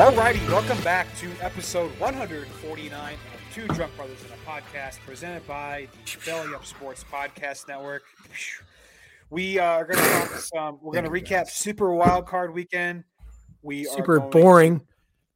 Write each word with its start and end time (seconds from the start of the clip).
Alrighty, 0.00 0.48
welcome 0.48 0.82
back 0.82 1.14
to 1.18 1.30
episode 1.42 1.90
149 2.00 3.12
of 3.12 3.54
Two 3.54 3.68
Drunk 3.68 3.94
Brothers 3.96 4.24
in 4.24 4.30
a 4.32 4.50
Podcast, 4.50 4.98
presented 5.04 5.46
by 5.46 5.88
the 5.92 6.18
Belly 6.24 6.54
Up 6.54 6.64
Sports 6.64 7.04
Podcast 7.04 7.68
Network. 7.68 8.04
We 9.28 9.58
uh, 9.58 9.64
are 9.64 9.84
going 9.84 10.02
to 10.02 10.10
talk 10.10 10.28
some. 10.38 10.78
We're 10.80 10.94
going 10.94 11.04
to 11.04 11.10
recap 11.10 11.50
Super 11.50 11.92
Wild 11.92 12.24
Card 12.24 12.54
Weekend. 12.54 13.04
We 13.60 13.84
Super 13.84 14.20
boring. 14.20 14.80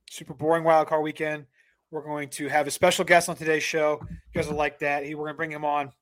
super 0.09 0.33
boring 0.33 0.65
Wild 0.65 0.89
Card 0.89 1.03
Weekend. 1.03 1.45
We're 1.91 2.03
going 2.03 2.31
to 2.31 2.49
have 2.49 2.67
a 2.67 2.71
special 2.71 3.05
guest 3.05 3.29
on 3.29 3.37
today's 3.37 3.63
show. 3.63 4.01
You 4.09 4.17
guys 4.33 4.49
will 4.49 4.57
like 4.57 4.79
that. 4.79 5.03
We're 5.03 5.15
going 5.15 5.29
to 5.29 5.35
bring 5.35 5.51
him 5.51 5.67
on, 5.67 5.93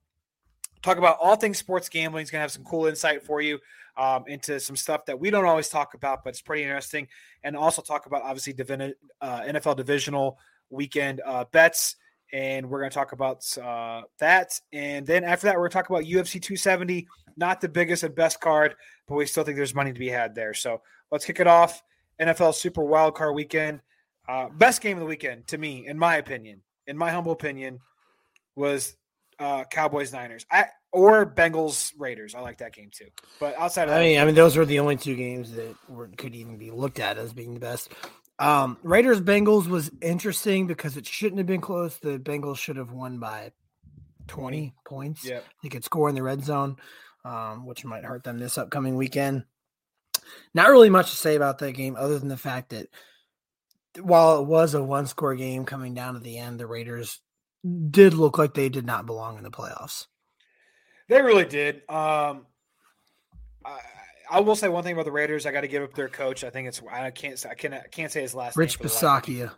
talk 0.82 0.98
about 0.98 1.18
all 1.20 1.34
things 1.34 1.58
sports 1.58 1.88
gambling. 1.88 2.22
He's 2.22 2.30
going 2.30 2.38
to 2.38 2.42
have 2.42 2.52
some 2.52 2.62
cool 2.62 2.86
insight 2.86 3.24
for 3.24 3.42
you 3.42 3.58
um, 3.96 4.24
into 4.26 4.58
some 4.58 4.76
stuff 4.76 5.04
that 5.06 5.18
we 5.18 5.30
don't 5.30 5.44
always 5.44 5.68
talk 5.68 5.94
about, 5.94 6.24
but 6.24 6.30
it's 6.30 6.40
pretty 6.40 6.62
interesting. 6.62 7.08
And 7.44 7.56
also 7.56 7.82
talk 7.82 8.06
about 8.06 8.22
obviously 8.22 8.54
divin- 8.54 8.94
uh, 9.20 9.40
NFL 9.42 9.76
divisional 9.76 10.38
weekend 10.70 11.20
uh, 11.24 11.44
bets. 11.52 11.96
And 12.32 12.70
we're 12.70 12.78
going 12.78 12.90
to 12.90 12.94
talk 12.94 13.12
about 13.12 13.46
uh, 13.58 14.02
that. 14.18 14.58
And 14.72 15.06
then 15.06 15.22
after 15.22 15.46
that, 15.46 15.54
we're 15.54 15.68
going 15.68 15.70
to 15.70 15.74
talk 15.74 15.90
about 15.90 16.04
UFC 16.04 16.40
270. 16.40 17.06
Not 17.36 17.60
the 17.60 17.68
biggest 17.68 18.02
and 18.04 18.14
best 18.14 18.40
card, 18.40 18.74
but 19.06 19.16
we 19.16 19.26
still 19.26 19.44
think 19.44 19.56
there's 19.56 19.74
money 19.74 19.92
to 19.92 19.98
be 19.98 20.08
had 20.08 20.34
there. 20.34 20.54
So 20.54 20.80
let's 21.10 21.26
kick 21.26 21.40
it 21.40 21.46
off. 21.46 21.82
NFL 22.20 22.54
Super 22.54 22.82
Wild 22.82 23.14
Card 23.14 23.34
Weekend. 23.34 23.80
Uh, 24.28 24.48
best 24.48 24.80
game 24.80 24.96
of 24.96 25.00
the 25.00 25.06
weekend 25.06 25.46
to 25.48 25.58
me, 25.58 25.86
in 25.86 25.98
my 25.98 26.16
opinion, 26.16 26.62
in 26.86 26.96
my 26.96 27.10
humble 27.10 27.32
opinion, 27.32 27.80
was 28.54 28.96
uh, 29.38 29.64
Cowboys 29.64 30.12
Niners. 30.12 30.46
I 30.50 30.66
or 30.92 31.24
Bengals 31.26 31.92
Raiders. 31.98 32.34
I 32.34 32.40
like 32.40 32.58
that 32.58 32.74
game 32.74 32.90
too. 32.92 33.08
But 33.40 33.56
outside 33.58 33.84
of 33.84 33.90
that, 33.90 34.00
I 34.00 34.04
mean, 34.04 34.18
I 34.18 34.24
mean, 34.24 34.34
those 34.34 34.56
were 34.56 34.66
the 34.66 34.78
only 34.78 34.96
two 34.96 35.16
games 35.16 35.52
that 35.52 35.74
were, 35.88 36.08
could 36.16 36.34
even 36.34 36.58
be 36.58 36.70
looked 36.70 37.00
at 37.00 37.18
as 37.18 37.32
being 37.32 37.54
the 37.54 37.60
best. 37.60 37.90
Um, 38.38 38.76
Raiders 38.82 39.20
Bengals 39.20 39.66
was 39.66 39.90
interesting 40.00 40.66
because 40.66 40.96
it 40.96 41.06
shouldn't 41.06 41.38
have 41.38 41.46
been 41.46 41.60
close. 41.60 41.96
The 41.98 42.18
Bengals 42.18 42.58
should 42.58 42.76
have 42.76 42.92
won 42.92 43.18
by 43.18 43.52
20 44.28 44.74
points. 44.84 45.24
yeah, 45.24 45.40
They 45.62 45.68
could 45.68 45.84
score 45.84 46.08
in 46.08 46.14
the 46.14 46.22
red 46.22 46.44
zone, 46.44 46.76
um, 47.24 47.66
which 47.66 47.84
might 47.84 48.04
hurt 48.04 48.24
them 48.24 48.38
this 48.38 48.58
upcoming 48.58 48.96
weekend. 48.96 49.44
Not 50.54 50.70
really 50.70 50.90
much 50.90 51.10
to 51.10 51.16
say 51.16 51.36
about 51.36 51.58
that 51.58 51.72
game 51.72 51.96
other 51.98 52.18
than 52.18 52.28
the 52.28 52.36
fact 52.36 52.70
that 52.70 52.88
while 54.00 54.40
it 54.40 54.46
was 54.46 54.74
a 54.74 54.82
one 54.82 55.06
score 55.06 55.34
game 55.34 55.64
coming 55.64 55.94
down 55.94 56.14
to 56.14 56.20
the 56.20 56.38
end, 56.38 56.58
the 56.58 56.66
Raiders 56.66 57.20
did 57.90 58.14
look 58.14 58.38
like 58.38 58.54
they 58.54 58.68
did 58.68 58.86
not 58.86 59.06
belong 59.06 59.36
in 59.38 59.44
the 59.44 59.50
playoffs. 59.50 60.06
they 61.08 61.22
really 61.22 61.44
did. 61.44 61.76
Um, 61.88 62.46
I, 63.64 63.78
I 64.30 64.40
will 64.40 64.56
say 64.56 64.68
one 64.68 64.82
thing 64.82 64.94
about 64.94 65.04
the 65.04 65.12
Raiders. 65.12 65.46
I 65.46 65.52
got 65.52 65.60
to 65.60 65.68
give 65.68 65.82
up 65.82 65.94
their 65.94 66.08
coach. 66.08 66.42
I 66.44 66.50
think 66.50 66.68
it's 66.68 66.80
I 66.90 67.10
can't 67.10 67.44
I 67.48 67.54
can't 67.54 67.74
I 67.74 67.86
can't 67.90 68.10
say 68.10 68.22
his 68.22 68.34
last 68.34 68.56
Rich 68.56 68.80
name. 68.80 68.88
life. 68.88 69.00
Bisaccia. 69.00 69.52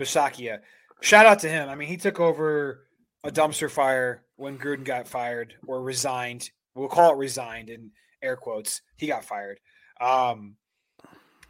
Bisaccia. 0.00 0.58
Shout 1.00 1.26
out 1.26 1.40
to 1.40 1.48
him. 1.48 1.68
I 1.68 1.74
mean, 1.74 1.88
he 1.88 1.96
took 1.96 2.20
over 2.20 2.86
a 3.24 3.30
dumpster 3.30 3.70
fire 3.70 4.24
when 4.36 4.58
Gruden 4.58 4.84
got 4.84 5.08
fired 5.08 5.54
or 5.66 5.82
resigned. 5.82 6.48
We'll 6.74 6.88
call 6.88 7.12
it 7.12 7.16
resigned 7.18 7.68
in 7.68 7.90
air 8.22 8.36
quotes. 8.36 8.80
He 8.96 9.08
got 9.08 9.24
fired. 9.24 9.58
Um, 10.00 10.56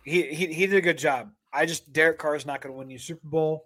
he, 0.04 0.22
he 0.34 0.46
he 0.52 0.66
did 0.66 0.76
a 0.76 0.80
good 0.80 0.98
job. 0.98 1.30
I 1.52 1.66
just 1.66 1.92
Derek 1.92 2.18
Carr 2.18 2.34
is 2.34 2.46
not 2.46 2.60
going 2.62 2.72
to 2.72 2.78
win 2.78 2.90
you 2.90 2.98
Super 2.98 3.28
Bowl. 3.28 3.64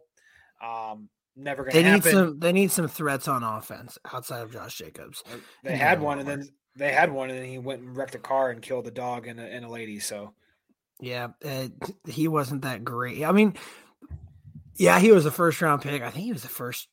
Um, 0.63 1.09
never 1.37 1.63
going 1.65 1.75
They 1.75 1.83
to 1.83 1.93
need 1.93 2.05
some. 2.05 2.39
They 2.41 2.53
need 2.53 2.71
some 2.73 2.89
threats 2.89 3.29
on 3.29 3.43
offense 3.43 3.99
outside 4.13 4.41
of 4.43 4.53
Josh 4.53 4.77
Jacobs. 4.79 5.23
they 5.63 5.71
Yeah, 5.71 5.77
had 5.77 6.01
one, 6.01 6.19
and 6.19 6.29
then 6.29 6.49
they 6.77 6.93
had 6.93 7.13
one, 7.13 7.31
and 7.31 7.39
then 7.39 7.47
he 7.47 7.59
went 7.59 7.83
and 7.83 7.97
wrecked 7.97 8.15
a 8.15 8.19
car 8.19 8.51
and 8.51 8.61
killed 8.63 8.87
a 8.87 8.91
dog 8.91 9.27
and 9.27 9.39
a, 9.41 9.45
and 9.45 9.65
a 9.65 9.69
lady. 9.69 9.99
So 10.01 10.35
Yeah, 11.01 11.29
uh, 11.45 11.69
he 12.07 12.29
wasn't 12.29 12.63
that 12.63 12.85
great. 12.85 13.25
I 13.25 13.33
mean, 13.33 13.55
yeah, 14.77 14.99
he 14.99 15.13
was 15.13 15.27
a 15.27 15.31
first 15.31 15.61
round 15.63 15.83
pick. 15.83 16.03
I 16.03 16.11
think 16.11 16.25
he 16.25 16.33
was 16.33 16.43
the 16.43 16.49
first 16.49 16.89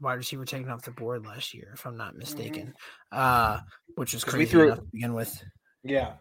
wide 0.00 0.14
receiver 0.14 0.44
taken 0.44 0.70
off 0.70 0.82
the 0.82 0.90
board 0.90 1.24
last 1.26 1.54
year, 1.54 1.70
if 1.74 1.86
I'm 1.86 1.96
not 1.96 2.16
mistaken. 2.16 2.74
Uh, 3.12 3.60
which 3.94 4.12
is 4.14 4.24
crazy 4.24 4.50
threw- 4.50 4.66
enough 4.66 4.78
to 4.78 4.84
begin 4.92 5.14
with. 5.14 5.42
yeah, 5.82 6.14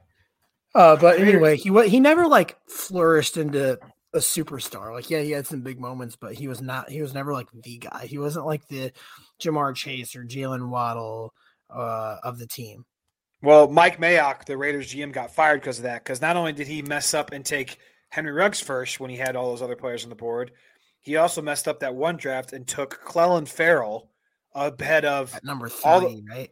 Uh, 0.74 0.96
but 0.96 1.19
anyway, 1.19 1.58
he 1.58 1.69
he 1.90 2.00
never 2.00 2.28
like 2.28 2.58
flourished 2.69 3.38
into 3.38 3.78
a 4.16 4.20
superstar. 4.20 4.92
Like, 4.94 5.09
yeah, 5.12 5.22
he 5.22 5.31
had 5.31 5.46
some 5.46 5.62
big 5.62 5.80
moments, 5.80 6.16
but 6.16 6.34
he 6.34 6.48
was 6.48 6.62
not. 6.62 6.90
He 6.90 7.02
was 7.02 7.14
never 7.14 7.34
like 7.34 7.48
the 7.53 7.78
guy. 7.78 8.06
He 8.08 8.18
wasn't 8.18 8.46
like 8.48 8.68
the 8.68 8.92
Ja'Marr 9.42 9.76
Chase 9.76 10.16
or 10.16 10.24
Jaylen 10.24 10.70
Waddle 10.70 11.34
uh, 11.70 12.18
of 12.24 12.40
the 12.40 12.48
team. 12.48 12.86
Well, 13.44 13.68
Mike 13.68 14.00
Mayock, 14.00 14.46
the 14.46 14.58
Raiders 14.58 14.92
GM, 14.94 15.12
got 15.12 15.30
fired 15.36 15.62
because 15.62 15.78
of 15.78 15.84
that. 15.84 16.03
Because 16.03 16.22
not 16.22 16.36
only 16.38 16.53
did 16.53 16.66
he 16.68 16.81
mess 16.81 17.14
up 17.14 17.31
and 17.31 17.46
take 17.46 17.78
Henry 18.09 18.31
Ruggs 18.31 18.59
first 18.59 19.00
when 19.00 19.09
he 19.12 19.18
had 19.18 19.36
all 19.36 19.50
those 19.52 19.62
other 19.62 19.76
players 19.76 20.03
on 20.03 20.09
the 20.09 20.16
board, 20.16 20.52
he 21.02 21.18
also 21.18 21.42
messed 21.42 21.68
up 21.68 21.82
that 21.82 21.94
one 21.94 22.18
draft 22.18 22.53
and 22.53 22.66
took 22.68 23.03
Clelin 23.06 23.47
Ferrell 23.47 24.09
ahead 24.56 25.06
of 25.06 25.36
At 25.36 25.44
number 25.44 25.70
All 25.84 26.00
the- 26.00 26.08
three, 26.09 26.24
right? 26.30 26.50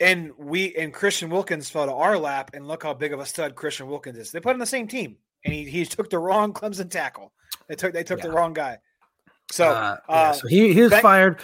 and 0.00 0.32
we 0.36 0.74
and 0.76 0.92
Christian 0.92 1.30
Wilkins 1.30 1.70
fell 1.70 1.86
to 1.86 1.92
our 1.92 2.18
lap. 2.18 2.50
And 2.52 2.66
look 2.66 2.82
how 2.82 2.92
big 2.92 3.12
of 3.12 3.20
a 3.20 3.26
stud 3.26 3.54
Christian 3.54 3.86
Wilkins 3.86 4.18
is. 4.18 4.32
They 4.32 4.40
put 4.40 4.50
him 4.50 4.56
on 4.56 4.60
the 4.60 4.66
same 4.66 4.88
team, 4.88 5.16
and 5.46 5.54
he, 5.54 5.64
he 5.64 5.86
took 5.86 6.10
the 6.10 6.18
wrong 6.18 6.52
Clemson 6.52 6.90
tackle. 6.90 7.32
They 7.68 7.74
took 7.76 7.92
they 7.92 8.04
took 8.04 8.20
the 8.20 8.30
wrong 8.30 8.52
guy. 8.52 8.78
So 9.50 9.70
uh, 9.70 9.96
yeah, 10.08 10.14
uh, 10.14 10.32
so 10.32 10.48
he, 10.48 10.72
he 10.72 10.82
was 10.82 10.90
Ben- 10.90 11.02
fired. 11.02 11.40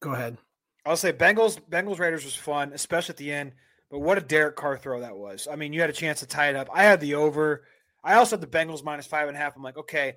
Go 0.00 0.12
ahead. 0.12 0.38
I'll 0.84 0.96
say 0.96 1.12
Bengals 1.12 1.58
Bengals 1.68 1.98
Raiders 1.98 2.24
was 2.24 2.36
fun, 2.36 2.72
especially 2.72 3.12
at 3.12 3.16
the 3.16 3.32
end. 3.32 3.52
But 3.90 4.00
what 4.00 4.18
a 4.18 4.20
Derek 4.20 4.56
Carr 4.56 4.78
throw 4.78 5.00
that 5.00 5.16
was! 5.16 5.48
I 5.50 5.56
mean, 5.56 5.72
you 5.72 5.80
had 5.80 5.90
a 5.90 5.94
chance 5.94 6.20
to 6.20 6.26
tie 6.26 6.48
it 6.48 6.56
up. 6.56 6.68
I 6.72 6.84
had 6.84 7.00
the 7.00 7.14
over. 7.14 7.64
I 8.02 8.14
also 8.14 8.36
had 8.36 8.40
the 8.40 8.58
Bengals 8.58 8.84
minus 8.84 9.06
five 9.06 9.28
and 9.28 9.36
a 9.36 9.40
half. 9.40 9.56
I'm 9.56 9.62
like, 9.62 9.76
okay. 9.76 10.14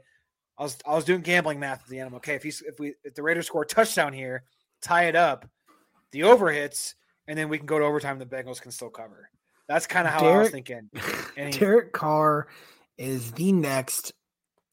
I 0.58 0.64
was 0.64 0.78
I 0.86 0.94
was 0.94 1.06
doing 1.06 1.22
gambling 1.22 1.60
math 1.60 1.82
at 1.84 1.88
the 1.88 2.00
end. 2.00 2.10
I'm 2.10 2.16
okay. 2.16 2.36
If 2.36 2.44
he's 2.44 2.62
if 2.62 2.80
we 2.80 2.94
if 3.04 3.16
the 3.16 3.24
Raiders 3.24 3.48
score 3.48 3.64
a 3.64 3.66
touchdown 3.66 4.12
here, 4.12 4.44
tie 4.82 5.06
it 5.06 5.16
up, 5.16 5.48
the 6.12 6.24
over 6.24 6.52
hits, 6.52 6.96
and 7.28 7.38
then 7.38 7.48
we 7.48 7.58
can 7.58 7.66
go 7.66 7.80
to 7.80 7.86
overtime. 7.86 8.20
The 8.20 8.26
Bengals 8.26 8.62
can 8.62 8.72
still 8.72 8.90
cover. 8.90 9.30
That's 9.70 9.88
kind 9.88 10.08
of 10.08 10.14
how 10.14 10.28
I 10.28 10.38
was 10.40 10.50
thinking. 10.50 10.90
And 11.38 11.54
he- 11.54 11.60
Derek 11.60 11.94
Carr 11.94 12.48
is 12.98 13.32
the 13.32 13.54
next 13.54 14.12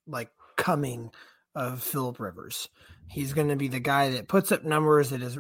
like 0.09 0.31
coming 0.57 1.11
of 1.55 1.81
Philip 1.83 2.19
Rivers. 2.19 2.69
He's 3.09 3.35
going 3.35 3.49
to 3.49 3.57
be 3.57 3.69
the 3.69 3.79
guy 3.79 4.11
that 4.13 4.27
puts 4.27 4.51
up 4.51 4.65
numbers 4.65 5.11
that 5.11 5.23
is 5.23 5.39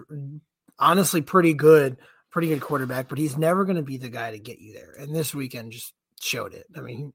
honestly 0.79 1.21
pretty 1.21 1.53
good, 1.55 1.97
pretty 2.31 2.49
good 2.49 2.61
quarterback, 2.61 3.09
but 3.09 3.19
he's 3.19 3.37
never 3.37 3.65
going 3.65 3.77
to 3.77 3.83
be 3.83 3.97
the 3.97 4.09
guy 4.09 4.31
to 4.31 4.39
get 4.39 4.61
you 4.61 4.75
there. 4.75 4.95
And 5.01 5.13
this 5.17 5.35
weekend 5.35 5.73
just 5.73 5.93
showed 6.21 6.55
it. 6.55 6.67
I 6.77 6.81
mean, 6.81 7.13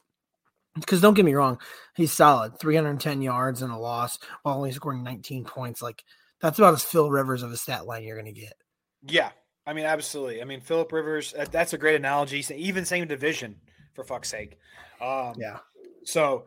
because 0.75 0.99
don't 0.99 1.13
get 1.13 1.23
me 1.25 1.33
wrong, 1.35 1.59
he's 1.95 2.11
solid 2.11 2.59
310 2.59 3.21
yards 3.21 3.61
and 3.61 3.71
a 3.71 3.77
loss 3.77 4.17
while 4.43 4.57
only 4.57 4.71
scoring 4.71 5.03
19 5.03 5.45
points. 5.45 5.81
Like, 5.81 6.03
that's 6.41 6.57
about 6.59 6.73
as 6.73 6.83
Phil 6.83 7.09
Rivers 7.09 7.43
of 7.43 7.51
a 7.51 7.57
stat 7.57 7.85
line 7.85 8.03
you're 8.03 8.19
going 8.19 8.33
to 8.33 8.41
get. 8.41 8.53
Yeah, 9.03 9.29
I 9.65 9.73
mean, 9.73 9.85
absolutely. 9.85 10.41
I 10.41 10.45
mean, 10.45 10.61
Philip 10.61 10.91
Rivers. 10.91 11.33
that- 11.33 11.51
That's 11.51 11.73
a 11.73 11.77
great 11.77 11.95
analogy. 11.95 12.43
Even 12.55 12.85
same 12.85 13.07
division, 13.07 13.59
for 13.93 14.03
fuck's 14.03 14.29
sake. 14.29 14.57
Um, 14.99 15.33
Yeah. 15.37 15.59
So 16.03 16.45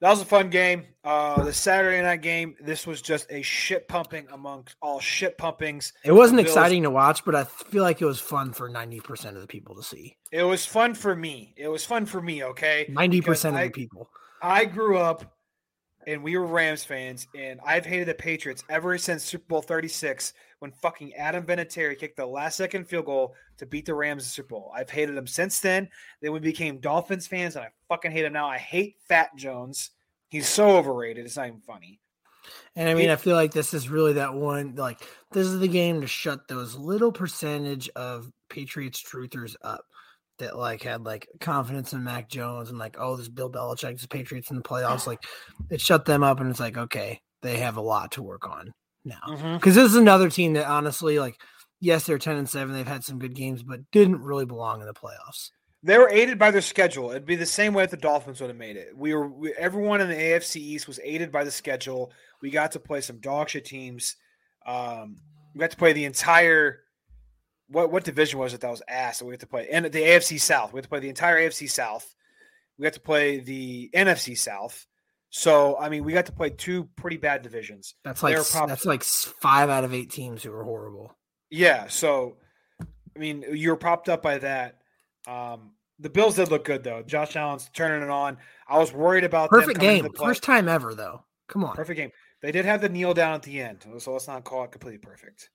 that 0.00 0.10
was 0.10 0.20
a 0.20 0.24
fun 0.26 0.50
game. 0.50 0.84
Uh, 1.04 1.42
the 1.44 1.52
Saturday 1.52 2.02
night 2.02 2.20
game. 2.20 2.56
This 2.60 2.86
was 2.86 3.00
just 3.00 3.26
a 3.30 3.40
shit 3.42 3.88
pumping 3.88 4.26
amongst 4.30 4.76
all 4.82 5.00
shit 5.00 5.38
pumpings. 5.38 5.92
It 6.04 6.12
wasn't 6.12 6.40
exciting 6.40 6.82
to 6.82 6.90
watch, 6.90 7.24
but 7.24 7.34
I 7.34 7.44
feel 7.44 7.82
like 7.82 8.02
it 8.02 8.04
was 8.06 8.20
fun 8.20 8.52
for 8.52 8.68
90% 8.68 9.34
of 9.34 9.40
the 9.40 9.46
people 9.46 9.74
to 9.76 9.82
see. 9.82 10.16
It 10.30 10.42
was 10.42 10.66
fun 10.66 10.94
for 10.94 11.16
me. 11.16 11.54
It 11.56 11.68
was 11.68 11.84
fun 11.86 12.04
for 12.04 12.20
me. 12.20 12.44
Okay, 12.44 12.86
90% 12.90 13.54
of 13.54 13.60
I- 13.60 13.64
the 13.64 13.70
people. 13.70 14.10
I 14.42 14.64
grew 14.66 14.98
up 14.98 15.36
and 16.06 16.22
we 16.22 16.36
were 16.36 16.46
Rams 16.46 16.84
fans, 16.84 17.26
and 17.34 17.60
I've 17.64 17.86
hated 17.86 18.08
the 18.08 18.14
Patriots 18.14 18.64
ever 18.68 18.98
since 18.98 19.24
Super 19.24 19.44
Bowl 19.46 19.62
36 19.62 20.32
when 20.58 20.72
fucking 20.72 21.14
Adam 21.14 21.44
Vinatieri 21.44 21.98
kicked 21.98 22.16
the 22.16 22.26
last 22.26 22.56
second 22.56 22.86
field 22.86 23.06
goal 23.06 23.34
to 23.58 23.66
beat 23.66 23.86
the 23.86 23.94
Rams 23.94 24.24
in 24.24 24.28
Super 24.28 24.48
Bowl. 24.48 24.72
I've 24.74 24.90
hated 24.90 25.16
them 25.16 25.26
since 25.26 25.60
then. 25.60 25.88
Then 26.20 26.32
we 26.32 26.38
became 26.40 26.78
Dolphins 26.78 27.26
fans, 27.26 27.56
and 27.56 27.64
I 27.64 27.68
fucking 27.88 28.12
hate 28.12 28.24
him 28.24 28.32
now. 28.32 28.48
I 28.48 28.58
hate 28.58 28.96
Fat 29.08 29.30
Jones. 29.36 29.90
He's 30.28 30.48
so 30.48 30.76
overrated. 30.76 31.24
It's 31.24 31.36
not 31.36 31.48
even 31.48 31.60
funny. 31.60 32.00
And 32.74 32.88
I 32.88 32.94
mean, 32.94 33.10
I 33.10 33.16
feel 33.16 33.36
like 33.36 33.52
this 33.52 33.74
is 33.74 33.88
really 33.88 34.14
that 34.14 34.34
one. 34.34 34.74
Like, 34.74 35.00
this 35.30 35.46
is 35.46 35.60
the 35.60 35.68
game 35.68 36.00
to 36.00 36.06
shut 36.06 36.48
those 36.48 36.74
little 36.74 37.12
percentage 37.12 37.88
of 37.90 38.32
Patriots 38.48 39.02
truthers 39.02 39.56
up 39.62 39.84
that 40.38 40.56
like 40.56 40.82
had 40.82 41.04
like 41.04 41.28
confidence 41.40 41.92
in 41.92 42.02
Mac 42.04 42.28
Jones 42.28 42.70
and 42.70 42.78
like, 42.78 42.96
oh, 42.98 43.16
this 43.16 43.28
Bill 43.28 43.50
Belichick, 43.50 44.00
the 44.00 44.08
Patriots 44.08 44.50
in 44.50 44.56
the 44.56 44.62
playoffs. 44.62 45.06
Like, 45.06 45.22
it 45.70 45.80
shut 45.80 46.04
them 46.04 46.22
up, 46.22 46.40
and 46.40 46.50
it's 46.50 46.60
like, 46.60 46.76
okay, 46.76 47.20
they 47.42 47.58
have 47.58 47.76
a 47.76 47.82
lot 47.82 48.12
to 48.12 48.22
work 48.22 48.48
on 48.48 48.72
now 49.04 49.20
because 49.26 49.72
Mhm. 49.72 49.76
this 49.76 49.90
is 49.90 49.96
another 49.96 50.30
team 50.30 50.52
that 50.54 50.66
honestly, 50.66 51.18
like, 51.18 51.36
yes, 51.80 52.06
they're 52.06 52.18
ten 52.18 52.36
and 52.36 52.48
seven, 52.48 52.74
they've 52.74 52.86
had 52.86 53.04
some 53.04 53.18
good 53.18 53.34
games, 53.34 53.62
but 53.62 53.80
didn't 53.90 54.22
really 54.22 54.46
belong 54.46 54.80
in 54.80 54.86
the 54.86 54.94
playoffs. 54.94 55.50
They 55.84 55.98
were 55.98 56.08
aided 56.10 56.38
by 56.38 56.52
their 56.52 56.60
schedule. 56.60 57.10
It'd 57.10 57.26
be 57.26 57.34
the 57.34 57.44
same 57.44 57.74
way 57.74 57.82
if 57.82 57.90
the 57.90 57.96
Dolphins 57.96 58.40
would 58.40 58.50
have 58.50 58.56
made 58.56 58.76
it. 58.76 58.96
We 58.96 59.14
were 59.14 59.26
we, 59.26 59.52
everyone 59.54 60.00
in 60.00 60.08
the 60.08 60.14
AFC 60.14 60.60
East 60.60 60.86
was 60.86 61.00
aided 61.02 61.32
by 61.32 61.42
the 61.42 61.50
schedule. 61.50 62.12
We 62.40 62.50
got 62.50 62.70
to 62.72 62.80
play 62.80 63.00
some 63.00 63.18
dog 63.18 63.48
shit 63.48 63.64
teams. 63.64 64.14
Um, 64.64 65.16
we 65.54 65.58
got 65.60 65.72
to 65.72 65.76
play 65.76 65.92
the 65.92 66.04
entire 66.04 66.84
what 67.72 67.90
what 67.90 68.04
division 68.04 68.38
was 68.38 68.54
it 68.54 68.60
that 68.60 68.70
was 68.70 68.82
ass 68.86 69.18
that 69.18 69.24
we 69.24 69.32
had 69.32 69.40
to 69.40 69.46
play? 69.46 69.68
And 69.70 69.86
the 69.86 70.02
AFC 70.02 70.40
South. 70.40 70.72
We 70.72 70.78
had 70.78 70.84
to 70.84 70.88
play 70.88 71.00
the 71.00 71.08
entire 71.08 71.38
AFC 71.38 71.70
South. 71.70 72.14
We 72.78 72.84
got 72.84 72.92
to 72.94 73.00
play 73.00 73.40
the 73.40 73.90
NFC 73.94 74.36
South. 74.36 74.86
So 75.30 75.78
I 75.78 75.88
mean, 75.88 76.04
we 76.04 76.12
got 76.12 76.26
to 76.26 76.32
play 76.32 76.50
two 76.50 76.84
pretty 76.96 77.16
bad 77.16 77.42
divisions. 77.42 77.94
That's 78.04 78.22
like 78.22 78.34
They're 78.34 78.66
that's 78.66 78.84
like 78.84 79.02
five 79.02 79.70
out 79.70 79.84
of 79.84 79.94
eight 79.94 80.10
teams 80.10 80.42
who 80.42 80.50
were 80.50 80.64
horrible. 80.64 81.16
Yeah, 81.50 81.86
so 81.88 82.36
I 82.80 83.18
mean, 83.18 83.44
you're 83.50 83.76
propped 83.76 84.08
up 84.08 84.22
by 84.22 84.38
that. 84.38 84.78
Um, 85.26 85.72
the 85.98 86.10
Bills 86.10 86.36
did 86.36 86.50
look 86.50 86.64
good 86.64 86.84
though. 86.84 87.02
Josh 87.02 87.36
Allen's 87.36 87.70
turning 87.72 88.02
it 88.02 88.10
on. 88.10 88.38
I 88.68 88.78
was 88.78 88.92
worried 88.92 89.24
about 89.24 89.50
Perfect 89.50 89.80
game, 89.80 90.04
the 90.04 90.18
first 90.18 90.42
time 90.42 90.68
ever 90.68 90.94
though. 90.94 91.24
Come 91.48 91.64
on, 91.64 91.74
perfect 91.76 91.98
game. 91.98 92.10
They 92.40 92.52
did 92.52 92.64
have 92.64 92.80
the 92.80 92.88
kneel 92.88 93.14
down 93.14 93.34
at 93.34 93.42
the 93.42 93.60
end, 93.60 93.84
so 93.98 94.12
let's 94.12 94.28
not 94.28 94.44
call 94.44 94.64
it 94.64 94.72
completely 94.72 94.98
perfect. 94.98 95.50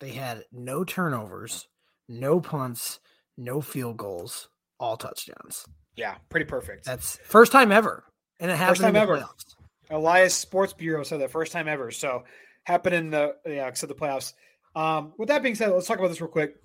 They 0.00 0.10
had 0.10 0.44
no 0.52 0.84
turnovers, 0.84 1.68
no 2.08 2.40
punts, 2.40 3.00
no 3.36 3.60
field 3.60 3.96
goals, 3.96 4.48
all 4.78 4.96
touchdowns. 4.96 5.66
Yeah, 5.96 6.16
pretty 6.28 6.46
perfect. 6.46 6.84
That's 6.84 7.18
first 7.24 7.52
time 7.52 7.72
ever, 7.72 8.04
and 8.40 8.50
it 8.50 8.56
happened 8.56 8.80
time 8.80 8.88
in 8.88 8.94
the 8.94 9.00
ever. 9.00 9.16
playoffs. 9.18 9.54
Elias 9.90 10.34
Sports 10.34 10.72
Bureau 10.72 11.02
said 11.04 11.20
that 11.20 11.30
first 11.30 11.52
time 11.52 11.68
ever. 11.68 11.90
So 11.90 12.24
happened 12.64 12.94
in 12.94 13.10
the 13.10 13.36
yeah, 13.46 13.68
except 13.68 13.88
the 13.88 13.94
playoffs. 13.94 14.32
Um, 14.74 15.12
with 15.18 15.28
that 15.28 15.42
being 15.42 15.54
said, 15.54 15.70
let's 15.70 15.86
talk 15.86 15.98
about 15.98 16.08
this 16.08 16.20
real 16.20 16.30
quick. 16.30 16.56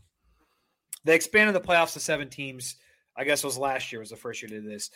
They 1.06 1.16
expanded 1.16 1.56
the 1.56 1.66
playoffs 1.66 1.94
to 1.94 2.00
seven 2.00 2.30
teams. 2.30 2.76
I 3.16 3.24
guess 3.24 3.44
it 3.44 3.48
was 3.48 3.58
last 3.58 3.92
year 3.92 4.00
was 4.00 4.10
the 4.10 4.16
first 4.16 4.42
year 4.42 4.50
they 4.50 4.56
did 4.56 4.70
this. 4.70 4.90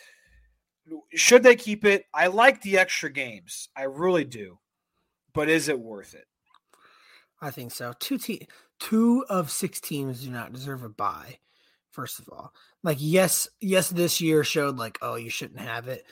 Should 1.14 1.42
they 1.42 1.56
keep 1.56 1.84
it? 1.84 2.04
I 2.12 2.26
like 2.26 2.60
the 2.60 2.78
extra 2.78 3.10
games. 3.10 3.68
I 3.76 3.84
really 3.84 4.24
do. 4.24 4.58
But 5.32 5.48
is 5.48 5.68
it 5.68 5.78
worth 5.78 6.14
it? 6.14 6.26
I 7.44 7.50
think 7.50 7.72
so. 7.72 7.92
Two 8.00 8.16
te- 8.16 8.48
two 8.80 9.22
of 9.28 9.50
six 9.50 9.78
teams 9.78 10.24
do 10.24 10.30
not 10.30 10.54
deserve 10.54 10.82
a 10.82 10.88
bye. 10.88 11.38
First 11.90 12.18
of 12.18 12.28
all, 12.30 12.54
like 12.82 12.96
yes, 12.98 13.46
yes, 13.60 13.90
this 13.90 14.18
year 14.18 14.42
showed 14.44 14.78
like 14.78 14.98
oh 15.02 15.16
you 15.16 15.28
shouldn't 15.28 15.60
have 15.60 15.86
it. 15.86 16.04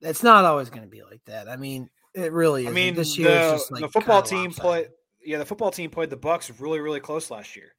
It's 0.00 0.22
not 0.22 0.46
always 0.46 0.70
going 0.70 0.82
to 0.82 0.88
be 0.88 1.02
like 1.02 1.22
that. 1.26 1.50
I 1.50 1.56
mean, 1.56 1.90
it 2.14 2.32
really. 2.32 2.62
I 2.62 2.70
Isn't. 2.70 2.74
mean, 2.74 2.94
this 2.94 3.14
the, 3.14 3.22
year 3.22 3.30
is 3.30 3.52
just 3.52 3.72
like 3.72 3.82
the 3.82 3.88
football 3.88 4.22
team 4.22 4.52
played. 4.52 4.88
Yeah, 5.22 5.36
the 5.36 5.44
football 5.44 5.70
team 5.70 5.90
played 5.90 6.08
the 6.08 6.16
Bucks 6.16 6.50
really, 6.58 6.80
really 6.80 7.00
close 7.00 7.30
last 7.30 7.56
year. 7.56 7.74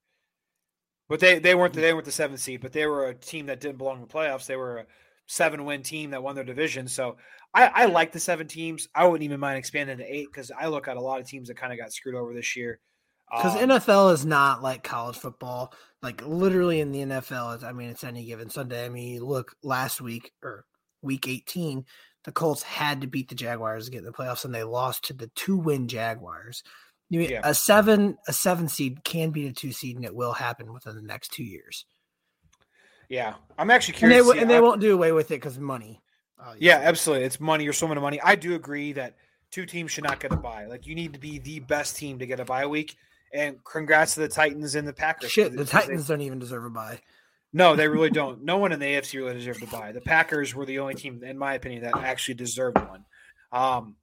But 1.09 1.19
they 1.19 1.39
they 1.39 1.55
weren't 1.55 1.73
mm. 1.73 1.81
they 1.81 1.91
weren't 1.91 2.05
the 2.05 2.11
seventh 2.11 2.39
seed, 2.39 2.61
but 2.61 2.71
they 2.71 2.85
were 2.85 3.07
a 3.07 3.15
team 3.15 3.47
that 3.47 3.59
didn't 3.59 3.79
belong 3.79 3.95
in 3.95 4.01
the 4.01 4.13
playoffs. 4.13 4.45
They 4.45 4.57
were 4.57 4.77
a 4.77 4.85
seven 5.25 5.65
win 5.65 5.81
team 5.81 6.11
that 6.11 6.21
won 6.21 6.35
their 6.35 6.43
division. 6.43 6.87
So 6.87 7.17
I, 7.55 7.71
I 7.73 7.85
like 7.85 8.11
the 8.11 8.19
seven 8.19 8.47
teams. 8.47 8.87
I 8.93 9.07
wouldn't 9.07 9.23
even 9.23 9.39
mind 9.39 9.57
expanding 9.57 9.97
to 9.97 10.03
eight 10.03 10.27
because 10.31 10.51
I 10.51 10.67
look 10.67 10.87
at 10.87 10.97
a 10.97 11.01
lot 11.01 11.21
of 11.21 11.27
teams 11.27 11.47
that 11.47 11.55
kind 11.57 11.71
of 11.73 11.79
got 11.79 11.93
screwed 11.93 12.15
over 12.15 12.33
this 12.33 12.55
year. 12.55 12.79
Because 13.31 13.55
Um, 13.55 13.69
NFL 13.69 14.13
is 14.13 14.25
not 14.25 14.61
like 14.61 14.83
college 14.83 15.15
football. 15.17 15.73
Like 16.03 16.21
literally 16.25 16.79
in 16.81 16.91
the 16.91 16.99
NFL, 16.99 17.55
it's, 17.55 17.63
I 17.63 17.71
mean, 17.71 17.89
it's 17.89 18.03
any 18.03 18.25
given 18.25 18.49
Sunday. 18.49 18.85
I 18.85 18.89
mean, 18.89 19.13
you 19.15 19.25
look 19.25 19.55
last 19.63 20.01
week 20.01 20.31
or 20.43 20.65
week 21.01 21.27
18, 21.27 21.85
the 22.25 22.31
Colts 22.31 22.61
had 22.61 23.01
to 23.01 23.07
beat 23.07 23.29
the 23.29 23.35
Jaguars 23.35 23.85
to 23.85 23.91
get 23.91 23.99
in 23.99 24.05
the 24.05 24.11
playoffs, 24.11 24.45
and 24.45 24.53
they 24.53 24.63
lost 24.63 25.05
to 25.05 25.13
the 25.13 25.31
two 25.35 25.57
win 25.57 25.87
Jaguars. 25.87 26.61
You 27.09 27.19
mean 27.19 27.29
Yeah. 27.31 27.41
a 27.43 27.53
seven 27.55 28.17
a 28.27 28.33
seven 28.33 28.67
seed 28.67 29.03
can 29.03 29.29
beat 29.31 29.49
a 29.49 29.53
two 29.53 29.71
seed, 29.71 29.95
and 29.95 30.05
it 30.05 30.15
will 30.15 30.33
happen 30.33 30.73
within 30.73 30.95
the 30.95 31.01
next 31.01 31.31
two 31.31 31.43
years. 31.43 31.85
yeah, 33.09 33.35
I'm 33.57 33.69
actually 33.69 33.93
And 33.93 33.99
curious. 33.99 34.25
they 34.25 34.31
to 34.31 34.33
see- 34.37 34.41
and 34.41 34.49
they 34.49 34.59
won't 34.61 34.81
do 34.81 34.93
away 34.93 35.11
with 35.11 35.27
it 35.31 35.35
because 35.35 35.59
money. 35.59 36.01
Obviously. 36.39 36.67
Yeah, 36.67 36.79
absolutely. 36.83 37.25
It's 37.25 37.39
money. 37.39 37.63
You're 37.63 37.73
swimming 37.73 37.97
in 37.97 38.03
money. 38.03 38.19
I 38.23 38.35
do 38.35 38.55
agree 38.55 38.93
that 38.93 39.15
two 39.51 39.65
teams 39.65 39.91
should 39.91 40.03
not 40.03 40.19
get 40.19 40.31
a 40.31 40.37
buy. 40.37 40.65
Like 40.65 40.85
you 40.87 40.95
need 40.95 41.13
to 41.13 41.19
be 41.19 41.39
the 41.39 41.59
best 41.59 41.95
team 41.95 42.19
to 42.19 42.25
get 42.25 42.39
a 42.39 42.45
bye 42.45 42.65
week. 42.65 42.95
And 43.33 43.57
congrats 43.63 44.13
to 44.13 44.21
the 44.21 44.27
Titans 44.29 44.75
and 44.75 44.87
the 44.87 44.93
Packers. 44.93 45.31
Shit, 45.31 45.51
the 45.51 45.57
because 45.57 45.71
they- 45.71 45.79
Titans 45.79 46.07
don't 46.07 46.21
even 46.21 46.39
deserve 46.39 46.65
a 46.65 46.69
buy. 46.69 46.99
No, 47.53 47.75
they 47.75 47.87
really 47.87 48.09
don't. 48.11 48.43
No 48.43 48.57
one 48.57 48.71
in 48.71 48.79
the 48.79 48.85
AFC 48.85 49.15
really 49.15 49.33
deserved 49.33 49.59
to 49.61 49.67
buy. 49.67 49.91
The 49.91 50.01
Packers 50.01 50.53
were 50.55 50.65
the 50.65 50.79
only 50.79 50.93
team, 50.95 51.23
in 51.23 51.37
my 51.37 51.53
opinion, 51.53 51.83
that 51.83 51.95
actually 51.97 52.35
deserved 52.35 52.77
one. 52.77 53.05
Um, 53.51 53.95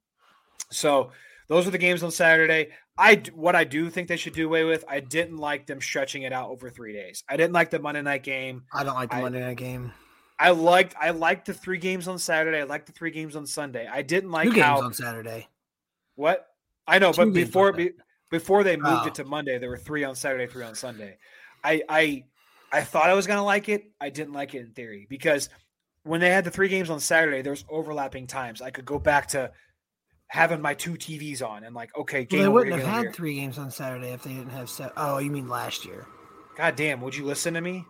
so 0.71 1.11
those 1.47 1.67
are 1.67 1.71
the 1.71 1.77
games 1.77 2.03
on 2.03 2.11
Saturday. 2.11 2.69
I 2.97 3.23
what 3.33 3.55
I 3.55 3.63
do 3.63 3.89
think 3.89 4.07
they 4.07 4.17
should 4.17 4.33
do 4.33 4.45
away 4.45 4.63
with. 4.65 4.85
I 4.87 4.99
didn't 4.99 5.37
like 5.37 5.65
them 5.65 5.81
stretching 5.81 6.23
it 6.23 6.31
out 6.33 6.49
over 6.49 6.69
three 6.69 6.93
days. 6.93 7.23
I 7.27 7.37
didn't 7.37 7.53
like 7.53 7.69
the 7.71 7.79
Monday 7.79 8.01
night 8.03 8.23
game. 8.23 8.63
I 8.71 8.83
don't 8.83 8.93
like 8.95 9.09
the 9.09 9.15
I- 9.15 9.21
Monday 9.21 9.39
night 9.41 9.57
game. 9.57 9.93
I 10.39 10.49
liked 10.51 10.95
I 10.99 11.11
liked 11.11 11.45
the 11.45 11.53
three 11.53 11.77
games 11.77 12.07
on 12.07 12.17
Saturday. 12.19 12.59
I 12.59 12.63
liked 12.63 12.87
the 12.87 12.91
three 12.93 13.11
games 13.11 13.35
on 13.35 13.45
Sunday. 13.45 13.87
I 13.87 14.01
didn't 14.01 14.31
like 14.31 14.45
Two 14.49 14.53
games 14.55 14.65
how 14.65 14.81
on 14.81 14.93
Saturday. 14.93 15.47
what 16.15 16.47
I 16.87 16.99
know, 16.99 17.11
Two 17.13 17.25
but 17.25 17.33
before 17.33 17.71
be, 17.71 17.91
before 18.29 18.63
they 18.63 18.75
moved 18.75 19.03
Oh. 19.03 19.07
it 19.07 19.15
to 19.15 19.23
Monday, 19.25 19.57
there 19.59 19.69
were 19.69 19.77
three 19.77 20.03
on 20.03 20.15
Saturday, 20.15 20.47
three 20.47 20.63
on 20.65 20.75
Sunday. 20.75 21.17
I 21.63 21.81
I 21.87 22.23
I 22.71 22.81
thought 22.81 23.09
I 23.09 23.13
was 23.13 23.27
gonna 23.27 23.43
like 23.43 23.69
it. 23.69 23.91
I 24.01 24.09
didn't 24.09 24.33
like 24.33 24.53
it 24.55 24.61
in 24.65 24.71
theory 24.73 25.05
because 25.09 25.49
when 26.03 26.19
they 26.19 26.29
had 26.31 26.43
the 26.43 26.51
three 26.51 26.67
games 26.67 26.89
on 26.89 26.99
Saturday, 26.99 27.41
there's 27.41 27.63
overlapping 27.69 28.27
times. 28.27 28.61
I 28.61 28.71
could 28.71 28.85
go 28.85 28.99
back 28.99 29.27
to 29.29 29.51
having 30.27 30.59
my 30.59 30.73
two 30.73 30.93
TVs 30.95 31.47
on 31.47 31.63
and 31.63 31.73
like, 31.75 31.95
okay, 31.95 32.27
Well, 32.29 32.41
they 32.41 32.47
wouldn't 32.49 32.75
have 32.75 32.85
had 32.87 33.01
here. 33.03 33.11
three 33.13 33.35
games 33.35 33.57
on 33.59 33.69
Saturday 33.71 34.09
if 34.11 34.23
they 34.23 34.31
didn't 34.33 34.49
have. 34.49 34.69
Se- 34.69 34.89
oh, 34.97 35.19
you 35.19 35.29
mean 35.29 35.47
last 35.47 35.85
year? 35.85 36.07
God 36.57 36.75
damn, 36.75 36.99
would 37.01 37.15
you 37.15 37.23
listen 37.23 37.53
to 37.53 37.61
me? 37.61 37.85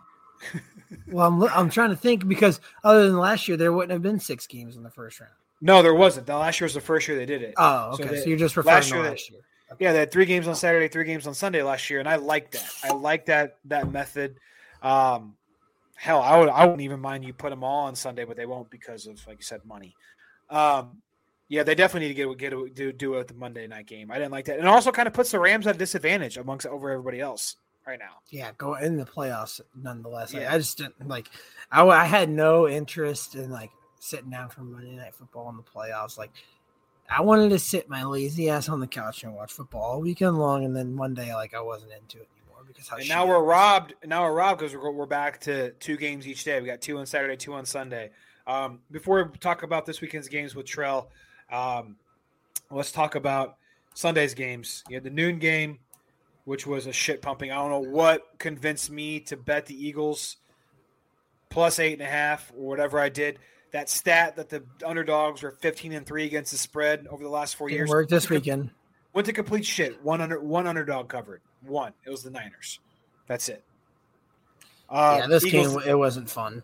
Well, 1.08 1.26
I'm, 1.28 1.42
I'm 1.44 1.70
trying 1.70 1.90
to 1.90 1.96
think 1.96 2.26
because 2.28 2.60
other 2.82 3.06
than 3.06 3.18
last 3.18 3.48
year, 3.48 3.56
there 3.56 3.72
wouldn't 3.72 3.92
have 3.92 4.02
been 4.02 4.20
six 4.20 4.46
games 4.46 4.76
in 4.76 4.82
the 4.82 4.90
first 4.90 5.20
round. 5.20 5.32
No, 5.60 5.82
there 5.82 5.94
wasn't. 5.94 6.26
The 6.26 6.36
last 6.36 6.60
year 6.60 6.66
was 6.66 6.74
the 6.74 6.80
first 6.80 7.08
year 7.08 7.16
they 7.16 7.26
did 7.26 7.42
it. 7.42 7.54
Oh, 7.56 7.92
okay. 7.94 8.02
So, 8.04 8.08
they- 8.14 8.24
you're 8.28 8.38
just 8.38 8.56
referring 8.56 8.74
last 8.74 8.88
to 8.90 8.94
year 8.96 9.04
last 9.04 9.30
year. 9.30 9.40
Yeah, 9.80 9.92
they 9.92 9.98
had 10.00 10.12
three 10.12 10.26
games 10.26 10.46
on 10.46 10.54
Saturday, 10.54 10.88
three 10.88 11.04
games 11.04 11.26
on 11.26 11.34
Sunday 11.34 11.62
last 11.62 11.88
year, 11.90 11.98
and 11.98 12.08
I 12.08 12.16
like 12.16 12.50
that. 12.52 12.70
I 12.84 12.92
like 12.92 13.26
that 13.26 13.56
that 13.64 13.90
method. 13.90 14.36
Um, 14.82 15.36
hell, 15.96 16.20
I 16.20 16.38
would 16.38 16.48
I 16.48 16.64
wouldn't 16.64 16.82
even 16.82 17.00
mind 17.00 17.24
you 17.24 17.32
put 17.32 17.50
them 17.50 17.64
all 17.64 17.86
on 17.86 17.96
Sunday, 17.96 18.24
but 18.24 18.36
they 18.36 18.46
won't 18.46 18.70
because 18.70 19.06
of 19.06 19.26
like 19.26 19.38
you 19.38 19.42
said, 19.44 19.64
money. 19.64 19.94
Um, 20.50 20.98
yeah, 21.48 21.62
they 21.62 21.74
definitely 21.74 22.08
need 22.08 22.14
to 22.14 22.36
get 22.36 22.50
get 22.52 22.74
do 22.74 22.92
do 22.92 23.14
it 23.14 23.18
with 23.18 23.28
the 23.28 23.34
Monday 23.34 23.66
night 23.66 23.86
game. 23.86 24.10
I 24.10 24.18
didn't 24.18 24.32
like 24.32 24.44
that, 24.44 24.58
and 24.58 24.66
it 24.66 24.70
also 24.70 24.92
kind 24.92 25.08
of 25.08 25.14
puts 25.14 25.30
the 25.30 25.40
Rams 25.40 25.66
at 25.66 25.74
a 25.76 25.78
disadvantage 25.78 26.36
amongst 26.36 26.66
over 26.66 26.90
everybody 26.90 27.20
else 27.20 27.56
right 27.86 27.98
now. 27.98 28.16
Yeah, 28.30 28.50
go 28.56 28.74
in 28.74 28.96
the 28.96 29.04
playoffs 29.04 29.60
nonetheless. 29.74 30.34
Like, 30.34 30.48
I 30.48 30.58
just 30.58 30.78
didn't 30.78 31.08
like. 31.08 31.30
I, 31.70 31.86
I 31.86 32.04
had 32.04 32.28
no 32.28 32.68
interest 32.68 33.34
in 33.34 33.50
like 33.50 33.70
sitting 34.00 34.30
down 34.30 34.48
for 34.48 34.62
Monday 34.62 34.96
Night 34.96 35.14
Football 35.14 35.48
in 35.50 35.56
the 35.56 35.62
playoffs. 35.62 36.18
Like, 36.18 36.30
I 37.08 37.22
wanted 37.22 37.50
to 37.50 37.58
sit 37.58 37.88
my 37.88 38.04
lazy 38.04 38.48
ass 38.50 38.68
on 38.68 38.80
the 38.80 38.86
couch 38.86 39.24
and 39.24 39.34
watch 39.34 39.52
football 39.52 39.82
all 39.82 40.00
weekend 40.00 40.38
long, 40.38 40.64
and 40.64 40.74
then 40.74 40.94
Monday, 40.94 41.34
like, 41.34 41.54
I 41.54 41.60
wasn't 41.60 41.92
into 41.92 42.18
it 42.18 42.28
anymore 42.38 42.64
because 42.66 42.88
how 42.88 42.96
And 42.96 43.08
now 43.08 43.26
we're 43.26 43.42
robbed. 43.42 43.94
Now 44.04 44.22
we're 44.22 44.34
robbed 44.34 44.60
because 44.60 44.74
we're, 44.74 44.90
we're 44.90 45.06
back 45.06 45.40
to 45.42 45.72
two 45.72 45.96
games 45.96 46.26
each 46.26 46.44
day. 46.44 46.60
We 46.60 46.66
got 46.66 46.80
two 46.80 46.98
on 46.98 47.06
Saturday, 47.06 47.36
two 47.36 47.54
on 47.54 47.66
Sunday. 47.66 48.10
Um, 48.46 48.80
before 48.90 49.24
we 49.24 49.38
talk 49.38 49.62
about 49.62 49.86
this 49.86 50.00
weekend's 50.00 50.28
games 50.28 50.54
with 50.54 50.66
Trell, 50.66 51.06
um, 51.50 51.96
let's 52.70 52.92
talk 52.92 53.14
about 53.14 53.56
Sunday's 53.94 54.34
games. 54.34 54.84
You 54.88 54.96
had 54.96 55.04
the 55.04 55.10
noon 55.10 55.38
game, 55.38 55.78
which 56.44 56.66
was 56.66 56.86
a 56.86 56.92
shit 56.92 57.22
pumping. 57.22 57.50
I 57.50 57.56
don't 57.56 57.70
know 57.70 57.90
what 57.90 58.22
convinced 58.38 58.90
me 58.90 59.20
to 59.20 59.36
bet 59.36 59.66
the 59.66 59.86
Eagles 59.86 60.36
plus 61.50 61.78
eight 61.78 61.94
and 61.94 62.02
a 62.02 62.06
half 62.10 62.52
or 62.56 62.66
whatever 62.68 62.98
I 62.98 63.08
did. 63.08 63.38
That 63.72 63.88
stat 63.88 64.36
that 64.36 64.48
the 64.48 64.62
underdogs 64.84 65.42
were 65.42 65.50
15 65.50 65.92
and 65.92 66.06
three 66.06 66.24
against 66.24 66.52
the 66.52 66.58
spread 66.58 67.06
over 67.10 67.24
the 67.24 67.30
last 67.30 67.56
four 67.56 67.68
Didn't 67.68 67.78
years 67.78 67.90
work 67.90 68.08
this 68.08 68.30
weekend. 68.30 68.70
went 69.12 69.26
to 69.26 69.32
complete 69.32 69.64
shit. 69.66 70.02
One 70.04 70.20
under 70.20 70.40
one 70.40 70.66
underdog 70.66 71.08
covered. 71.08 71.40
One. 71.62 71.92
It 72.04 72.10
was 72.10 72.22
the 72.22 72.30
Niners. 72.30 72.78
That's 73.26 73.48
it. 73.48 73.64
Uh, 74.88 75.18
yeah, 75.20 75.26
this 75.26 75.44
Eagles, 75.44 75.76
game 75.76 75.88
it 75.88 75.98
wasn't 75.98 76.30
fun. 76.30 76.62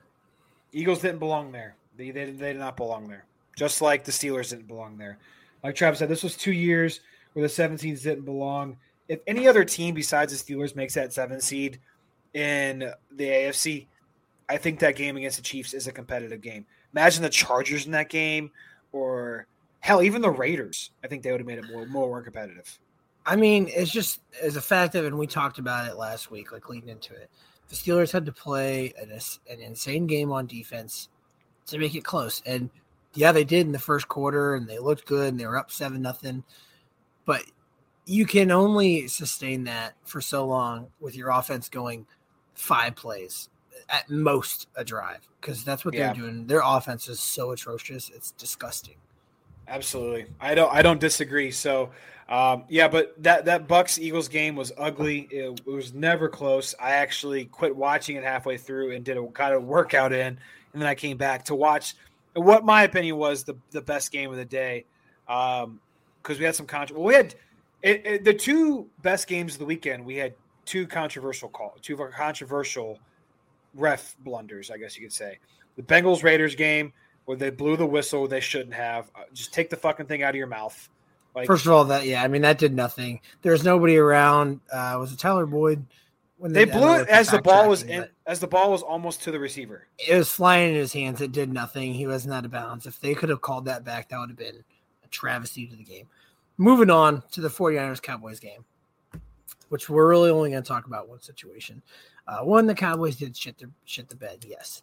Eagles 0.72 1.00
didn't 1.00 1.18
belong 1.18 1.50
there. 1.50 1.74
They, 1.96 2.10
they 2.10 2.26
they 2.26 2.52
did 2.52 2.58
not 2.60 2.76
belong 2.76 3.08
there. 3.08 3.24
just 3.56 3.82
like 3.82 4.04
the 4.04 4.12
Steelers 4.12 4.50
didn't 4.50 4.68
belong 4.68 4.96
there. 4.98 5.18
Like 5.64 5.74
Travis 5.74 5.98
said, 5.98 6.08
this 6.08 6.22
was 6.22 6.36
two 6.36 6.52
years 6.52 7.00
where 7.32 7.42
the 7.46 7.52
17s 7.52 8.02
didn't 8.02 8.24
belong. 8.24 8.76
If 9.10 9.18
any 9.26 9.48
other 9.48 9.64
team 9.64 9.96
besides 9.96 10.32
the 10.32 10.54
Steelers 10.54 10.76
makes 10.76 10.94
that 10.94 11.12
seven 11.12 11.40
seed 11.40 11.80
in 12.32 12.92
the 13.10 13.24
AFC, 13.24 13.86
I 14.48 14.56
think 14.56 14.78
that 14.78 14.94
game 14.94 15.16
against 15.16 15.36
the 15.36 15.42
Chiefs 15.42 15.74
is 15.74 15.88
a 15.88 15.92
competitive 15.92 16.40
game. 16.40 16.64
Imagine 16.92 17.24
the 17.24 17.28
Chargers 17.28 17.86
in 17.86 17.92
that 17.92 18.08
game, 18.08 18.52
or 18.92 19.48
hell, 19.80 20.00
even 20.00 20.22
the 20.22 20.30
Raiders. 20.30 20.92
I 21.02 21.08
think 21.08 21.24
they 21.24 21.32
would 21.32 21.40
have 21.40 21.46
made 21.48 21.58
it 21.58 21.68
more 21.72 21.86
more 21.86 22.22
competitive. 22.22 22.78
I 23.26 23.34
mean, 23.34 23.68
it's 23.68 23.90
just 23.90 24.20
as 24.40 24.54
a 24.54 24.60
fact 24.60 24.94
of, 24.94 25.04
and 25.04 25.18
we 25.18 25.26
talked 25.26 25.58
about 25.58 25.88
it 25.88 25.96
last 25.96 26.30
week, 26.30 26.52
like 26.52 26.68
leading 26.68 26.88
into 26.88 27.12
it. 27.12 27.28
The 27.68 27.74
Steelers 27.74 28.12
had 28.12 28.26
to 28.26 28.32
play 28.32 28.94
an, 28.96 29.10
an 29.50 29.60
insane 29.60 30.06
game 30.06 30.30
on 30.30 30.46
defense 30.46 31.08
to 31.66 31.78
make 31.78 31.96
it 31.96 32.04
close, 32.04 32.42
and 32.46 32.70
yeah, 33.14 33.32
they 33.32 33.42
did 33.42 33.66
in 33.66 33.72
the 33.72 33.78
first 33.80 34.06
quarter, 34.06 34.54
and 34.54 34.68
they 34.68 34.78
looked 34.78 35.04
good, 35.04 35.30
and 35.30 35.40
they 35.40 35.46
were 35.46 35.58
up 35.58 35.72
seven 35.72 36.00
nothing. 36.00 36.44
But 37.24 37.42
you 38.06 38.26
can 38.26 38.50
only 38.50 39.06
sustain 39.08 39.64
that 39.64 39.94
for 40.04 40.20
so 40.20 40.46
long 40.46 40.88
with 41.00 41.16
your 41.16 41.30
offense 41.30 41.68
going 41.68 42.06
five 42.54 42.96
plays 42.96 43.48
at 43.88 44.08
most 44.10 44.68
a 44.76 44.84
drive 44.84 45.28
because 45.40 45.64
that's 45.64 45.84
what 45.84 45.94
yeah. 45.94 46.12
they're 46.12 46.22
doing. 46.22 46.46
Their 46.46 46.62
offense 46.64 47.08
is 47.08 47.20
so 47.20 47.52
atrocious; 47.52 48.10
it's 48.14 48.32
disgusting. 48.32 48.96
Absolutely, 49.68 50.26
I 50.40 50.54
don't. 50.54 50.72
I 50.72 50.82
don't 50.82 51.00
disagree. 51.00 51.50
So, 51.50 51.90
um, 52.28 52.64
yeah, 52.68 52.88
but 52.88 53.14
that 53.22 53.44
that 53.46 53.68
Bucks 53.68 53.98
Eagles 53.98 54.28
game 54.28 54.56
was 54.56 54.72
ugly. 54.76 55.28
It, 55.30 55.60
it, 55.66 55.70
was 55.70 55.94
never 55.94 56.28
close. 56.28 56.74
I 56.80 56.92
actually 56.92 57.44
quit 57.46 57.74
watching 57.74 58.16
it 58.16 58.24
halfway 58.24 58.56
through 58.58 58.94
and 58.94 59.04
did 59.04 59.16
a 59.16 59.26
kind 59.28 59.54
of 59.54 59.64
workout 59.64 60.12
in, 60.12 60.38
and 60.72 60.82
then 60.82 60.86
I 60.86 60.94
came 60.94 61.16
back 61.16 61.44
to 61.46 61.54
watch 61.54 61.94
what 62.34 62.64
my 62.64 62.82
opinion 62.82 63.16
was 63.16 63.44
the 63.44 63.56
the 63.70 63.80
best 63.80 64.12
game 64.12 64.30
of 64.30 64.36
the 64.36 64.44
day. 64.44 64.84
Um, 65.28 65.80
because 66.22 66.38
we 66.38 66.44
had 66.44 66.54
some 66.54 66.66
controversy. 66.66 67.00
Well, 67.00 67.08
we 67.08 67.14
had 67.14 67.34
it, 67.82 68.06
it, 68.06 68.24
the 68.24 68.34
two 68.34 68.88
best 69.02 69.26
games 69.26 69.54
of 69.54 69.58
the 69.58 69.64
weekend. 69.64 70.04
We 70.04 70.16
had 70.16 70.34
two 70.64 70.86
controversial 70.86 71.48
call, 71.48 71.76
two 71.82 71.96
controversial 71.96 72.98
ref 73.74 74.16
blunders, 74.20 74.70
I 74.70 74.78
guess 74.78 74.96
you 74.96 75.02
could 75.02 75.12
say. 75.12 75.38
The 75.76 75.82
Bengals 75.82 76.22
Raiders 76.22 76.54
game 76.54 76.92
where 77.24 77.36
they 77.36 77.50
blew 77.50 77.76
the 77.76 77.86
whistle 77.86 78.26
they 78.26 78.40
shouldn't 78.40 78.74
have. 78.74 79.10
Uh, 79.14 79.20
just 79.32 79.52
take 79.54 79.70
the 79.70 79.76
fucking 79.76 80.06
thing 80.06 80.22
out 80.22 80.30
of 80.30 80.36
your 80.36 80.46
mouth. 80.46 80.88
Like, 81.34 81.46
First 81.46 81.64
of 81.64 81.72
all, 81.72 81.84
that 81.84 82.04
yeah, 82.04 82.22
I 82.24 82.28
mean 82.28 82.42
that 82.42 82.58
did 82.58 82.74
nothing. 82.74 83.20
There's 83.42 83.62
nobody 83.62 83.96
around. 83.96 84.60
Uh, 84.72 84.96
was 84.98 85.12
it 85.12 85.18
Tyler 85.18 85.46
Boyd? 85.46 85.84
When 86.38 86.52
they, 86.52 86.64
they 86.64 86.72
blew 86.72 86.94
it 86.94 87.08
as 87.08 87.30
the 87.30 87.40
ball 87.40 87.68
was 87.68 87.82
in, 87.82 88.08
as 88.26 88.40
the 88.40 88.46
ball 88.46 88.72
was 88.72 88.82
almost 88.82 89.22
to 89.24 89.30
the 89.30 89.38
receiver. 89.38 89.86
It 89.98 90.16
was 90.16 90.30
flying 90.30 90.70
in 90.70 90.74
his 90.74 90.92
hands. 90.92 91.20
It 91.20 91.32
did 91.32 91.52
nothing. 91.52 91.94
He 91.94 92.06
wasn't 92.06 92.34
out 92.34 92.46
of 92.46 92.50
bounds. 92.50 92.86
If 92.86 92.98
they 92.98 93.14
could 93.14 93.28
have 93.28 93.42
called 93.42 93.66
that 93.66 93.84
back, 93.84 94.08
that 94.08 94.18
would 94.18 94.30
have 94.30 94.38
been 94.38 94.64
a 95.04 95.08
travesty 95.08 95.66
to 95.66 95.76
the 95.76 95.84
game. 95.84 96.08
Moving 96.60 96.90
on 96.90 97.22
to 97.30 97.40
the 97.40 97.48
49ers 97.48 98.02
Cowboys 98.02 98.38
game, 98.38 98.66
which 99.70 99.88
we're 99.88 100.06
really 100.06 100.28
only 100.28 100.50
going 100.50 100.62
to 100.62 100.68
talk 100.68 100.86
about 100.86 101.08
one 101.08 101.22
situation. 101.22 101.82
Uh, 102.28 102.40
one, 102.40 102.66
the 102.66 102.74
Cowboys 102.74 103.16
did 103.16 103.34
shit 103.34 103.56
the 103.56 103.70
shit 103.86 104.10
the 104.10 104.14
bed, 104.14 104.44
yes. 104.46 104.82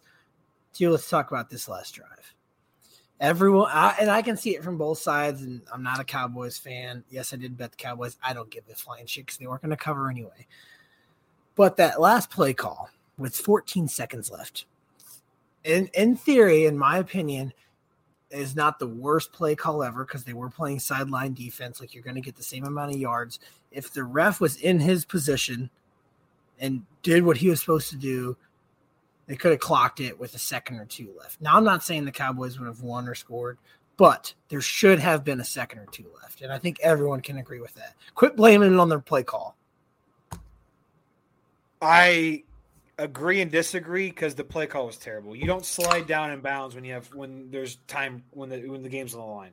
So 0.72 0.90
let's 0.90 1.08
talk 1.08 1.30
about 1.30 1.50
this 1.50 1.68
last 1.68 1.94
drive. 1.94 2.34
Everyone, 3.20 3.70
I, 3.72 3.94
and 4.00 4.10
I 4.10 4.22
can 4.22 4.36
see 4.36 4.56
it 4.56 4.64
from 4.64 4.76
both 4.76 4.98
sides. 4.98 5.42
And 5.42 5.62
I'm 5.72 5.84
not 5.84 6.00
a 6.00 6.04
Cowboys 6.04 6.58
fan. 6.58 7.04
Yes, 7.10 7.32
I 7.32 7.36
did 7.36 7.56
bet 7.56 7.70
the 7.70 7.76
Cowboys. 7.76 8.16
I 8.24 8.32
don't 8.32 8.50
give 8.50 8.64
a 8.68 8.74
flying 8.74 9.06
shit 9.06 9.26
because 9.26 9.38
they 9.38 9.46
weren't 9.46 9.62
going 9.62 9.70
to 9.70 9.76
cover 9.76 10.10
anyway. 10.10 10.48
But 11.54 11.76
that 11.76 12.00
last 12.00 12.28
play 12.28 12.54
call 12.54 12.90
with 13.18 13.36
14 13.36 13.86
seconds 13.86 14.32
left, 14.32 14.66
in 15.62 15.88
in 15.94 16.16
theory, 16.16 16.64
in 16.66 16.76
my 16.76 16.98
opinion, 16.98 17.52
is 18.30 18.54
not 18.54 18.78
the 18.78 18.86
worst 18.86 19.32
play 19.32 19.54
call 19.54 19.82
ever 19.82 20.04
because 20.04 20.24
they 20.24 20.32
were 20.32 20.50
playing 20.50 20.80
sideline 20.80 21.34
defense. 21.34 21.80
Like 21.80 21.94
you're 21.94 22.02
going 22.02 22.16
to 22.16 22.20
get 22.20 22.36
the 22.36 22.42
same 22.42 22.64
amount 22.64 22.92
of 22.92 23.00
yards. 23.00 23.38
If 23.70 23.92
the 23.92 24.04
ref 24.04 24.40
was 24.40 24.56
in 24.56 24.80
his 24.80 25.04
position 25.04 25.70
and 26.58 26.84
did 27.02 27.24
what 27.24 27.38
he 27.38 27.48
was 27.48 27.60
supposed 27.60 27.90
to 27.90 27.96
do, 27.96 28.36
they 29.26 29.36
could 29.36 29.52
have 29.52 29.60
clocked 29.60 30.00
it 30.00 30.18
with 30.18 30.34
a 30.34 30.38
second 30.38 30.78
or 30.78 30.86
two 30.86 31.10
left. 31.18 31.40
Now, 31.40 31.56
I'm 31.56 31.64
not 31.64 31.84
saying 31.84 32.04
the 32.04 32.12
Cowboys 32.12 32.58
would 32.58 32.66
have 32.66 32.82
won 32.82 33.08
or 33.08 33.14
scored, 33.14 33.58
but 33.96 34.32
there 34.48 34.60
should 34.60 34.98
have 34.98 35.24
been 35.24 35.40
a 35.40 35.44
second 35.44 35.80
or 35.80 35.86
two 35.86 36.06
left. 36.20 36.40
And 36.40 36.52
I 36.52 36.58
think 36.58 36.78
everyone 36.80 37.20
can 37.20 37.38
agree 37.38 37.60
with 37.60 37.74
that. 37.74 37.94
Quit 38.14 38.36
blaming 38.36 38.72
it 38.72 38.78
on 38.78 38.88
their 38.88 39.00
play 39.00 39.22
call. 39.22 39.56
I 41.80 42.44
agree 42.98 43.40
and 43.40 43.50
disagree 43.50 44.08
because 44.08 44.34
the 44.34 44.44
play 44.44 44.66
call 44.66 44.86
was 44.86 44.96
terrible. 44.96 45.34
You 45.34 45.46
don't 45.46 45.64
slide 45.64 46.06
down 46.06 46.32
in 46.32 46.40
bounds 46.40 46.74
when 46.74 46.84
you 46.84 46.92
have 46.94 47.06
when 47.14 47.50
there's 47.50 47.76
time 47.86 48.24
when 48.30 48.48
the 48.48 48.66
when 48.68 48.82
the 48.82 48.88
game's 48.88 49.14
on 49.14 49.20
the 49.20 49.26
line. 49.26 49.52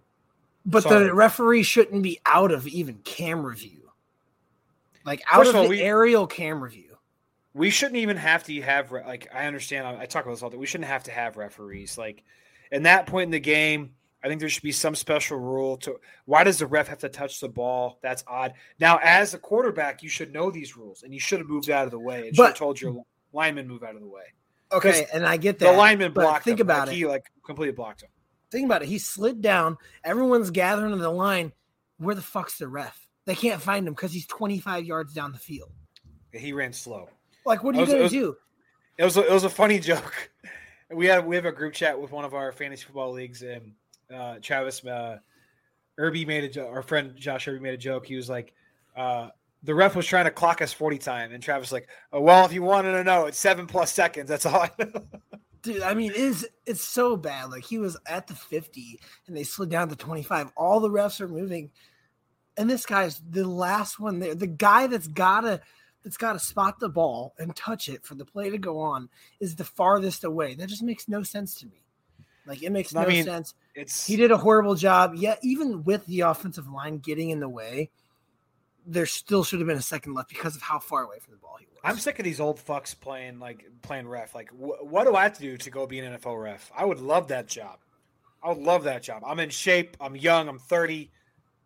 But 0.66 0.84
Sorry. 0.84 1.06
the 1.06 1.14
referee 1.14 1.64
shouldn't 1.64 2.02
be 2.02 2.20
out 2.26 2.52
of 2.52 2.68
even 2.68 2.96
camera 3.04 3.56
view. 3.56 3.92
Like 5.06 5.22
out 5.32 5.40
First 5.40 5.50
of, 5.52 5.56
all, 5.58 5.64
the 5.64 5.70
we, 5.70 5.82
aerial 5.82 6.26
camera 6.26 6.70
view. 6.70 6.98
We 7.54 7.70
shouldn't 7.70 7.98
even 7.98 8.18
have 8.18 8.44
to 8.46 8.62
have 8.62 8.92
like 8.92 9.30
I 9.34 9.46
understand 9.46 9.86
I 9.86 10.06
talk 10.06 10.26
about 10.26 10.34
this 10.34 10.44
all 10.44 10.50
day. 10.50 10.58
We 10.58 10.66
shouldn't 10.66 10.90
have 10.90 11.04
to 11.04 11.12
have 11.12 11.38
referees. 11.38 11.98
Like 11.98 12.24
in 12.72 12.84
that 12.84 13.06
point 13.06 13.26
in 13.26 13.32
the 13.32 13.40
game, 13.40 13.92
I 14.24 14.28
think 14.28 14.40
there 14.40 14.50
should 14.50 14.64
be 14.64 14.72
some 14.72 14.96
special 14.96 15.38
rule 15.38 15.78
to 15.78 16.00
why 16.26 16.44
does 16.44 16.58
the 16.58 16.66
ref 16.66 16.88
have 16.88 16.98
to 17.00 17.10
touch 17.10 17.40
the 17.40 17.48
ball? 17.48 18.00
That's 18.02 18.24
odd. 18.26 18.56
Now, 18.80 19.00
as 19.04 19.36
a 19.36 19.38
quarterback, 19.38 20.02
you 20.02 20.10
should 20.10 20.34
know 20.34 20.50
these 20.50 20.76
rules 20.76 21.04
and 21.04 21.14
you 21.14 21.20
should 21.20 21.38
have 21.38 21.48
moved 21.48 21.70
out 21.70 21.86
of 21.86 21.92
the 21.92 22.00
way 22.00 22.28
and 22.28 22.36
but, 22.36 22.44
should 22.44 22.46
have 22.48 22.58
told 22.58 22.82
your 22.82 23.06
lineman 23.36 23.68
move 23.68 23.84
out 23.84 23.96
of 23.96 24.02
the 24.02 24.08
way. 24.08 24.24
Okay, 24.72 25.06
and 25.14 25.26
I 25.26 25.38
get 25.38 25.60
that. 25.60 25.72
The 25.72 25.78
lineman 25.78 26.12
blocked. 26.12 26.46
Think 26.46 26.60
him. 26.60 26.68
about 26.68 26.88
like, 26.88 26.96
it. 26.96 27.00
He 27.00 27.06
like 27.06 27.26
completely 27.46 27.74
blocked 27.74 28.02
him. 28.02 28.10
Think 28.52 28.66
about 28.66 28.82
it. 28.82 28.88
He 28.88 28.98
slid 28.98 29.42
down. 29.42 29.78
Everyone's 30.04 30.50
gathering 30.50 30.94
in 30.94 31.00
the 31.00 31.10
line. 31.10 31.52
Where 31.98 32.16
the 32.16 32.22
fuck's 32.22 32.58
the 32.58 32.68
ref? 32.68 33.00
They 33.26 33.36
can't 33.36 33.62
find 33.62 33.88
him 33.88 33.94
because 33.94 34.12
he's 34.12 34.28
25 34.28 34.86
yards 34.86 35.14
down 35.14 35.32
the 35.32 35.38
field. 35.38 35.72
he 36.32 36.54
ran 36.54 36.74
slow. 36.74 37.10
Like, 37.46 37.64
what 37.64 37.76
are 37.76 37.82
you 37.82 37.86
gonna 37.86 38.10
do? 38.10 38.36
It 38.98 39.04
was 39.04 39.18
a, 39.18 39.26
it 39.26 39.32
was 39.32 39.44
a 39.44 39.50
funny 39.50 39.80
joke. 39.92 40.32
We 40.92 41.08
have 41.08 41.26
we 41.26 41.36
have 41.36 41.46
a 41.46 41.52
group 41.52 41.74
chat 41.74 42.00
with 42.00 42.12
one 42.12 42.26
of 42.26 42.34
our 42.34 42.52
fantasy 42.52 42.86
football 42.86 43.12
leagues, 43.12 43.44
and 43.44 43.74
uh, 44.14 44.36
Travis 44.42 44.84
uh, 44.86 45.18
Irby 45.98 46.26
made 46.26 46.44
a 46.44 46.50
joke. 46.50 46.70
Our 46.72 46.82
friend 46.82 47.16
Josh 47.16 47.48
Irby 47.48 47.60
made 47.60 47.74
a 47.74 47.78
joke. 47.78 48.06
He 48.06 48.16
was 48.16 48.30
like, 48.30 48.54
uh, 48.96 49.30
the 49.66 49.76
ref 49.76 49.96
was 49.96 50.06
trying 50.06 50.26
to 50.26 50.32
clock 50.32 50.62
us 50.62 50.72
40 50.72 50.98
time 51.00 51.32
and 51.32 51.42
Travis 51.42 51.72
like, 51.72 51.88
oh, 52.14 52.22
well, 52.22 52.46
if 52.46 52.54
you 52.54 52.62
wanted 52.62 52.92
to 52.94 53.04
know, 53.04 53.26
it's 53.26 53.40
seven 53.40 53.66
plus 53.66 53.92
seconds. 53.92 54.30
That's 54.30 54.46
all 54.46 54.62
I 54.62 54.72
know. 54.78 54.92
Dude, 55.64 55.82
I 55.82 55.96
mean, 55.96 56.12
it's 56.14 56.46
it's 56.68 56.84
so 56.84 57.18
bad. 57.18 57.50
Like 57.50 57.64
he 57.66 57.80
was 57.80 57.98
at 58.06 58.28
the 58.28 58.36
50 58.36 59.00
and 59.26 59.36
they 59.36 59.44
slid 59.44 59.70
down 59.70 59.90
to 59.90 59.96
25. 59.96 60.52
All 60.56 60.80
the 60.80 60.90
refs 60.90 61.20
are 61.20 61.28
moving. 61.28 61.72
And 62.56 62.70
this 62.70 62.86
guy's 62.86 63.20
the 63.28 63.48
last 63.48 64.00
one 64.00 64.20
there. 64.20 64.36
The 64.36 64.46
guy 64.46 64.86
that's 64.86 65.08
gotta 65.08 65.62
that's 66.04 66.18
gotta 66.18 66.38
spot 66.38 66.80
the 66.80 66.88
ball 66.88 67.34
and 67.40 67.56
touch 67.56 67.90
it 67.90 68.06
for 68.06 68.14
the 68.14 68.26
play 68.26 68.52
to 68.52 68.60
go 68.60 68.80
on 68.80 69.10
is 69.40 69.56
the 69.56 69.64
farthest 69.64 70.24
away. 70.24 70.54
That 70.54 70.70
just 70.70 70.84
makes 70.84 71.10
no 71.10 71.24
sense 71.24 71.56
to 71.56 71.66
me. 71.66 71.82
Like 72.46 72.62
it 72.62 72.72
makes 72.72 72.94
no 72.94 73.04
mean, 73.08 73.26
sense. 73.26 73.56
It's 73.74 74.06
he 74.06 74.16
did 74.18 74.30
a 74.30 74.38
horrible 74.38 74.76
job. 74.76 75.16
Yeah, 75.16 75.36
even 75.42 75.84
with 75.84 76.06
the 76.06 76.22
offensive 76.22 76.70
line 76.70 77.00
getting 77.00 77.32
in 77.32 77.40
the 77.40 77.50
way, 77.50 77.90
there 78.86 79.06
still 79.06 79.44
should 79.44 79.60
have 79.60 79.68
been 79.68 79.78
a 79.78 79.82
second 79.82 80.14
left 80.14 80.30
because 80.30 80.56
of 80.56 80.62
how 80.62 80.80
far 80.80 81.04
away 81.04 81.18
from 81.20 81.34
the 81.34 81.40
ball 81.40 81.58
he 81.60 81.66
was. 81.66 81.80
I'm 81.84 81.98
sick 81.98 82.20
of 82.20 82.26
these 82.26 82.40
old 82.40 82.60
fucks 82.60 83.00
playing 83.00 83.40
like 83.40 83.66
playing 83.82 84.08
ref. 84.08 84.36
Like, 84.36 84.50
wh- 84.52 84.84
what 84.84 85.06
do 85.06 85.16
I 85.16 85.24
have 85.24 85.34
to 85.34 85.42
do 85.42 85.58
to 85.58 85.70
go 85.70 85.86
be 85.86 86.00
an 86.00 86.18
NFL 86.18 86.42
ref? 86.42 86.72
I 86.76 86.86
would 86.86 87.00
love 87.00 87.28
that 87.30 87.48
job. 87.48 87.80
I 88.44 88.50
would 88.50 88.60
love 88.60 88.84
that 88.84 89.02
job. 89.02 89.24
I'm 89.26 89.40
in 89.40 89.50
shape. 89.50 89.98
I'm 90.00 90.16
young. 90.16 90.48
I'm 90.48 90.60
30. 90.60 91.12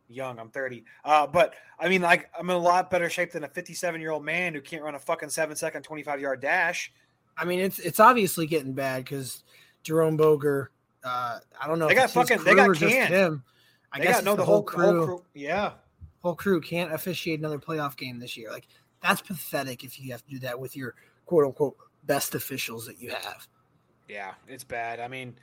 Young. 0.08 0.40
I'm 0.40 0.50
30. 0.50 0.86
Uh, 1.04 1.28
but 1.28 1.54
I 1.80 1.90
mean, 1.90 2.02
like, 2.02 2.30
I'm 2.38 2.50
in 2.50 2.56
a 2.56 2.60
lot 2.60 2.90
better 2.90 3.10
shape 3.10 3.32
than 3.32 3.44
a 3.44 3.50
57 3.50 4.00
year 4.00 4.12
old 4.12 4.24
man 4.24 4.54
who 4.54 4.62
can't 4.62 4.84
run 4.84 4.96
a 4.96 5.00
fucking 5.00 5.30
seven 5.30 5.56
second 5.56 5.84
25 5.84 6.22
yard 6.22 6.42
dash. 6.42 6.92
I 7.38 7.46
mean, 7.46 7.60
it's 7.60 7.80
it's 7.80 8.00
obviously 8.00 8.48
getting 8.48 8.74
bad 8.74 9.04
because 9.04 9.44
Jerome 9.84 10.18
Boger. 10.18 10.72
Uh, 11.04 11.40
I 11.62 11.68
don't 11.68 11.80
know. 11.80 11.88
They 11.88 11.96
got 11.96 12.12
fucking. 12.12 12.44
They 12.44 12.56
got 12.56 12.76
canned. 12.76 13.14
Him. 13.14 13.44
I 13.92 14.00
they 14.00 14.06
guess 14.06 14.18
got, 14.18 14.24
no 14.26 14.32
the, 14.32 14.38
the 14.38 14.46
whole, 14.46 14.64
crew. 14.64 14.86
whole 14.86 15.06
crew. 15.06 15.26
Yeah 15.34 15.72
whole 16.22 16.36
crew 16.36 16.62
can't 16.62 16.94
officiate 16.94 17.40
another 17.40 17.60
playoff 17.60 17.96
game 17.98 18.20
this 18.20 18.38
year. 18.38 18.52
Like 18.52 18.68
that's 19.02 19.22
pathetic 19.22 19.84
if 19.84 20.00
you 20.00 20.12
have 20.12 20.24
to 20.26 20.30
do 20.30 20.40
that 20.40 20.60
with 20.60 20.76
your 20.76 20.96
quote 21.26 21.46
unquote 21.46 21.78
best 22.06 22.36
officials 22.36 22.86
that 22.88 23.02
you 23.02 23.12
have. 23.12 23.48
Yeah, 24.08 24.34
it's 24.48 24.64
bad. 24.64 25.00
I 25.00 25.08
mean, 25.08 25.36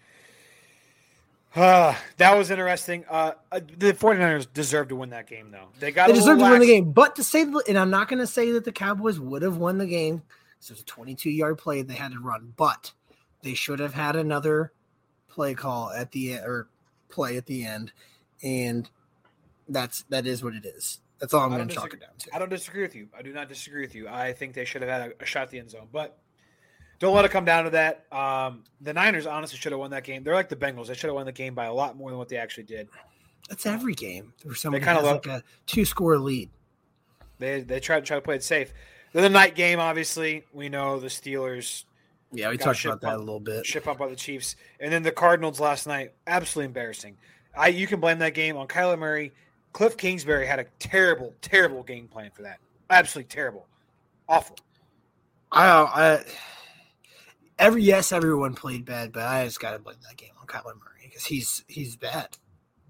uh, 1.55 1.95
that 2.19 2.37
was 2.37 2.51
interesting. 2.51 3.05
Uh, 3.09 3.33
uh 3.51 3.61
the 3.79 3.93
49ers 3.95 4.47
deserved 4.53 4.91
to 4.91 4.97
win 4.97 5.11
that 5.11 5.27
game, 5.27 5.51
though. 5.51 5.69
They 5.79 5.93
got 5.93 6.09
they 6.09 6.13
deserved 6.13 6.41
to 6.41 6.51
win 6.51 6.61
the 6.61 6.67
game, 6.67 6.93
but 6.93 7.17
to 7.17 7.25
say, 7.25 7.43
and 7.43 7.79
I'm 7.79 7.91
not 7.91 8.09
going 8.09 8.19
to 8.19 8.27
say 8.27 8.53
that 8.53 8.65
the 8.65 8.73
Cowboys 8.73 9.19
would 9.19 9.43
have 9.43 9.57
won 9.57 9.79
the 9.79 9.87
game. 9.87 10.23
This 10.61 10.71
was 10.71 10.81
a 10.81 10.85
22 10.85 11.31
yard 11.31 11.59
play 11.59 11.83
they 11.83 11.95
had 11.95 12.13
to 12.13 12.21
run, 12.21 12.53
but 12.57 12.93
they 13.43 13.55
should 13.55 13.79
have 13.79 13.95
had 13.95 14.17
another 14.17 14.73
play 15.29 15.55
call 15.55 15.91
at 15.91 16.13
the 16.13 16.35
or 16.35 16.69
play 17.09 17.37
at 17.37 17.47
the 17.47 17.65
end, 17.65 17.93
and 18.43 18.91
that's 19.69 20.03
that 20.11 20.27
is 20.27 20.43
what 20.43 20.55
it 20.55 20.65
is. 20.65 21.01
That's 21.19 21.33
all 21.33 21.43
I'm 21.45 21.51
going 21.51 21.67
to 21.69 21.75
chalk 21.75 21.95
it 21.95 22.01
down 22.01 22.11
to. 22.19 22.35
I 22.35 22.39
don't 22.39 22.51
disagree 22.51 22.83
with 22.83 22.95
you. 22.95 23.09
I 23.17 23.23
do 23.23 23.33
not 23.33 23.49
disagree 23.49 23.81
with 23.81 23.95
you. 23.95 24.07
I 24.09 24.33
think 24.33 24.53
they 24.55 24.65
should 24.67 24.83
have 24.83 24.91
had 24.91 25.11
a, 25.19 25.23
a 25.23 25.27
shot 25.27 25.45
at 25.45 25.51
the 25.51 25.59
end 25.59 25.71
zone, 25.71 25.89
but 25.91 26.19
don't 26.99 27.15
let 27.15 27.25
it 27.25 27.31
come 27.31 27.45
down 27.47 27.65
to 27.65 27.71
that. 27.71 28.05
Um, 28.13 28.65
the 28.81 28.93
Niners 28.93 29.27
honestly 29.27 29.59
should 29.59 29.73
have 29.73 29.79
won 29.79 29.91
that 29.93 30.05
game. 30.05 30.23
They're 30.25 30.35
like 30.35 30.49
the 30.51 30.57
Bengals; 30.57 30.89
they 30.89 30.95
should 30.95 31.09
have 31.09 31.15
won 31.15 31.27
the 31.27 31.33
game 31.33 31.55
by 31.55 31.65
a 31.67 31.73
lot 31.73 31.97
more 31.97 32.11
than 32.11 32.19
what 32.19 32.29
they 32.29 32.37
actually 32.37 32.65
did. 32.65 32.89
That's 33.49 33.65
every 33.65 33.95
game. 33.95 34.35
Where 34.43 34.55
somebody 34.55 34.85
kinda 34.85 35.03
look- 35.03 35.27
like 35.27 35.41
a 35.41 35.45
two 35.67 35.85
score 35.85 36.19
lead. 36.19 36.51
They 37.39 37.61
they 37.63 37.81
try 37.81 38.01
to 38.01 38.05
try 38.07 38.17
to 38.17 38.23
play 38.23 38.37
it 38.37 38.45
safe. 38.45 38.73
Then 39.13 39.23
the 39.23 39.31
night 39.31 39.55
game, 39.55 39.79
obviously, 39.79 40.45
we 40.53 40.69
know 40.69 40.99
the 41.01 41.07
Steelers 41.09 41.85
Yeah, 42.33 42.51
we 42.51 42.59
talked 42.59 42.85
about 42.85 43.01
that 43.03 43.15
a 43.15 43.19
little 43.19 43.41
bit. 43.41 43.65
ship 43.65 43.87
up 43.87 43.99
by 43.99 44.09
the 44.09 44.17
Chiefs, 44.17 44.57
and 44.81 44.93
then 44.93 45.03
the 45.03 45.13
Cardinals 45.13 45.61
last 45.61 45.87
night, 45.87 46.13
absolutely 46.27 46.67
embarrassing. 46.67 47.17
I 47.57 47.69
you 47.69 47.87
can 47.87 48.01
blame 48.01 48.19
that 48.19 48.35
game 48.35 48.57
on 48.57 48.69
Kyler 48.69 48.99
Murray. 48.99 49.33
Cliff 49.77 49.99
Kingsbury 49.99 50.47
had 50.47 50.59
a 50.59 50.65
terrible, 50.79 51.35
terrible 51.43 51.83
game 51.83 52.09
plan 52.09 52.31
for 52.35 52.41
that. 52.41 52.61
Absolutely 52.89 53.29
terrible, 53.29 53.67
awful. 54.27 54.57
I, 55.53 55.69
I 55.69 56.25
every 57.59 57.83
yes, 57.83 58.11
everyone 58.11 58.55
played 58.55 58.87
bad, 58.87 59.13
but 59.13 59.25
I 59.25 59.45
just 59.45 59.61
got 59.61 59.73
to 59.73 59.79
blame 59.79 59.99
that 60.09 60.17
game 60.17 60.31
on 60.41 60.47
Kyler 60.47 60.77
Murray 60.77 61.03
because 61.05 61.27
he's 61.27 61.63
he's 61.69 61.95
bad. 61.95 62.39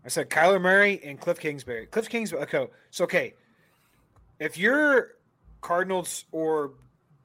I 0.05 0.09
said 0.11 0.31
Kyler 0.31 0.61
Murray 0.61 1.01
and 1.03 1.21
Cliff 1.21 1.41
Kingsbury. 1.41 1.87
Cliff 1.87 2.09
Kingsbury. 2.09 2.45
Okay, 2.45 2.69
so 2.93 3.03
okay, 3.03 3.35
if 4.39 4.57
you're 4.57 5.17
Cardinals 5.63 6.27
or 6.31 6.75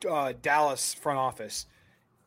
uh, 0.09 0.33
Dallas 0.41 0.95
front 0.95 1.19
office, 1.19 1.67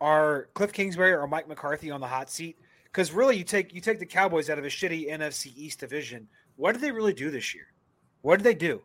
are 0.01 0.51
Cliff 0.55 0.73
Kingsbury 0.73 1.11
or 1.11 1.27
Mike 1.27 1.49
McCarthy 1.49 1.91
on 1.91 2.01
the 2.01 2.07
hot 2.07 2.31
seat? 2.31 2.59
Because 2.85 3.11
really, 3.11 3.37
you 3.37 3.43
take 3.43 3.75
you 3.75 3.81
take 3.81 3.99
the 3.99 4.07
Cowboys 4.07 4.49
out 4.49 4.61
of 4.61 4.65
a 4.65 4.69
shitty 4.69 5.11
NFC 5.11 5.53
East 5.57 5.81
division. 5.81 6.29
What 6.57 6.73
did 6.73 6.81
they 6.81 6.93
really 6.93 7.13
do 7.13 7.31
this 7.31 7.55
year? 7.55 7.67
What 8.23 8.37
did 8.37 8.45
they 8.45 8.55
do? 8.55 8.83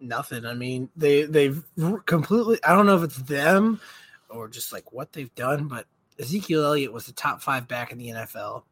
Nothing. 0.00 0.46
I 0.46 0.54
mean, 0.54 0.88
they 0.96 1.24
they've 1.24 1.62
completely. 2.06 2.58
I 2.64 2.74
don't 2.74 2.86
know 2.86 2.96
if 2.96 3.04
it's 3.04 3.18
them 3.18 3.80
or 4.28 4.48
just 4.48 4.72
like 4.72 4.92
what 4.92 5.12
they've 5.12 5.34
done, 5.34 5.68
but 5.68 5.86
Ezekiel 6.18 6.64
Elliott 6.64 6.92
was 6.92 7.06
the 7.06 7.12
top 7.12 7.42
five 7.42 7.68
back 7.68 7.92
in 7.92 7.98
the 7.98 8.08
NFL, 8.08 8.64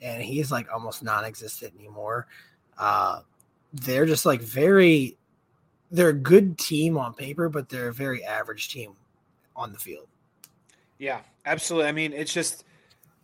and 0.00 0.22
he's 0.22 0.52
like 0.52 0.72
almost 0.72 1.02
non-existent 1.02 1.72
anymore. 1.78 2.26
Uh, 2.78 3.20
they're 3.72 4.06
just 4.06 4.26
like 4.26 4.40
very. 4.40 5.16
They're 5.92 6.10
a 6.10 6.14
good 6.14 6.56
team 6.56 6.96
on 6.96 7.14
paper, 7.14 7.48
but 7.48 7.68
they're 7.68 7.88
a 7.88 7.92
very 7.92 8.24
average 8.24 8.68
team 8.68 8.92
on 9.56 9.72
the 9.72 9.78
field. 9.78 10.06
Yeah, 10.98 11.20
absolutely. 11.46 11.88
I 11.88 11.92
mean, 11.92 12.12
it's 12.12 12.32
just 12.32 12.64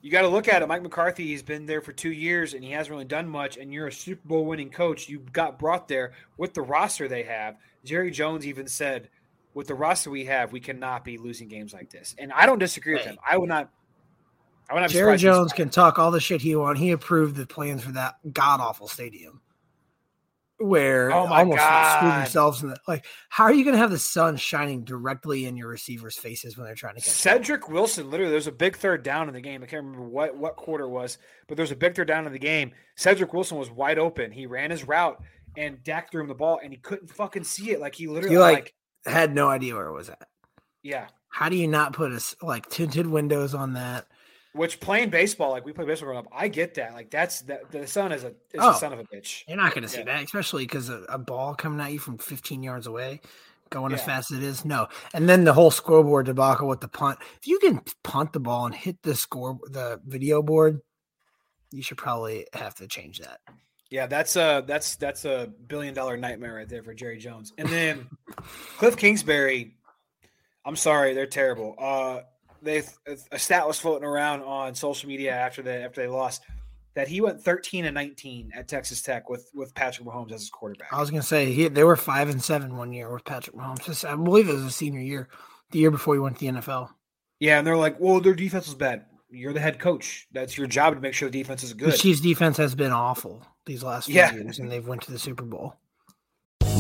you 0.07 0.13
got 0.13 0.23
to 0.23 0.29
look 0.29 0.47
at 0.47 0.63
it. 0.63 0.69
Mike 0.69 0.85
McCarthy, 0.85 1.27
he's 1.27 1.43
been 1.43 1.67
there 1.67 1.81
for 1.81 1.91
two 1.91 2.13
years 2.13 2.55
and 2.55 2.63
he 2.63 2.71
hasn't 2.71 2.93
really 2.93 3.05
done 3.05 3.29
much. 3.29 3.57
And 3.57 3.73
you're 3.73 3.89
a 3.89 3.93
Super 3.93 4.29
Bowl 4.29 4.45
winning 4.45 4.71
coach. 4.71 5.09
You 5.09 5.19
got 5.33 5.59
brought 5.59 5.89
there 5.89 6.13
with 6.37 6.55
the 6.55 6.63
roster 6.63 7.09
they 7.09 7.25
have. 7.25 7.57
Jerry 7.85 8.13
Jones 8.13 8.47
even 8.47 8.69
said, 8.69 9.09
"With 9.53 9.67
the 9.67 9.75
roster 9.75 10.11
we 10.11 10.25
have, 10.27 10.53
we 10.53 10.61
cannot 10.61 11.05
be 11.05 11.19
losing 11.19 11.49
games 11.49 11.75
like 11.75 11.91
this." 11.91 12.15
And 12.19 12.33
I 12.33 12.47
don't 12.47 12.61
disagree 12.61 12.95
with 12.95 13.03
him. 13.03 13.19
I 13.29 13.37
would 13.37 13.49
not. 13.49 13.69
I 14.71 14.75
would 14.75 14.83
not. 14.83 14.91
Jerry 14.91 15.19
surprised 15.19 15.25
if 15.25 15.29
he's 15.29 15.37
Jones 15.39 15.53
can 15.53 15.71
talk 15.71 15.99
all 15.99 16.13
the 16.13 16.21
shit 16.21 16.41
he 16.41 16.55
wants. 16.55 16.81
He 16.81 16.93
approved 16.93 17.35
the 17.35 17.45
plans 17.45 17.83
for 17.83 17.91
that 17.91 18.15
god 18.33 18.61
awful 18.61 18.87
stadium, 18.87 19.41
where 20.59 21.13
Oh 21.13 21.27
my 21.27 21.41
almost 21.41 21.59
God. 21.59 21.97
screwed 21.99 22.13
themselves 22.15 22.63
in 22.63 22.71
the 22.71 22.79
like. 22.89 23.05
How 23.29 23.45
are 23.45 23.53
you 23.53 23.65
going 23.65 23.75
to 23.75 23.79
have 23.81 23.91
the 23.91 23.99
sun 23.99 24.37
shining 24.37 24.85
directly 24.85 25.45
in 25.47 25.57
your 25.57 25.69
receivers' 25.69 26.17
faces 26.17 26.57
when 26.57 26.67
they're 26.67 26.75
trying 26.75 26.95
to 26.95 27.01
catch? 27.01 27.07
ball? 27.25 27.35
Cedric 27.35 27.69
Wilson, 27.69 28.11
literally, 28.11 28.31
there's 28.33 28.47
a 28.47 28.53
big 28.53 28.77
third 28.77 29.03
down 29.03 29.29
in 29.29 29.35
the 29.35 29.41
game. 29.41 29.63
I 29.63 29.67
can't 29.67 29.85
remember 29.85 30.07
what 30.09 30.37
what 30.37 30.57
quarter 30.57 30.85
it 30.85 30.91
was, 30.91 31.19
but 31.49 31.57
there's 31.57 31.73
a 31.73 31.77
big 31.77 31.95
third 31.95 32.09
down 32.09 32.27
in 32.27 32.33
the 32.33 32.39
game. 32.39 32.73
Cedric 32.97 33.33
Wilson 33.33 33.59
was 33.59 33.71
wide 33.71 33.99
open. 33.99 34.31
He 34.33 34.47
ran 34.47 34.71
his 34.71 34.87
route, 34.87 35.23
and 35.57 35.83
Dak 35.85 36.11
threw 36.11 36.23
him 36.23 36.29
the 36.29 36.35
ball, 36.35 36.59
and 36.63 36.73
he 36.73 36.79
couldn't 36.79 37.09
fucking 37.09 37.45
see 37.45 37.71
it. 37.73 37.81
Like 37.81 37.95
he 37.95 38.07
literally, 38.07 38.37
He, 38.37 38.39
like- 38.41 38.75
like, 39.05 39.15
Had 39.15 39.35
no 39.35 39.49
idea 39.49 39.75
where 39.75 39.87
it 39.87 39.93
was 39.95 40.09
at. 40.09 40.27
yeah. 40.83 41.09
How 41.29 41.51
do 41.51 41.57
you 41.57 41.69
not 41.69 41.93
put 41.93 42.13
a 42.13 42.21
like 42.41 42.69
tinted 42.71 43.07
windows 43.07 43.55
on 43.55 43.75
that? 43.75 44.07
Which 44.57 44.81
playing 44.81 45.11
baseball, 45.11 45.51
like 45.51 45.65
we 45.65 45.73
play 45.73 45.85
baseball 45.85 46.07
growing 46.09 46.25
up, 46.27 46.33
I 46.33 46.49
get 46.49 46.75
that. 46.75 46.95
Like 46.95 47.11
that's 47.11 47.43
that 47.43 47.71
the 47.71 47.87
son 47.87 48.11
is 48.13 48.25
a 48.25 48.29
is 48.29 48.35
Oh. 48.59 48.71
a 48.71 48.75
son 48.75 48.93
of 48.93 48.99
a 48.99 49.05
bitch. 49.05 49.45
You're 49.47 49.57
not 49.57 49.75
going 49.75 49.83
to 49.83 49.89
see 49.89 49.99
Yeah. 49.99 50.05
that, 50.07 50.25
especially 50.25 50.65
because 50.65 50.89
a, 50.89 51.03
a 51.09 51.19
ball 51.19 51.55
coming 51.55 51.81
at 51.81 51.93
you 51.93 51.99
from 51.99 52.19
15 52.19 52.63
yards 52.63 52.87
away, 52.87 53.21
going 53.71 53.93
as 53.93 54.03
fast 54.03 54.33
as 54.33 54.39
it 54.39 54.43
is. 54.45 54.65
No, 54.65 54.89
and 55.13 55.29
then 55.29 55.45
the 55.45 55.53
whole 55.53 55.71
scoreboard 55.71 56.27
debacle 56.27 56.69
with 56.69 56.81
the 56.81 56.89
punt. 56.89 57.19
If 57.41 57.47
you 57.47 57.59
can 57.59 57.81
punt 58.03 58.33
the 58.33 58.41
ball 58.41 58.67
and 58.67 58.75
hit 58.75 59.03
the 59.03 59.15
score, 59.15 59.59
the 59.65 60.01
video 60.07 60.43
board, 60.43 60.81
you 61.71 61.83
should 61.83 61.99
probably 61.99 62.47
have 62.55 62.75
to 62.77 62.87
change 62.89 63.19
that. 63.19 63.41
Yeah, 63.91 64.07
that's 64.07 64.37
a 64.37 64.65
that's 64.67 64.97
that's 64.97 65.25
a 65.27 65.53
billion 65.69 65.93
dollar 65.95 66.17
nightmare 66.17 66.55
right 66.55 66.69
there 66.69 66.83
for 66.83 66.95
Jerry 66.95 67.19
Jones. 67.19 67.53
And 67.59 67.69
then 67.69 68.09
Cliff 68.79 68.97
Kingsbury, 68.97 69.75
I'm 70.65 70.77
sorry, 70.77 71.13
they're 71.15 71.27
terrible. 71.27 71.75
Uh, 71.79 72.21
they 72.67 72.83
a 73.33 73.39
stat 73.39 73.67
was 73.67 73.79
floating 73.81 74.07
around 74.07 74.43
on 74.43 74.75
social 74.75 75.09
media 75.09 75.33
after 75.33 75.63
they 75.63 75.83
after 75.83 76.03
they 76.03 76.09
lost 76.09 76.43
that 76.95 77.09
he 77.09 77.21
went 77.21 77.41
13 77.43 77.85
and 77.85 77.95
19 77.95 78.53
at 78.55 78.69
Texas 78.69 79.03
Tech 79.03 79.29
with 79.31 79.51
with 79.55 79.75
Patrick 79.75 80.07
Mahomes 80.07 80.33
as 80.33 80.41
his 80.43 80.51
quarterback. 80.51 80.93
I 80.93 81.01
was 81.01 81.11
going 81.11 81.21
to 81.23 81.27
say 81.27 81.53
he, 81.53 81.69
they 81.69 81.85
were 81.85 81.97
five 81.97 82.29
and 82.29 82.43
seven 82.43 82.77
one 82.77 82.93
year 82.93 83.13
with 83.13 83.25
Patrick 83.25 83.57
Mahomes. 83.57 84.05
I 84.09 84.15
believe 84.17 84.49
it 84.49 84.53
was 84.55 84.65
a 84.65 84.71
senior 84.71 85.01
year, 85.01 85.29
the 85.71 85.79
year 85.79 85.91
before 85.91 86.15
he 86.15 86.21
went 86.21 86.39
to 86.39 86.47
the 86.47 86.53
NFL. 86.61 86.91
yeah, 87.41 87.59
and 87.59 87.67
they're 87.67 87.77
like, 87.77 88.01
well, 88.01 88.21
their 88.21 88.35
defense 88.35 88.67
was 88.67 88.75
bad. 88.75 89.05
You're 89.29 89.53
the 89.53 89.61
head 89.61 89.79
coach. 89.79 90.27
That's 90.33 90.57
your 90.57 90.67
job 90.69 90.95
to 90.95 91.01
make 91.01 91.13
sure 91.13 91.29
the 91.29 91.39
defense 91.39 91.63
is 91.65 91.75
good. 91.75 91.93
The. 91.93 91.99
Chiefs' 91.99 92.21
defense 92.21 92.57
has 92.59 92.75
been 92.75 92.93
awful 92.93 93.45
these 93.67 93.83
last 93.83 94.07
few 94.07 94.15
Yeah. 94.15 94.33
years, 94.33 94.59
and 94.59 94.71
they've 94.71 94.87
went 94.87 95.03
to 95.03 95.13
the 95.13 95.19
Super 95.19 95.45
Bowl. 95.45 95.75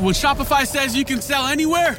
When 0.00 0.14
Shopify 0.14 0.66
says 0.66 0.96
you 0.96 1.04
can 1.04 1.20
sell 1.20 1.46
anywhere, 1.46 1.98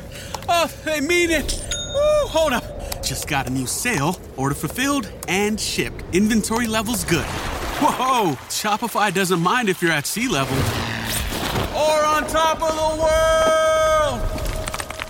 oh, 0.50 0.66
they 0.86 1.02
mean 1.02 1.30
it. 1.30 1.64
Woo, 1.94 2.28
hold 2.30 2.52
up. 2.52 2.64
Just 3.04 3.28
got 3.28 3.46
a 3.46 3.52
new 3.52 3.68
sale, 3.68 4.20
order 4.38 4.56
fulfilled 4.56 5.08
and 5.28 5.60
shipped. 5.60 6.04
Inventory 6.12 6.66
levels 6.66 7.04
good. 7.04 7.26
Whoa, 7.80 8.32
Shopify 8.50 9.14
doesn't 9.14 9.40
mind 9.40 9.70
if 9.70 9.84
you're 9.84 9.92
at 9.92 10.08
sea 10.08 10.28
level 10.28 10.58
or 11.76 12.04
on 12.06 12.26
top 12.26 12.62
of 12.64 12.74
the 12.76 13.02
world. 13.04 14.20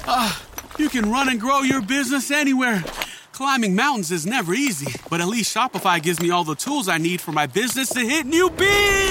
Ah, 0.05 0.45
you 0.77 0.89
can 0.89 1.09
run 1.09 1.29
and 1.29 1.39
grow 1.39 1.61
your 1.61 1.81
business 1.81 2.29
anywhere. 2.29 2.83
Climbing 3.31 3.73
mountains 3.73 4.11
is 4.11 4.25
never 4.25 4.53
easy, 4.53 4.93
but 5.09 5.21
at 5.21 5.29
least 5.29 5.55
Shopify 5.55 6.01
gives 6.01 6.19
me 6.19 6.29
all 6.29 6.43
the 6.43 6.55
tools 6.55 6.89
I 6.89 6.97
need 6.97 7.21
for 7.21 7.31
my 7.31 7.47
business 7.47 7.87
to 7.91 8.01
hit 8.01 8.25
new 8.25 8.49
peaks. 8.49 9.10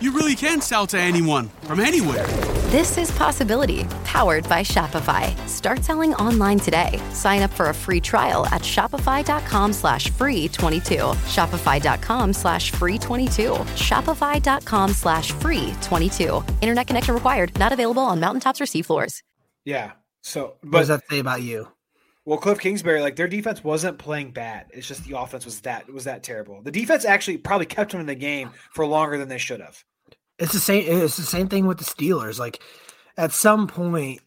you 0.00 0.12
really 0.12 0.34
can 0.34 0.60
sell 0.60 0.86
to 0.88 0.98
anyone 0.98 1.48
from 1.62 1.80
anywhere. 1.80 2.26
This 2.70 2.98
is 2.98 3.10
Possibility, 3.12 3.84
powered 4.04 4.48
by 4.48 4.62
Shopify. 4.62 5.36
Start 5.48 5.84
selling 5.84 6.12
online 6.14 6.58
today. 6.58 7.00
Sign 7.12 7.42
up 7.42 7.50
for 7.52 7.68
a 7.68 7.74
free 7.74 8.00
trial 8.00 8.46
at 8.46 8.62
shopify.com 8.62 9.72
slash 9.72 10.10
free 10.10 10.48
22. 10.48 10.94
Shopify.com 10.96 12.32
slash 12.32 12.70
free 12.70 12.98
22. 12.98 13.50
Shopify.com 13.52 14.90
slash 14.90 15.30
free 15.32 15.72
22. 15.82 16.44
Internet 16.62 16.86
connection 16.88 17.14
required. 17.14 17.56
Not 17.58 17.72
available 17.72 18.02
on 18.02 18.18
mountaintops 18.20 18.60
or 18.60 18.64
seafloors. 18.64 19.22
yeah. 19.64 19.92
So, 20.26 20.54
What 20.62 20.78
does 20.78 20.88
that 20.88 21.02
say 21.10 21.18
about 21.18 21.42
you? 21.42 21.68
Well, 22.26 22.38
Cliff 22.38 22.58
Kingsbury, 22.58 23.02
like 23.02 23.16
their 23.16 23.28
defense 23.28 23.62
wasn't 23.62 23.98
playing 23.98 24.30
bad. 24.30 24.66
It's 24.70 24.88
just 24.88 25.04
the 25.04 25.18
offense 25.18 25.44
was 25.44 25.60
that 25.60 25.92
was 25.92 26.04
that 26.04 26.22
terrible. 26.22 26.62
The 26.62 26.70
defense 26.70 27.04
actually 27.04 27.36
probably 27.36 27.66
kept 27.66 27.92
them 27.92 28.00
in 28.00 28.06
the 28.06 28.14
game 28.14 28.50
for 28.72 28.86
longer 28.86 29.18
than 29.18 29.28
they 29.28 29.38
should 29.38 29.60
have. 29.60 29.84
It's 30.38 30.52
the 30.52 30.58
same. 30.58 30.84
It's 30.86 31.16
the 31.16 31.22
same 31.22 31.48
thing 31.48 31.66
with 31.66 31.78
the 31.78 31.84
Steelers. 31.84 32.38
Like 32.38 32.62
at 33.18 33.32
some 33.32 33.66
point, 33.66 34.20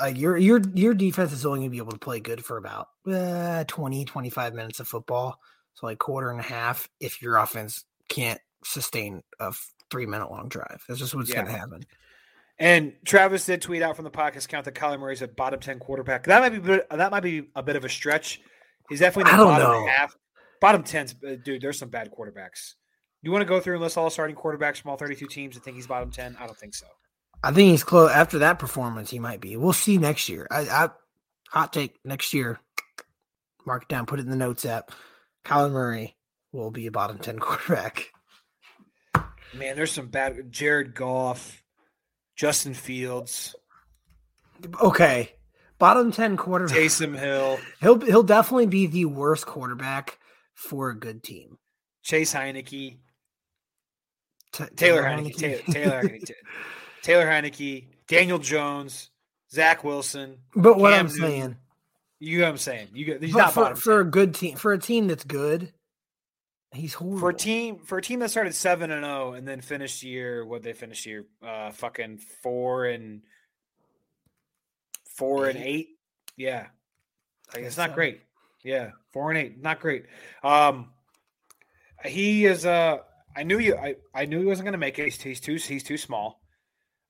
like 0.00 0.16
your 0.16 0.36
your 0.36 0.60
your 0.74 0.94
defense 0.94 1.32
is 1.32 1.44
only 1.44 1.60
going 1.60 1.70
to 1.70 1.72
be 1.72 1.78
able 1.78 1.92
to 1.92 1.98
play 1.98 2.20
good 2.20 2.44
for 2.44 2.58
about 2.58 2.88
uh, 3.10 3.64
20, 3.64 4.04
25 4.04 4.54
minutes 4.54 4.80
of 4.80 4.86
football. 4.86 5.40
So 5.74 5.86
like 5.86 5.98
quarter 5.98 6.30
and 6.30 6.40
a 6.40 6.44
half 6.44 6.88
if 7.00 7.20
your 7.20 7.36
offense 7.36 7.84
can't 8.08 8.40
sustain 8.64 9.22
a 9.40 9.52
three 9.90 10.06
minute 10.06 10.30
long 10.30 10.48
drive. 10.48 10.84
That's 10.88 11.00
just 11.00 11.14
what's 11.14 11.32
going 11.32 11.46
to 11.46 11.52
happen. 11.52 11.84
And 12.58 12.94
Travis 13.04 13.44
did 13.44 13.60
tweet 13.60 13.82
out 13.82 13.96
from 13.96 14.04
the 14.04 14.10
podcast 14.10 14.48
count 14.48 14.64
that 14.64 14.74
Kyler 14.74 14.98
Murray's 14.98 15.20
a 15.22 15.28
bottom 15.28 15.60
ten 15.60 15.78
quarterback. 15.78 16.24
That 16.24 16.40
might 16.40 16.48
be 16.50 16.56
a 16.56 16.60
bit- 16.60 16.86
that 16.90 17.10
might 17.10 17.20
be 17.20 17.48
a 17.54 17.62
bit 17.62 17.76
of 17.76 17.84
a 17.84 17.88
stretch 17.88 18.40
He's 18.88 19.00
definitely 19.00 19.32
I 19.32 19.36
the 19.36 19.42
don't 19.44 19.52
bottom 19.52 19.70
know. 19.82 19.86
half. 19.88 20.16
Bottom 20.60 20.82
tens, 20.84 21.14
uh, 21.26 21.34
dude. 21.44 21.60
There's 21.60 21.76
some 21.78 21.88
bad 21.88 22.10
quarterbacks. 22.16 22.74
You 23.20 23.32
want 23.32 23.42
to 23.42 23.46
go 23.48 23.58
through 23.60 23.74
and 23.74 23.82
list 23.82 23.98
all 23.98 24.08
starting 24.10 24.36
quarterbacks 24.36 24.80
from 24.80 24.92
all 24.92 24.96
32 24.96 25.26
teams 25.26 25.56
and 25.56 25.64
think 25.64 25.76
he's 25.76 25.88
bottom 25.88 26.10
10? 26.12 26.36
I 26.38 26.46
don't 26.46 26.56
think 26.56 26.72
so. 26.74 26.86
I 27.42 27.50
think 27.50 27.70
he's 27.72 27.82
close. 27.82 28.12
After 28.12 28.38
that 28.38 28.60
performance, 28.60 29.10
he 29.10 29.18
might 29.18 29.40
be. 29.40 29.56
We'll 29.56 29.72
see 29.72 29.98
next 29.98 30.28
year. 30.28 30.46
I, 30.52 30.60
I 30.60 30.88
hot 31.50 31.72
take 31.72 31.98
next 32.04 32.32
year. 32.32 32.60
Mark 33.66 33.82
it 33.82 33.88
down. 33.88 34.06
Put 34.06 34.20
it 34.20 34.24
in 34.26 34.30
the 34.30 34.36
notes 34.36 34.64
app. 34.64 34.92
Kyler 35.44 35.72
Murray 35.72 36.16
will 36.52 36.70
be 36.70 36.86
a 36.86 36.92
bottom 36.92 37.18
ten 37.18 37.38
quarterback. 37.40 38.12
Man, 39.52 39.74
there's 39.74 39.90
some 39.92 40.06
bad. 40.08 40.50
Jared 40.50 40.94
Goff, 40.94 41.62
Justin 42.36 42.74
Fields, 42.74 43.56
Okay, 44.80 45.30
bottom 45.78 46.12
ten 46.12 46.36
quarterback. 46.36 46.76
Taysom 46.76 47.18
Hill, 47.18 47.58
He'll 47.80 48.00
he'll 48.00 48.22
definitely 48.22 48.66
be 48.66 48.86
the 48.86 49.04
worst 49.06 49.46
quarterback 49.46 50.18
for 50.54 50.90
a 50.90 50.98
good 50.98 51.22
team. 51.22 51.58
Chase 52.02 52.32
Heinicke, 52.32 52.98
Ta- 54.52 54.68
Taylor 54.76 55.02
Heinicke, 55.02 55.36
Taylor, 55.36 55.60
Taylor 55.72 56.02
Heinicke, 56.02 56.30
Taylor 57.02 57.26
Heinicke, 57.26 57.84
Daniel 58.08 58.38
Jones, 58.38 59.10
Zach 59.50 59.82
Wilson. 59.84 60.38
But 60.54 60.78
what 60.78 60.90
Cam 60.92 61.00
I'm 61.00 61.06
Newton. 61.06 61.20
saying, 61.20 61.56
You 62.20 62.38
know 62.38 62.44
what 62.44 62.50
I'm 62.50 62.58
saying? 62.58 62.88
You 62.94 63.18
but 63.18 63.28
not 63.30 63.52
for, 63.52 63.74
for 63.76 64.00
a 64.00 64.04
good 64.04 64.34
team, 64.34 64.56
for 64.56 64.72
a 64.72 64.78
team 64.78 65.08
that's 65.08 65.24
good, 65.24 65.72
he's 66.76 66.94
horrible. 66.94 67.18
for 67.18 67.30
a 67.30 67.34
team 67.34 67.78
for 67.78 67.98
a 67.98 68.02
team 68.02 68.20
that 68.20 68.30
started 68.30 68.54
seven 68.54 68.90
and 68.90 69.04
zero 69.04 69.32
and 69.32 69.46
then 69.46 69.60
finished 69.60 70.00
the 70.02 70.08
year 70.08 70.44
what 70.44 70.62
they 70.62 70.72
finished 70.72 71.04
the 71.04 71.10
year? 71.10 71.26
Uh 71.42 71.70
fucking 71.70 72.18
four 72.42 72.84
and 72.86 73.22
four 75.16 75.46
and 75.46 75.58
eight. 75.58 75.88
yeah. 76.36 76.66
Like 77.54 77.64
it's 77.64 77.76
not 77.76 77.90
so. 77.90 77.94
great 77.94 78.20
yeah 78.64 78.90
four 79.12 79.30
and 79.30 79.38
eight 79.38 79.62
not 79.62 79.80
great. 79.80 80.06
Um 80.42 80.90
he 82.04 82.44
is 82.46 82.66
uh 82.66 82.98
I 83.36 83.42
knew 83.42 83.58
you 83.58 83.76
I, 83.76 83.96
I 84.14 84.26
knew 84.26 84.40
he 84.40 84.46
wasn't 84.46 84.66
gonna 84.66 84.78
make 84.78 84.98
it. 84.98 85.04
He's, 85.04 85.20
he's 85.20 85.40
too 85.40 85.56
he's 85.56 85.82
too 85.82 85.96
small. 85.98 86.40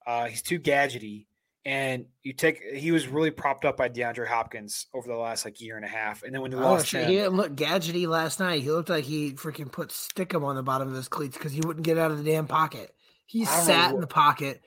Uh 0.07 0.27
he's 0.27 0.43
too 0.43 0.59
gadgety 0.61 1.27
and 1.67 2.07
you 2.23 2.33
take 2.33 2.63
he 2.63 2.93
was 2.93 3.09
really 3.09 3.31
propped 3.33 3.65
up 3.67 3.77
by 3.77 3.89
DeAndre 3.89 4.27
Hopkins 4.29 4.87
over 4.95 5.07
the 5.09 5.17
last 5.17 5.45
like 5.45 5.61
year 5.61 5.77
and 5.77 5.85
a 5.85 5.89
half 5.89 6.23
and 6.23 6.33
then 6.33 6.41
when 6.41 6.51
they 6.53 6.57
Oh, 6.57 6.61
lost 6.61 6.87
shit. 6.87 7.03
him 7.03 7.11
He 7.11 7.17
didn't 7.17 7.35
look 7.37 7.55
gadgety 7.57 8.07
last 8.07 8.39
night. 8.41 8.63
He 8.63 8.71
looked 8.71 8.89
like 8.89 9.05
he 9.05 9.33
freaking 9.33 9.71
put 9.71 9.89
stickum 9.91 10.45
on 10.45 10.55
the 10.57 10.63
bottom 10.63 10.89
of 10.89 10.95
his 10.95 11.09
cleats 11.09 11.37
because 11.37 11.53
he 11.53 11.61
wouldn't 11.67 11.85
get 11.85 11.99
out 11.99 12.11
of 12.13 12.23
the 12.23 12.31
damn 12.31 12.47
pocket. 12.47 12.95
He 13.27 13.43
I 13.43 13.47
don't 13.47 13.57
know 13.59 13.65
sat 13.65 13.95
in 13.95 14.01
the 14.01 14.07
pocket 14.07 14.63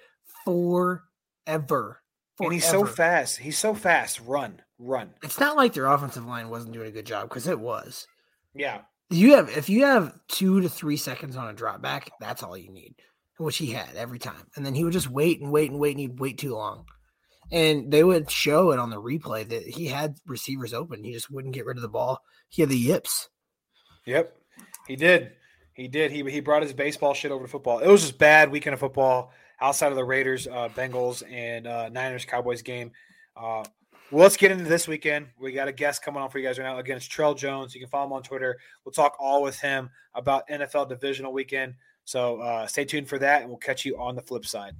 forever. 1.47 2.01
and 2.39 2.53
he's 2.53 2.67
so 2.67 2.85
fast 2.85 3.37
he's 3.39 3.57
so 3.57 3.73
fast 3.73 4.19
run 4.25 4.61
run 4.77 5.13
It's 5.23 5.39
not 5.39 5.55
like 5.57 5.73
their 5.73 5.85
offensive 5.87 6.25
line 6.25 6.49
wasn't 6.49 6.73
doing 6.73 6.87
a 6.87 6.91
good 6.91 7.05
job 7.05 7.29
because 7.29 7.47
it 7.47 7.59
was. 7.59 8.07
yeah 8.53 8.81
You 9.09 9.35
have 9.35 9.49
if 9.49 9.69
you 9.69 9.85
have 9.85 10.13
two 10.27 10.61
to 10.61 10.69
three 10.69 10.97
seconds 10.97 11.35
on 11.35 11.47
a 11.49 11.53
drop 11.53 11.81
back, 11.81 12.11
that's 12.19 12.43
all 12.43 12.57
you 12.57 12.71
need, 12.71 12.95
which 13.39 13.57
he 13.57 13.71
had 13.71 13.95
every 13.95 14.19
time. 14.19 14.47
And 14.55 14.65
then 14.65 14.75
he 14.75 14.83
would 14.83 14.93
just 14.93 15.09
wait 15.09 15.41
and 15.41 15.51
wait 15.51 15.71
and 15.71 15.79
wait, 15.79 15.91
and 15.91 15.99
he'd 15.99 16.19
wait 16.19 16.37
too 16.37 16.55
long. 16.55 16.85
And 17.51 17.91
they 17.91 18.03
would 18.03 18.29
show 18.29 18.71
it 18.71 18.79
on 18.79 18.89
the 18.89 19.01
replay 19.01 19.47
that 19.47 19.63
he 19.63 19.87
had 19.87 20.17
receivers 20.27 20.73
open. 20.73 21.03
He 21.03 21.13
just 21.13 21.31
wouldn't 21.31 21.53
get 21.53 21.65
rid 21.65 21.77
of 21.77 21.81
the 21.81 21.89
ball. 21.89 22.21
He 22.49 22.61
had 22.61 22.69
the 22.69 22.77
yips. 22.77 23.29
Yep, 24.05 24.35
he 24.87 24.95
did. 24.95 25.31
He 25.73 25.87
did. 25.87 26.11
He 26.11 26.23
he 26.29 26.41
brought 26.41 26.61
his 26.61 26.73
baseball 26.73 27.13
shit 27.13 27.31
over 27.31 27.45
to 27.45 27.49
football. 27.49 27.79
It 27.79 27.87
was 27.87 28.01
just 28.01 28.17
bad 28.17 28.51
weekend 28.51 28.73
of 28.73 28.79
football 28.79 29.31
outside 29.61 29.87
of 29.87 29.95
the 29.95 30.03
Raiders, 30.03 30.47
uh, 30.47 30.69
Bengals, 30.69 31.23
and 31.31 31.65
uh, 31.65 31.89
Niners 31.89 32.25
Cowboys 32.25 32.61
game. 32.61 32.91
Uh, 33.35 33.63
well, 34.11 34.23
let's 34.23 34.37
get 34.37 34.51
into 34.51 34.63
this 34.63 34.87
weekend. 34.87 35.27
We 35.39 35.51
got 35.51 35.67
a 35.67 35.71
guest 35.71 36.01
coming 36.01 36.21
on 36.21 36.29
for 36.29 36.39
you 36.39 36.47
guys 36.47 36.57
right 36.57 36.65
now. 36.65 36.79
Again, 36.79 36.97
it's 36.97 37.07
Trell 37.07 37.37
Jones. 37.37 37.75
You 37.75 37.81
can 37.81 37.89
follow 37.89 38.07
him 38.07 38.13
on 38.13 38.23
Twitter. 38.23 38.57
We'll 38.83 38.91
talk 38.91 39.15
all 39.19 39.43
with 39.43 39.59
him 39.59 39.89
about 40.15 40.47
NFL 40.49 40.89
divisional 40.89 41.31
weekend. 41.31 41.75
So 42.09 42.41
uh, 42.41 42.65
stay 42.65 42.85
tuned 42.85 43.07
for 43.07 43.19
that, 43.19 43.41
and 43.41 43.51
we'll 43.51 43.59
catch 43.59 43.85
you 43.85 43.95
on 43.99 44.15
the 44.15 44.23
flip 44.23 44.43
side. 44.43 44.73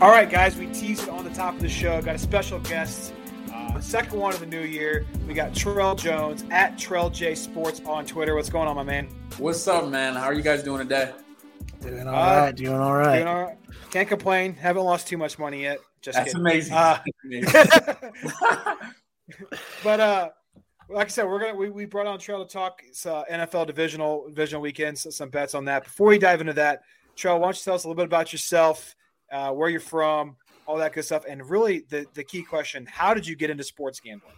All 0.00 0.10
right, 0.10 0.30
guys, 0.30 0.56
we 0.56 0.66
teased 0.68 1.02
it 1.02 1.08
on 1.08 1.24
the 1.24 1.30
top 1.30 1.56
of 1.56 1.60
the 1.60 1.68
show. 1.68 2.00
Got 2.00 2.14
a 2.14 2.18
special 2.18 2.60
guest, 2.60 3.12
second 3.80 4.18
one 4.18 4.32
of 4.34 4.40
the 4.40 4.46
new 4.46 4.62
year. 4.62 5.06
We 5.26 5.34
got 5.34 5.52
Trell 5.52 5.96
Jones 5.96 6.44
at 6.50 6.76
Trell 6.76 7.12
J 7.12 7.34
Sports 7.34 7.80
on 7.86 8.04
Twitter. 8.06 8.34
What's 8.34 8.50
going 8.50 8.68
on, 8.68 8.76
my 8.76 8.82
man? 8.82 9.08
What's 9.38 9.66
up, 9.68 9.88
man? 9.88 10.14
How 10.14 10.24
are 10.24 10.34
you 10.34 10.42
guys 10.42 10.62
doing 10.62 10.78
today? 10.86 11.12
Doing 11.80 12.06
all 12.06 12.14
Uh, 12.14 12.36
right, 12.42 12.54
doing 12.56 12.74
all 12.74 12.94
right. 12.94 13.16
Doing 13.16 13.28
all 13.28 13.42
right. 13.44 13.56
Can't 13.90 14.08
complain. 14.08 14.54
Haven't 14.54 14.84
lost 14.84 15.08
too 15.08 15.16
much 15.16 15.38
money 15.38 15.62
yet. 15.62 15.78
Just 16.02 16.16
That's 16.16 16.32
kidding. 16.32 16.40
amazing. 16.46 16.74
Uh, 16.74 16.98
Amazing. 17.24 17.52
but 19.84 20.00
uh, 20.00 20.28
like 20.88 21.06
I 21.06 21.10
said, 21.10 21.24
we're 21.26 21.40
gonna 21.40 21.54
we, 21.54 21.70
we 21.70 21.84
brought 21.86 22.06
on 22.06 22.18
Trell 22.18 22.46
to 22.46 22.52
talk 22.52 22.82
uh, 23.06 23.24
NFL 23.30 23.66
divisional 23.66 24.26
divisional 24.28 24.62
weekends. 24.62 25.02
So 25.02 25.10
some 25.10 25.30
bets 25.30 25.54
on 25.54 25.64
that. 25.66 25.84
Before 25.84 26.08
we 26.08 26.18
dive 26.18 26.40
into 26.40 26.52
that, 26.54 26.82
Trell, 27.16 27.38
why 27.38 27.46
don't 27.46 27.56
you 27.56 27.62
tell 27.64 27.74
us 27.74 27.84
a 27.84 27.88
little 27.88 27.96
bit 28.00 28.06
about 28.06 28.32
yourself, 28.32 28.94
uh, 29.32 29.50
where 29.52 29.68
you're 29.68 29.80
from, 29.80 30.36
all 30.70 30.78
that 30.78 30.92
good 30.92 31.04
stuff, 31.04 31.24
and 31.28 31.48
really 31.50 31.80
the 31.88 32.06
the 32.14 32.22
key 32.22 32.42
question: 32.42 32.86
How 32.86 33.12
did 33.12 33.26
you 33.26 33.34
get 33.34 33.50
into 33.50 33.64
sports 33.64 33.98
gambling? 33.98 34.36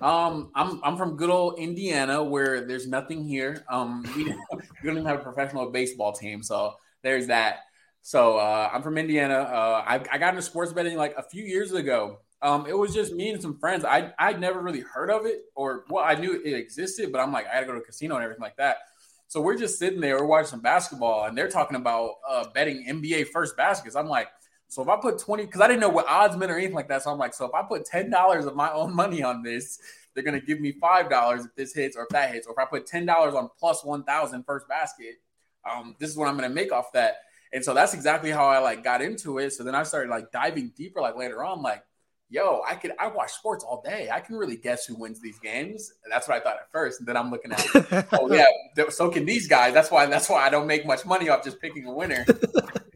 Um, 0.00 0.50
I'm 0.54 0.80
I'm 0.82 0.96
from 0.96 1.16
good 1.16 1.28
old 1.28 1.58
Indiana, 1.58 2.24
where 2.24 2.62
there's 2.62 2.86
nothing 2.86 3.22
here. 3.22 3.64
Um, 3.70 4.02
we, 4.16 4.24
don't 4.24 4.96
even 4.96 5.04
have 5.04 5.20
a 5.20 5.22
professional 5.22 5.70
baseball 5.70 6.12
team, 6.12 6.42
so 6.42 6.74
there's 7.02 7.26
that. 7.26 7.60
So 8.00 8.38
uh, 8.38 8.70
I'm 8.72 8.82
from 8.82 8.96
Indiana. 8.96 9.34
Uh, 9.34 9.84
I, 9.86 10.00
I 10.10 10.18
got 10.18 10.30
into 10.30 10.42
sports 10.42 10.72
betting 10.72 10.96
like 10.96 11.14
a 11.18 11.22
few 11.22 11.44
years 11.44 11.72
ago. 11.72 12.20
Um, 12.40 12.66
it 12.66 12.72
was 12.72 12.94
just 12.94 13.12
me 13.12 13.30
and 13.30 13.42
some 13.42 13.58
friends. 13.58 13.84
I 13.84 14.12
I'd 14.18 14.40
never 14.40 14.62
really 14.62 14.80
heard 14.80 15.10
of 15.10 15.26
it, 15.26 15.42
or 15.54 15.84
well, 15.90 16.04
I 16.04 16.14
knew 16.14 16.40
it 16.42 16.54
existed, 16.54 17.12
but 17.12 17.20
I'm 17.20 17.32
like 17.32 17.46
I 17.46 17.54
got 17.54 17.60
to 17.60 17.66
go 17.66 17.72
to 17.74 17.80
a 17.80 17.84
casino 17.84 18.14
and 18.14 18.24
everything 18.24 18.42
like 18.42 18.56
that. 18.56 18.78
So 19.26 19.42
we're 19.42 19.58
just 19.58 19.78
sitting 19.78 20.00
there, 20.00 20.16
we're 20.16 20.24
watching 20.24 20.48
some 20.48 20.60
basketball, 20.62 21.26
and 21.26 21.36
they're 21.36 21.50
talking 21.50 21.76
about 21.76 22.12
uh, 22.26 22.46
betting 22.54 22.86
NBA 22.88 23.28
first 23.28 23.58
baskets. 23.58 23.94
I'm 23.94 24.06
like, 24.06 24.28
so 24.68 24.82
if 24.82 24.88
I 24.88 24.96
put 24.96 25.18
20, 25.18 25.46
because 25.46 25.62
I 25.62 25.66
didn't 25.66 25.80
know 25.80 25.88
what 25.88 26.06
odds 26.06 26.36
meant 26.36 26.52
or 26.52 26.56
anything 26.56 26.74
like 26.74 26.88
that. 26.88 27.02
So 27.02 27.10
I'm 27.10 27.18
like, 27.18 27.32
so 27.32 27.46
if 27.46 27.54
I 27.54 27.62
put 27.62 27.86
$10 27.86 28.46
of 28.46 28.54
my 28.54 28.70
own 28.70 28.94
money 28.94 29.22
on 29.22 29.42
this, 29.42 29.80
they're 30.14 30.22
going 30.22 30.38
to 30.38 30.44
give 30.44 30.60
me 30.60 30.72
$5 30.72 31.44
if 31.44 31.54
this 31.56 31.74
hits 31.74 31.96
or 31.96 32.02
if 32.02 32.10
that 32.10 32.32
hits. 32.32 32.46
Or 32.46 32.52
if 32.52 32.58
I 32.58 32.66
put 32.66 32.86
$10 32.86 33.34
on 33.34 33.48
plus 33.58 33.82
1,000 33.82 34.44
first 34.44 34.68
basket, 34.68 35.20
um, 35.68 35.96
this 35.98 36.10
is 36.10 36.16
what 36.16 36.28
I'm 36.28 36.36
going 36.36 36.48
to 36.48 36.54
make 36.54 36.70
off 36.70 36.92
that. 36.92 37.16
And 37.52 37.64
so 37.64 37.72
that's 37.72 37.94
exactly 37.94 38.30
how 38.30 38.46
I 38.46 38.58
like 38.58 38.84
got 38.84 39.00
into 39.00 39.38
it. 39.38 39.54
So 39.54 39.64
then 39.64 39.74
I 39.74 39.82
started 39.84 40.10
like 40.10 40.30
diving 40.32 40.72
deeper, 40.76 41.00
like 41.00 41.16
later 41.16 41.42
on, 41.42 41.62
like, 41.62 41.82
yo, 42.28 42.60
I 42.68 42.74
could, 42.74 42.92
I 43.00 43.06
watch 43.06 43.32
sports 43.32 43.64
all 43.64 43.80
day. 43.80 44.10
I 44.12 44.20
can 44.20 44.36
really 44.36 44.56
guess 44.56 44.84
who 44.84 44.96
wins 44.96 45.18
these 45.22 45.38
games. 45.38 45.94
And 46.04 46.12
that's 46.12 46.28
what 46.28 46.36
I 46.36 46.40
thought 46.40 46.56
at 46.56 46.70
first. 46.70 47.00
And 47.00 47.08
then 47.08 47.16
I'm 47.16 47.30
looking 47.30 47.52
at, 47.52 48.06
oh 48.12 48.30
yeah, 48.30 48.44
so 48.90 49.08
can 49.08 49.24
these 49.24 49.48
guys. 49.48 49.72
That's 49.72 49.90
why, 49.90 50.04
that's 50.04 50.28
why 50.28 50.46
I 50.46 50.50
don't 50.50 50.66
make 50.66 50.84
much 50.84 51.06
money 51.06 51.30
off 51.30 51.42
just 51.42 51.58
picking 51.58 51.86
a 51.86 51.92
winner. 51.92 52.26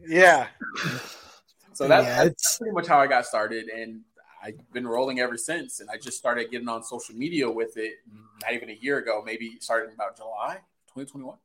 Yeah, 0.05 0.47
So 1.73 1.87
that's, 1.87 2.05
Yeah, 2.05 2.23
that's 2.23 2.57
pretty 2.57 2.73
much 2.73 2.87
how 2.87 2.99
I 2.99 3.07
got 3.07 3.25
started, 3.25 3.67
and 3.69 4.01
I've 4.43 4.71
been 4.73 4.87
rolling 4.87 5.19
ever 5.19 5.37
since. 5.37 5.79
And 5.79 5.89
I 5.89 5.97
just 5.97 6.17
started 6.17 6.51
getting 6.51 6.67
on 6.67 6.83
social 6.83 7.15
media 7.15 7.49
with 7.49 7.77
it 7.77 7.93
not 8.41 8.53
even 8.53 8.69
a 8.69 8.77
year 8.81 8.97
ago, 8.97 9.23
maybe 9.25 9.57
starting 9.59 9.93
about 9.93 10.17
July 10.17 10.59
2021. 10.93 11.37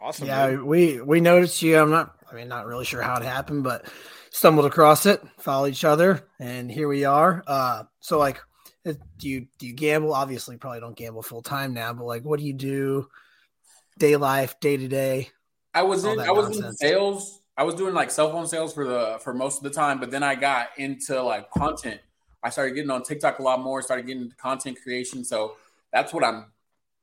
awesome. 0.00 0.26
yeah, 0.26 0.50
dude. 0.50 0.62
we 0.62 1.00
we 1.00 1.20
noticed 1.20 1.60
you. 1.62 1.78
I'm 1.78 1.90
not. 1.90 2.16
I 2.30 2.34
mean, 2.34 2.48
not 2.48 2.66
really 2.66 2.84
sure 2.84 3.02
how 3.02 3.16
it 3.16 3.24
happened, 3.24 3.64
but 3.64 3.86
stumbled 4.30 4.66
across 4.66 5.06
it, 5.06 5.22
followed 5.38 5.68
each 5.68 5.84
other, 5.84 6.26
and 6.38 6.70
here 6.70 6.88
we 6.88 7.04
are. 7.04 7.42
Uh, 7.46 7.84
so 8.00 8.18
like, 8.18 8.40
uh, 8.86 8.94
do 9.18 9.28
you 9.28 9.48
do 9.58 9.66
you 9.66 9.72
gamble? 9.72 10.14
Obviously, 10.14 10.56
probably 10.56 10.80
don't 10.80 10.96
gamble 10.96 11.22
full 11.22 11.42
time 11.42 11.74
now, 11.74 11.92
but 11.92 12.04
like, 12.04 12.24
what 12.24 12.38
do 12.38 12.46
you 12.46 12.52
do? 12.52 13.08
Day 13.98 14.16
life, 14.16 14.60
day 14.60 14.76
to 14.76 14.88
day. 14.88 15.30
I 15.74 15.82
was 15.82 16.04
in 16.04 16.20
I 16.20 16.30
was 16.30 16.58
in 16.58 16.72
sales. 16.74 17.42
I 17.56 17.64
was 17.64 17.74
doing 17.74 17.94
like 17.94 18.10
cell 18.10 18.30
phone 18.30 18.46
sales 18.46 18.74
for 18.74 18.84
the 18.84 19.18
for 19.22 19.32
most 19.32 19.58
of 19.58 19.62
the 19.64 19.70
time, 19.70 19.98
but 19.98 20.10
then 20.10 20.22
I 20.22 20.34
got 20.34 20.68
into 20.76 21.22
like 21.22 21.50
content. 21.50 22.00
I 22.42 22.50
started 22.50 22.74
getting 22.74 22.90
on 22.90 23.02
TikTok 23.02 23.38
a 23.38 23.42
lot 23.42 23.60
more, 23.60 23.80
started 23.82 24.06
getting 24.06 24.22
into 24.22 24.36
content 24.36 24.78
creation. 24.82 25.24
So 25.24 25.56
that's 25.92 26.12
what 26.12 26.22
I'm 26.22 26.46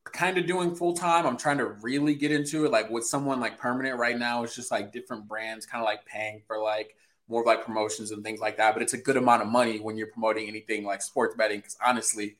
kind 0.05 0.37
of 0.37 0.45
doing 0.45 0.75
full 0.75 0.93
time. 0.93 1.25
I'm 1.25 1.37
trying 1.37 1.57
to 1.57 1.65
really 1.65 2.13
get 2.13 2.31
into 2.31 2.65
it. 2.65 2.71
Like 2.71 2.89
with 2.89 3.05
someone 3.05 3.39
like 3.39 3.57
permanent 3.57 3.97
right 3.97 4.17
now, 4.17 4.43
it's 4.43 4.55
just 4.55 4.71
like 4.71 4.91
different 4.91 5.27
brands 5.27 5.65
kind 5.65 5.81
of 5.81 5.85
like 5.85 6.05
paying 6.05 6.41
for 6.45 6.61
like 6.61 6.95
more 7.27 7.41
of 7.41 7.47
like 7.47 7.65
promotions 7.65 8.11
and 8.11 8.23
things 8.23 8.39
like 8.39 8.57
that. 8.57 8.73
But 8.73 8.83
it's 8.83 8.93
a 8.93 8.97
good 8.97 9.17
amount 9.17 9.41
of 9.41 9.47
money 9.47 9.79
when 9.79 9.97
you're 9.97 10.07
promoting 10.07 10.47
anything 10.47 10.83
like 10.83 11.01
sports 11.01 11.35
betting. 11.35 11.61
Cause 11.61 11.77
honestly, 11.83 12.35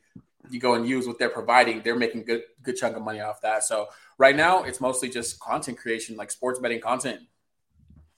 you 0.50 0.60
go 0.60 0.74
and 0.74 0.86
use 0.88 1.06
what 1.06 1.18
they're 1.18 1.30
providing, 1.30 1.82
they're 1.82 1.96
making 1.96 2.22
good 2.24 2.42
good 2.62 2.76
chunk 2.76 2.96
of 2.96 3.02
money 3.02 3.20
off 3.20 3.40
that. 3.40 3.64
So 3.64 3.88
right 4.18 4.36
now 4.36 4.62
it's 4.62 4.80
mostly 4.80 5.08
just 5.08 5.40
content 5.40 5.78
creation, 5.78 6.16
like 6.16 6.30
sports 6.30 6.60
betting 6.60 6.80
content. 6.80 7.20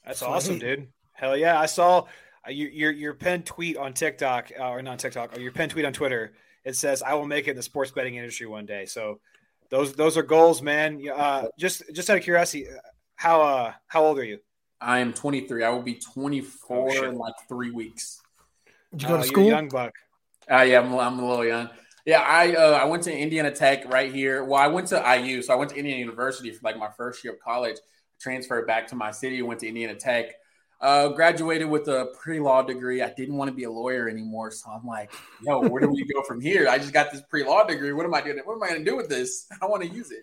That's 0.06 0.20
Sweet. 0.20 0.28
awesome, 0.28 0.58
dude. 0.58 0.88
Hell 1.12 1.36
yeah! 1.36 1.58
I 1.58 1.66
saw 1.66 2.06
uh, 2.46 2.50
your 2.50 2.68
your 2.70 2.90
your 2.92 3.14
pinned 3.14 3.46
tweet 3.46 3.76
on 3.76 3.92
TikTok 3.92 4.52
uh, 4.58 4.68
or 4.70 4.82
not 4.82 4.98
TikTok 4.98 5.36
or 5.36 5.40
your 5.40 5.52
pen 5.52 5.68
tweet 5.68 5.84
on 5.84 5.92
Twitter. 5.92 6.32
It 6.64 6.76
says, 6.76 7.02
"I 7.02 7.14
will 7.14 7.26
make 7.26 7.48
it 7.48 7.52
in 7.52 7.56
the 7.56 7.62
sports 7.62 7.90
betting 7.90 8.16
industry 8.16 8.46
one 8.46 8.66
day." 8.66 8.86
So 8.86 9.20
those 9.70 9.94
those 9.94 10.16
are 10.16 10.22
goals, 10.22 10.62
man. 10.62 11.02
Uh, 11.12 11.48
just 11.58 11.82
just 11.92 12.08
out 12.10 12.18
of 12.18 12.22
curiosity, 12.22 12.66
how 13.16 13.42
uh 13.42 13.72
how 13.88 14.04
old 14.04 14.18
are 14.18 14.24
you? 14.24 14.38
I 14.80 14.98
am 14.98 15.12
23. 15.14 15.64
I 15.64 15.70
will 15.70 15.80
be 15.82 15.94
24 15.94 16.76
Oh, 16.76 17.04
in 17.08 17.16
like 17.16 17.34
three 17.48 17.70
weeks. 17.70 18.20
Did 18.92 19.02
you 19.02 19.08
go 19.08 19.14
Uh, 19.14 19.16
to 19.18 19.22
you're 19.24 19.32
school? 19.32 19.44
young 19.44 19.68
buck. 19.70 19.94
Uh, 20.50 20.60
yeah, 20.62 20.80
I'm, 20.80 20.92
I'm 20.94 21.18
a 21.18 21.26
little 21.28 21.44
young. 21.46 21.70
Yeah, 22.04 22.20
I 22.20 22.54
uh, 22.54 22.72
I 22.72 22.84
went 22.84 23.02
to 23.04 23.16
Indiana 23.16 23.50
Tech 23.50 23.90
right 23.90 24.12
here. 24.14 24.44
Well, 24.44 24.60
I 24.60 24.68
went 24.68 24.88
to 24.88 25.02
IU, 25.18 25.42
so 25.42 25.52
I 25.54 25.56
went 25.56 25.70
to 25.70 25.76
Indiana 25.76 25.98
University 25.98 26.52
for 26.52 26.60
like 26.62 26.76
my 26.78 26.90
first 26.96 27.24
year 27.24 27.32
of 27.32 27.40
college. 27.40 27.78
Transferred 28.20 28.66
back 28.66 28.86
to 28.88 28.96
my 28.96 29.10
city, 29.10 29.40
went 29.42 29.60
to 29.60 29.68
Indiana 29.68 29.94
Tech. 29.94 30.34
Uh, 30.78 31.08
graduated 31.08 31.68
with 31.68 31.88
a 31.88 32.12
pre-law 32.20 32.62
degree. 32.62 33.00
I 33.02 33.10
didn't 33.16 33.36
want 33.36 33.48
to 33.48 33.54
be 33.54 33.64
a 33.64 33.70
lawyer 33.70 34.10
anymore, 34.10 34.50
so 34.50 34.70
I'm 34.70 34.86
like, 34.86 35.10
yo, 35.42 35.66
where 35.68 35.80
do 35.80 35.88
we 35.88 36.04
go 36.04 36.22
from 36.22 36.38
here? 36.40 36.68
I 36.68 36.76
just 36.76 36.92
got 36.92 37.10
this 37.10 37.22
pre-law 37.30 37.64
degree. 37.64 37.92
What 37.94 38.04
am 38.04 38.12
I 38.12 38.20
doing? 38.20 38.38
What 38.44 38.54
am 38.56 38.62
I 38.62 38.68
going 38.68 38.84
to 38.84 38.90
do 38.90 38.94
with 38.94 39.08
this? 39.08 39.46
I 39.62 39.66
want 39.66 39.82
to 39.84 39.88
use 39.88 40.10
it. 40.10 40.20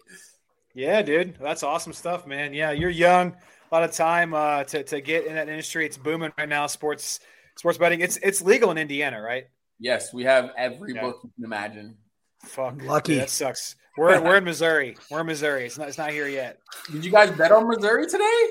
Yeah, 0.75 1.01
dude, 1.01 1.35
that's 1.39 1.63
awesome 1.63 1.93
stuff, 1.93 2.27
man. 2.27 2.53
Yeah, 2.53 2.71
you're 2.71 2.89
young, 2.91 3.29
a 3.29 3.75
lot 3.75 3.83
of 3.83 3.91
time 3.91 4.33
uh, 4.33 4.63
to 4.65 4.83
to 4.83 5.01
get 5.01 5.25
in 5.25 5.35
that 5.35 5.49
industry. 5.49 5.85
It's 5.85 5.97
booming 5.97 6.31
right 6.37 6.49
now. 6.49 6.65
Sports 6.67 7.19
sports 7.55 7.77
betting. 7.77 8.01
It's 8.01 8.17
it's 8.17 8.41
legal 8.41 8.71
in 8.71 8.77
Indiana, 8.77 9.21
right? 9.21 9.45
Yes, 9.79 10.13
we 10.13 10.23
have 10.23 10.51
every 10.57 10.93
Yeah. 10.93 11.01
book 11.01 11.19
you 11.23 11.31
can 11.35 11.45
imagine. 11.45 11.97
Fuck, 12.43 12.81
Lucky. 12.83 13.13
Yeah, 13.13 13.19
that 13.21 13.29
sucks. 13.29 13.75
We're 13.97 14.21
we're 14.21 14.37
in 14.37 14.43
Missouri. 14.51 14.97
We're 15.11 15.21
in 15.21 15.27
Missouri. 15.27 15.65
It's 15.65 15.77
not 15.77 15.87
it's 15.87 15.97
not 15.97 16.11
here 16.11 16.27
yet, 16.27 16.59
Did 16.91 17.05
you 17.05 17.11
guys 17.11 17.31
bet 17.31 17.51
on 17.51 17.67
Missouri 17.67 18.07
today? 18.07 18.47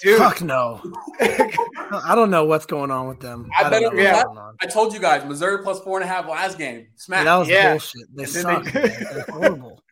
dude. 0.00 0.18
Fuck 0.18 0.42
no. 0.42 0.80
I 1.20 2.14
don't 2.14 2.30
know 2.30 2.44
what's 2.44 2.66
going 2.66 2.90
on 2.90 3.08
with 3.08 3.20
them. 3.20 3.48
I 3.58 3.64
I, 3.64 3.70
bet 3.70 3.82
don't 3.82 3.98
it- 3.98 4.02
yeah. 4.02 4.22
I 4.60 4.66
told 4.66 4.92
you 4.94 5.00
guys, 5.00 5.24
Missouri 5.24 5.62
plus 5.62 5.80
four 5.80 6.00
and 6.00 6.08
a 6.08 6.12
half 6.12 6.26
last 6.28 6.58
game. 6.58 6.86
Smack. 6.96 7.24
that 7.24 7.36
was 7.36 7.48
Yeah. 7.48 7.70
bullshit. 7.72 8.02
They 8.14 8.24
suck. 8.26 8.64
they- 8.64 8.82
man. 8.82 9.06
They're 9.12 9.24
horrible. 9.28 9.80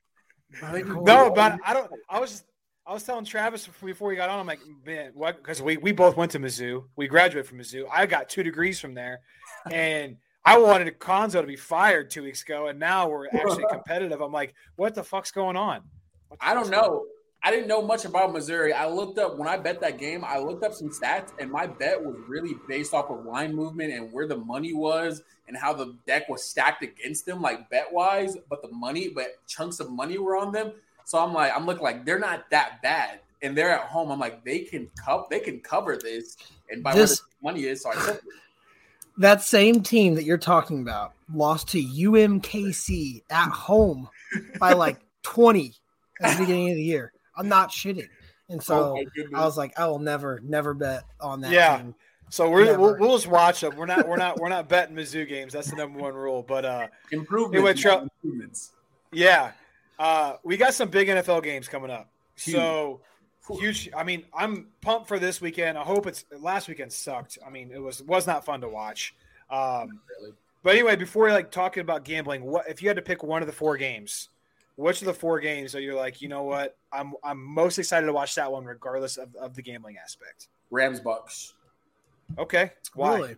No, 0.62 1.30
but 1.30 1.58
I 1.64 1.72
don't. 1.72 1.90
I 2.10 2.20
was 2.20 2.30
just. 2.30 2.44
I 2.86 2.92
was 2.92 3.04
telling 3.04 3.24
Travis 3.24 3.66
before 3.82 4.08
we 4.08 4.16
got 4.16 4.28
on. 4.28 4.38
I'm 4.40 4.46
like, 4.46 4.60
man, 4.84 5.12
what? 5.14 5.38
Because 5.38 5.62
we 5.62 5.78
we 5.78 5.92
both 5.92 6.14
went 6.16 6.32
to 6.32 6.38
Mizzou. 6.38 6.84
We 6.94 7.06
graduated 7.08 7.48
from 7.48 7.58
Mizzou. 7.58 7.86
I 7.90 8.04
got 8.04 8.28
two 8.28 8.42
degrees 8.42 8.78
from 8.78 8.92
there, 8.92 9.20
and 9.70 10.16
I 10.44 10.58
wanted 10.58 10.98
Cuonzo 10.98 11.40
to 11.40 11.46
be 11.46 11.56
fired 11.56 12.10
two 12.10 12.22
weeks 12.22 12.42
ago, 12.42 12.66
and 12.66 12.78
now 12.78 13.08
we're 13.08 13.28
actually 13.28 13.64
competitive. 13.70 14.20
I'm 14.20 14.32
like, 14.32 14.54
what 14.76 14.94
the 14.94 15.04
fuck's 15.04 15.30
going 15.30 15.56
on? 15.56 15.82
What 16.28 16.38
I 16.42 16.52
don't 16.54 16.64
fuck's 16.64 16.76
on? 16.76 16.82
know. 16.84 17.06
I 17.44 17.50
didn't 17.50 17.66
know 17.66 17.82
much 17.82 18.04
about 18.04 18.32
Missouri. 18.32 18.72
I 18.72 18.86
looked 18.88 19.18
up 19.18 19.36
when 19.36 19.48
I 19.48 19.56
bet 19.56 19.80
that 19.80 19.98
game. 19.98 20.24
I 20.24 20.38
looked 20.38 20.62
up 20.62 20.72
some 20.74 20.90
stats, 20.90 21.32
and 21.40 21.50
my 21.50 21.66
bet 21.66 22.00
was 22.02 22.16
really 22.28 22.54
based 22.68 22.94
off 22.94 23.10
of 23.10 23.24
line 23.24 23.54
movement 23.54 23.92
and 23.92 24.12
where 24.12 24.28
the 24.28 24.36
money 24.36 24.72
was 24.74 25.22
and 25.48 25.56
how 25.56 25.72
the 25.72 25.96
deck 26.06 26.28
was 26.28 26.44
stacked 26.44 26.84
against 26.84 27.26
them, 27.26 27.42
like 27.42 27.68
bet 27.68 27.92
wise. 27.92 28.36
But 28.48 28.62
the 28.62 28.68
money, 28.70 29.08
but 29.08 29.44
chunks 29.48 29.80
of 29.80 29.90
money 29.90 30.18
were 30.18 30.36
on 30.36 30.52
them. 30.52 30.72
So 31.04 31.18
I'm 31.18 31.32
like, 31.32 31.52
I'm 31.54 31.66
looking 31.66 31.82
like 31.82 32.04
they're 32.04 32.20
not 32.20 32.48
that 32.50 32.80
bad, 32.80 33.18
and 33.42 33.56
they're 33.58 33.70
at 33.70 33.86
home. 33.86 34.12
I'm 34.12 34.20
like, 34.20 34.44
they 34.44 34.60
can 34.60 34.88
cover, 35.04 35.24
they 35.28 35.40
can 35.40 35.58
cover 35.60 35.96
this, 35.96 36.36
and 36.70 36.80
by 36.82 36.94
This- 36.94 37.22
where 37.40 37.52
the 37.54 37.58
money 37.60 37.68
is, 37.68 37.82
so 37.82 37.90
I 37.90 37.94
took 37.94 38.16
it. 38.16 38.22
That 39.18 39.42
same 39.42 39.82
team 39.82 40.14
that 40.14 40.24
you're 40.24 40.38
talking 40.38 40.80
about 40.82 41.12
lost 41.32 41.68
to 41.68 41.82
UMKC 41.82 43.22
at 43.30 43.48
home 43.50 44.08
by 44.58 44.72
like 44.74 44.98
20 45.22 45.74
at 46.20 46.36
the 46.36 46.42
beginning 46.42 46.70
of 46.70 46.76
the 46.76 46.82
year. 46.82 47.12
I'm 47.36 47.48
not 47.48 47.70
shitting. 47.70 48.08
And 48.48 48.62
so 48.62 48.96
Oh. 48.98 49.04
I 49.34 49.44
was 49.44 49.56
like, 49.56 49.78
I 49.78 49.86
will 49.86 49.98
never, 49.98 50.40
never 50.42 50.74
bet 50.74 51.04
on 51.20 51.40
that 51.42 51.52
Yeah. 51.52 51.76
team. 51.78 51.94
So 52.30 52.48
we're, 52.50 52.78
we'll, 52.78 52.96
we'll 52.98 53.16
just 53.16 53.26
watch 53.26 53.60
them. 53.60 53.76
We're 53.76 53.84
not 53.84 54.08
we're 54.08 54.16
not 54.16 54.40
we're 54.40 54.48
not 54.48 54.66
betting 54.66 54.96
Mizzou 54.96 55.28
games. 55.28 55.52
That's 55.52 55.68
the 55.68 55.76
number 55.76 55.98
one 55.98 56.14
rule. 56.14 56.42
But 56.42 56.64
uh, 56.64 56.86
improvements. 57.10 57.56
Anyway, 57.56 57.74
Tra- 57.74 58.08
improvements. 58.24 58.72
Yeah. 59.12 59.52
Uh, 59.98 60.36
we 60.42 60.56
got 60.56 60.72
some 60.72 60.88
big 60.88 61.08
NFL 61.08 61.42
games 61.42 61.68
coming 61.68 61.90
up. 61.90 62.08
Huge. 62.38 62.56
So 62.56 63.00
huge. 63.58 63.88
I 63.96 64.04
mean, 64.04 64.24
I'm 64.34 64.68
pumped 64.80 65.08
for 65.08 65.18
this 65.18 65.40
weekend. 65.40 65.78
I 65.78 65.82
hope 65.82 66.06
it's 66.06 66.24
last 66.38 66.68
weekend 66.68 66.92
sucked. 66.92 67.38
I 67.46 67.50
mean, 67.50 67.70
it 67.72 67.78
was 67.80 68.02
was 68.02 68.26
not 68.26 68.44
fun 68.44 68.60
to 68.60 68.68
watch. 68.68 69.14
Um, 69.50 70.00
Really. 70.20 70.34
but 70.62 70.74
anyway, 70.74 70.96
before 70.96 71.30
like 71.30 71.50
talking 71.50 71.80
about 71.80 72.04
gambling, 72.04 72.44
what 72.44 72.68
if 72.68 72.82
you 72.82 72.88
had 72.88 72.96
to 72.96 73.02
pick 73.02 73.22
one 73.22 73.42
of 73.42 73.46
the 73.46 73.52
four 73.52 73.76
games? 73.76 74.28
Which 74.76 75.02
of 75.02 75.06
the 75.06 75.14
four 75.14 75.38
games 75.38 75.74
are 75.74 75.80
you 75.80 75.94
like? 75.94 76.22
You 76.22 76.28
know 76.28 76.44
what? 76.44 76.76
I'm 76.92 77.12
I'm 77.22 77.42
most 77.42 77.78
excited 77.78 78.06
to 78.06 78.12
watch 78.12 78.34
that 78.36 78.50
one, 78.50 78.64
regardless 78.64 79.16
of, 79.16 79.34
of 79.36 79.54
the 79.54 79.62
gambling 79.62 79.96
aspect. 80.02 80.48
Rams 80.70 81.00
Bucks. 81.00 81.54
Okay, 82.38 82.70
why? 82.94 83.16
Really? 83.16 83.36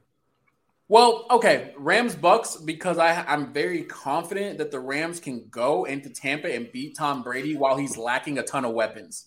Well, 0.88 1.26
okay, 1.30 1.72
Rams 1.78 2.14
Bucks 2.14 2.56
because 2.56 2.98
I 2.98 3.24
I'm 3.26 3.52
very 3.52 3.82
confident 3.84 4.58
that 4.58 4.70
the 4.70 4.78
Rams 4.78 5.18
can 5.18 5.48
go 5.50 5.84
into 5.84 6.10
Tampa 6.10 6.54
and 6.54 6.70
beat 6.70 6.96
Tom 6.96 7.22
Brady 7.22 7.56
while 7.56 7.76
he's 7.76 7.96
lacking 7.96 8.38
a 8.38 8.42
ton 8.42 8.64
of 8.64 8.72
weapons. 8.74 9.26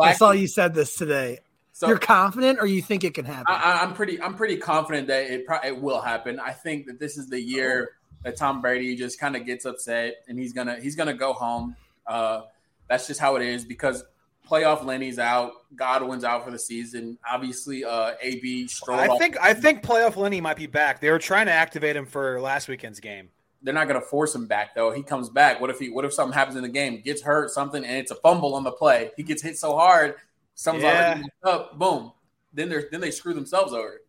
I 0.00 0.12
saw 0.14 0.30
you 0.32 0.46
said 0.46 0.74
this 0.74 0.94
today. 0.96 1.40
So 1.72 1.86
You're 1.86 1.98
confident 1.98 2.58
or 2.60 2.66
you 2.66 2.82
think 2.82 3.04
it 3.04 3.14
can 3.14 3.24
happen? 3.24 3.44
I, 3.46 3.54
I- 3.74 3.82
I'm 3.82 3.94
pretty 3.94 4.20
I'm 4.20 4.34
pretty 4.34 4.56
confident 4.56 5.06
that 5.08 5.30
it 5.30 5.46
pro- 5.46 5.60
it 5.64 5.80
will 5.80 6.00
happen. 6.00 6.40
I 6.40 6.50
think 6.52 6.86
that 6.86 6.98
this 6.98 7.16
is 7.16 7.28
the 7.28 7.40
year 7.40 7.92
that 8.24 8.36
Tom 8.36 8.60
Brady 8.60 8.96
just 8.96 9.20
kind 9.20 9.36
of 9.36 9.46
gets 9.46 9.64
upset 9.64 10.16
and 10.26 10.38
he's 10.38 10.52
gonna 10.52 10.80
he's 10.80 10.96
gonna 10.96 11.14
go 11.14 11.32
home. 11.32 11.76
Uh, 12.06 12.42
that's 12.88 13.06
just 13.06 13.20
how 13.20 13.36
it 13.36 13.42
is 13.42 13.64
because 13.64 14.02
playoff 14.48 14.84
Lenny's 14.84 15.18
out, 15.20 15.52
Godwin's 15.76 16.24
out 16.24 16.44
for 16.44 16.50
the 16.50 16.58
season. 16.58 17.16
Obviously, 17.30 17.84
uh, 17.84 18.14
AB 18.22 18.66
Stroll. 18.66 18.98
I 18.98 19.16
think 19.18 19.36
I 19.40 19.54
think 19.54 19.82
playoff 19.84 20.16
Lenny 20.16 20.40
might 20.40 20.56
be 20.56 20.66
back. 20.66 21.00
They 21.00 21.10
were 21.10 21.18
trying 21.20 21.46
to 21.46 21.52
activate 21.52 21.94
him 21.94 22.06
for 22.06 22.40
last 22.40 22.66
weekend's 22.66 22.98
game. 22.98 23.28
They're 23.62 23.74
not 23.74 23.88
going 23.88 24.00
to 24.00 24.06
force 24.06 24.34
him 24.34 24.46
back 24.46 24.74
though. 24.74 24.90
He 24.92 25.02
comes 25.02 25.28
back. 25.28 25.60
What 25.60 25.70
if 25.70 25.78
he? 25.78 25.90
What 25.90 26.04
if 26.04 26.12
something 26.12 26.32
happens 26.32 26.56
in 26.56 26.62
the 26.62 26.68
game? 26.68 27.00
Gets 27.00 27.22
hurt, 27.22 27.50
something, 27.50 27.84
and 27.84 27.96
it's 27.96 28.10
a 28.10 28.16
fumble 28.16 28.54
on 28.54 28.64
the 28.64 28.72
play. 28.72 29.10
He 29.16 29.22
gets 29.22 29.42
hit 29.42 29.58
so 29.58 29.76
hard, 29.76 30.14
someone's 30.54 30.84
Yeah. 30.84 31.14
already 31.14 31.28
up. 31.44 31.78
Boom. 31.78 32.12
Then 32.54 32.68
they 32.68 32.84
then 32.90 33.00
they 33.00 33.10
screw 33.10 33.34
themselves 33.34 33.72
over. 33.72 34.00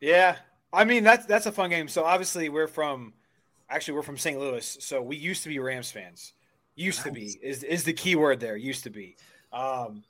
Yeah, 0.00 0.36
I 0.72 0.84
mean 0.84 1.04
that's 1.04 1.26
that's 1.26 1.46
a 1.46 1.52
fun 1.52 1.70
game. 1.70 1.88
So 1.88 2.04
obviously 2.04 2.48
we're 2.48 2.66
from, 2.68 3.12
actually 3.70 3.94
we're 3.94 4.02
from 4.02 4.18
St. 4.18 4.38
Louis, 4.38 4.76
so 4.80 5.00
we 5.02 5.16
used 5.16 5.42
to 5.44 5.48
be 5.48 5.58
Rams 5.58 5.90
fans. 5.90 6.32
Used 6.74 7.02
to 7.02 7.12
be 7.12 7.38
is 7.42 7.62
is 7.64 7.84
the 7.84 7.92
key 7.92 8.16
word 8.16 8.40
there. 8.40 8.56
Used 8.56 8.84
to 8.84 8.90
be. 8.90 9.16
Um, 9.52 10.02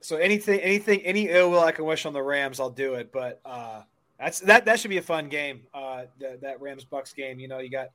so 0.00 0.16
anything, 0.16 0.60
anything, 0.60 1.00
any 1.00 1.28
ill 1.28 1.50
will 1.50 1.60
I 1.60 1.72
can 1.72 1.84
wish 1.84 2.06
on 2.06 2.12
the 2.12 2.22
Rams, 2.22 2.60
I'll 2.60 2.70
do 2.70 2.94
it. 2.94 3.12
But 3.12 3.40
uh, 3.44 3.82
that's 4.18 4.40
that 4.40 4.64
that 4.64 4.80
should 4.80 4.88
be 4.90 4.98
a 4.98 5.02
fun 5.02 5.28
game. 5.28 5.62
Uh, 5.74 6.04
that, 6.20 6.40
that 6.40 6.60
Rams 6.60 6.84
Bucks 6.84 7.12
game. 7.12 7.38
You 7.40 7.48
know, 7.48 7.58
you 7.58 7.68
got 7.68 7.88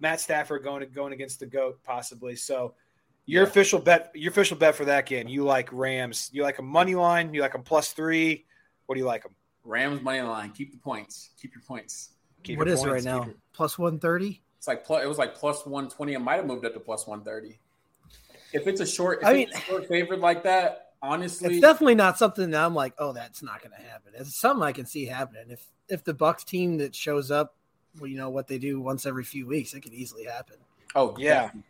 Matt 0.00 0.20
Stafford 0.20 0.62
going 0.62 0.88
going 0.94 1.12
against 1.12 1.40
the 1.40 1.46
goat 1.46 1.78
possibly. 1.84 2.36
So 2.36 2.74
your 3.26 3.42
Yeah. 3.42 3.48
official 3.48 3.78
bet, 3.78 4.10
your 4.14 4.30
official 4.30 4.56
bet 4.56 4.74
for 4.74 4.84
that 4.86 5.06
game. 5.06 5.28
You 5.28 5.44
like 5.44 5.68
Rams? 5.72 6.30
You 6.32 6.42
like 6.42 6.58
a 6.58 6.62
money 6.62 6.94
line? 6.94 7.34
You 7.34 7.40
like 7.42 7.52
them 7.52 7.62
plus 7.62 7.92
three? 7.92 8.46
What 8.86 8.94
do 8.94 9.00
you 9.00 9.06
like 9.06 9.22
them? 9.24 9.34
Rams 9.64 10.00
money 10.00 10.20
line. 10.22 10.50
Keep 10.52 10.72
the 10.72 10.78
points. 10.78 11.30
Keep 11.40 11.54
your 11.54 11.62
points. 11.62 12.10
Keep 12.42 12.58
what 12.58 12.68
your 12.68 12.74
is 12.74 12.84
it 12.84 12.88
right 12.88 13.04
now? 13.04 13.24
your- 13.24 13.34
Plus 13.52 13.78
130? 13.78 14.42
It's 14.56 14.66
like 14.68 14.84
plus, 14.84 15.04
it 15.04 15.06
was 15.06 15.18
like 15.18 15.34
plus 15.34 15.66
one 15.66 15.88
twenty. 15.88 16.14
It 16.14 16.20
might 16.20 16.36
have 16.36 16.46
moved 16.46 16.64
up 16.64 16.72
to 16.74 16.80
plus 16.80 17.06
one 17.06 17.22
thirty. 17.22 17.60
If 18.52 18.66
it's 18.66 18.80
a 18.80 18.86
short, 18.86 19.20
if 19.20 19.26
I 19.28 19.32
it's 19.34 19.56
a 19.56 19.60
short 19.60 19.86
favorite 19.86 20.20
like 20.20 20.42
that, 20.44 20.92
honestly, 21.02 21.50
It's 21.50 21.60
definitely 21.60 21.94
not 21.96 22.16
something 22.18 22.50
that 22.50 22.64
I'm 22.64 22.74
like, 22.74 22.94
oh, 22.98 23.12
that's 23.12 23.42
not 23.42 23.60
going 23.60 23.72
to 23.76 23.82
happen. 23.88 24.14
It's 24.16 24.34
something 24.34 24.62
I 24.62 24.72
can 24.72 24.86
see 24.86 25.04
happening. 25.04 25.50
If 25.50 25.66
if 25.88 26.02
the 26.02 26.14
Bucks 26.14 26.44
team 26.44 26.78
that 26.78 26.94
shows 26.94 27.30
up, 27.30 27.54
well, 27.56 27.57
you 28.02 28.16
know 28.16 28.30
what 28.30 28.46
they 28.48 28.58
do 28.58 28.80
once 28.80 29.06
every 29.06 29.24
few 29.24 29.46
weeks, 29.46 29.74
it 29.74 29.80
could 29.80 29.92
easily 29.94 30.24
happen. 30.24 30.56
oh 30.94 31.14
Yeah. 31.18 31.34
definitely. 31.42 31.62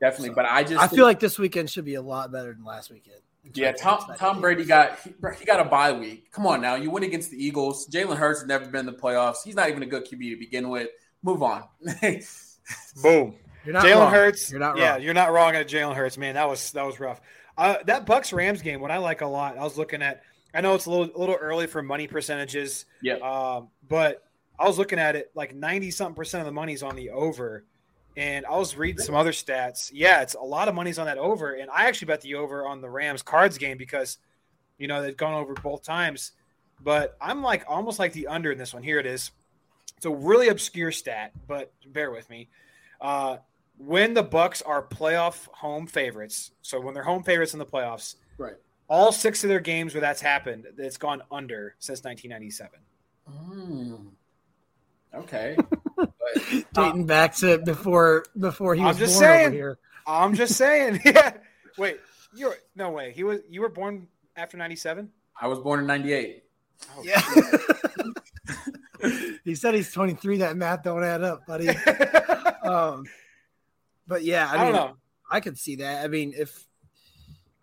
definitely. 0.00 0.30
But 0.34 0.46
I 0.46 0.62
just 0.62 0.76
I 0.80 0.86
think- 0.86 0.96
feel 0.98 1.06
like 1.06 1.20
this 1.20 1.38
weekend 1.38 1.70
should 1.70 1.84
be 1.84 1.94
a 1.94 2.02
lot 2.02 2.30
better 2.32 2.52
than 2.52 2.64
last 2.64 2.90
weekend. 2.90 3.18
Yeah, 3.52 3.72
Tom 3.72 4.00
Tom 4.16 4.40
Brady 4.40 4.60
games. 4.64 4.68
got 4.68 4.98
he, 5.00 5.12
he 5.40 5.44
got 5.44 5.60
a 5.60 5.64
bye 5.66 5.92
week. 5.92 6.32
Come 6.32 6.46
on 6.46 6.62
now, 6.62 6.76
you 6.76 6.90
win 6.90 7.02
against 7.02 7.30
the 7.30 7.36
Eagles. 7.44 7.86
Jalen 7.88 8.16
Hurts 8.16 8.40
has 8.40 8.48
never 8.48 8.64
been 8.66 8.80
in 8.80 8.86
the 8.86 8.92
playoffs. 8.92 9.36
He's 9.44 9.54
not 9.54 9.68
even 9.68 9.82
a 9.82 9.86
good 9.86 10.06
QB 10.06 10.30
to 10.30 10.36
begin 10.36 10.70
with. 10.70 10.88
Move 11.22 11.42
on. 11.42 11.64
Boom. 13.02 13.34
You're 13.64 13.74
not 13.74 13.84
Jalen 13.84 13.96
wrong. 13.96 14.12
Hurts. 14.12 14.50
You're 14.50 14.60
not 14.60 14.76
Yeah, 14.78 14.96
you're 14.96 15.14
not 15.14 15.32
wrong 15.32 15.54
at 15.54 15.68
Jalen 15.68 15.94
Hurts, 15.94 16.16
man. 16.18 16.34
That 16.34 16.48
was 16.48 16.70
that 16.72 16.84
was 16.86 16.98
rough. 17.00 17.20
Uh, 17.56 17.76
that 17.86 18.04
Bucks 18.06 18.32
Rams 18.32 18.62
game, 18.62 18.80
what 18.80 18.90
I 18.90 18.96
like 18.98 19.20
a 19.20 19.26
lot. 19.26 19.56
I 19.58 19.62
was 19.62 19.76
looking 19.78 20.02
at. 20.02 20.22
I 20.54 20.60
know 20.60 20.74
it's 20.74 20.86
a 20.86 20.90
little 20.90 21.10
a 21.14 21.18
little 21.18 21.36
early 21.38 21.66
for 21.66 21.82
money 21.82 22.06
percentages. 22.06 22.86
Yeah. 23.02 23.14
Um, 23.16 23.68
but 23.88 24.22
I 24.58 24.66
was 24.66 24.78
looking 24.78 24.98
at 24.98 25.16
it 25.16 25.30
like 25.34 25.54
ninety 25.54 25.90
something 25.90 26.14
percent 26.14 26.40
of 26.40 26.46
the 26.46 26.52
money's 26.52 26.82
on 26.82 26.96
the 26.96 27.10
over, 27.10 27.64
and 28.16 28.46
I 28.46 28.56
was 28.56 28.76
reading 28.76 29.00
some 29.00 29.14
other 29.14 29.32
stats. 29.32 29.90
Yeah, 29.92 30.22
it's 30.22 30.34
a 30.34 30.40
lot 30.40 30.68
of 30.68 30.74
money's 30.74 30.98
on 30.98 31.06
that 31.06 31.18
over, 31.18 31.54
and 31.54 31.70
I 31.70 31.86
actually 31.86 32.06
bet 32.06 32.20
the 32.20 32.36
over 32.36 32.66
on 32.66 32.80
the 32.80 32.88
Rams 32.88 33.22
Cards 33.22 33.58
game 33.58 33.76
because, 33.76 34.18
you 34.78 34.86
know, 34.86 35.02
they've 35.02 35.16
gone 35.16 35.34
over 35.34 35.54
both 35.54 35.82
times. 35.82 36.32
But 36.80 37.16
I'm 37.20 37.42
like 37.42 37.64
almost 37.68 37.98
like 37.98 38.12
the 38.12 38.28
under 38.28 38.52
in 38.52 38.58
this 38.58 38.74
one. 38.74 38.82
Here 38.82 38.98
it 38.98 39.06
is. 39.06 39.30
It's 39.96 40.06
a 40.06 40.10
really 40.10 40.48
obscure 40.48 40.92
stat, 40.92 41.32
but 41.46 41.72
bear 41.86 42.10
with 42.10 42.28
me. 42.28 42.48
Uh, 43.00 43.38
when 43.78 44.14
the 44.14 44.22
Bucks 44.22 44.62
are 44.62 44.82
playoff 44.82 45.46
home 45.48 45.86
favorites, 45.86 46.52
so 46.62 46.80
when 46.80 46.94
they're 46.94 47.02
home 47.02 47.22
favorites 47.22 47.52
in 47.54 47.58
the 47.58 47.66
playoffs, 47.66 48.16
right. 48.38 48.54
All 48.86 49.12
six 49.12 49.42
of 49.42 49.48
their 49.48 49.60
games 49.60 49.94
where 49.94 50.02
that's 50.02 50.20
happened, 50.20 50.66
it's 50.76 50.98
gone 50.98 51.22
under 51.30 51.74
since 51.78 52.04
1997. 52.04 52.80
Mm. 53.30 54.10
Okay. 55.14 55.56
Dating 56.74 57.06
back 57.06 57.34
to 57.36 57.58
before 57.58 58.24
before 58.38 58.74
he 58.74 58.82
was 58.82 58.96
I'm 58.96 59.00
just 59.00 59.14
born 59.14 59.24
saying. 59.24 59.46
over 59.46 59.54
here. 59.54 59.78
I'm 60.06 60.34
just 60.34 60.54
saying. 60.56 61.00
yeah. 61.04 61.34
Wait, 61.78 62.00
you're 62.34 62.56
no 62.74 62.90
way. 62.90 63.12
He 63.12 63.24
was. 63.24 63.40
You 63.48 63.60
were 63.60 63.68
born 63.68 64.08
after 64.36 64.56
97. 64.56 65.10
I 65.40 65.46
was 65.48 65.58
born 65.58 65.80
in 65.80 65.86
'98. 65.86 66.42
Yeah. 67.02 67.20
he 69.44 69.54
said 69.54 69.74
he's 69.74 69.92
23. 69.92 70.38
That 70.38 70.56
math 70.56 70.82
don't 70.82 71.04
add 71.04 71.22
up, 71.22 71.46
buddy. 71.46 71.68
um, 72.62 73.04
but 74.06 74.22
yeah, 74.22 74.48
I, 74.50 74.54
I 74.54 74.56
don't 74.56 74.66
mean, 74.66 74.74
know. 74.74 74.96
I 75.30 75.40
could 75.40 75.58
see 75.58 75.76
that. 75.76 76.04
I 76.04 76.08
mean, 76.08 76.34
if 76.36 76.66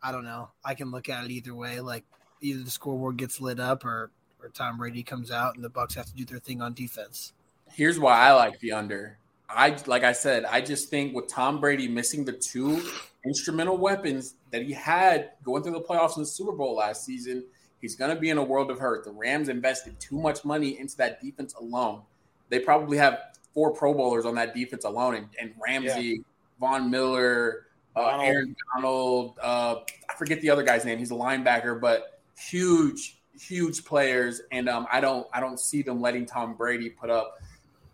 I 0.02 0.12
don't 0.12 0.24
know, 0.24 0.50
I 0.64 0.74
can 0.76 0.92
look 0.92 1.10
at 1.10 1.26
it 1.26 1.32
either 1.32 1.54
way. 1.54 1.80
Like 1.80 2.06
either 2.42 2.64
the 2.64 2.72
scoreboard 2.72 3.18
gets 3.18 3.40
lit 3.42 3.60
up, 3.60 3.86
or 3.86 4.12
or 4.42 4.50
Tom 4.50 4.78
Brady 4.78 5.04
comes 5.04 5.32
out 5.32 5.56
and 5.56 5.64
the 5.64 5.70
Bucks 5.70 5.94
have 5.96 6.08
to 6.08 6.14
do 6.14 6.26
their 6.26 6.40
thing 6.40 6.62
on 6.62 6.74
defense. 6.74 7.34
Here's 7.74 8.00
why 8.00 8.18
I 8.18 8.34
like 8.34 8.60
the 8.60 8.74
under. 8.74 9.18
I 9.50 9.78
like 9.86 10.04
I 10.04 10.14
said, 10.14 10.46
I 10.46 10.62
just 10.62 10.90
think 10.90 11.14
with 11.14 11.28
Tom 11.28 11.60
Brady 11.60 11.88
missing 11.88 12.24
the 12.26 12.34
two 12.34 12.84
instrumental 13.26 13.78
weapons 13.78 14.36
that 14.52 14.64
he 14.64 14.74
had 14.74 15.32
going 15.44 15.64
through 15.64 15.74
the 15.74 15.82
playoffs 15.82 16.16
in 16.16 16.24
the 16.24 16.28
Super 16.28 16.52
Bowl 16.52 16.76
last 16.76 17.06
season, 17.06 17.44
he's 17.82 17.96
going 17.96 18.14
to 18.14 18.20
be 18.20 18.30
in 18.30 18.38
a 18.38 18.44
world 18.44 18.72
of 18.72 18.80
hurt. 18.80 19.04
The 19.04 19.12
Rams 19.12 19.50
invested 19.50 20.00
too 20.00 20.20
much 20.20 20.46
money 20.46 20.80
into 20.80 20.98
that 20.98 21.22
defense 21.22 21.54
alone. 21.56 22.02
They 22.50 22.60
probably 22.60 22.98
have 22.98 23.20
four 23.54 23.72
Pro 23.72 23.94
Bowlers 23.94 24.26
on 24.26 24.36
that 24.36 24.56
defense 24.56 24.86
alone, 24.86 25.16
and, 25.16 25.28
and 25.40 25.54
Ramsey, 25.62 26.24
Von 26.60 26.90
Miller, 26.90 27.68
uh, 27.96 28.20
Aaron 28.22 28.56
Donald. 28.74 29.38
Uh, 29.42 29.76
I 30.10 30.14
forget 30.18 30.42
the 30.42 30.50
other 30.50 30.64
guy's 30.64 30.86
name. 30.86 30.98
He's 30.98 31.12
a 31.12 31.16
linebacker, 31.16 31.80
but 31.80 32.20
huge, 32.38 33.18
huge 33.40 33.84
players. 33.84 34.42
And 34.52 34.70
um, 34.70 34.88
I 34.92 35.02
don't, 35.02 35.28
I 35.34 35.40
don't 35.40 35.60
see 35.60 35.82
them 35.82 36.02
letting 36.02 36.26
Tom 36.26 36.56
Brady 36.56 36.90
put 36.90 37.10
up 37.10 37.40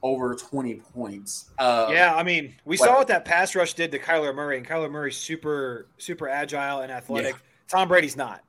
over 0.07 0.33
20 0.35 0.75
points. 0.93 1.49
Uh, 1.59 1.89
yeah, 1.91 2.15
I 2.15 2.23
mean, 2.23 2.55
we 2.65 2.77
saw 2.77 2.95
what 2.97 3.07
that 3.09 3.25
pass 3.25 3.55
rush 3.55 3.73
did 3.73 3.91
to 3.91 3.99
Kyler 3.99 4.33
Murray, 4.33 4.57
and 4.57 4.65
Kyler 4.67 4.89
Murray's 4.89 5.17
super, 5.17 5.87
super 5.97 6.29
agile 6.29 6.81
and 6.81 6.91
athletic. 6.91 7.35
Tom 7.67 7.87
Brady's 7.87 8.15
not. 8.15 8.41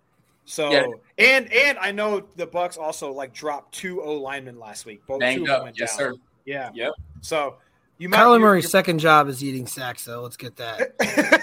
So, 0.45 0.71
Yeah. 0.71 0.87
and 1.19 1.53
and 1.53 1.77
I 1.79 1.91
know 1.93 2.23
the 2.37 2.47
Bucks 2.47 2.77
also 2.79 3.13
like 3.13 3.35
dropped 3.35 3.75
two 3.75 4.01
O 4.03 4.15
linemen 4.15 4.59
last 4.59 4.87
week. 4.87 5.05
Both 5.07 5.17
two 5.17 5.21
Banged 5.21 5.47
them 5.47 5.55
up. 5.57 5.63
went 5.65 5.79
Yes, 5.79 5.97
down. 5.97 6.15
sir. 6.15 6.21
Yeah. 6.47 6.71
Yep. 6.73 6.93
So 7.21 7.57
you 7.99 8.09
might. 8.09 8.19
Kyler 8.19 8.41
Murray's 8.41 8.71
second 8.71 9.01
job 9.01 9.29
is 9.29 9.43
eating 9.43 9.67
sacks, 9.67 10.05
though. 10.05 10.23
Let's 10.23 10.37
get 10.37 10.57
that. 10.57 10.95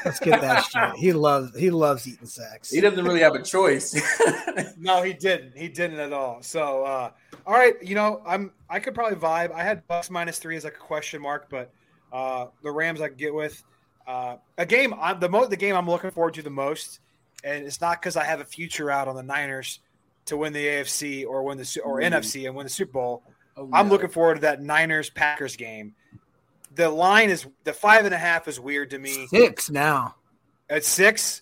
Let's 0.06 0.20
get 0.20 0.42
that 0.42 0.64
straight. 0.66 0.96
He 0.96 1.14
loves 1.14 1.56
he 1.58 1.70
loves 1.70 2.08
eating 2.08 2.28
sacks. 2.28 2.72
He 2.72 2.82
doesn't 2.82 3.04
really 3.04 3.20
have 3.22 3.36
a 3.36 3.44
choice. 3.44 3.96
No, 4.78 5.02
he 5.02 5.12
didn't. 5.12 5.58
He 5.58 5.68
didn't 5.68 6.00
at 6.00 6.14
all. 6.14 6.42
So, 6.42 6.86
uh, 6.86 7.12
all 7.46 7.54
right, 7.54 7.76
you 7.84 7.94
know, 7.94 8.22
I'm 8.26 8.52
I 8.70 8.80
could 8.80 8.94
probably 8.96 9.18
vibe. 9.18 9.52
I 9.52 9.64
had 9.64 9.86
Bucks 9.88 10.10
minus 10.10 10.40
three 10.40 10.56
as 10.56 10.64
like 10.64 10.76
a 10.76 10.80
question 10.80 11.22
mark, 11.22 11.50
but 11.50 11.74
uh, 12.14 12.48
the 12.64 12.72
Rams 12.72 13.02
I 13.02 13.10
could 13.10 13.18
get 13.18 13.34
with. 13.34 13.62
Uh, 14.08 14.38
a 14.58 14.66
game 14.66 14.94
I'm 15.00 15.20
the 15.20 15.28
mo- 15.28 15.48
the 15.48 15.58
game 15.58 15.76
I'm 15.76 15.90
looking 15.90 16.12
forward 16.12 16.36
to 16.36 16.42
the 16.42 16.50
most, 16.50 17.00
and 17.44 17.66
it's 17.66 17.82
not 17.82 18.00
because 18.02 18.16
I 18.16 18.24
have 18.24 18.40
a 18.40 18.46
future 18.46 18.90
out 18.90 19.08
on 19.10 19.16
the 19.16 19.24
Niners 19.24 19.80
to 20.26 20.38
win 20.38 20.54
the 20.54 20.66
AFC 20.66 21.26
or 21.26 21.44
win 21.44 21.58
the 21.58 21.82
or 21.84 22.00
Ooh. 22.00 22.04
NFC 22.04 22.46
and 22.46 22.56
win 22.56 22.66
the 22.66 22.70
Super 22.70 22.94
Bowl. 22.94 23.24
Oh, 23.58 23.70
I'm 23.74 23.88
no. 23.88 23.94
looking 23.94 24.10
forward 24.10 24.36
to 24.36 24.42
that 24.42 24.62
Niners 24.62 25.10
Packers 25.10 25.56
game. 25.56 25.96
The 26.76 26.90
line 26.90 27.30
is 27.30 27.46
the 27.64 27.74
five 27.74 28.06
and 28.06 28.14
a 28.14 28.18
half 28.18 28.48
is 28.48 28.60
weird 28.60 28.90
to 28.92 29.00
me. 29.00 29.28
Six 29.28 29.70
now. 29.70 30.16
At 30.70 30.84
six, 30.84 31.42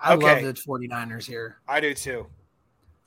I 0.00 0.14
Okay. 0.14 0.44
love 0.44 0.56
the 0.56 0.60
49ers 0.60 1.24
here. 1.26 1.58
I 1.68 1.80
do 1.80 1.94
too. 1.94 2.26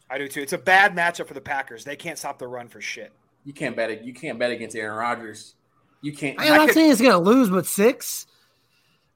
I 0.10 0.18
do 0.18 0.28
too. 0.28 0.42
It's 0.42 0.54
a 0.54 0.58
bad 0.58 0.96
matchup 0.96 1.28
for 1.28 1.34
the 1.34 1.42
Packers. 1.42 1.84
They 1.84 1.96
can't 1.96 2.18
stop 2.18 2.38
the 2.40 2.48
run 2.48 2.68
for 2.70 2.80
shit. 2.80 3.12
You 3.44 3.54
can't 3.54 3.76
bet 3.76 3.92
it. 3.92 4.04
You 4.04 4.14
can't 4.14 4.40
bet 4.40 4.52
against 4.52 4.76
Aaron 4.76 4.96
Rodgers. 4.98 5.56
You 6.02 6.14
can't. 6.14 6.40
I'm 6.40 6.48
not 6.66 6.70
saying 6.72 6.90
he's 6.90 7.02
going 7.02 7.14
to 7.14 7.18
lose, 7.20 7.50
but 7.50 7.66
six. 7.66 8.28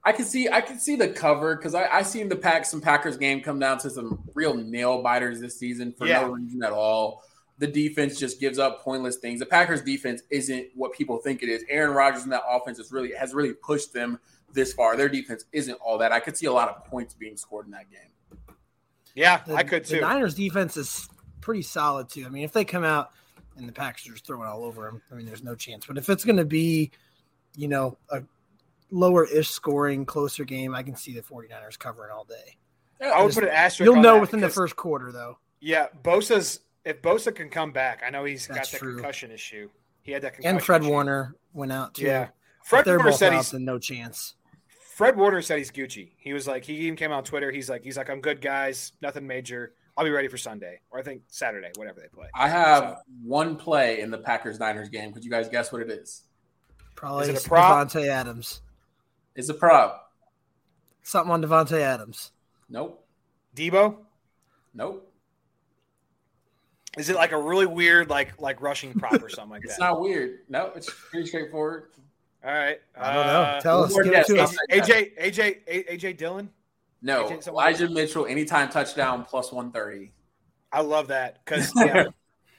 I 0.03 0.11
can 0.11 0.25
see 0.25 0.49
I 0.49 0.61
can 0.61 0.79
see 0.79 0.95
the 0.95 1.09
cover 1.09 1.55
because 1.55 1.75
I, 1.75 1.87
I 1.87 2.01
seen 2.03 2.29
the 2.29 2.35
pack 2.35 2.65
some 2.65 2.81
Packers 2.81 3.17
game 3.17 3.41
come 3.41 3.59
down 3.59 3.77
to 3.79 3.89
some 3.89 4.23
real 4.33 4.55
nail 4.55 5.03
biters 5.03 5.39
this 5.41 5.59
season 5.59 5.93
for 5.97 6.07
Yeah. 6.07 6.21
no 6.21 6.29
reason 6.31 6.63
at 6.63 6.71
all. 6.71 7.21
The 7.59 7.67
defense 7.67 8.17
just 8.17 8.39
gives 8.39 8.57
up 8.57 8.81
pointless 8.81 9.17
things. 9.17 9.39
The 9.39 9.45
Packers 9.45 9.81
defense 9.81 10.23
isn't 10.29 10.67
what 10.75 10.93
people 10.93 11.17
think 11.17 11.43
it 11.43 11.49
is. 11.49 11.63
Aaron 11.69 11.91
Rodgers 11.95 12.23
and 12.23 12.31
that 12.31 12.43
offense 12.49 12.79
is 12.79 12.91
really 12.91 13.13
has 13.13 13.33
really 13.33 13.53
pushed 13.53 13.93
them 13.93 14.17
this 14.53 14.73
far. 14.73 14.95
Their 14.97 15.09
defense 15.09 15.45
isn't 15.51 15.75
all 15.75 15.97
that. 15.97 16.11
I 16.11 16.19
could 16.21 16.37
see 16.37 16.45
a 16.47 16.53
lot 16.53 16.69
of 16.69 16.85
points 16.85 17.13
being 17.13 17.35
scored 17.37 17.65
in 17.65 17.71
that 17.73 17.89
game. 17.91 18.55
Yeah, 19.13 19.41
The, 19.45 19.55
I 19.55 19.63
could 19.63 19.85
The. 19.85 19.99
Niners 19.99 20.35
defense 20.35 20.77
is 20.77 21.09
pretty 21.41 21.61
solid 21.61 22.09
too. 22.09 22.25
I 22.25 22.29
mean, 22.29 22.43
if 22.45 22.53
they 22.53 22.63
come 22.63 22.83
out 22.83 23.11
and 23.57 23.67
the 23.67 23.73
Packers 23.73 24.07
are 24.07 24.13
just 24.13 24.25
throwing 24.25 24.47
all 24.47 24.63
over 24.63 24.83
them, 24.85 25.01
I 25.11 25.15
mean, 25.15 25.25
there's 25.25 25.43
no 25.43 25.55
chance. 25.55 25.85
But 25.85 25.97
if 25.97 26.09
it's 26.09 26.23
going 26.23 26.37
to 26.37 26.45
be, 26.45 26.91
you 27.57 27.67
know, 27.67 27.97
a 28.09 28.21
lower-ish 28.91 29.49
scoring, 29.49 30.05
closer 30.05 30.45
game, 30.45 30.73
I 30.73 30.83
can 30.83 30.95
see 30.95 31.13
the 31.13 31.21
49ers 31.21 31.77
covering 31.77 32.11
all 32.11 32.23
day. 32.23 32.57
I 33.01 33.21
would 33.21 33.29
Just- 33.29 33.39
put 33.39 33.43
an 33.49 33.53
asterisk. 33.53 33.85
You'll 33.85 33.95
on 33.97 34.01
know 34.01 34.13
that 34.15 34.21
within 34.21 34.39
the 34.39 34.49
first 34.49 34.75
quarter, 34.75 35.11
though. 35.11 35.37
Yeah, 35.59 35.87
Bosa's 36.03 36.61
if 36.85 37.01
Bosa 37.01 37.33
can 37.33 37.49
come 37.49 37.71
back, 37.71 38.01
I 38.05 38.09
know 38.09 38.23
he's 38.25 38.47
That's 38.47 38.59
got 38.59 38.71
that 38.71 38.77
true. 38.79 38.93
concussion 38.95 39.31
issue. 39.31 39.69
He 40.01 40.11
had 40.11 40.21
that 40.23 40.33
concussion 40.33 40.55
And 40.57 40.63
Fred 40.65 40.81
issue. 40.81 40.89
Warner 40.91 41.35
went 41.53 41.71
out 41.71 41.95
too. 41.95 42.05
Yeah, 42.05 42.29
Fred 42.63 42.85
they're 42.85 42.97
Warner 42.97 43.11
both 43.11 43.19
said 43.19 43.33
he's 43.33 43.53
no 43.53 43.77
chance. 43.79 44.35
Fred 44.95 45.15
Warner 45.17 45.41
said 45.41 45.57
he's 45.59 45.71
Gucci. 45.71 46.11
He 46.17 46.33
was 46.33 46.47
like 46.47 46.65
he 46.65 46.73
even 46.73 46.95
came 46.95 47.11
out 47.11 47.19
on 47.19 47.23
Twitter. 47.23 47.51
He's 47.51 47.69
like 47.69 47.83
he's 47.83 47.97
like 47.97 48.09
I'm 48.09 48.21
good 48.21 48.41
guys, 48.41 48.91
nothing 49.01 49.25
major. 49.27 49.73
I'll 49.97 50.05
be 50.05 50.11
ready 50.11 50.27
for 50.29 50.37
Sunday 50.37 50.79
or 50.91 50.99
I 50.99 51.03
think 51.03 51.23
Saturday, 51.27 51.71
whatever 51.75 51.99
they 51.99 52.07
play. 52.07 52.27
I 52.33 52.47
have 52.49 52.99
one 53.23 53.55
play 53.57 53.99
in 54.01 54.11
the 54.11 54.17
Packers 54.17 54.59
Niners 54.59 54.89
game. 54.89 55.11
Could 55.13 55.25
you 55.25 55.31
guys 55.31 55.49
guess 55.49 55.71
what 55.73 55.81
it 55.81 55.89
is? 55.89 56.23
Probably 56.95 57.23
Is 57.23 57.29
it 57.29 57.45
a 57.45 57.49
prop? 57.49 57.89
Davante 57.89 58.07
Adams. 58.07 58.61
It's 59.35 59.49
a 59.49 59.53
prop. 59.53 60.11
Something 61.03 61.31
on 61.31 61.41
Davante 61.43 61.79
Adams. 61.79 62.31
Nope. 62.69 63.05
Deebo, 63.55 63.97
Nope. 64.73 65.08
Is 66.97 67.09
it 67.09 67.15
like 67.15 67.31
a 67.31 67.37
really 67.37 67.65
weird 67.65 68.09
like 68.09 68.39
like 68.41 68.61
rushing 68.61 68.93
prop 68.93 69.21
or 69.21 69.29
something 69.29 69.51
like 69.51 69.63
It's 69.63 69.77
that? 69.77 69.83
It's 69.85 69.91
not 69.91 70.01
weird. 70.01 70.39
No, 70.49 70.71
it's 70.75 70.89
pretty 70.89 71.27
straightforward. 71.27 71.89
All 72.43 72.51
right, 72.53 72.79
I 72.97 73.13
don't 73.13 73.27
know. 73.27 73.41
Uh, 73.41 73.59
Tell 73.61 73.81
one 73.81 73.89
us. 73.89 73.93
Give 73.95 74.07
it 74.07 74.11
guess. 74.11 74.27
to 74.27 74.39
us. 74.41 74.55
AJ 74.71 75.17
AJ 75.19 75.57
A- 75.67 75.97
AJ 75.97 76.17
Dillon. 76.17 76.49
No, 77.01 77.25
AJ 77.25 77.29
something 77.43 77.47
Elijah 77.53 77.89
Mitchell, 77.89 78.25
anytime 78.25 78.69
touchdown 78.69 79.25
plus 79.25 79.51
130. 79.51 80.11
I 80.71 80.81
love 80.81 81.07
that 81.07 81.43
because 81.43 81.71
yeah, 81.77 82.05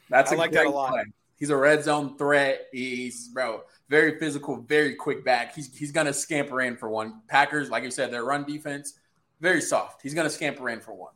That's 0.08 0.32
I 0.32 0.34
a 0.34 0.38
like 0.38 0.52
that 0.52 0.66
a 0.66 0.70
lot. 0.70 0.90
play. 0.90 1.04
He's 1.36 1.50
a 1.50 1.56
red 1.56 1.82
zone 1.82 2.18
threat. 2.18 2.66
He's 2.72 3.28
bro, 3.28 3.62
very 3.88 4.18
physical, 4.18 4.60
very 4.60 4.94
quick 4.94 5.24
back. 5.24 5.54
He's 5.54 5.74
he's 5.76 5.92
gonna 5.92 6.12
scamper 6.12 6.60
in 6.60 6.76
for 6.76 6.90
one. 6.90 7.22
Packers, 7.28 7.70
like 7.70 7.82
you 7.84 7.90
said, 7.90 8.10
their 8.10 8.24
run 8.24 8.44
defense 8.44 8.98
very 9.40 9.60
soft. 9.62 10.02
He's 10.02 10.12
gonna 10.14 10.30
scamper 10.30 10.68
in 10.68 10.80
for 10.80 10.92
one. 10.92 11.14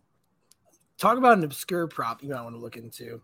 Talk 0.98 1.18
about 1.18 1.38
an 1.38 1.44
obscure 1.44 1.86
prop 1.88 2.22
you 2.22 2.30
might 2.30 2.42
want 2.42 2.54
to 2.54 2.60
look 2.60 2.76
into. 2.76 3.20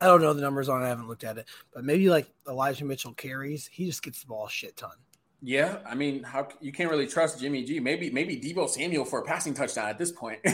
I 0.00 0.06
don't 0.06 0.20
know 0.22 0.32
the 0.32 0.40
numbers 0.42 0.68
on 0.68 0.82
it. 0.82 0.86
I 0.86 0.88
haven't 0.88 1.08
looked 1.08 1.24
at 1.24 1.38
it, 1.38 1.46
but 1.74 1.84
maybe 1.84 2.08
like 2.08 2.28
Elijah 2.48 2.84
Mitchell 2.84 3.12
carries. 3.14 3.66
He 3.66 3.86
just 3.86 4.02
gets 4.02 4.20
the 4.20 4.26
ball 4.26 4.46
a 4.46 4.50
shit 4.50 4.76
ton. 4.76 4.92
Yeah, 5.40 5.78
I 5.88 5.94
mean, 5.94 6.22
how 6.24 6.48
you 6.60 6.72
can't 6.72 6.90
really 6.90 7.06
trust 7.06 7.38
Jimmy 7.40 7.64
G. 7.64 7.78
Maybe 7.80 8.10
maybe 8.10 8.36
Deebo 8.40 8.68
Samuel 8.68 9.04
for 9.04 9.20
a 9.20 9.24
passing 9.24 9.54
touchdown 9.54 9.88
at 9.88 9.96
this 9.98 10.10
point. 10.10 10.40
we 10.44 10.50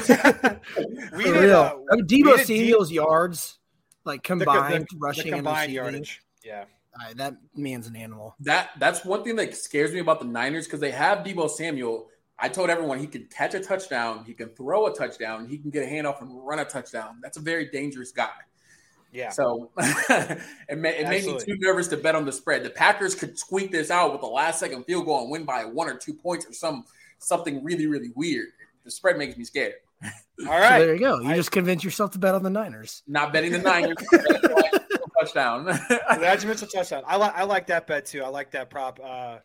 For 0.00 1.22
did, 1.22 1.36
real. 1.44 1.60
uh, 1.60 1.74
I 1.92 1.96
mean, 1.96 2.06
Deebo 2.06 2.36
did 2.36 2.46
Samuel's 2.46 2.90
yards, 2.90 3.58
like 4.04 4.22
the- 4.26 4.34
the- 4.36 4.44
combined 4.44 4.86
the 4.90 4.96
rushing 4.98 5.26
and 5.32 5.34
combined 5.36 5.68
receiving. 5.68 5.74
yardage. 5.74 6.22
Yeah, 6.44 6.64
All 7.00 7.06
right, 7.06 7.16
that 7.16 7.36
man's 7.56 7.86
an 7.88 7.96
animal. 7.96 8.34
That 8.40 8.70
that's 8.78 9.04
one 9.04 9.24
thing 9.24 9.36
that 9.36 9.56
scares 9.56 9.92
me 9.92 9.98
about 10.00 10.20
the 10.20 10.26
Niners 10.26 10.66
because 10.66 10.80
they 10.80 10.92
have 10.92 11.18
Deebo 11.18 11.50
Samuel. 11.50 12.08
I 12.38 12.48
told 12.48 12.68
everyone 12.70 12.98
he 12.98 13.06
can 13.06 13.24
catch 13.26 13.54
a 13.54 13.60
touchdown, 13.60 14.24
he 14.26 14.34
can 14.34 14.50
throw 14.50 14.86
a 14.86 14.94
touchdown, 14.94 15.46
he 15.48 15.56
can 15.58 15.70
get 15.70 15.84
a 15.84 15.86
handoff 15.86 16.20
and 16.20 16.30
run 16.46 16.58
a 16.58 16.64
touchdown. 16.64 17.18
That's 17.22 17.36
a 17.38 17.40
very 17.40 17.70
dangerous 17.70 18.12
guy. 18.12 18.28
yeah. 19.12 19.30
So 19.30 19.70
it, 19.78 20.78
ma- 20.78 20.88
it 20.90 21.08
made 21.08 21.24
me 21.24 21.38
too 21.38 21.56
nervous 21.58 21.88
to 21.88 21.96
bet 21.96 22.14
on 22.14 22.26
the 22.26 22.32
spread. 22.32 22.62
The 22.62 22.70
Packers 22.70 23.14
could 23.14 23.38
squeak 23.38 23.72
this 23.72 23.90
out 23.90 24.12
with 24.12 24.22
a 24.22 24.26
last 24.26 24.60
second 24.60 24.84
field 24.84 25.06
goal 25.06 25.22
and 25.22 25.30
win 25.30 25.44
by 25.44 25.64
one 25.64 25.88
or 25.88 25.96
two 25.96 26.12
points 26.12 26.44
or 26.46 26.52
some 26.52 26.84
something 27.18 27.64
really 27.64 27.86
really 27.86 28.10
weird. 28.14 28.48
The 28.84 28.90
spread 28.90 29.16
makes 29.16 29.36
me 29.38 29.44
scared. 29.44 29.74
All 30.02 30.46
right. 30.46 30.80
So 30.80 30.86
there 30.86 30.94
you 30.94 31.00
go. 31.00 31.20
You 31.20 31.30
I- 31.30 31.36
just 31.36 31.50
convince 31.50 31.82
yourself 31.82 32.10
to 32.10 32.18
bet 32.18 32.34
on 32.34 32.42
the 32.42 32.50
Niners. 32.50 33.02
Not 33.06 33.32
betting 33.32 33.52
the 33.52 33.58
Niners 33.58 33.96
touchdown. 35.18 35.68
Elijah 36.12 36.46
Mitchell 36.46 36.68
touchdown. 36.68 37.02
I 37.06 37.16
like 37.16 37.34
I 37.34 37.44
like 37.44 37.66
that 37.68 37.86
bet 37.86 38.06
too. 38.06 38.22
I 38.22 38.28
like 38.28 38.50
that 38.50 38.68
prop. 38.70 39.00
Uh, 39.02 39.38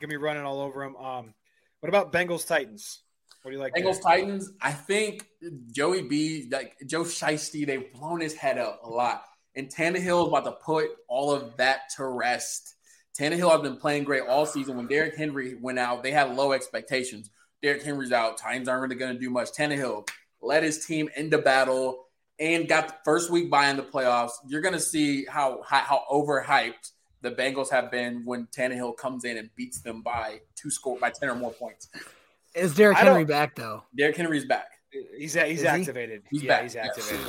give 0.00 0.08
me 0.08 0.16
running 0.16 0.44
all 0.44 0.60
over 0.60 0.84
him. 0.84 0.94
Um, 0.96 1.34
what 1.80 1.88
about 1.88 2.12
Bengals 2.12 2.46
Titans? 2.46 3.02
What 3.42 3.50
do 3.50 3.56
you 3.56 3.62
like? 3.62 3.72
there? 3.74 3.84
Bengals 3.84 4.02
Titans. 4.02 4.50
I 4.60 4.72
think 4.72 5.26
Joey 5.70 6.02
B, 6.02 6.48
like 6.50 6.76
Joe 6.86 7.04
Shiesty, 7.04 7.66
they've 7.66 7.92
blown 7.92 8.20
his 8.20 8.34
head 8.34 8.58
up 8.58 8.80
a 8.84 8.88
lot. 8.88 9.24
And 9.54 9.68
Tannehill 9.68 10.22
is 10.22 10.28
about 10.28 10.44
to 10.44 10.52
put 10.52 10.90
all 11.08 11.32
of 11.32 11.56
that 11.56 11.90
to 11.96 12.06
rest. 12.06 12.74
Tannehill 13.18 13.50
has 13.50 13.62
been 13.62 13.76
playing 13.76 14.04
great 14.04 14.22
all 14.22 14.46
season. 14.46 14.76
When 14.76 14.86
Derrick 14.86 15.16
Henry 15.16 15.56
went 15.56 15.78
out, 15.78 16.02
they 16.02 16.12
had 16.12 16.36
low 16.36 16.52
expectations. 16.52 17.30
Derrick 17.62 17.82
Henry's 17.82 18.12
out. 18.12 18.38
Titans 18.38 18.68
aren't 18.68 18.82
really 18.82 18.94
going 18.94 19.14
to 19.14 19.18
do 19.20 19.30
much. 19.30 19.50
Tannehill, 19.52 20.08
led 20.40 20.62
his 20.62 20.86
team 20.86 21.08
into 21.16 21.38
battle, 21.38 22.04
and 22.38 22.68
got 22.68 22.88
the 22.88 22.94
first 23.04 23.30
week 23.30 23.50
by 23.50 23.68
in 23.68 23.76
the 23.76 23.82
playoffs. 23.82 24.32
You're 24.46 24.60
going 24.60 24.74
to 24.74 24.80
see 24.80 25.24
how 25.24 25.62
how 25.66 26.04
overhyped 26.10 26.92
the 27.20 27.30
Bengals 27.32 27.70
have 27.70 27.90
been 27.90 28.22
when 28.24 28.46
Tannehill 28.46 28.96
comes 28.96 29.24
in 29.24 29.36
and 29.38 29.50
beats 29.56 29.80
them 29.80 30.02
by 30.02 30.40
two 30.54 30.70
score 30.70 30.98
by 30.98 31.10
ten 31.10 31.28
or 31.28 31.34
more 31.34 31.52
points. 31.52 31.88
Is 32.54 32.74
Derrick 32.74 32.98
Henry 32.98 33.24
back 33.24 33.54
though? 33.56 33.84
Derrick 33.96 34.16
Henry's 34.16 34.44
back. 34.44 34.68
He's 34.90 35.34
he's 35.34 35.36
Is 35.36 35.60
he? 35.62 35.66
activated. 35.66 36.22
He's 36.30 36.42
yeah, 36.42 36.48
back, 36.48 36.62
he's 36.62 36.74
yeah. 36.74 36.86
activated. 36.86 37.20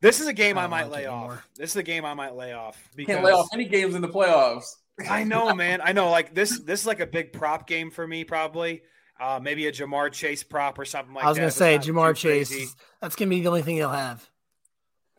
This 0.00 0.20
is 0.20 0.26
a 0.26 0.32
game 0.32 0.58
I 0.58 0.64
I, 0.64 0.66
might 0.66 0.84
like 0.84 0.92
lay 0.92 1.06
off. 1.06 1.14
anymore. 1.22 1.44
This 1.56 1.70
is 1.70 1.76
a 1.76 1.82
game 1.82 2.04
I 2.04 2.14
might 2.14 2.34
lay 2.36 2.52
off 2.52 2.76
because 2.94 3.14
Can't 3.14 3.24
lay 3.24 3.32
off 3.32 3.48
any 3.52 3.64
games 3.64 3.94
in 3.94 4.02
the 4.02 4.08
playoffs. 4.08 4.66
I 5.10 5.24
know, 5.24 5.54
man. 5.54 5.80
I 5.82 5.92
know. 5.92 6.10
Like 6.10 6.34
this, 6.34 6.58
this 6.60 6.80
is 6.82 6.86
like 6.86 7.00
a 7.00 7.06
big 7.06 7.32
prop 7.32 7.66
game 7.66 7.90
for 7.90 8.06
me, 8.06 8.24
probably. 8.24 8.82
Uh, 9.18 9.40
maybe 9.42 9.66
a 9.66 9.72
Ja'Marr 9.72 10.12
Chase 10.12 10.42
prop 10.42 10.78
or 10.78 10.84
something 10.84 11.14
like 11.14 11.22
that. 11.22 11.26
I 11.26 11.30
was 11.30 11.38
gonna 11.38 11.46
That's 11.46 11.56
say 11.56 11.78
Ja'Marr 11.78 12.14
Chase. 12.14 12.48
crazy. 12.50 12.64
is- 12.64 12.76
That's 13.00 13.16
gonna 13.16 13.30
be 13.30 13.40
the 13.40 13.48
only 13.48 13.62
thing 13.62 13.76
he'll 13.76 13.88
have. 13.88 14.28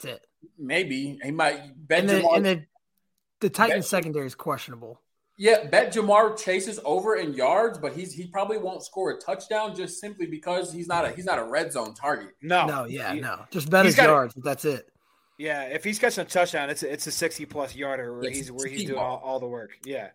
That's 0.01 0.15
it. 0.17 0.27
Maybe 0.59 1.19
he 1.23 1.31
might 1.31 1.59
bet 1.87 2.01
And 2.01 2.09
the, 2.09 2.13
Ja'Marr. 2.21 2.35
and 2.37 2.45
the 2.45 2.65
the 3.41 3.49
Titans 3.49 3.85
Bet- 3.85 3.89
secondary 3.89 4.25
is 4.25 4.35
questionable. 4.35 5.01
yeah, 5.37 5.65
bet 5.65 5.93
Ja'Marr 5.93 6.37
Chase's 6.37 6.79
over 6.83 7.15
in 7.15 7.33
yards, 7.33 7.77
but 7.77 7.93
he's 7.93 8.13
he 8.13 8.27
probably 8.27 8.57
won't 8.57 8.83
score 8.83 9.11
a 9.11 9.17
touchdown 9.19 9.75
just 9.75 9.99
simply 9.99 10.25
because 10.25 10.71
he's 10.73 10.87
not 10.87 11.05
a 11.05 11.11
he's 11.11 11.25
not 11.25 11.37
a 11.39 11.43
red 11.43 11.71
zone 11.71 11.93
target. 11.93 12.29
No, 12.41 12.65
No, 12.65 12.85
yeah, 12.85 13.13
He- 13.13 13.19
no. 13.21 13.45
Just 13.51 13.69
bet 13.69 13.85
his 13.85 13.95
gotta- 13.95 14.09
yards, 14.09 14.33
but 14.33 14.43
that's 14.43 14.65
it. 14.65 14.89
Yeah, 15.39 15.63
if 15.65 15.83
he's 15.83 15.99
catching 15.99 16.23
a 16.23 16.25
touchdown, 16.25 16.71
it's 16.71 16.81
a, 16.81 16.91
it's 16.91 17.05
a 17.05 17.11
sixty 17.11 17.45
plus 17.45 17.75
yarder 17.75 18.11
where 18.13 18.23
Yeah, 18.23 18.31
he's 18.31 18.51
where 18.51 18.67
he's 18.67 18.85
doing 18.85 18.97
all, 18.99 19.21
all 19.23 19.39
the 19.39 19.45
work. 19.47 19.69
Yeah, 19.85 20.09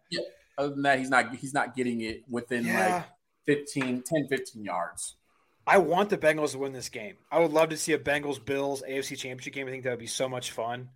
Other 0.59 0.71
than 0.71 0.83
that, 0.83 0.99
he's 0.99 1.11
not 1.11 1.35
he's 1.37 1.55
not 1.55 1.77
getting 1.77 2.01
it 2.01 2.23
within 2.29 2.67
yeah. 2.67 2.95
like 2.97 3.05
15, 3.47 4.03
10, 4.05 4.27
15 4.29 4.65
yards. 4.65 5.17
I 5.65 5.79
want 5.79 6.11
the 6.11 6.19
Bengals 6.19 6.53
to 6.53 6.59
win 6.59 6.73
this 6.73 6.89
game. 6.89 7.15
I 7.31 7.39
would 7.39 7.53
love 7.53 7.69
to 7.69 7.77
see 7.77 7.93
a 7.93 7.99
Bengals 7.99 8.45
Bills 8.45 8.83
AFC 8.89 9.17
Championship 9.17 9.53
game. 9.53 9.69
I 9.69 9.71
think 9.71 9.85
that 9.85 9.91
would 9.91 9.99
be 10.01 10.07
so 10.09 10.29
much 10.29 10.51
fun. 10.51 10.89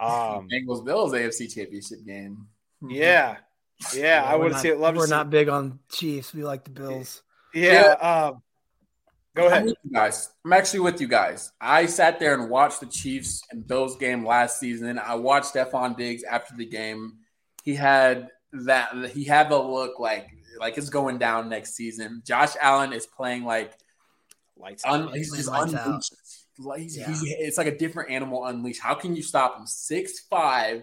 Um, 0.00 0.48
Bengals 0.52 0.84
Bills 0.84 1.12
AFC 1.12 1.52
Championship 1.54 2.04
game. 2.04 2.46
yeah, 2.88 3.36
yeah, 3.94 4.24
I 4.26 4.36
would 4.36 4.52
not- 4.52 4.60
see 4.60 4.68
it. 4.68 4.78
Love 4.78 4.96
We're 4.96 5.04
see. 5.06 5.10
not 5.10 5.30
big 5.30 5.48
on 5.48 5.78
Chiefs. 5.90 6.32
We 6.34 6.44
like 6.44 6.64
the 6.64 6.70
Bills. 6.70 7.22
yeah, 7.54 7.92
um, 8.00 8.42
go 9.36 9.46
I'm 9.46 9.52
ahead. 9.52 9.64
with 9.66 9.76
you 9.84 9.90
guys. 9.92 10.30
I'm 10.44 10.52
actually 10.52 10.80
with 10.80 11.00
you 11.00 11.08
guys. 11.08 11.52
I 11.60 11.86
sat 11.86 12.18
there 12.18 12.34
and 12.34 12.50
watched 12.50 12.80
the 12.80 12.86
Chiefs 12.86 13.42
and 13.50 13.66
Bills 13.66 13.96
game 13.96 14.26
last 14.26 14.58
season. 14.58 14.98
I 14.98 15.14
watched 15.14 15.54
Stefon 15.54 15.96
Diggs 15.96 16.22
after 16.24 16.54
the 16.56 16.66
game. 16.66 17.18
He 17.62 17.74
had 17.74 18.28
that. 18.52 19.10
He 19.12 19.24
had 19.24 19.48
the 19.48 19.58
look 19.58 19.98
like 20.00 20.28
like 20.58 20.76
it's 20.76 20.90
going 20.90 21.18
down 21.18 21.48
next 21.48 21.74
season. 21.74 22.22
Josh 22.26 22.54
Allen 22.60 22.92
is 22.92 23.06
playing 23.06 23.44
like 23.44 23.72
Lights. 24.56 24.84
un, 24.84 25.02
out. 25.08 25.14
he's 25.16 25.32
just 25.34 25.48
Lights 25.48 25.74
out. 25.74 25.86
unleashed. 25.86 26.14
He's, 26.82 26.96
Yeah. 26.96 27.08
he's, 27.08 27.22
it's 27.24 27.58
like 27.58 27.66
a 27.66 27.76
different 27.76 28.10
animal 28.10 28.44
unleashed. 28.44 28.80
How 28.80 28.94
can 28.94 29.16
you 29.16 29.22
stop 29.22 29.58
him? 29.58 29.66
Six 29.66 30.20
five. 30.30 30.82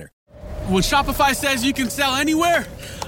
When 0.67 0.83
Shopify 0.83 1.35
says 1.35 1.65
you 1.65 1.73
can 1.73 1.89
sell 1.89 2.15
anywhere, 2.15 2.65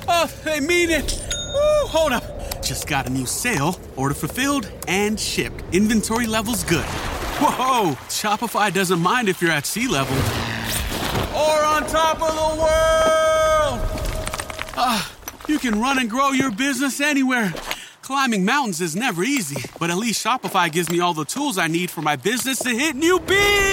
oh, 0.07 0.29
they 0.43 0.59
mean 0.59 0.89
it. 0.89 1.23
Woo, 1.53 1.87
hold 1.87 2.11
up. 2.11 2.23
Just 2.61 2.87
got 2.87 3.07
a 3.07 3.09
new 3.09 3.25
sale, 3.25 3.79
order 3.95 4.15
fulfilled 4.15 4.71
and 4.87 5.19
shipped. 5.19 5.63
Inventory 5.73 6.27
levels 6.27 6.63
good. 6.63 6.85
Whoa, 6.85 7.95
Shopify 8.07 8.73
doesn't 8.73 8.99
mind 8.99 9.29
if 9.29 9.41
you're 9.41 9.51
at 9.51 9.65
sea 9.65 9.87
level 9.87 10.17
or 11.35 11.63
on 11.65 11.85
top 11.87 12.21
of 12.21 12.33
the 12.35 12.61
world. 12.61 13.79
Ah, 14.75 15.11
you 15.47 15.59
can 15.59 15.79
run 15.79 15.99
and 15.99 16.09
grow 16.09 16.31
your 16.31 16.51
business 16.51 17.01
anywhere. 17.01 17.53
Climbing 18.01 18.45
mountains 18.45 18.81
is 18.81 18.95
never 18.95 19.23
easy, 19.23 19.63
but 19.79 19.89
at 19.89 19.97
least 19.97 20.23
Shopify 20.23 20.71
gives 20.71 20.89
me 20.89 20.99
all 20.99 21.13
the 21.13 21.25
tools 21.25 21.57
I 21.57 21.67
need 21.67 21.89
for 21.89 22.01
my 22.01 22.15
business 22.15 22.59
to 22.59 22.69
hit 22.69 22.95
new 22.95 23.19
peaks. 23.19 23.72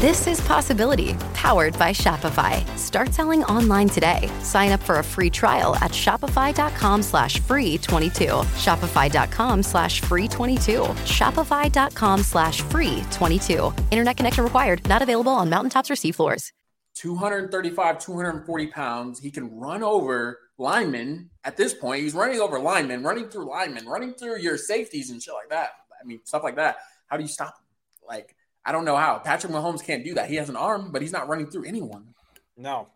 This 0.00 0.26
is 0.26 0.42
Possibility, 0.42 1.14
powered 1.32 1.78
by 1.78 1.90
Shopify. 1.90 2.62
Start 2.76 3.14
selling 3.14 3.42
online 3.44 3.88
today. 3.88 4.30
Sign 4.42 4.72
up 4.72 4.82
for 4.82 4.98
a 4.98 5.02
free 5.02 5.30
trial 5.30 5.74
at 5.76 5.90
shopify.com 5.90 7.02
slash 7.02 7.40
free 7.40 7.78
22. 7.78 8.26
Shopify.com 8.26 9.62
slash 9.62 10.02
free 10.02 10.28
22. 10.28 10.80
Shopify.com 10.82 12.20
slash 12.20 12.60
free 12.60 13.04
22. 13.10 13.72
Internet 13.90 14.18
connection 14.18 14.44
required. 14.44 14.86
Not 14.86 15.00
available 15.00 15.32
on 15.32 15.48
mountaintops 15.48 15.90
or 15.90 15.94
seafloors. 15.94 16.50
235, 16.96 17.98
240 17.98 18.66
pounds. 18.66 19.18
He 19.18 19.30
can 19.30 19.50
run 19.58 19.82
over 19.82 20.40
linemen 20.58 21.30
at 21.42 21.56
this 21.56 21.72
point. 21.72 22.02
He's 22.02 22.12
running 22.12 22.38
over 22.38 22.60
linemen, 22.60 23.02
running 23.02 23.30
through 23.30 23.48
linemen, 23.48 23.86
running 23.86 24.12
through 24.12 24.40
your 24.40 24.58
safeties 24.58 25.08
and 25.08 25.22
shit 25.22 25.32
like 25.32 25.48
that. 25.48 25.70
I 25.98 26.04
mean, 26.04 26.20
stuff 26.24 26.42
like 26.44 26.56
that. 26.56 26.76
How 27.06 27.16
do 27.16 27.22
you 27.22 27.30
stop 27.30 27.54
him? 27.58 28.06
Like, 28.06 28.35
I 28.66 28.72
don't 28.72 28.84
know 28.84 28.96
how. 28.96 29.18
Patrick 29.20 29.52
Mahomes 29.52 29.82
can't 29.84 30.04
do 30.04 30.14
that. 30.14 30.28
He 30.28 30.34
has 30.36 30.48
an 30.48 30.56
arm, 30.56 30.90
but 30.92 31.00
he's 31.00 31.12
not 31.12 31.28
running 31.28 31.46
through 31.46 31.64
anyone. 31.66 32.14
No. 32.56 32.88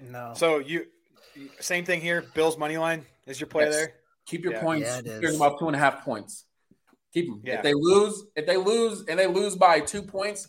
No. 0.00 0.34
So 0.36 0.58
you, 0.58 0.84
same 1.60 1.84
thing 1.84 2.00
here. 2.00 2.24
Bills 2.34 2.58
money 2.58 2.76
line 2.76 3.06
is 3.26 3.40
your 3.40 3.46
play 3.48 3.64
Yes. 3.64 3.74
there. 3.74 3.92
Keep 4.26 4.44
your 4.44 4.52
Yeah. 4.52 4.60
points. 4.60 4.86
Yeah, 4.88 4.98
it 4.98 5.06
is. 5.06 5.20
Here's 5.20 5.36
about 5.36 5.58
two 5.58 5.66
and 5.66 5.74
a 5.74 5.78
half 5.78 6.04
points. 6.04 6.44
Keep 7.14 7.26
them. 7.26 7.40
Yeah. 7.42 7.54
If 7.56 7.62
they 7.62 7.72
lose, 7.74 8.22
if 8.36 8.46
they 8.46 8.58
lose, 8.58 9.04
and 9.08 9.18
they 9.18 9.26
lose 9.26 9.56
by 9.56 9.80
two 9.80 10.02
points, 10.02 10.46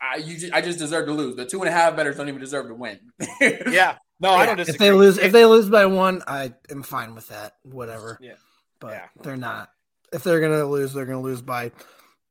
I 0.00 0.16
you 0.16 0.36
just, 0.36 0.52
I 0.52 0.60
just 0.60 0.78
deserve 0.78 1.06
to 1.06 1.12
lose. 1.12 1.36
The 1.36 1.46
two 1.46 1.60
and 1.60 1.68
a 1.68 1.72
half 1.72 1.96
betters 1.96 2.16
don't 2.16 2.28
even 2.28 2.40
deserve 2.40 2.66
to 2.68 2.74
win. 2.74 3.00
Yeah. 3.40 3.96
No, 4.20 4.30
I 4.30 4.46
don't 4.46 4.60
if 4.60 4.78
they 4.78 4.92
lose, 4.92 5.18
if 5.18 5.32
they 5.32 5.44
lose 5.46 5.68
by 5.68 5.86
one, 5.86 6.22
I 6.26 6.52
am 6.70 6.82
fine 6.82 7.14
with 7.14 7.28
that. 7.28 7.54
Whatever. 7.62 8.18
Yeah. 8.20 8.34
But 8.80 8.92
Yeah. 8.92 9.06
they're 9.22 9.36
not. 9.36 9.70
If 10.12 10.22
they're 10.22 10.40
gonna 10.40 10.64
lose, 10.66 10.92
they're 10.92 11.06
gonna 11.06 11.20
lose 11.20 11.40
by 11.42 11.72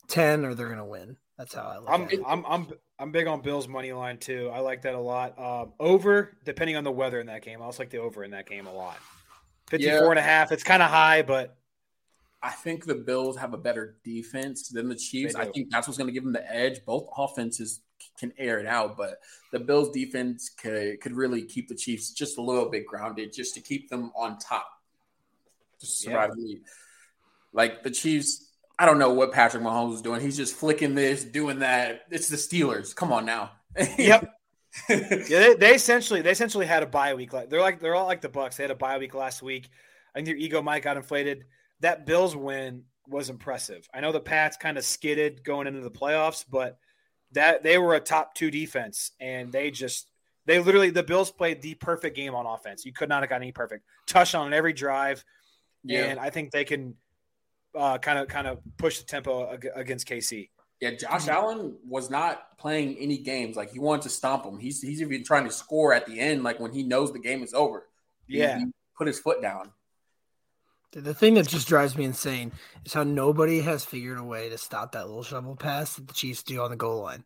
ten, 0.08 0.46
or 0.46 0.54
they're 0.56 0.70
gonna 0.70 0.86
win. 0.86 1.18
That's 1.38 1.54
how 1.54 1.64
I 1.64 1.78
look 1.80 1.90
I'm 1.90 2.04
at 2.04 2.14
it. 2.14 2.20
I'm 2.26 2.46
I'm 2.46 2.68
I'm 2.98 3.12
big 3.12 3.28
on 3.28 3.42
Bills 3.42 3.68
money 3.68 3.92
line 3.92 4.18
too. 4.18 4.50
I 4.54 4.60
like 4.60 4.84
that 4.84 4.96
a 4.96 5.00
lot. 5.00 5.38
Um, 5.38 5.74
over, 5.80 6.38
depending 6.46 6.78
on 6.78 6.84
the 6.86 6.92
weather 6.92 7.20
in 7.20 7.28
that 7.28 7.42
game. 7.44 7.62
I 7.62 7.66
also 7.66 7.84
like 7.84 7.90
the 7.90 7.98
over 7.98 8.24
in 8.24 8.32
that 8.32 8.48
game 8.48 8.68
a 8.68 8.74
lot. 8.74 8.98
54 9.70 9.94
Yeah. 9.94 10.10
and 10.12 10.20
a 10.20 10.22
half. 10.22 10.52
It's 10.52 10.64
kind 10.64 10.82
of 10.82 10.90
high, 10.90 11.22
but 11.24 11.58
I 12.42 12.52
think 12.52 12.86
the 12.86 12.96
Bills 12.96 13.38
have 13.38 13.54
a 13.54 13.58
better 13.58 13.98
defense 14.04 14.70
than 14.70 14.88
the 14.88 14.96
Chiefs. 14.96 15.36
I 15.36 15.46
think 15.46 15.72
that's 15.72 15.88
what's 15.88 15.98
going 15.98 16.08
to 16.08 16.14
give 16.14 16.24
them 16.24 16.34
the 16.34 16.50
edge. 16.54 16.86
Both 16.86 17.10
offenses 17.18 17.82
can 18.20 18.32
air 18.38 18.60
it 18.60 18.68
out, 18.68 18.96
but 18.96 19.20
the 19.52 19.60
Bills 19.60 19.90
defense 19.90 20.50
could 20.50 21.02
could 21.02 21.14
really 21.14 21.42
keep 21.44 21.68
the 21.68 21.76
Chiefs 21.76 22.12
just 22.12 22.38
a 22.38 22.42
little 22.42 22.70
bit 22.70 22.86
grounded, 22.86 23.34
just 23.34 23.56
to 23.56 23.62
keep 23.62 23.90
them 23.90 24.12
on 24.16 24.38
top, 24.38 24.68
just 25.82 26.04
to 26.04 26.12
Yeah. 26.12 26.28
the 26.28 26.34
lead. 26.36 26.62
Like 27.52 27.84
the 27.84 27.92
Chiefs, 27.92 28.45
I 28.78 28.86
don't 28.86 29.00
know 29.00 29.14
what 29.14 29.32
Patrick 29.32 29.64
Mahomes 29.64 29.96
is 29.96 30.02
doing. 30.02 30.22
He's 30.22 30.38
just 30.38 30.56
flicking 30.56 30.96
this, 30.96 31.24
doing 31.24 31.60
that. 31.60 32.02
It's 32.10 32.28
the 32.28 32.36
Steelers. 32.36 32.96
Come 32.96 33.14
on 33.14 33.26
now. 33.26 33.52
yep. 33.98 34.32
yeah, 34.90 35.00
they, 35.00 35.56
they 35.56 35.76
essentially 35.76 36.22
they 36.22 36.32
essentially 36.32 36.66
had 36.66 36.84
a 36.84 36.88
bye 36.88 37.14
week. 37.14 37.32
Like 37.32 37.50
they're 37.50 37.62
like 37.62 37.80
they're 37.80 37.96
all 37.96 38.06
like 38.06 38.22
the 38.22 38.30
Bucks. 38.30 38.58
They 38.58 38.64
had 38.64 38.72
a 38.72 38.76
bye 38.76 38.98
week 38.98 39.14
last 39.14 39.42
week. 39.42 39.70
I 40.14 40.18
think 40.18 40.26
their 40.28 40.36
ego 40.36 40.62
might 40.62 40.84
got 40.84 40.98
inflated. 40.98 41.46
That 41.80 42.06
Bills 42.06 42.36
win 42.36 42.84
was 43.08 43.30
impressive. 43.30 43.88
I 43.94 44.02
know 44.02 44.12
the 44.12 44.20
Pats 44.20 44.58
kind 44.58 44.78
of 44.78 44.84
skidded 44.84 45.44
going 45.44 45.68
into 45.68 45.82
the 45.82 45.92
playoffs, 45.92 46.44
but 46.50 46.78
that 47.32 47.64
they 47.64 47.78
were 47.78 47.96
a 47.96 48.00
top 48.00 48.36
two 48.36 48.52
defense, 48.52 49.12
and 49.20 49.52
they 49.52 49.72
just 49.72 50.10
they 50.46 50.60
literally 50.60 50.90
the 50.90 51.04
Bills 51.04 51.32
played 51.32 51.62
the 51.62 51.76
perfect 51.76 52.16
game 52.16 52.36
on 52.36 52.46
offense. 52.46 52.86
You 52.86 52.94
could 52.94 53.10
not 53.10 53.24
have 53.24 53.30
gotten 53.30 53.44
any 53.44 53.52
perfect 53.52 53.86
touchdown 54.08 54.48
on 54.48 54.54
every 54.54 54.74
drive, 54.74 55.24
Yeah. 55.84 56.06
and 56.06 56.20
I 56.20 56.30
think 56.30 56.52
they 56.52 56.66
can 56.66 56.96
kind 57.76 58.20
of 58.20 58.28
kind 58.28 58.48
of 58.48 58.60
push 58.78 59.00
the 59.00 59.06
tempo 59.06 59.54
ag- 59.54 59.70
against 59.76 60.08
KC. 60.08 60.50
Yeah, 60.82 60.92
Josh 60.92 61.28
Allen 61.30 61.78
was 61.88 62.10
not 62.10 62.58
playing 62.58 62.98
any 63.00 63.18
games. 63.18 63.56
Like 63.56 63.72
he 63.72 63.80
wanted 63.80 64.04
to 64.04 64.10
stomp 64.10 64.46
him. 64.46 64.58
He's 64.60 64.82
he's 64.82 65.02
even 65.02 65.24
trying 65.24 65.46
to 65.46 65.52
score 65.52 65.94
at 65.94 66.06
the 66.06 66.20
end, 66.20 66.44
like 66.44 66.60
when 66.60 66.74
he 66.74 66.84
knows 66.84 67.14
the 67.14 67.20
game 67.20 67.44
is 67.44 67.54
over. 67.54 67.88
He- 68.28 68.40
Yeah. 68.40 68.60
he 68.60 68.66
put 68.98 69.08
his 69.08 69.20
foot 69.20 69.42
down. 69.42 69.72
The 70.92 71.14
thing 71.14 71.34
that 71.34 71.48
just 71.48 71.68
drives 71.68 71.98
me 71.98 72.06
insane 72.06 72.54
is 72.86 72.94
how 72.94 73.04
nobody 73.04 73.60
has 73.62 73.84
figured 73.84 74.18
a 74.18 74.24
way 74.24 74.48
to 74.50 74.58
stop 74.58 74.94
that 74.94 75.08
little 75.08 75.24
shovel 75.24 75.56
pass 75.58 75.96
that 75.96 76.08
the 76.08 76.14
Chiefs 76.14 76.42
do 76.44 76.62
on 76.62 76.70
the 76.72 76.78
goal 76.78 77.02
line. 77.02 77.26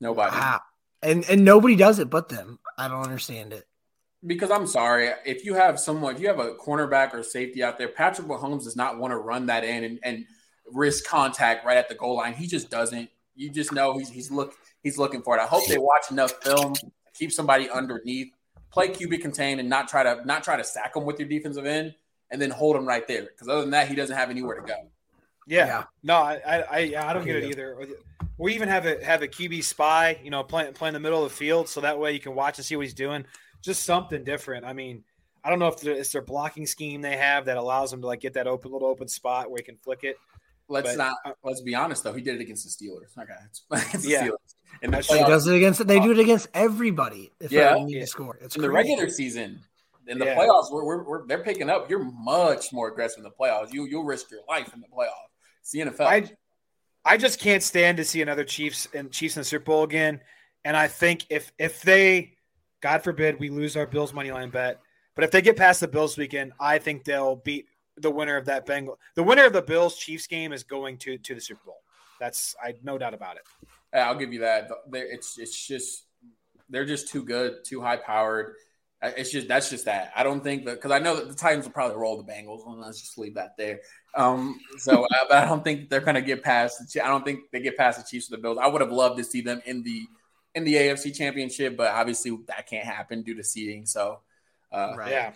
Nobody. 0.00 0.34
How? 0.34 0.60
And 1.02 1.24
and 1.28 1.44
nobody 1.44 1.76
does 1.76 1.98
it 1.98 2.08
but 2.10 2.28
them. 2.28 2.58
I 2.78 2.88
don't 2.88 3.02
understand 3.02 3.52
it. 3.52 3.66
Because 4.24 4.50
I'm 4.50 4.66
sorry, 4.66 5.10
if 5.24 5.44
you 5.44 5.54
have 5.54 5.80
someone, 5.80 6.14
if 6.14 6.20
you 6.20 6.28
have 6.28 6.38
a 6.38 6.54
cornerback 6.54 7.12
or 7.12 7.22
safety 7.22 7.62
out 7.62 7.76
there, 7.76 7.88
Patrick 7.88 8.28
Mahomes 8.28 8.64
does 8.64 8.76
not 8.76 8.98
want 8.98 9.10
to 9.10 9.16
run 9.16 9.46
that 9.46 9.64
in 9.64 9.82
and, 9.82 9.98
and 10.04 10.24
risk 10.72 11.04
contact 11.04 11.64
right 11.66 11.76
at 11.76 11.88
the 11.88 11.94
goal 11.94 12.16
line. 12.16 12.34
He 12.34 12.46
just 12.46 12.70
doesn't. 12.70 13.10
You 13.34 13.50
just 13.50 13.72
know 13.72 13.98
he's 13.98 14.10
he's 14.10 14.30
look 14.30 14.54
he's 14.82 14.98
looking 14.98 15.22
for 15.22 15.36
it. 15.36 15.40
I 15.40 15.46
hope 15.46 15.66
they 15.66 15.78
watch 15.78 16.10
enough 16.10 16.32
film, 16.42 16.74
keep 17.14 17.32
somebody 17.32 17.70
underneath, 17.70 18.28
play 18.70 18.88
QB 18.88 19.20
contain, 19.20 19.58
and 19.58 19.68
not 19.68 19.88
try 19.88 20.02
to 20.02 20.24
not 20.24 20.44
try 20.44 20.56
to 20.56 20.64
sack 20.64 20.94
him 20.96 21.04
with 21.04 21.18
your 21.18 21.28
defensive 21.28 21.66
end, 21.66 21.94
and 22.30 22.40
then 22.40 22.50
hold 22.50 22.76
him 22.76 22.86
right 22.86 23.06
there. 23.08 23.22
Because 23.22 23.48
other 23.48 23.62
than 23.62 23.70
that, 23.70 23.88
he 23.88 23.94
doesn't 23.94 24.16
have 24.16 24.30
anywhere 24.30 24.60
to 24.60 24.66
go. 24.66 24.74
Yeah. 25.46 25.66
yeah. 25.66 25.84
No, 26.02 26.16
I 26.16 26.40
I, 26.44 26.94
I 26.96 27.12
don't 27.12 27.24
get 27.24 27.36
it 27.36 27.44
either. 27.44 27.76
We 28.38 28.54
even 28.54 28.68
have 28.68 28.86
a 28.86 29.02
have 29.04 29.22
a 29.22 29.28
QB 29.28 29.64
spy, 29.64 30.18
you 30.22 30.30
know, 30.30 30.42
playing 30.42 30.72
play 30.74 30.88
in 30.88 30.94
the 30.94 31.00
middle 31.00 31.24
of 31.24 31.30
the 31.30 31.36
field, 31.36 31.68
so 31.68 31.80
that 31.80 31.98
way 31.98 32.12
you 32.12 32.20
can 32.20 32.34
watch 32.34 32.58
and 32.58 32.64
see 32.64 32.76
what 32.76 32.84
he's 32.84 32.94
doing. 32.94 33.24
Just 33.62 33.84
something 33.84 34.24
different. 34.24 34.64
I 34.64 34.72
mean, 34.72 35.04
I 35.44 35.50
don't 35.50 35.58
know 35.58 35.68
if 35.68 35.84
it's 35.84 36.12
their 36.12 36.22
blocking 36.22 36.66
scheme 36.66 37.00
they 37.00 37.16
have 37.16 37.46
that 37.46 37.56
allows 37.56 37.90
them 37.90 38.00
to 38.02 38.06
like 38.06 38.20
get 38.20 38.34
that 38.34 38.46
open 38.46 38.72
little 38.72 38.88
open 38.88 39.08
spot 39.08 39.50
where 39.50 39.58
he 39.58 39.64
can 39.64 39.76
flick 39.76 40.04
it. 40.04 40.16
Let's 40.68 40.90
but, 40.90 40.98
not. 40.98 41.16
Uh, 41.24 41.32
let's 41.42 41.60
be 41.60 41.74
honest 41.74 42.04
though. 42.04 42.12
He 42.12 42.22
did 42.22 42.36
it 42.36 42.40
against 42.40 42.64
the 42.64 42.70
Steelers. 42.70 43.16
Okay, 43.18 43.32
it's, 43.92 44.06
yeah. 44.06 44.26
Steelers. 44.26 44.54
And 44.82 44.94
the 44.94 45.00
he 45.00 45.18
does 45.18 45.46
it 45.46 45.54
against. 45.54 45.86
They 45.86 46.00
do 46.00 46.12
it 46.12 46.18
against 46.18 46.48
every,body 46.54 47.30
If 47.40 47.52
yeah, 47.52 47.74
they 47.74 47.84
need 47.84 47.94
yeah. 47.94 48.00
to 48.00 48.06
score. 48.06 48.38
It's 48.40 48.56
in 48.56 48.62
the 48.62 48.70
regular 48.70 49.08
season. 49.08 49.60
In 50.08 50.18
the 50.18 50.24
yeah. 50.24 50.36
playoffs, 50.36 50.72
we're, 50.72 50.84
we're, 50.84 51.02
we're, 51.04 51.26
they're 51.28 51.44
picking 51.44 51.70
up. 51.70 51.88
You're 51.88 52.02
much 52.02 52.72
more 52.72 52.88
aggressive 52.88 53.18
in 53.18 53.24
the 53.24 53.30
playoffs. 53.30 53.72
You 53.72 53.84
you'll 53.84 54.04
risk 54.04 54.30
your 54.30 54.40
life 54.48 54.72
in 54.74 54.80
the 54.80 54.88
playoffs. 54.88 55.10
It's 55.60 55.70
the 55.70 55.80
NFL. 55.80 56.06
I, 56.06 56.30
I 57.04 57.16
just 57.16 57.38
can't 57.38 57.62
stand 57.62 57.98
to 57.98 58.04
see 58.04 58.22
another 58.22 58.44
Chiefs 58.44 58.88
and 58.94 59.12
Chiefs 59.12 59.36
in 59.36 59.40
the 59.40 59.44
Super 59.44 59.64
Bowl 59.64 59.84
again. 59.84 60.20
And 60.64 60.76
I 60.76 60.88
think 60.88 61.26
if 61.30 61.52
if 61.58 61.82
they, 61.82 62.34
God 62.82 63.02
forbid, 63.02 63.40
we 63.40 63.48
lose 63.48 63.76
our 63.76 63.86
Bills 63.86 64.12
money 64.12 64.30
line 64.30 64.50
bet, 64.50 64.80
but 65.14 65.24
if 65.24 65.30
they 65.30 65.40
get 65.40 65.56
past 65.56 65.80
the 65.80 65.88
Bills 65.88 66.18
weekend, 66.18 66.52
I 66.60 66.78
think 66.78 67.04
they'll 67.04 67.36
beat 67.36 67.66
the 67.96 68.10
winner 68.10 68.36
of 68.36 68.46
that 68.46 68.66
Bengal. 68.66 68.98
The 69.14 69.22
winner 69.22 69.46
of 69.46 69.52
the 69.52 69.62
Bills 69.62 69.96
Chiefs 69.96 70.26
game 70.26 70.52
is 70.52 70.64
going 70.64 70.98
to 70.98 71.16
to 71.16 71.34
the 71.34 71.40
Super 71.40 71.60
Bowl. 71.64 71.80
That's 72.20 72.54
I 72.62 72.74
no 72.82 72.98
doubt 72.98 73.14
about 73.14 73.36
it. 73.36 73.42
I'll 73.96 74.18
give 74.18 74.32
you 74.32 74.40
that. 74.40 74.68
It's 74.92 75.38
it's 75.38 75.66
just 75.66 76.04
they're 76.70 76.86
just 76.86 77.08
too 77.08 77.22
good, 77.22 77.64
too 77.64 77.80
high 77.80 77.96
powered. 77.96 78.54
It's 79.02 79.32
just 79.32 79.48
that's 79.48 79.68
just 79.68 79.84
that. 79.84 80.12
I 80.16 80.22
don't 80.22 80.42
think 80.42 80.64
that 80.64 80.76
because 80.76 80.92
I 80.92 80.98
know 80.98 81.16
that 81.16 81.28
the 81.28 81.34
Titans 81.34 81.64
will 81.64 81.72
probably 81.72 81.96
roll 81.96 82.22
the 82.22 82.32
Bengals. 82.32 82.64
Well, 82.66 82.78
let's 82.78 83.00
just 83.00 83.18
leave 83.18 83.34
that 83.34 83.56
there. 83.58 83.80
Um, 84.14 84.60
so 84.78 85.06
I, 85.10 85.42
I, 85.42 85.44
don't 85.46 85.64
think 85.64 85.88
they're 85.88 86.00
going 86.00 86.14
to 86.14 86.22
get 86.22 86.42
past. 86.42 86.92
The, 86.92 87.04
I 87.04 87.08
don't 87.08 87.24
think 87.24 87.50
they 87.50 87.60
get 87.60 87.76
past 87.76 87.98
the 87.98 88.04
Chiefs 88.08 88.30
or 88.30 88.36
the 88.36 88.42
Bills. 88.42 88.58
I 88.60 88.68
would 88.68 88.80
have 88.80 88.92
loved 88.92 89.18
to 89.18 89.24
see 89.24 89.40
them 89.40 89.60
in 89.66 89.82
the 89.82 90.06
in 90.54 90.64
the 90.64 90.74
AFC 90.74 91.14
Championship, 91.14 91.76
but 91.76 91.92
obviously 91.92 92.36
that 92.46 92.66
can't 92.68 92.84
happen 92.84 93.22
due 93.22 93.34
to 93.34 93.44
seeding. 93.44 93.86
So, 93.86 94.20
uh, 94.70 94.94
right. 94.96 95.10
yeah. 95.10 95.32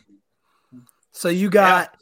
So 1.13 1.29
you 1.29 1.49
got 1.49 1.91
yeah. 1.93 1.99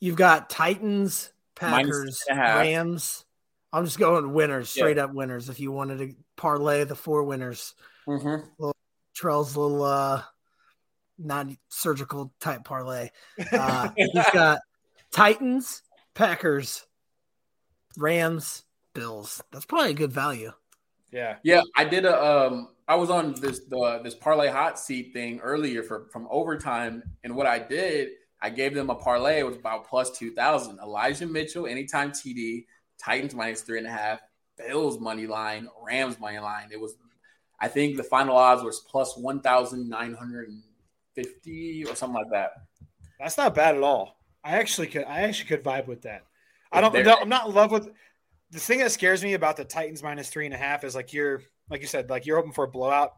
you've 0.00 0.16
got 0.16 0.50
Titans, 0.50 1.32
Packers, 1.54 2.22
Rams. 2.30 3.24
I'm 3.72 3.84
just 3.84 3.98
going 3.98 4.32
winners, 4.32 4.70
straight 4.70 4.96
yeah. 4.96 5.04
up 5.04 5.14
winners. 5.14 5.48
If 5.48 5.60
you 5.60 5.70
wanted 5.70 5.98
to 5.98 6.14
parlay 6.36 6.84
the 6.84 6.96
four 6.96 7.24
winners, 7.24 7.74
mm-hmm. 8.06 8.46
little 8.58 8.76
Trell's 9.14 9.56
little 9.56 9.82
uh, 9.82 10.22
non 11.18 11.56
surgical 11.68 12.32
type 12.40 12.64
parlay. 12.64 13.10
Uh, 13.52 13.90
he's 13.96 14.30
got 14.32 14.60
Titans, 15.12 15.82
Packers, 16.14 16.86
Rams, 17.96 18.64
Bills. 18.94 19.42
That's 19.52 19.66
probably 19.66 19.90
a 19.90 19.94
good 19.94 20.12
value. 20.12 20.52
Yeah. 21.10 21.36
Yeah, 21.42 21.62
I 21.76 21.84
did 21.84 22.04
a 22.04 22.24
um 22.24 22.68
I 22.86 22.94
was 22.94 23.10
on 23.10 23.34
this 23.34 23.60
the 23.68 24.00
this 24.02 24.14
parlay 24.14 24.48
hot 24.48 24.78
seat 24.78 25.12
thing 25.12 25.40
earlier 25.40 25.82
for 25.82 26.06
from 26.12 26.28
overtime 26.30 27.02
and 27.24 27.34
what 27.34 27.46
I 27.46 27.58
did, 27.58 28.10
I 28.40 28.50
gave 28.50 28.74
them 28.74 28.90
a 28.90 28.94
parlay. 28.94 29.40
It 29.40 29.46
was 29.46 29.56
about 29.56 29.88
plus 29.88 30.16
2000. 30.16 30.78
Elijah 30.78 31.26
Mitchell 31.26 31.66
anytime 31.66 32.12
TD, 32.12 32.66
Titans 33.02 33.34
minus 33.34 33.62
three 33.62 33.78
and 33.78 33.86
a 33.86 33.90
half, 33.90 34.20
Bills 34.56 35.00
money 35.00 35.26
line, 35.26 35.68
Rams 35.82 36.20
money 36.20 36.38
line. 36.38 36.68
It 36.70 36.80
was 36.80 36.94
I 37.60 37.68
think 37.68 37.96
the 37.96 38.04
final 38.04 38.36
odds 38.36 38.62
was 38.62 38.80
plus 38.80 39.16
1950 39.16 41.84
or 41.84 41.94
something 41.94 42.14
like 42.14 42.30
that. 42.30 42.52
That's 43.18 43.36
not 43.36 43.54
bad 43.54 43.76
at 43.76 43.82
all. 43.82 44.16
I 44.44 44.58
actually 44.58 44.86
could 44.86 45.04
I 45.04 45.22
actually 45.22 45.48
could 45.48 45.64
vibe 45.64 45.86
with 45.86 46.02
that. 46.02 46.24
I 46.70 46.80
don't 46.80 46.94
no, 46.94 47.16
I'm 47.20 47.28
not 47.28 47.48
in 47.48 47.54
love 47.54 47.72
with 47.72 47.90
the 48.50 48.58
thing 48.58 48.78
that 48.78 48.92
scares 48.92 49.22
me 49.22 49.34
about 49.34 49.56
the 49.56 49.64
Titans 49.64 50.02
minus 50.02 50.28
three 50.28 50.46
and 50.46 50.54
a 50.54 50.58
half 50.58 50.84
is 50.84 50.94
like 50.94 51.12
you're 51.12 51.42
like 51.70 51.80
you 51.80 51.86
said, 51.86 52.10
like 52.10 52.26
you're 52.26 52.36
hoping 52.36 52.52
for 52.52 52.64
a 52.64 52.68
blowout. 52.68 53.12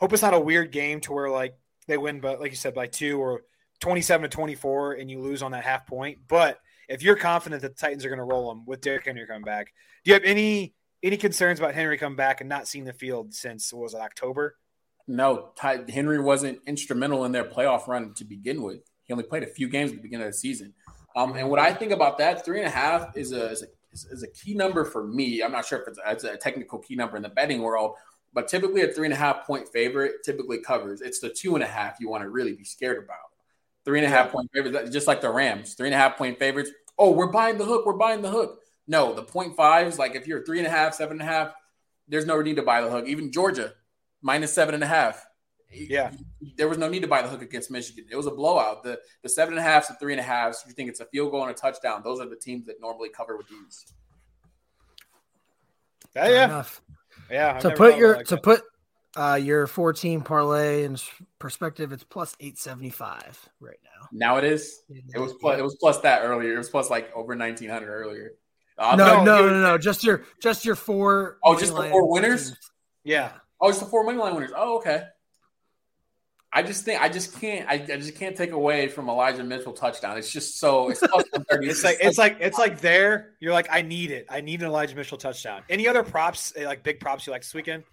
Hope 0.00 0.12
it's 0.12 0.22
not 0.22 0.34
a 0.34 0.40
weird 0.40 0.72
game 0.72 1.00
to 1.00 1.12
where 1.12 1.30
like 1.30 1.54
they 1.86 1.96
win, 1.96 2.20
but 2.20 2.40
like 2.40 2.50
you 2.50 2.56
said, 2.56 2.74
by 2.74 2.86
two 2.86 3.20
or 3.20 3.42
27 3.80 4.22
to 4.22 4.28
24 4.28 4.94
and 4.94 5.10
you 5.10 5.20
lose 5.20 5.42
on 5.42 5.52
that 5.52 5.64
half 5.64 5.86
point. 5.86 6.18
But 6.28 6.58
if 6.88 7.02
you're 7.02 7.16
confident 7.16 7.62
that 7.62 7.76
the 7.76 7.80
Titans 7.80 8.04
are 8.04 8.08
going 8.08 8.18
to 8.18 8.24
roll 8.24 8.48
them 8.48 8.64
with 8.66 8.80
Derrick 8.80 9.06
Henry 9.06 9.26
coming 9.26 9.42
back, 9.42 9.72
do 10.04 10.10
you 10.10 10.14
have 10.14 10.24
any 10.24 10.74
any 11.02 11.16
concerns 11.16 11.58
about 11.58 11.74
Henry 11.74 11.98
coming 11.98 12.16
back 12.16 12.40
and 12.40 12.48
not 12.48 12.68
seeing 12.68 12.84
the 12.84 12.92
field 12.92 13.34
since 13.34 13.72
was 13.72 13.94
it 13.94 14.00
October? 14.00 14.56
No, 15.08 15.50
Ty, 15.56 15.84
Henry 15.88 16.20
wasn't 16.20 16.60
instrumental 16.66 17.24
in 17.24 17.32
their 17.32 17.44
playoff 17.44 17.88
run 17.88 18.14
to 18.14 18.24
begin 18.24 18.62
with. 18.62 18.80
He 19.04 19.12
only 19.12 19.24
played 19.24 19.42
a 19.42 19.48
few 19.48 19.68
games 19.68 19.90
at 19.90 19.96
the 19.96 20.02
beginning 20.02 20.26
of 20.26 20.32
the 20.32 20.38
season. 20.38 20.74
Um, 21.16 21.34
and 21.34 21.50
what 21.50 21.58
I 21.58 21.74
think 21.74 21.90
about 21.90 22.18
that, 22.18 22.44
three 22.44 22.58
and 22.58 22.68
a 22.68 22.70
half 22.70 23.16
is 23.16 23.32
a, 23.32 23.50
is 23.50 23.62
a 23.64 23.66
is, 23.92 24.22
a 24.22 24.28
key 24.28 24.54
number 24.54 24.84
for 24.84 25.06
me. 25.06 25.42
I'm 25.42 25.52
not 25.52 25.66
sure 25.66 25.80
if 25.80 25.88
it's, 25.88 25.98
it's 26.06 26.24
a 26.24 26.36
technical 26.36 26.78
key 26.78 26.96
number 26.96 27.16
in 27.16 27.22
the 27.22 27.28
betting 27.28 27.62
world, 27.62 27.94
but 28.32 28.48
typically 28.48 28.82
a 28.82 28.88
three 28.88 29.06
and 29.06 29.14
a 29.14 29.16
half 29.16 29.46
point 29.46 29.68
favorite 29.68 30.24
typically 30.24 30.58
covers. 30.58 31.00
It's 31.00 31.20
the 31.20 31.30
two 31.30 31.54
and 31.54 31.62
a 31.62 31.66
half 31.66 31.98
you 32.00 32.08
want 32.08 32.22
to 32.22 32.30
really 32.30 32.54
be 32.54 32.64
scared 32.64 33.02
about. 33.02 33.18
Three 33.84 33.98
and 33.98 34.06
a 34.06 34.10
half 34.10 34.30
point 34.30 34.50
favorites, 34.54 34.90
just 34.90 35.06
like 35.08 35.20
the 35.20 35.30
Rams, 35.30 35.74
three 35.74 35.88
and 35.88 35.94
a 35.94 35.98
half 35.98 36.16
point 36.16 36.38
favorites. 36.38 36.70
Oh, 36.98 37.10
we're 37.10 37.32
buying 37.32 37.58
the 37.58 37.64
hook. 37.64 37.84
We're 37.84 37.94
buying 37.94 38.22
the 38.22 38.30
hook. 38.30 38.60
No, 38.86 39.12
the 39.12 39.22
point 39.22 39.56
fives, 39.56 39.98
like 39.98 40.14
if 40.14 40.26
you're 40.26 40.44
three 40.44 40.58
and 40.58 40.66
a 40.66 40.70
half, 40.70 40.94
seven 40.94 41.20
and 41.20 41.28
a 41.28 41.32
half, 41.32 41.54
there's 42.08 42.26
no 42.26 42.40
need 42.42 42.56
to 42.56 42.62
buy 42.62 42.80
the 42.80 42.90
hook. 42.90 43.06
Even 43.06 43.32
Georgia, 43.32 43.72
minus 44.20 44.52
seven 44.52 44.74
and 44.74 44.84
a 44.84 44.88
half. 44.88 45.26
Yeah. 45.72 46.12
There 46.56 46.68
was 46.68 46.78
no 46.78 46.88
need 46.88 47.02
to 47.02 47.08
buy 47.08 47.22
the 47.22 47.28
hook 47.28 47.42
against 47.42 47.70
Michigan. 47.70 48.04
It 48.10 48.16
was 48.16 48.26
a 48.26 48.30
blowout. 48.30 48.82
The 48.82 49.00
the 49.22 49.28
seven 49.28 49.54
and 49.54 49.60
a 49.60 49.62
half 49.62 49.86
to 49.88 49.94
three 49.94 50.12
and 50.12 50.20
a 50.20 50.24
half. 50.24 50.54
So 50.54 50.68
you 50.68 50.74
think 50.74 50.88
it's 50.88 51.00
a 51.00 51.06
field 51.06 51.30
goal 51.30 51.42
and 51.42 51.50
a 51.50 51.54
touchdown. 51.54 52.02
Those 52.04 52.20
are 52.20 52.28
the 52.28 52.36
teams 52.36 52.66
that 52.66 52.80
normally 52.80 53.08
cover 53.08 53.36
with 53.36 53.48
these. 53.48 53.86
Yeah, 56.14 56.28
yeah. 56.28 56.44
Enough. 56.44 56.82
Yeah. 57.30 57.58
to 57.58 57.70
put 57.70 57.96
your 57.96 58.16
like 58.16 58.26
to 58.26 58.34
that. 58.34 58.42
put 58.42 58.62
uh, 59.16 59.38
your 59.40 59.66
14 59.66 60.22
parlay 60.22 60.84
in 60.84 60.96
perspective, 61.38 61.92
it's 61.92 62.04
plus 62.04 62.36
875 62.40 63.48
right 63.60 63.76
now. 63.84 64.08
Now 64.12 64.36
it 64.38 64.44
is. 64.44 64.82
It 64.88 65.18
was 65.18 65.34
plus, 65.34 65.58
it 65.58 65.62
was 65.62 65.76
plus 65.76 66.00
that 66.00 66.22
earlier. 66.22 66.54
It 66.54 66.58
was 66.58 66.70
plus 66.70 66.90
like 66.90 67.14
over 67.14 67.36
1900 67.36 67.88
earlier. 67.88 68.32
Uh, 68.78 68.96
no, 68.96 69.22
no, 69.22 69.24
no, 69.24 69.48
no, 69.48 69.60
no, 69.60 69.78
Just 69.78 70.02
your 70.02 70.24
just 70.40 70.64
your 70.64 70.74
four. 70.74 71.38
Oh, 71.44 71.58
just 71.58 71.74
the 71.74 71.88
four 71.90 72.10
winners. 72.10 72.56
Yeah. 73.04 73.32
Oh, 73.60 73.68
just 73.68 73.80
the 73.80 73.86
four 73.86 74.02
money 74.02 74.18
line 74.18 74.34
winners. 74.34 74.52
Oh, 74.56 74.78
okay. 74.78 75.04
I 76.54 76.62
just 76.62 76.84
think 76.84 77.00
I 77.00 77.08
just 77.08 77.40
can't 77.40 77.66
I, 77.66 77.74
I, 77.74 77.96
just 77.96 78.14
can't 78.14 78.36
take 78.36 78.52
away 78.52 78.88
from 78.88 79.08
Elijah 79.08 79.42
Mitchell 79.42 79.72
touchdown. 79.72 80.18
It's 80.18 80.30
just 80.30 80.58
so 80.58 80.90
it's, 80.90 81.02
it's 81.50 81.82
like 81.82 81.98
it's 82.00 82.18
like 82.18 82.36
it's 82.40 82.58
like 82.58 82.80
there. 82.80 83.30
You're 83.40 83.54
like 83.54 83.68
I 83.70 83.80
need 83.80 84.10
it. 84.10 84.26
I 84.28 84.42
need 84.42 84.60
an 84.60 84.66
Elijah 84.66 84.94
Mitchell 84.94 85.16
touchdown. 85.16 85.62
Any 85.70 85.88
other 85.88 86.02
props 86.02 86.52
eh, 86.54 86.66
like 86.66 86.82
big 86.82 87.00
props 87.00 87.26
you 87.26 87.32
like 87.32 87.42
this 87.42 87.54
weekend? 87.54 87.84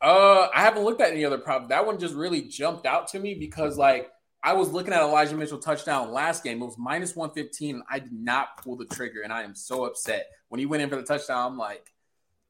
Uh, 0.00 0.48
I 0.54 0.62
haven't 0.62 0.84
looked 0.84 1.00
at 1.00 1.10
any 1.10 1.24
other 1.24 1.38
prop. 1.38 1.68
That 1.68 1.84
one 1.84 1.98
just 1.98 2.14
really 2.14 2.42
jumped 2.42 2.86
out 2.86 3.08
to 3.08 3.18
me 3.18 3.34
because 3.34 3.76
like 3.76 4.10
I 4.42 4.52
was 4.52 4.70
looking 4.70 4.92
at 4.92 5.02
Elijah 5.02 5.36
Mitchell 5.36 5.58
touchdown 5.58 6.12
last 6.12 6.44
game. 6.44 6.62
It 6.62 6.64
was 6.64 6.78
minus 6.78 7.16
one 7.16 7.32
fifteen. 7.32 7.82
I 7.90 7.98
did 7.98 8.12
not 8.12 8.62
pull 8.62 8.76
the 8.76 8.86
trigger, 8.86 9.22
and 9.22 9.32
I 9.32 9.42
am 9.42 9.56
so 9.56 9.84
upset 9.84 10.26
when 10.48 10.60
he 10.60 10.66
went 10.66 10.82
in 10.84 10.90
for 10.90 10.96
the 10.96 11.02
touchdown. 11.02 11.52
I'm 11.52 11.58
like, 11.58 11.92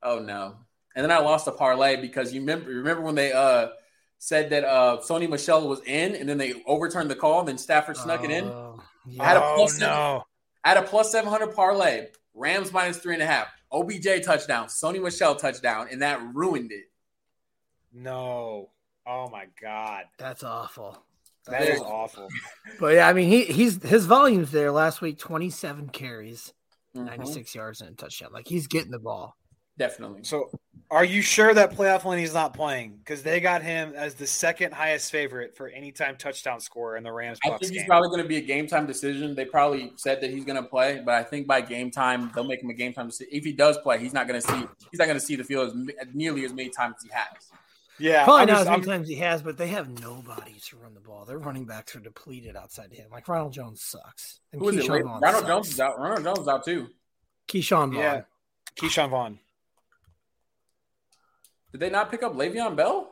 oh 0.02 0.18
no. 0.18 0.56
And 0.94 1.02
then 1.02 1.10
I 1.10 1.18
lost 1.20 1.46
a 1.46 1.52
parlay 1.52 1.96
because 1.96 2.34
you 2.34 2.40
remember 2.40 2.70
remember 2.70 3.02
when 3.02 3.14
they 3.14 3.32
uh 3.32 3.68
said 4.20 4.50
that 4.50 4.64
uh, 4.64 4.98
Sony 5.02 5.28
Michel 5.28 5.66
was 5.66 5.80
in, 5.80 6.14
and 6.14 6.28
then 6.28 6.36
they 6.36 6.62
overturned 6.66 7.10
the 7.10 7.16
call, 7.16 7.40
and 7.40 7.48
then 7.48 7.58
Stafford 7.58 7.96
snuck 7.96 8.22
it 8.22 8.30
in. 8.30 8.44
Yeah. 9.08 9.22
I 9.22 9.24
had 9.24 9.36
a 9.38 9.42
oh, 9.42 9.54
plus 9.56 9.82
oh, 9.82 9.86
no. 9.86 10.24
I 10.62 10.68
had 10.68 10.76
a 10.76 10.82
plus 10.82 11.10
seven 11.10 11.28
hundred 11.28 11.54
parlay. 11.54 12.08
Rams 12.34 12.72
minus 12.72 12.98
three 12.98 13.14
and 13.14 13.22
a 13.22 13.26
half. 13.26 13.48
OBJ 13.72 14.22
touchdown. 14.24 14.66
Sony 14.66 15.02
Michel 15.02 15.34
touchdown, 15.34 15.88
and 15.90 16.02
that 16.02 16.20
ruined 16.34 16.70
it. 16.70 16.90
No. 17.92 18.70
Oh 19.06 19.28
my 19.30 19.46
god. 19.60 20.04
That's 20.18 20.44
awful. 20.44 21.02
That 21.46 21.62
is 21.62 21.80
awful. 21.80 22.28
But 22.78 22.94
yeah, 22.94 23.08
I 23.08 23.14
mean, 23.14 23.28
he 23.28 23.44
he's 23.44 23.82
his 23.82 24.04
volumes 24.04 24.52
there 24.52 24.70
last 24.70 25.00
week: 25.00 25.18
twenty-seven 25.18 25.88
carries, 25.88 26.52
mm-hmm. 26.94 27.06
ninety-six 27.06 27.54
yards, 27.54 27.80
and 27.80 27.90
a 27.90 27.94
touchdown. 27.94 28.32
Like 28.32 28.46
he's 28.46 28.66
getting 28.66 28.90
the 28.90 28.98
ball. 28.98 29.36
Definitely. 29.80 30.24
So 30.24 30.50
Are 30.90 31.04
you 31.04 31.22
sure 31.22 31.54
that 31.54 31.72
playoff 31.72 32.04
Lenny's 32.04 32.34
not 32.34 32.52
playing? 32.52 32.98
Because 32.98 33.22
they 33.22 33.40
got 33.40 33.62
him 33.62 33.94
as 33.96 34.14
the 34.14 34.26
second 34.26 34.74
highest 34.74 35.10
favorite 35.10 35.56
for 35.56 35.68
anytime 35.68 36.16
touchdown 36.16 36.60
scorer 36.60 36.98
in 36.98 37.02
the 37.02 37.10
Rams. 37.10 37.38
I 37.44 37.48
Bucks 37.48 37.60
think 37.62 37.72
he's 37.72 37.80
game. 37.82 37.88
probably 37.88 38.10
going 38.10 38.20
to 38.22 38.28
be 38.28 38.36
a 38.36 38.42
game 38.42 38.66
time 38.66 38.86
decision. 38.86 39.34
They 39.34 39.46
probably 39.46 39.92
said 39.96 40.20
that 40.20 40.30
he's 40.30 40.44
going 40.44 40.62
to 40.62 40.68
play, 40.68 41.00
but 41.02 41.14
I 41.14 41.22
think 41.22 41.46
by 41.46 41.62
game 41.62 41.90
time 41.90 42.30
they'll 42.34 42.44
make 42.44 42.62
him 42.62 42.68
a 42.68 42.74
game 42.74 42.92
time 42.92 43.06
decision. 43.06 43.32
If 43.32 43.44
he 43.44 43.52
does 43.52 43.78
play, 43.78 43.98
he's 43.98 44.12
not 44.12 44.28
going 44.28 44.38
to 44.40 44.46
see 44.46 44.66
he's 44.90 44.98
not 44.98 45.06
going 45.06 45.18
to 45.18 45.24
see 45.24 45.36
the 45.36 45.44
field 45.44 45.68
as, 45.98 46.08
nearly 46.12 46.44
as 46.44 46.52
many 46.52 46.68
times 46.68 46.96
as 46.98 47.04
he 47.04 47.10
has. 47.14 47.50
Yeah, 47.98 48.24
Probably 48.24 48.42
I'm 48.42 48.48
not 48.48 48.52
just- 48.52 48.60
as 48.62 48.66
many 48.66 48.80
I'm- 48.82 48.98
times 48.98 49.08
he 49.08 49.16
has, 49.16 49.42
but 49.42 49.56
they 49.56 49.68
have 49.68 49.88
nobody 50.02 50.54
to 50.68 50.76
run 50.76 50.92
the 50.92 51.00
ball. 51.00 51.24
Their 51.24 51.38
running 51.38 51.64
backs 51.64 51.96
are 51.96 52.00
depleted 52.00 52.54
outside 52.56 52.92
him. 52.92 53.06
Like 53.10 53.28
Ronald 53.28 53.52
Jones 53.54 53.80
sucks. 53.82 54.40
And 54.52 54.60
Who 54.60 54.68
is 54.70 54.76
it? 54.76 54.84
Ke'Shawn 54.84 55.02
Vaughn 55.04 55.20
Ronald 55.20 55.44
sucks. 55.44 55.46
Jones 55.48 55.68
is 55.70 55.80
out. 55.80 55.98
Ronald 55.98 56.24
Jones 56.24 56.38
is 56.40 56.48
out 56.48 56.64
too. 56.66 56.88
Ke'Shawn 57.48 57.92
Vaughn. 57.92 58.02
Yeah, 58.02 58.22
Ke'Shawn 58.76 59.10
Vaughn. 59.10 59.38
Did 61.72 61.80
they 61.80 61.90
not 61.90 62.10
pick 62.10 62.22
up 62.22 62.34
Le'Veon 62.34 62.76
Bell? 62.76 63.10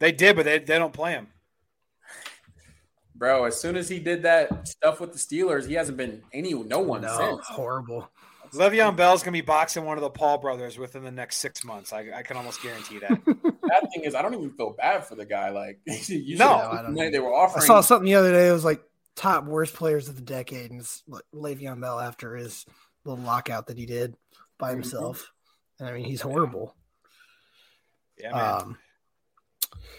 They 0.00 0.12
did, 0.12 0.36
but 0.36 0.44
they, 0.44 0.58
they 0.58 0.78
don't 0.78 0.92
play 0.92 1.12
him. 1.12 1.28
Bro, 3.14 3.44
as 3.44 3.60
soon 3.60 3.76
as 3.76 3.88
he 3.88 3.98
did 3.98 4.22
that 4.22 4.68
stuff 4.68 5.00
with 5.00 5.12
the 5.12 5.18
Steelers, 5.18 5.66
he 5.66 5.74
hasn't 5.74 5.96
been 5.96 6.22
any 6.32 6.54
no 6.54 6.78
one 6.80 7.02
No, 7.02 7.16
since. 7.16 7.46
horrible. 7.46 8.08
Le'Veon 8.52 8.96
Bell's 8.96 9.22
gonna 9.22 9.32
be 9.32 9.40
boxing 9.42 9.84
one 9.84 9.98
of 9.98 10.02
the 10.02 10.08
Paul 10.08 10.38
brothers 10.38 10.78
within 10.78 11.02
the 11.02 11.10
next 11.10 11.36
six 11.36 11.64
months. 11.64 11.92
I, 11.92 12.06
I 12.14 12.22
can 12.22 12.36
almost 12.36 12.62
guarantee 12.62 12.98
that. 13.00 13.20
that 13.26 13.88
thing 13.92 14.04
is, 14.04 14.14
I 14.14 14.22
don't 14.22 14.32
even 14.34 14.52
feel 14.52 14.70
bad 14.70 15.04
for 15.04 15.16
the 15.16 15.26
guy. 15.26 15.50
Like, 15.50 15.80
you 16.08 16.36
No, 16.38 16.54
I 16.54 16.82
don't 16.82 16.94
they, 16.94 17.04
know. 17.06 17.10
they 17.10 17.18
were 17.20 17.34
I 17.34 17.40
offering. 17.44 17.66
saw 17.66 17.80
something 17.82 18.06
the 18.06 18.14
other 18.14 18.32
day. 18.32 18.48
It 18.48 18.52
was 18.52 18.64
like 18.64 18.80
top 19.16 19.44
worst 19.44 19.74
players 19.74 20.08
of 20.08 20.16
the 20.16 20.22
decade, 20.22 20.70
and 20.70 20.80
it's 20.80 21.02
Le'Veon 21.34 21.80
Bell 21.80 22.00
after 22.00 22.36
his 22.36 22.64
little 23.04 23.22
lockout 23.22 23.66
that 23.66 23.76
he 23.76 23.84
did 23.84 24.14
by 24.58 24.68
Mm-hmm. 24.70 24.80
himself. 24.80 25.30
And 25.78 25.88
I 25.88 25.92
mean, 25.92 26.04
he's 26.04 26.22
horrible. 26.22 26.74
Yeah, 28.20 28.32
man. 28.32 28.62
Um, 28.62 28.78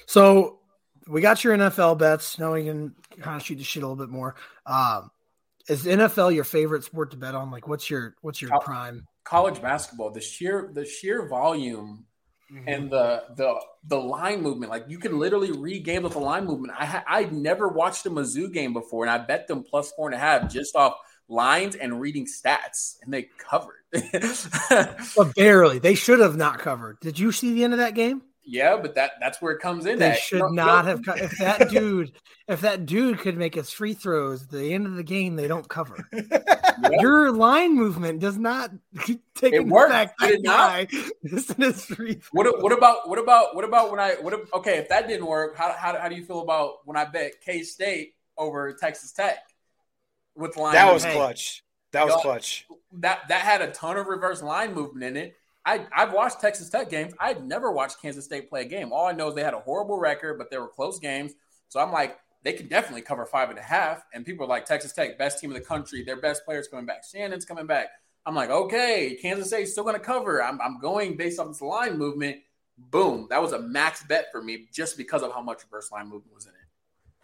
so 0.06 0.60
we 1.08 1.22
got 1.22 1.44
your 1.44 1.58
NFL 1.58 1.98
bets. 1.98 2.40
Now 2.40 2.54
we 2.54 2.64
can 2.64 2.96
kind 3.22 3.38
of 3.38 3.46
shoot 3.46 3.56
the 3.56 3.64
shit 3.64 3.84
a 3.84 3.88
little 3.88 4.04
bit 4.04 4.12
more. 4.12 4.36
Um, 4.66 5.12
is 5.68 5.86
NFL 5.86 6.34
your 6.34 6.44
favorite 6.44 6.84
sport 6.84 7.12
to 7.12 7.18
bet 7.18 7.36
on? 7.36 7.52
Like, 7.52 7.68
what's 7.68 7.90
your 7.90 8.16
what's 8.22 8.42
your 8.42 8.52
prime? 8.62 9.06
college 9.30 9.62
basketball, 9.62 10.10
the 10.10 10.22
sheer 10.22 10.72
the 10.74 10.84
sheer 10.86 11.28
volume 11.28 12.06
and 12.66 12.90
the 12.90 13.24
the 13.36 13.54
the 13.88 13.96
line 13.96 14.42
movement, 14.42 14.72
like 14.72 14.86
you 14.88 14.98
can 14.98 15.20
literally 15.20 15.50
regame 15.50 16.02
with 16.02 16.14
the 16.14 16.20
line 16.20 16.46
movement. 16.46 16.74
I 16.78 16.86
ha- 16.86 17.04
I 17.08 17.26
never 17.26 17.68
watched 17.68 18.08
a 18.08 18.10
Mizzou 18.10 18.52
game 18.52 18.74
before, 18.74 19.04
and 19.04 19.12
I 19.12 19.20
bet 19.24 19.48
them 19.48 19.64
plus 19.64 19.92
four 19.92 20.08
and 20.08 20.16
a 20.16 20.18
half 20.18 20.52
just 20.52 20.76
off 20.76 20.96
lines 21.30 21.76
and 21.76 22.02
reading 22.02 22.26
stats, 22.26 22.98
and 23.04 23.14
they 23.14 23.30
covered. 23.38 23.76
Well, 25.18 25.32
barely. 25.36 25.80
They 25.80 25.96
should 25.96 26.20
have 26.20 26.36
not 26.36 26.60
covered. 26.60 27.00
Did 27.00 27.18
you 27.18 27.32
see 27.32 27.54
the 27.54 27.64
end 27.64 27.74
of 27.74 27.80
that 27.80 27.96
game? 27.96 28.24
yeah, 28.52 28.78
but 28.78 28.96
that 28.96 29.12
that's 29.20 29.40
where 29.44 29.52
it 29.54 29.60
comes 29.60 29.86
in. 29.86 30.00
They 30.00 30.10
at. 30.12 30.18
should 30.20 30.40
know- 30.40 30.48
not 30.50 30.86
know- 30.86 30.92
have. 30.92 31.06
Co- 31.06 31.14
if 31.14 31.38
that 31.38 31.70
dude, 31.70 32.12
if 32.48 32.62
that 32.62 32.86
dude 32.88 33.20
could 33.20 33.38
make 33.38 33.54
his 33.56 33.70
free 33.72 33.94
throws 33.94 34.44
at 34.44 34.50
the 34.50 34.74
end 34.74 34.88
of 34.88 34.96
the 34.96 35.04
game, 35.04 35.36
they 35.36 35.48
don't 35.48 35.68
cover. 35.68 35.98
Your 37.00 37.32
line 37.32 37.76
movement 37.76 38.20
does 38.20 38.38
not 38.38 38.72
take 39.36 39.54
It 39.54 39.68
worked, 39.68 39.92
fact 39.92 40.20
did 40.20 40.30
that 40.30 40.34
it 40.36 40.42
not? 40.44 40.90
guy 40.90 41.10
missing 41.24 41.74
free. 41.74 42.20
What, 42.32 42.62
what 42.64 42.72
about 42.72 43.08
what 43.10 43.20
about 43.20 43.56
what 43.56 43.66
about 43.66 43.92
when 43.92 44.00
I 44.00 44.14
what 44.22 44.34
if, 44.34 44.52
okay 44.54 44.78
if 44.78 44.90
that 44.90 45.08
didn't 45.08 45.26
work 45.28 45.56
how, 45.58 45.72
how, 45.78 46.00
how 46.00 46.08
do 46.10 46.16
you 46.16 46.26
feel 46.26 46.42
about 46.42 46.86
when 46.86 46.98
I 46.98 47.06
bet 47.06 47.42
K 47.46 47.62
State 47.64 48.16
over 48.38 48.74
Texas 48.74 49.12
Tech 49.12 49.40
with 50.40 50.58
line 50.58 50.74
that 50.74 50.92
was 50.92 51.06
clutch. 51.06 51.64
That 51.92 52.06
was 52.06 52.16
Yo, 52.16 52.22
clutch. 52.22 52.66
that 52.94 53.22
that 53.30 53.42
had 53.42 53.62
a 53.62 53.72
ton 53.72 53.98
of 53.98 54.08
reverse 54.08 54.42
line 54.42 54.74
movement 54.74 55.18
in 55.18 55.24
it. 55.24 55.36
I 55.66 55.86
I've 55.96 56.14
watched 56.14 56.40
Texas 56.40 56.70
Tech 56.70 56.90
games. 56.90 57.14
I'd 57.20 57.46
never 57.46 57.72
watched 57.72 58.02
Kansas 58.02 58.26
State 58.26 58.50
play 58.50 58.62
a 58.62 58.66
game. 58.66 58.92
All 58.92 59.06
I 59.06 59.12
know 59.12 59.28
is 59.30 59.36
they 59.36 59.44
had 59.44 59.54
a 59.54 59.60
horrible 59.60 60.00
record, 60.00 60.38
but 60.38 60.50
they 60.50 60.58
were 60.58 60.68
close 60.68 61.00
games. 61.00 61.34
So 61.68 61.80
I'm 61.80 61.92
like, 61.92 62.18
they 62.44 62.54
can 62.54 62.68
definitely 62.68 63.02
cover 63.02 63.26
five 63.26 63.50
and 63.50 63.60
a 63.60 63.64
half. 63.64 64.04
And 64.14 64.26
people 64.26 64.46
are 64.46 64.50
like, 64.50 64.66
Texas 64.66 64.94
Tech, 64.94 65.18
best 65.18 65.40
team 65.40 65.52
in 65.52 65.54
the 65.56 65.66
country. 65.66 66.04
Their 66.04 66.20
best 66.20 66.46
players 66.46 66.68
coming 66.68 66.86
back. 66.86 67.04
Shannon's 67.10 67.46
coming 67.46 67.68
back. 67.68 67.90
I'm 68.26 68.36
like, 68.36 68.50
okay, 68.50 69.18
Kansas 69.22 69.48
State's 69.48 69.72
still 69.72 69.84
going 69.84 69.96
to 69.96 70.02
cover. 70.02 70.44
I'm, 70.44 70.60
I'm 70.62 70.80
going 70.80 71.18
based 71.18 71.40
on 71.40 71.50
this 71.50 71.62
line 71.62 71.98
movement. 71.98 72.38
Boom. 72.78 73.28
That 73.30 73.42
was 73.42 73.52
a 73.52 73.60
max 73.60 74.04
bet 74.04 74.28
for 74.32 74.42
me 74.42 74.68
just 74.74 74.98
because 74.98 75.22
of 75.22 75.34
how 75.34 75.42
much 75.42 75.64
reverse 75.64 75.92
line 75.92 76.08
movement 76.08 76.34
was 76.34 76.46
in 76.46 76.52
it. 76.52 76.59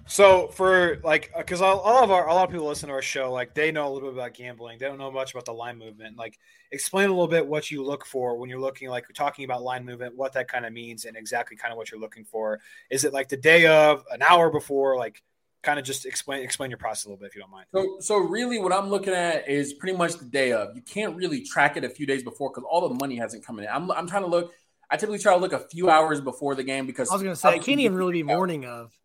So 0.08 0.47
for 0.49 0.99
like, 1.03 1.32
uh, 1.34 1.39
because 1.39 1.62
all, 1.62 1.80
all 1.80 2.03
of 2.03 2.12
our 2.12 2.28
a 2.28 2.34
lot 2.34 2.45
of 2.45 2.51
people 2.51 2.68
listen 2.68 2.89
to 2.89 2.93
our 2.93 3.01
show, 3.01 3.32
like 3.32 3.53
they 3.53 3.72
know 3.72 3.88
a 3.88 3.91
little 3.91 4.10
bit 4.10 4.18
about 4.18 4.34
gambling. 4.34 4.78
They 4.78 4.86
don't 4.86 4.99
know 4.99 5.12
much 5.12 5.32
about 5.32 5.45
the 5.45 5.53
line 5.53 5.78
movement. 5.78 6.18
Like, 6.18 6.38
explain 6.72 7.10
a 7.10 7.12
little 7.12 7.28
bit 7.28 7.45
what 7.45 7.72
you 7.72 7.84
look 7.84 8.06
for 8.06 8.38
when 8.38 8.49
you're 8.49 8.60
looking, 8.60 8.89
like 8.89 9.06
we're 9.10 9.14
talking 9.14 9.45
about 9.45 9.64
line 9.64 9.84
movement, 9.84 10.16
what 10.16 10.34
that 10.34 10.47
kind 10.47 10.66
of 10.66 10.74
means, 10.74 11.06
and 11.06 11.18
exactly 11.18 11.58
kind 11.58 11.72
of 11.72 11.78
what 11.78 11.91
you're 11.91 11.99
looking 11.99 12.24
for. 12.24 12.60
Is 12.89 13.03
it 13.03 13.14
like 13.14 13.30
the 13.30 13.38
day 13.38 13.66
of, 13.66 14.03
an 14.12 14.22
hour 14.22 14.51
before, 14.51 14.97
like, 14.97 15.24
kind 15.66 15.80
of 15.80 15.86
just 15.86 16.06
explain 16.06 16.43
explain 16.43 16.70
your 16.70 16.78
process 16.78 17.06
a 17.06 17.10
little 17.10 17.20
bit 17.20 17.28
if 17.28 17.36
you 17.36 17.41
don't 17.41 17.51
mind. 17.51 17.66
So, 17.74 17.97
so 17.99 18.18
really, 18.18 18.60
what 18.60 18.72
I'm 18.72 18.89
looking 18.89 19.14
at 19.14 19.49
is 19.49 19.74
pretty 19.74 19.97
much 19.97 20.14
the 20.14 20.26
day 20.26 20.53
of. 20.53 20.76
You 20.76 20.82
can't 20.82 21.16
really 21.16 21.41
track 21.41 21.76
it 21.76 21.84
a 21.84 21.89
few 21.89 22.06
days 22.06 22.24
before 22.24 22.51
because 22.51 22.64
all 22.70 22.88
the 22.88 22.93
money 22.93 23.16
hasn't 23.18 23.43
come 23.43 23.60
in. 23.60 23.68
I'm, 23.68 23.91
I'm 23.91 24.08
trying 24.08 24.22
to 24.22 24.30
look. 24.30 24.53
I 24.89 24.97
typically 24.97 25.18
try 25.18 25.34
to 25.34 25.39
look 25.39 25.51
a 25.51 25.60
few 25.60 25.89
hours 25.89 26.22
before 26.22 26.53
the 26.53 26.64
game 26.64 26.86
because 26.86 27.10
I 27.10 27.16
was 27.16 27.24
going 27.24 27.34
to 27.34 27.39
say, 27.39 27.56
it 27.56 27.64
can't 27.64 27.80
even 27.80 27.97
really 27.97 28.14
be 28.14 28.24
morning 28.24 28.66
of. 28.66 28.95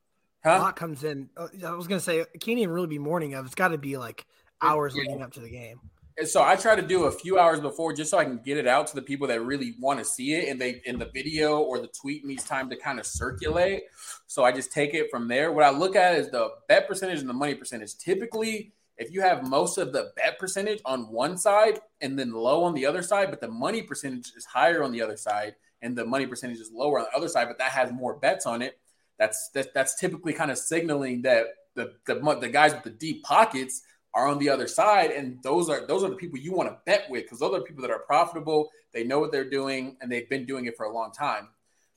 Huh? 0.45 0.57
A 0.57 0.59
lot 0.59 0.77
comes 0.77 1.05
in. 1.05 1.29
uh, 1.37 1.49
I 1.67 1.73
was 1.73 1.87
going 1.87 1.99
to 1.99 2.05
say, 2.05 2.19
it 2.21 2.41
can't 2.41 2.59
even 2.59 2.71
really 2.71 2.87
be 2.87 2.99
morning 2.99 3.35
of. 3.35 3.45
It's 3.47 3.55
got 3.55 3.69
to 3.69 3.79
be 3.79 3.97
like 3.99 4.27
hours 4.63 4.95
Yeah. 4.97 5.03
leading 5.03 5.23
up 5.23 5.33
to 5.33 5.41
the 5.41 5.51
game. 5.51 5.81
And 6.19 6.29
so 6.29 6.43
I 6.43 6.57
try 6.57 6.75
to 6.77 6.83
do 6.83 7.05
a 7.05 7.11
few 7.11 7.39
hours 7.39 7.61
before 7.61 7.95
just 7.95 8.11
so 8.11 8.19
I 8.19 8.25
can 8.25 8.39
get 8.45 8.59
it 8.59 8.67
out 8.67 8.87
to 8.89 8.95
the 8.95 9.01
people 9.03 9.27
that 9.29 9.41
really 9.43 9.75
want 9.81 10.01
to 10.01 10.05
see 10.05 10.35
it 10.35 10.49
and 10.51 10.61
they 10.61 10.83
in 10.85 10.99
the 10.99 11.11
video 11.15 11.61
or 11.61 11.79
the 11.79 11.89
tweet 11.89 12.27
needs 12.27 12.45
time 12.45 12.69
to 12.71 12.77
kind 12.77 12.99
of 12.99 13.07
circulate. 13.07 13.85
So 14.27 14.45
I 14.45 14.53
just 14.53 14.71
take 14.73 14.93
it 14.93 15.11
from 15.11 15.29
there. 15.29 15.53
What 15.53 15.65
I 15.65 15.71
look 15.71 15.97
at 15.97 16.17
is 16.17 16.31
the 16.31 16.49
bet 16.69 16.87
percentage 16.89 17.21
and 17.21 17.29
the 17.29 17.33
money 17.35 17.55
percentage. 17.55 17.97
Typically, 17.97 18.73
if 18.99 19.11
you 19.13 19.23
have 19.23 19.47
most 19.49 19.79
of 19.79 19.93
the 19.95 20.13
bet 20.17 20.39
percentage 20.39 20.81
on 20.85 21.11
one 21.11 21.39
side 21.39 21.81
and 22.03 22.19
then 22.19 22.33
low 22.33 22.65
on 22.65 22.75
the 22.75 22.85
other 22.85 23.03
side, 23.03 23.31
but 23.31 23.41
the 23.41 23.49
money 23.49 23.81
percentage 23.83 24.33
is 24.37 24.45
higher 24.45 24.83
on 24.83 24.93
the 24.93 25.01
other 25.01 25.17
side 25.17 25.55
and 25.81 25.97
the 25.97 26.05
money 26.05 26.27
percentage 26.27 26.59
is 26.59 26.71
lower 26.71 26.99
on 26.99 27.07
the 27.11 27.17
other 27.17 27.29
side, 27.29 27.47
but 27.49 27.57
that 27.59 27.71
has 27.71 27.93
more 27.93 28.15
bets 28.15 28.45
on 28.47 28.61
it. 28.63 28.79
That's 29.21 29.51
that, 29.51 29.75
that's 29.75 30.01
typically 30.01 30.33
kind 30.33 30.51
of 30.51 30.57
signaling 30.57 31.23
that 31.23 31.45
the, 31.75 31.93
the 32.07 32.15
the 32.41 32.49
guys 32.49 32.73
with 32.73 32.83
the 32.83 32.91
deep 32.91 33.23
pockets 33.23 33.83
are 34.15 34.27
on 34.27 34.39
the 34.39 34.49
other 34.49 34.67
side, 34.67 35.11
and 35.11 35.41
those 35.43 35.69
are 35.69 35.87
those 35.87 36.03
are 36.03 36.09
the 36.09 36.17
people 36.17 36.39
you 36.39 36.53
want 36.53 36.71
to 36.71 36.79
bet 36.87 37.05
with 37.11 37.25
because 37.25 37.39
those 37.39 37.55
are 37.55 37.59
the 37.59 37.65
people 37.67 37.83
that 37.83 37.91
are 37.91 38.01
profitable. 38.01 38.71
They 38.93 39.05
know 39.05 39.21
what 39.21 39.31
they're 39.31 39.49
doing, 39.49 39.99
and 40.01 40.11
they've 40.11 40.29
been 40.29 40.47
doing 40.47 40.65
it 40.65 40.77
for 40.77 40.87
a 40.87 40.93
long 40.93 41.13
time. 41.13 41.49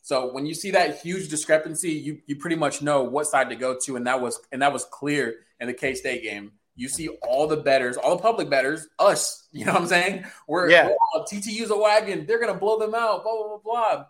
So 0.01 0.33
when 0.33 0.45
you 0.45 0.53
see 0.53 0.71
that 0.71 0.99
huge 0.99 1.29
discrepancy, 1.29 1.91
you 1.93 2.19
you 2.27 2.35
pretty 2.35 2.57
much 2.57 2.81
know 2.81 3.03
what 3.03 3.25
side 3.25 3.49
to 3.49 3.55
go 3.55 3.77
to, 3.85 3.95
and 3.95 4.05
that 4.05 4.19
was 4.19 4.41
and 4.51 4.61
that 4.61 4.73
was 4.73 4.83
clear 4.83 5.37
in 5.61 5.67
the 5.67 5.73
K 5.73 5.95
State 5.95 6.23
game. 6.23 6.51
You 6.75 6.89
see 6.89 7.07
all 7.07 7.47
the 7.47 7.57
betters, 7.57 7.95
all 7.95 8.17
the 8.17 8.21
public 8.21 8.49
betters, 8.49 8.87
us. 8.99 9.39
You 9.53 9.65
know 9.65 9.73
what 9.73 9.83
I'm 9.83 9.87
saying? 9.87 10.25
We're 10.47 10.71
Yeah. 10.71 10.89
oh, 11.13 11.23
TTU's 11.31 11.69
a 11.69 11.77
wagon. 11.77 12.25
They're 12.25 12.39
gonna 12.39 12.55
blow 12.55 12.79
them 12.79 12.95
out. 12.95 13.23
Blah 13.23 13.37
blah 13.37 13.47
blah 13.47 13.57
blah. 13.63 14.05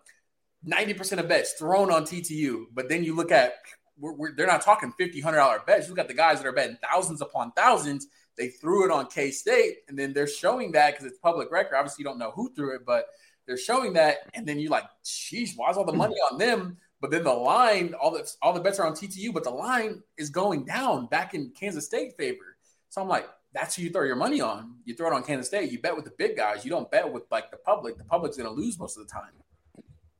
Ninety 0.64 0.93
percent 0.93 1.20
of 1.20 1.28
bets 1.28 1.53
thrown 1.53 1.91
on 1.91 2.03
TTU, 2.03 2.66
but 2.74 2.88
then 2.89 3.03
you 3.03 3.16
look 3.16 3.32
at 3.32 3.55
we're, 3.97 4.14
we're, 4.14 4.36
they're 4.36 4.47
not 4.47 4.61
talking 4.61 4.93
fifty 4.97 5.20
hundred 5.20 5.38
dollar 5.38 5.61
bets. 5.66 5.88
You 5.88 5.95
got 5.95 6.07
the 6.07 6.14
guys 6.14 6.39
that 6.39 6.47
are 6.47 6.53
betting 6.53 6.78
thousands 6.82 7.22
upon 7.22 7.51
thousands. 7.51 8.07
They 8.38 8.49
threw 8.49 8.86
it 8.86 8.91
on 8.91 9.07
K 9.07 9.32
State, 9.32 9.80
and 9.88 9.97
then 9.97 10.14
they're 10.14 10.28
showing 10.28 10.72
that 10.72 10.91
because 10.91 11.05
it's 11.05 11.20
public 11.20 11.51
record. 11.51 11.76
Obviously, 11.76 12.03
you 12.03 12.05
don't 12.05 12.18
know 12.18 12.32
who 12.32 12.53
threw 12.53 12.76
it, 12.76 12.86
but 12.86 13.05
they're 13.45 13.57
showing 13.57 13.93
that, 13.93 14.18
and 14.34 14.47
then 14.47 14.59
you're 14.59 14.72
like, 14.72 14.86
"Sheesh, 15.03 15.51
why 15.55 15.70
is 15.70 15.78
all 15.78 15.86
the 15.86 15.93
money 15.93 16.16
on 16.32 16.38
them?" 16.38 16.78
But 17.01 17.11
then 17.11 17.26
the 17.26 17.34
line, 17.34 17.93
all 17.95 18.11
the 18.11 18.26
all 18.41 18.53
the 18.53 18.61
bets 18.61 18.80
are 18.80 18.88
on 18.88 18.93
TTU, 18.93 19.34
but 19.34 19.43
the 19.43 19.49
line 19.49 20.01
is 20.18 20.30
going 20.30 20.64
down 20.64 21.07
back 21.07 21.34
in 21.34 21.51
Kansas 21.51 21.86
State 21.86 22.16
favor. 22.18 22.57
So 22.88 23.01
I'm 23.01 23.09
like, 23.09 23.28
that's 23.53 23.76
who 23.76 23.84
you 23.84 23.89
throw 23.89 24.03
your 24.03 24.16
money 24.16 24.39
on. 24.39 24.76
You 24.86 24.95
throw 24.95 25.07
it 25.07 25.14
on 25.14 25.24
Kansas 25.24 25.47
State. 25.47 25.72
You 25.72 25.80
bet 25.80 25.95
with 25.95 26.05
the 26.05 26.14
big 26.18 26.38
guys. 26.38 26.64
You 26.64 26.72
don't 26.72 26.89
bet 26.89 27.11
with 27.11 27.24
like 27.30 27.51
the 27.51 27.57
public. 27.57 27.97
The 27.97 28.03
public's 28.03 28.38
going 28.38 28.49
to 28.49 28.55
lose 28.55 28.80
most 28.80 28.97
of 28.97 29.05
the 29.05 29.11
time. 29.11 29.32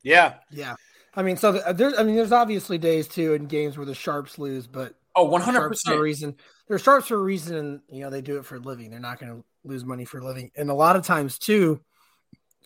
Yeah, 0.04 0.36
Yeah. 0.52 0.76
I 1.16 1.22
mean, 1.24 1.38
so 1.38 1.52
the- 1.52 1.74
there's, 1.74 1.94
I 1.98 2.04
mean, 2.04 2.16
there's 2.16 2.32
obviously 2.32 2.78
days 2.78 3.08
too 3.08 3.34
in 3.34 3.46
games 3.46 3.78
where 3.78 3.86
the 3.86 3.94
sharps 3.96 4.38
lose, 4.40 4.66
but 4.68 4.96
Oh, 5.16 5.26
100 5.26 5.60
sharps 5.60 5.82
for 5.84 5.92
a 5.92 5.94
percent. 5.94 6.02
reason. 6.02 6.36
They're 6.68 6.80
sharps 6.80 7.08
for 7.08 7.16
a 7.16 7.22
reason. 7.24 7.56
And, 7.56 7.82
you 7.88 8.02
know, 8.02 8.10
they 8.10 8.22
do 8.22 8.38
it 8.38 8.46
for 8.46 8.56
a 8.56 8.60
living. 8.60 8.90
They're 8.90 9.00
not 9.00 9.20
going 9.20 9.32
to 9.32 9.44
lose 9.64 9.86
money 9.86 10.06
for 10.06 10.18
a 10.20 10.26
living. 10.26 10.52
And 10.56 10.70
a 10.72 10.74
lot 10.74 10.96
of 10.96 11.06
times 11.06 11.38
too, 11.38 11.82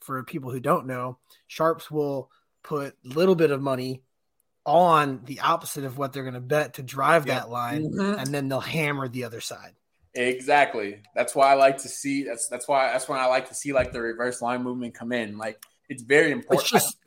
for 0.01 0.23
people 0.23 0.49
who 0.49 0.61
don't 0.61 0.87
know, 0.87 1.17
sharps 1.47 1.91
will 1.91 2.31
put 2.63 2.95
a 3.05 3.07
little 3.09 3.35
bit 3.35 3.51
of 3.51 3.61
money 3.61 4.01
on 4.65 5.21
the 5.25 5.41
opposite 5.41 5.83
of 5.83 5.97
what 5.97 6.13
they're 6.13 6.23
going 6.23 6.33
to 6.33 6.39
bet 6.41 6.73
to 6.75 6.83
drive 6.83 7.25
that 7.25 7.49
line, 7.49 7.83
Mhm. 7.91 8.17
and 8.21 8.33
then 8.33 8.47
they'll 8.49 8.59
hammer 8.59 9.07
the 9.07 9.23
other 9.25 9.39
side. 9.41 9.73
Exactly. 10.13 11.01
That's 11.15 11.35
why 11.35 11.51
I 11.51 11.53
like 11.55 11.77
to 11.79 11.89
see. 11.89 12.23
That's 12.23 12.47
that's 12.47 12.67
why 12.67 12.91
that's 12.91 13.07
when 13.07 13.19
I 13.19 13.25
like 13.27 13.47
to 13.49 13.53
see 13.55 13.71
like 13.71 13.91
the 13.93 14.01
reverse 14.01 14.41
line 14.41 14.63
movement 14.63 14.93
come 14.95 15.11
in. 15.11 15.37
Like 15.37 15.61
it's 15.89 16.03
very 16.03 16.31
important. 16.31 16.61
It's 16.63 16.69
just 16.71 16.97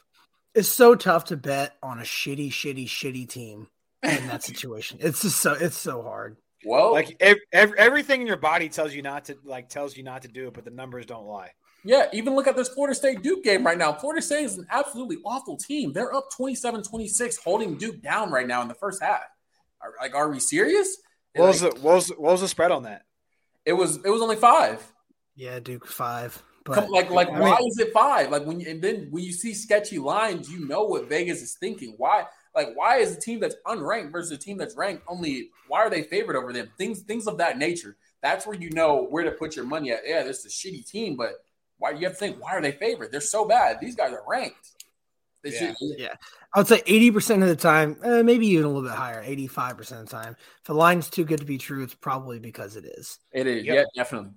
it's 0.54 0.68
so 0.68 0.94
tough 0.94 1.24
to 1.26 1.36
bet 1.36 1.76
on 1.82 1.98
a 1.98 2.02
shitty, 2.02 2.48
shitty, 2.50 2.86
shitty 2.86 3.28
team 3.28 3.68
in 4.02 4.26
that 4.28 4.42
situation. 4.50 4.98
It's 5.00 5.22
just 5.22 5.38
so 5.40 5.52
it's 5.52 5.76
so 5.78 6.02
hard. 6.02 6.36
well, 6.64 6.92
like 6.92 7.16
ev- 7.20 7.38
ev- 7.52 7.74
everything 7.78 8.20
in 8.20 8.26
your 8.26 8.36
body 8.36 8.68
tells 8.68 8.92
you 8.94 9.02
not 9.02 9.26
to 9.26 9.36
like 9.44 9.68
tells 9.68 9.96
you 9.96 10.02
not 10.02 10.22
to 10.22 10.28
do 10.28 10.48
it, 10.48 10.54
but 10.54 10.64
the 10.64 10.70
numbers 10.70 11.06
don't 11.06 11.26
lie. 11.26 11.50
Yeah, 11.82 12.08
even 12.12 12.34
look 12.34 12.46
at 12.46 12.56
this 12.56 12.68
Florida 12.68 12.94
State 12.94 13.22
Duke 13.22 13.42
game 13.42 13.64
right 13.64 13.78
now. 13.78 13.92
Florida 13.94 14.20
State 14.20 14.44
is 14.44 14.58
an 14.58 14.66
absolutely 14.70 15.16
awful 15.24 15.56
team. 15.56 15.92
They're 15.94 16.14
up 16.14 16.26
27 16.36 16.82
26, 16.82 17.38
holding 17.38 17.78
Duke 17.78 18.02
down 18.02 18.30
right 18.30 18.46
now 18.46 18.60
in 18.60 18.68
the 18.68 18.74
first 18.74 19.02
half. 19.02 19.22
Are, 19.80 19.94
like, 19.98 20.14
are 20.14 20.28
we 20.28 20.40
serious? 20.40 20.94
What 21.34 21.46
was, 21.48 21.62
Like, 21.62 21.74
the, 21.76 21.80
what, 21.80 21.94
was, 21.94 22.08
what 22.10 22.32
was 22.32 22.40
the 22.42 22.48
spread 22.48 22.70
on 22.70 22.82
that? 22.82 23.02
it 23.64 23.72
was 23.72 23.96
it 24.04 24.10
was 24.10 24.20
only 24.20 24.36
five. 24.36 24.92
Yeah, 25.36 25.58
Duke 25.60 25.86
five. 25.86 26.42
But 26.64 26.74
Come, 26.74 26.90
like 26.90 27.10
like 27.10 27.30
I 27.30 27.40
why 27.40 27.58
is 27.66 27.78
it 27.78 27.92
five? 27.92 28.30
Like 28.30 28.44
when 28.44 28.60
you, 28.60 28.68
and 28.68 28.82
then 28.82 29.08
when 29.10 29.24
you 29.24 29.32
see 29.32 29.54
sketchy 29.54 29.98
lines, 29.98 30.50
you 30.50 30.66
know 30.66 30.84
what 30.84 31.08
Vegas 31.08 31.40
is 31.42 31.54
thinking. 31.54 31.94
Why 31.96 32.26
like 32.54 32.68
why 32.74 32.98
is 32.98 33.16
a 33.16 33.20
team 33.20 33.40
that's 33.40 33.56
unranked 33.66 34.12
versus 34.12 34.32
a 34.32 34.36
team 34.36 34.58
that's 34.58 34.76
ranked 34.76 35.02
only 35.08 35.50
why 35.68 35.80
are 35.80 35.90
they 35.90 36.02
favored 36.02 36.36
over 36.36 36.52
them? 36.52 36.70
Things 36.76 37.00
things 37.00 37.26
of 37.26 37.38
that 37.38 37.56
nature. 37.56 37.96
That's 38.22 38.46
where 38.46 38.56
you 38.56 38.70
know 38.70 39.06
where 39.08 39.24
to 39.24 39.30
put 39.30 39.56
your 39.56 39.64
money 39.64 39.90
at. 39.90 40.00
Yeah, 40.06 40.22
this 40.22 40.44
is 40.44 40.46
a 40.46 40.48
shitty 40.48 40.86
team, 40.86 41.16
but 41.16 41.32
why 41.78 41.92
you 41.92 42.04
have 42.04 42.12
to 42.12 42.18
think 42.18 42.42
why 42.42 42.52
are 42.52 42.60
they 42.60 42.72
favored? 42.72 43.10
They're 43.10 43.22
so 43.22 43.46
bad. 43.46 43.78
These 43.80 43.96
guys 43.96 44.12
are 44.12 44.22
ranked. 44.28 44.72
They 45.42 45.50
Yeah. 45.50 45.58
should 45.58 45.76
yeah, 45.96 46.14
I 46.54 46.58
would 46.58 46.68
say 46.68 46.82
eighty 46.86 47.10
percent 47.10 47.42
of 47.42 47.48
the 47.48 47.56
time, 47.56 47.96
eh, 48.04 48.22
maybe 48.22 48.46
even 48.48 48.64
a 48.64 48.68
little 48.68 48.82
bit 48.82 48.92
higher, 48.96 49.22
eighty-five 49.24 49.76
percent 49.78 50.02
of 50.02 50.08
the 50.08 50.16
time. 50.16 50.36
If 50.58 50.64
the 50.64 50.74
line's 50.74 51.08
too 51.08 51.24
good 51.24 51.40
to 51.40 51.46
be 51.46 51.56
true, 51.56 51.82
it's 51.82 51.94
probably 51.94 52.38
because 52.38 52.76
it 52.76 52.84
is. 52.84 53.18
it 53.32 53.46
is. 53.46 53.64
Yep. 53.64 53.76
Yeah, 53.76 53.84
definitely. 54.02 54.32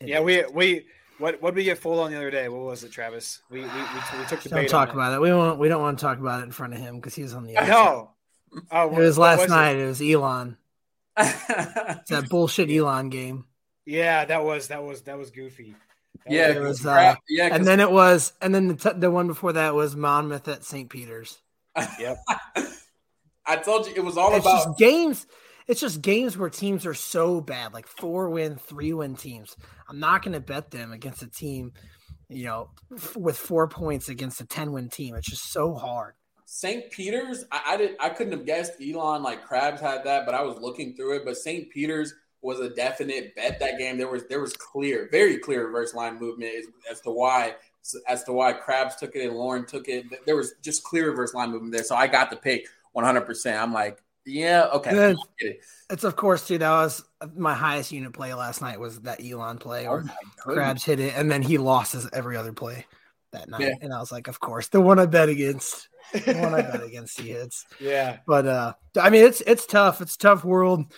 It 0.00 0.08
Yeah, 0.08 0.20
is. 0.20 0.24
we 0.24 0.44
we 0.54 0.86
what 1.22 1.40
what 1.40 1.50
did 1.50 1.56
we 1.56 1.64
get 1.64 1.78
full 1.78 2.00
on 2.00 2.10
the 2.10 2.16
other 2.16 2.30
day? 2.30 2.48
What 2.48 2.62
was 2.62 2.84
it, 2.84 2.92
Travis? 2.92 3.40
We 3.50 3.60
we, 3.60 3.66
we, 3.66 3.70
we 3.70 4.24
took 4.26 4.40
the 4.42 4.48
Don't 4.50 4.58
bait. 4.62 4.68
talk 4.68 4.90
on 4.90 4.94
about 4.96 5.14
it. 5.14 5.20
We 5.20 5.32
won't. 5.32 5.58
We 5.58 5.68
don't 5.68 5.80
want 5.80 5.98
to 5.98 6.04
talk 6.04 6.18
about 6.18 6.40
it 6.40 6.44
in 6.44 6.50
front 6.52 6.74
of 6.74 6.80
him 6.80 6.96
because 6.96 7.14
he's 7.14 7.32
on 7.34 7.44
the. 7.44 7.56
other 7.56 7.68
No. 7.72 8.10
Oh, 8.70 8.88
It 8.94 8.98
was 8.98 9.16
last 9.16 9.44
it? 9.44 9.48
night. 9.50 9.76
It? 9.76 9.86
was 9.86 10.02
Elon. 10.02 10.58
It's 11.16 11.38
that 12.10 12.26
bullshit 12.28 12.70
Elon 12.70 13.08
game. 13.08 13.46
Yeah, 13.86 14.24
that 14.26 14.44
was 14.44 14.68
that 14.68 14.82
was 14.82 15.02
that 15.02 15.16
was 15.18 15.30
goofy. 15.30 15.74
That 16.26 16.32
yeah, 16.32 16.48
It 16.50 16.60
was, 16.60 16.82
crap. 16.82 17.16
uh, 17.16 17.20
yeah, 17.28 17.48
'cause- 17.48 17.58
And 17.58 17.66
then 17.66 17.80
it 17.80 17.90
was, 17.90 18.32
and 18.40 18.54
then 18.54 18.68
the, 18.68 18.74
t- 18.74 18.98
the 18.98 19.10
one 19.10 19.26
before 19.26 19.54
that 19.54 19.74
was 19.74 19.96
Monmouth 19.96 20.46
at 20.48 20.62
St. 20.64 20.88
Peter's. 20.88 21.40
Yep. 21.98 22.18
I 23.46 23.56
told 23.56 23.86
you 23.88 23.94
it 23.96 24.04
was 24.04 24.16
all 24.16 24.34
It's 24.36 24.44
about 24.46 24.66
just 24.66 24.78
games. 24.78 25.26
It's 25.66 25.80
just 25.80 26.02
games 26.02 26.36
where 26.36 26.50
teams 26.50 26.86
are 26.86 26.94
so 26.94 27.40
bad, 27.40 27.72
like 27.72 27.86
four 27.86 28.30
win, 28.30 28.56
three 28.56 28.92
win 28.92 29.16
teams. 29.16 29.56
I'm 29.88 30.00
not 30.00 30.22
going 30.22 30.32
to 30.34 30.40
bet 30.40 30.70
them 30.70 30.92
against 30.92 31.22
a 31.22 31.28
team, 31.28 31.72
you 32.28 32.44
know, 32.44 32.70
f- 32.94 33.16
with 33.16 33.36
four 33.36 33.68
points 33.68 34.08
against 34.08 34.40
a 34.40 34.46
10 34.46 34.72
win 34.72 34.88
team. 34.88 35.14
It's 35.14 35.28
just 35.28 35.52
so 35.52 35.74
hard. 35.74 36.14
St. 36.46 36.90
Peter's, 36.90 37.44
I, 37.50 37.62
I 37.68 37.76
did 37.76 37.96
I 37.98 38.10
couldn't 38.10 38.32
have 38.34 38.44
guessed 38.44 38.72
Elon 38.80 39.22
like 39.22 39.46
Krabs 39.46 39.80
had 39.80 40.04
that, 40.04 40.26
but 40.26 40.34
I 40.34 40.42
was 40.42 40.58
looking 40.58 40.94
through 40.94 41.16
it. 41.16 41.24
But 41.24 41.36
St. 41.38 41.70
Peter's 41.70 42.12
was 42.42 42.60
a 42.60 42.68
definite 42.68 43.34
bet 43.34 43.60
that 43.60 43.78
game. 43.78 43.96
There 43.96 44.08
was 44.08 44.24
there 44.26 44.40
was 44.40 44.52
clear, 44.52 45.08
very 45.10 45.38
clear 45.38 45.64
reverse 45.64 45.94
line 45.94 46.18
movement 46.18 46.52
as, 46.58 46.66
as 46.90 47.00
to 47.02 47.10
why 47.10 47.54
as 48.06 48.24
to 48.24 48.32
why 48.32 48.52
Krabs 48.52 48.98
took 48.98 49.14
it 49.16 49.26
and 49.26 49.36
Lauren 49.36 49.64
took 49.64 49.88
it. 49.88 50.04
There 50.26 50.36
was 50.36 50.54
just 50.62 50.84
clear 50.84 51.08
reverse 51.08 51.32
line 51.32 51.50
movement 51.50 51.72
there. 51.72 51.84
So 51.84 51.96
I 51.96 52.06
got 52.06 52.30
the 52.30 52.36
pick 52.36 52.66
100. 52.92 53.22
percent 53.22 53.58
I'm 53.58 53.72
like, 53.72 54.02
yeah, 54.24 54.68
okay, 54.74 54.90
Good. 55.38 55.56
It's 55.90 56.04
of 56.04 56.16
course, 56.16 56.46
too. 56.46 56.58
That 56.58 56.70
was 56.70 57.04
my 57.34 57.54
highest 57.54 57.92
unit 57.92 58.12
play 58.12 58.32
last 58.34 58.60
night. 58.60 58.78
Was 58.80 59.00
that 59.00 59.20
Elon 59.24 59.58
play 59.58 59.86
Oh 59.86 59.92
or 59.92 60.00
my 60.02 60.14
goodness. 60.44 60.58
Krabs 60.58 60.84
hit 60.84 61.00
it, 61.00 61.14
and 61.16 61.30
then 61.30 61.42
he 61.42 61.58
lost 61.58 61.92
his 61.92 62.08
every 62.12 62.36
other 62.36 62.52
play 62.52 62.86
that 63.32 63.48
night. 63.48 63.60
Yeah. 63.62 63.74
And 63.80 63.92
I 63.92 63.98
was 63.98 64.12
like, 64.12 64.28
of 64.28 64.38
course, 64.40 64.68
the 64.68 64.80
one 64.80 64.98
I 64.98 65.06
bet 65.06 65.28
against, 65.28 65.88
the 66.12 66.34
one 66.34 66.54
I 66.54 66.62
bet 66.62 66.82
against, 66.82 67.20
he 67.20 67.30
hits. 67.30 67.66
Yeah. 67.80 68.18
But 68.26 68.46
uh, 68.46 68.74
I 69.00 69.10
mean, 69.10 69.24
it's 69.24 69.40
it's 69.42 69.66
tough. 69.66 70.00
It's 70.00 70.14
a 70.14 70.18
tough 70.18 70.44
world. 70.44 70.92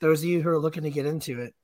Those 0.00 0.22
of 0.22 0.28
you 0.28 0.40
who 0.40 0.48
are 0.50 0.58
looking 0.58 0.84
to 0.84 0.90
get 0.90 1.06
into 1.06 1.40
it, 1.40 1.54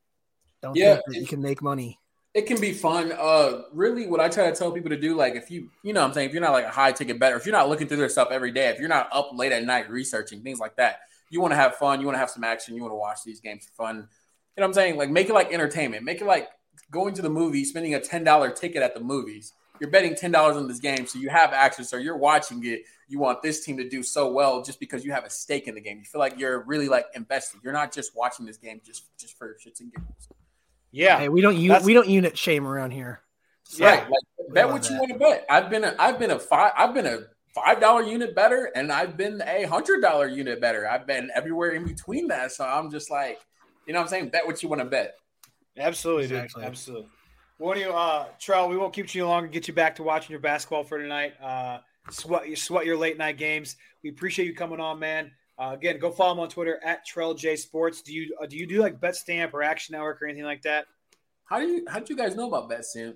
don't 0.63 0.77
Yeah, 0.77 0.95
think 0.95 1.05
that 1.07 1.21
you 1.21 1.27
can 1.27 1.41
make 1.43 1.63
money. 1.63 2.01
It 2.35 2.47
can 2.47 2.61
be 2.61 2.73
fun. 2.73 3.13
Uh, 3.13 3.63
really, 3.73 4.09
what 4.09 4.19
I 4.19 4.29
try 4.29 4.51
to 4.51 4.57
tell 4.57 4.73
people 4.73 4.91
to 4.91 4.97
do, 4.97 5.15
like 5.15 5.37
if 5.37 5.53
you, 5.53 5.71
you 5.85 5.93
know, 5.93 6.01
what 6.01 6.09
I'm 6.09 6.15
saying, 6.15 6.29
if 6.29 6.33
you're 6.33 6.43
not 6.43 6.53
like 6.53 6.65
a 6.65 6.71
high 6.71 6.91
ticket 6.91 7.21
better, 7.21 7.37
if 7.37 7.47
you're 7.47 7.55
not 7.55 7.69
looking 7.69 7.87
through 7.87 7.99
their 7.99 8.09
stuff 8.09 8.29
every 8.33 8.51
day, 8.51 8.69
if 8.71 8.81
you're 8.81 8.89
not 8.89 9.09
up 9.13 9.31
late 9.35 9.53
at 9.53 9.65
night 9.65 9.89
researching 9.89 10.43
things 10.43 10.59
like 10.59 10.75
that, 10.77 10.99
you 11.31 11.41
want 11.41 11.53
to 11.53 11.57
have 11.57 11.77
fun, 11.77 12.01
you 12.01 12.07
want 12.07 12.17
to 12.17 12.19
have 12.19 12.31
some 12.31 12.43
action, 12.43 12.75
you 12.75 12.83
want 12.83 12.91
to 12.91 12.97
watch 12.97 13.19
these 13.25 13.39
games 13.39 13.67
for 13.67 13.85
fun. 13.85 13.97
You 13.97 14.01
know 14.01 14.09
what 14.57 14.65
I'm 14.65 14.73
saying? 14.75 14.97
Like 14.97 15.11
make 15.11 15.29
it 15.29 15.33
like 15.33 15.53
entertainment. 15.53 16.03
Make 16.03 16.21
it 16.21 16.27
like 16.27 16.49
going 16.91 17.15
to 17.15 17.23
the 17.23 17.31
movie, 17.31 17.65
spending 17.65 17.95
a 17.95 18.01
ten 18.01 18.25
dollar 18.25 18.51
ticket 18.51 18.83
at 18.83 18.95
the 18.95 19.01
movies. 19.01 19.53
You're 19.81 19.91
betting 19.91 20.17
ten 20.17 20.33
dollars 20.33 20.57
on 20.57 20.67
this 20.67 20.81
game, 20.81 21.07
so 21.07 21.21
you 21.21 21.29
have 21.29 21.53
action. 21.53 21.85
So 21.85 21.97
you're 21.99 22.17
watching 22.17 22.65
it. 22.65 22.83
You 23.09 23.21
want 23.21 23.43
this 23.43 23.65
team 23.65 23.77
to 23.77 23.89
do 23.89 24.03
so 24.03 24.33
well 24.33 24.63
just 24.63 24.81
because 24.81 25.05
you 25.05 25.13
have 25.13 25.25
a 25.25 25.31
stake 25.31 25.69
in 25.69 25.75
the 25.75 25.81
game. 25.81 25.99
You 25.99 26.05
feel 26.05 26.21
like 26.21 26.39
you're 26.39 26.65
really 26.65 26.89
like 26.89 27.07
invested. 27.15 27.61
You're 27.63 27.73
not 27.73 27.93
just 27.93 28.17
watching 28.17 28.45
this 28.45 28.57
game 28.57 28.81
just 28.85 29.05
just 29.19 29.37
for 29.39 29.57
shits 29.65 29.81
and 29.81 29.93
giggles. 29.93 30.29
Yeah. 30.95 31.19
Hey, 31.19 31.29
we 31.29 31.41
don't 31.41 31.57
u- 31.57 31.77
we 31.83 31.93
don't 31.93 32.09
unit 32.09 32.39
shame 32.39 32.67
around 32.67 32.93
here. 32.93 33.21
So, 33.65 33.85
Right. 33.85 34.01
Like 34.09 34.55
bet 34.55 34.67
love 34.67 34.73
what 34.75 34.85
you 34.85 34.91
that. 34.91 35.01
want 35.01 35.13
to 35.13 35.19
bet. 35.19 35.45
I've 35.51 35.69
been 35.71 35.85
a 35.85 35.95
I've 35.99 36.19
been 36.19 36.31
a 36.31 36.39
five 36.39 36.73
I've 36.77 36.95
been 36.95 37.07
a 37.07 37.19
five 37.55 37.81
dollar 37.81 38.03
unit 38.03 38.35
better 38.35 38.71
and 38.77 38.93
I've 38.93 39.17
been 39.17 39.43
a 39.45 39.65
hundred 39.65 40.01
dollar 40.03 40.29
unit 40.29 40.61
better. 40.61 40.89
I've 40.89 41.07
been 41.07 41.31
everywhere 41.35 41.71
in 41.71 41.85
between 41.85 42.29
that. 42.29 42.53
So 42.53 42.65
I'm 42.65 42.91
just 42.91 43.11
like, 43.11 43.41
you 43.87 43.93
know 43.93 43.99
what 43.99 44.05
I'm 44.05 44.09
saying? 44.11 44.29
Bet 44.29 44.47
what 44.47 44.63
you 44.63 44.69
want 44.69 44.83
to 44.83 44.87
bet. 44.87 45.15
Absolutely, 45.77 46.25
Exactly. 46.25 46.63
dude. 46.63 46.71
Absolutely. 46.71 47.09
What 47.59 47.75
do 47.75 47.81
you, 47.81 47.91
uh, 47.93 48.27
Trell? 48.41 48.69
We 48.69 48.77
won't 48.77 48.93
keep 48.93 49.13
you 49.15 49.27
long 49.27 49.45
and 49.45 49.53
get 49.53 49.67
you 49.69 49.75
back 49.75 49.97
to 49.97 50.03
watching 50.03 50.31
your 50.33 50.41
basketball 50.41 50.85
for 50.85 50.99
tonight. 50.99 51.35
Uh, 51.41 51.79
sweat, 52.11 52.49
you 52.49 52.57
sweat 52.57 52.85
your 52.85 52.97
late 52.97 53.17
night 53.19 53.39
games. 53.39 53.77
We 54.03 54.11
appreciate 54.11 54.47
you 54.47 54.55
coming 54.55 54.81
on, 54.81 54.99
man. 54.99 55.31
Uh, 55.59 55.71
again, 55.73 55.99
go 55.99 56.11
follow 56.11 56.33
him 56.33 56.41
on 56.41 56.49
Twitter 56.49 56.81
at 56.85 57.07
Trell 57.07 57.37
J 57.37 57.57
Sports. 57.57 58.03
Do 58.03 58.13
you 58.13 58.37
uh, 58.43 58.47
do 58.47 58.57
you 58.57 58.67
do 58.67 58.81
like 58.81 59.01
Bet 59.01 59.15
Stamp 59.17 59.55
or 59.55 59.63
Action 59.63 59.93
Network 59.93 60.21
or 60.21 60.27
anything 60.27 60.45
like 60.45 60.63
that? 60.63 60.87
How 61.45 61.59
do 61.61 61.67
you 61.67 61.85
how 61.89 62.01
do 62.01 62.13
you 62.13 62.17
guys 62.19 62.35
know 62.35 62.49
about 62.49 62.71
BetStamp? 62.71 63.15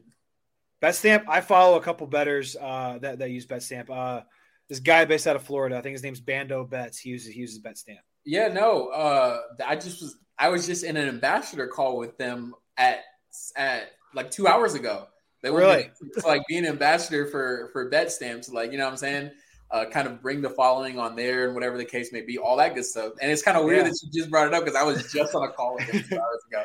Bet 0.81 0.95
Stamp. 0.95 1.25
I 1.29 1.41
follow 1.41 1.77
a 1.77 1.81
couple 1.83 2.07
betters 2.07 2.57
uh, 2.61 2.99
that 3.01 3.19
that 3.19 3.31
use 3.31 3.47
Bet 3.47 3.63
Stamp. 3.63 3.91
Uh, 3.91 4.21
this 4.69 4.81
guy 4.81 5.05
based 5.07 5.27
out 5.27 5.35
of 5.35 5.43
Florida. 5.43 5.77
I 5.77 5.81
think 5.81 5.95
his 5.95 6.03
name's 6.03 6.21
Bando 6.21 6.63
Bets. 6.65 6.99
He 6.99 7.11
uses 7.11 7.33
he 7.33 7.41
uses 7.41 7.59
Bet 7.59 7.79
Stamp. 7.79 8.01
Yeah, 8.25 8.49
no. 8.49 8.89
Uh 8.89 9.41
I 9.67 9.75
just 9.77 10.01
was 10.03 10.17
I 10.39 10.51
was 10.51 10.67
just 10.67 10.85
in 10.85 10.97
an 10.97 11.09
ambassador 11.09 11.67
call 11.67 11.97
with 11.97 12.17
them 12.19 12.55
at 12.77 13.01
at 13.57 13.91
like 14.15 14.31
two 14.31 14.47
hours 14.47 14.75
ago. 14.75 15.07
They 15.43 15.51
were 15.51 15.61
Really? 15.61 15.91
like 16.25 16.43
being 16.49 16.65
an 16.65 16.71
ambassador 16.71 17.27
for 17.27 17.71
for 17.73 17.89
bet 17.89 18.13
stamps, 18.13 18.49
like 18.51 18.71
you 18.73 18.79
know 18.79 18.85
what 18.85 18.91
I'm 18.91 18.97
saying? 18.99 19.31
Uh, 19.71 19.85
kind 19.85 20.09
of 20.09 20.23
bring 20.23 20.41
the 20.41 20.49
following 20.49 20.99
on 20.99 21.15
there 21.15 21.45
and 21.45 21.55
whatever 21.55 21.77
the 21.77 21.85
case 21.85 22.11
may 22.11 22.23
be, 22.23 22.39
all 22.39 22.57
that 22.57 22.75
good 22.75 22.87
stuff. 22.87 23.13
And 23.21 23.31
it's 23.31 23.43
kind 23.43 23.57
of 23.59 23.65
weird 23.67 23.79
Yeah. 23.85 23.91
that 23.91 24.01
you 24.03 24.21
just 24.21 24.31
brought 24.31 24.47
it 24.47 24.55
up 24.55 24.65
because 24.65 24.75
I 24.75 24.83
was 24.83 25.13
just 25.13 25.35
on 25.35 25.47
a 25.47 25.53
call 25.53 25.75
with 25.75 25.87
them 25.93 26.03
two 26.09 26.17
hours 26.19 26.43
ago. 26.51 26.65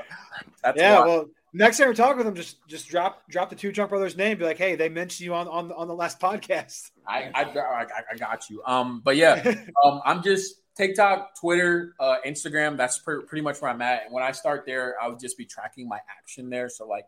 That's 0.64 0.80
yeah, 0.80 1.00
why. 1.00 1.06
well, 1.08 1.26
next 1.52 1.80
time 1.80 1.90
we 1.90 1.96
talk 1.96 2.16
with 2.16 2.26
him, 2.26 2.34
just 2.34 2.66
just 2.68 2.88
drop 2.88 3.28
drop 3.30 3.50
the 3.50 3.58
two 3.58 3.74
Junk 3.74 3.90
Brothers 3.90 4.16
name. 4.16 4.38
Be 4.38 4.46
like, 4.46 4.58
hey, 4.58 4.76
they 4.76 4.88
mentioned 4.88 5.26
you 5.26 5.34
on 5.34 5.50
on 5.50 5.74
on 5.74 5.90
the 5.90 5.94
last 5.96 6.20
podcast. 6.22 6.92
I, 7.06 7.30
I, 7.36 7.44
I, 7.44 7.86
I 8.14 8.18
got 8.18 8.50
you. 8.50 8.64
Um, 8.66 9.02
but 9.04 9.18
yeah, 9.18 9.54
um, 9.84 10.00
I'm 10.06 10.24
just 10.24 10.62
TikTok, 10.78 11.38
Twitter, 11.38 11.96
uh, 12.00 12.16
Instagram. 12.26 12.78
That's 12.78 13.00
pre- 13.00 13.24
pretty 13.24 13.42
much 13.44 13.62
where 13.62 13.70
I'm 13.70 13.82
at. 13.82 14.06
And 14.06 14.14
when 14.14 14.24
I 14.24 14.32
start 14.32 14.64
there, 14.66 14.96
I 15.02 15.10
would 15.10 15.20
just 15.20 15.38
be 15.38 15.46
tracking 15.46 15.90
my 15.90 16.00
action 16.20 16.50
there. 16.50 16.70
So 16.70 16.88
like, 16.88 17.06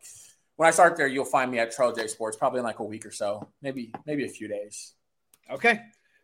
when 0.58 0.68
I 0.68 0.72
start 0.72 0.98
there, 0.98 1.08
you'll 1.08 1.26
find 1.26 1.50
me 1.50 1.60
at 1.60 1.74
Trell 1.74 1.96
J 1.96 2.08
Sports 2.08 2.36
probably 2.36 2.60
in 2.60 2.66
like 2.66 2.80
a 2.80 2.84
week 2.84 3.06
or 3.06 3.12
so, 3.12 3.48
maybe 3.62 3.93
maybe 4.06 4.26
a 4.26 4.30
few 4.30 4.50
days. 4.50 4.93
Okay. 5.52 5.82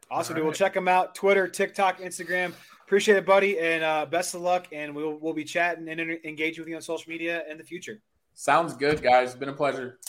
Awesome. 0.09 0.33
All 0.33 0.35
dude. 0.37 0.43
We'll 0.45 0.53
check 0.53 0.73
them 0.73 0.87
out. 0.87 1.15
Twitter, 1.15 1.47
TikTok, 1.47 1.99
Instagram. 1.99 2.53
Appreciate 2.85 3.17
it, 3.17 3.25
buddy. 3.25 3.59
And 3.59 3.83
uh, 3.83 4.05
best 4.05 4.35
of 4.35 4.41
luck. 4.41 4.67
And 4.71 4.93
we'll, 4.93 5.17
we'll 5.17 5.33
be 5.33 5.45
chatting 5.45 5.87
and 5.87 5.99
inter- 5.99 6.19
engage 6.25 6.59
with 6.59 6.67
you 6.67 6.75
on 6.75 6.81
social 6.81 7.09
media 7.09 7.43
in 7.49 7.57
the 7.57 7.63
future. 7.63 8.01
Sounds 8.33 8.73
good, 8.75 9.01
guys. 9.01 9.29
It's 9.29 9.39
been 9.39 9.49
a 9.49 9.53
pleasure. 9.53 9.99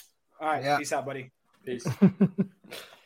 All 0.41 0.49
right. 0.49 0.63
Yeah. 0.65 0.79
Peace 0.79 0.93
out, 0.93 1.07
buddy. 1.07 1.31
Peace. 1.65 1.87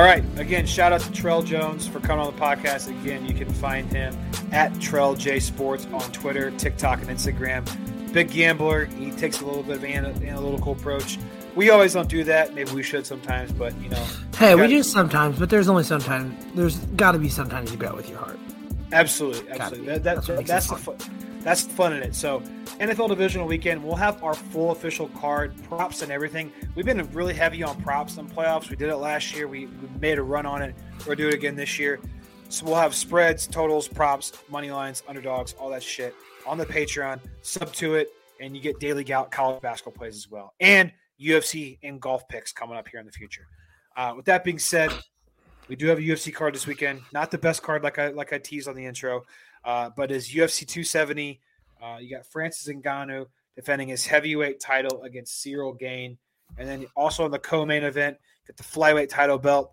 All 0.00 0.06
right. 0.06 0.24
Again, 0.38 0.64
shout 0.64 0.94
out 0.94 1.02
to 1.02 1.10
Trell 1.10 1.44
Jones 1.44 1.86
for 1.86 2.00
coming 2.00 2.24
on 2.24 2.34
the 2.34 2.40
podcast. 2.40 2.88
Again, 2.88 3.26
you 3.26 3.34
can 3.34 3.52
find 3.52 3.86
him 3.92 4.16
at 4.50 4.72
Trell 4.76 5.14
J 5.18 5.38
Sports 5.40 5.86
on 5.92 6.10
Twitter, 6.10 6.50
TikTok, 6.52 7.02
and 7.02 7.10
Instagram. 7.10 7.66
Big 8.10 8.30
gambler. 8.30 8.86
He 8.86 9.10
takes 9.10 9.42
a 9.42 9.44
little 9.44 9.62
bit 9.62 9.76
of 9.76 9.84
an 9.84 10.26
analytical 10.26 10.72
approach. 10.72 11.18
We 11.54 11.68
always 11.68 11.92
don't 11.92 12.08
do 12.08 12.24
that. 12.24 12.54
Maybe 12.54 12.72
we 12.72 12.82
should 12.82 13.04
sometimes, 13.04 13.52
but 13.52 13.78
you 13.82 13.90
know. 13.90 14.02
Hey, 14.38 14.54
we 14.54 14.62
Got- 14.62 14.68
do 14.68 14.82
sometimes, 14.82 15.38
but 15.38 15.50
there's 15.50 15.68
only 15.68 15.84
sometimes. 15.84 16.46
There's 16.54 16.78
got 16.96 17.12
to 17.12 17.18
be 17.18 17.28
sometimes 17.28 17.70
you 17.70 17.76
bet 17.76 17.94
with 17.94 18.08
your 18.08 18.20
heart. 18.20 18.38
Absolutely, 18.92 19.50
absolutely. 19.50 19.86
That, 19.86 20.02
that, 20.02 20.14
That's 20.14 20.26
that- 20.28 20.46
that's 20.46 20.66
the 20.68 20.76
fun. 20.76 20.96
That's 21.40 21.62
fun 21.62 21.92
in 21.92 22.02
it. 22.02 22.14
So, 22.14 22.40
NFL 22.80 23.08
divisional 23.08 23.46
weekend, 23.46 23.82
we'll 23.82 23.96
have 23.96 24.22
our 24.22 24.34
full 24.34 24.70
official 24.70 25.08
card, 25.08 25.52
props 25.64 26.02
and 26.02 26.12
everything. 26.12 26.52
We've 26.74 26.86
been 26.86 27.10
really 27.12 27.34
heavy 27.34 27.62
on 27.62 27.80
props 27.82 28.16
in 28.16 28.28
playoffs. 28.28 28.70
We 28.70 28.76
did 28.76 28.88
it 28.88 28.96
last 28.96 29.34
year. 29.34 29.48
We, 29.48 29.66
we 29.66 29.88
made 30.00 30.18
a 30.18 30.22
run 30.22 30.46
on 30.46 30.62
it. 30.62 30.74
We'll 31.06 31.16
do 31.16 31.28
it 31.28 31.34
again 31.34 31.56
this 31.56 31.78
year. 31.78 32.00
So 32.48 32.66
we'll 32.66 32.76
have 32.76 32.94
spreads, 32.94 33.46
totals, 33.46 33.86
props, 33.86 34.32
money 34.48 34.70
lines, 34.70 35.02
underdogs, 35.08 35.54
all 35.54 35.70
that 35.70 35.82
shit 35.82 36.14
on 36.46 36.58
the 36.58 36.66
Patreon. 36.66 37.20
Sub 37.42 37.72
to 37.74 37.94
it, 37.94 38.08
and 38.40 38.56
you 38.56 38.62
get 38.62 38.80
daily 38.80 39.04
college 39.04 39.62
basketball 39.62 39.92
plays 39.92 40.16
as 40.16 40.30
well, 40.30 40.54
and 40.60 40.92
UFC 41.20 41.78
and 41.82 42.00
golf 42.00 42.26
picks 42.28 42.52
coming 42.52 42.76
up 42.76 42.88
here 42.88 42.98
in 42.98 43.06
the 43.06 43.12
future. 43.12 43.46
Uh, 43.96 44.14
with 44.16 44.24
that 44.24 44.42
being 44.42 44.58
said, 44.58 44.90
we 45.68 45.76
do 45.76 45.86
have 45.86 45.98
a 45.98 46.02
UFC 46.02 46.34
card 46.34 46.54
this 46.54 46.66
weekend. 46.66 47.00
Not 47.12 47.30
the 47.30 47.38
best 47.38 47.62
card, 47.62 47.84
like 47.84 47.98
I 47.98 48.08
like 48.08 48.32
I 48.32 48.38
teased 48.38 48.66
on 48.66 48.74
the 48.74 48.84
intro, 48.84 49.22
uh, 49.64 49.90
but 49.96 50.10
is 50.10 50.28
UFC 50.28 50.66
270. 50.66 51.40
Uh, 51.82 51.96
you 52.00 52.10
got 52.10 52.26
Francis 52.26 52.72
Ngannou 52.72 53.26
defending 53.56 53.88
his 53.88 54.06
heavyweight 54.06 54.60
title 54.60 55.02
against 55.02 55.44
Ciryl 55.44 55.78
Gane, 55.78 56.18
and 56.58 56.68
then 56.68 56.86
also 56.96 57.24
in 57.24 57.30
the 57.30 57.38
co-main 57.38 57.84
event, 57.84 58.16
get 58.46 58.56
the 58.56 58.62
flyweight 58.62 59.08
title 59.08 59.38
belt 59.38 59.72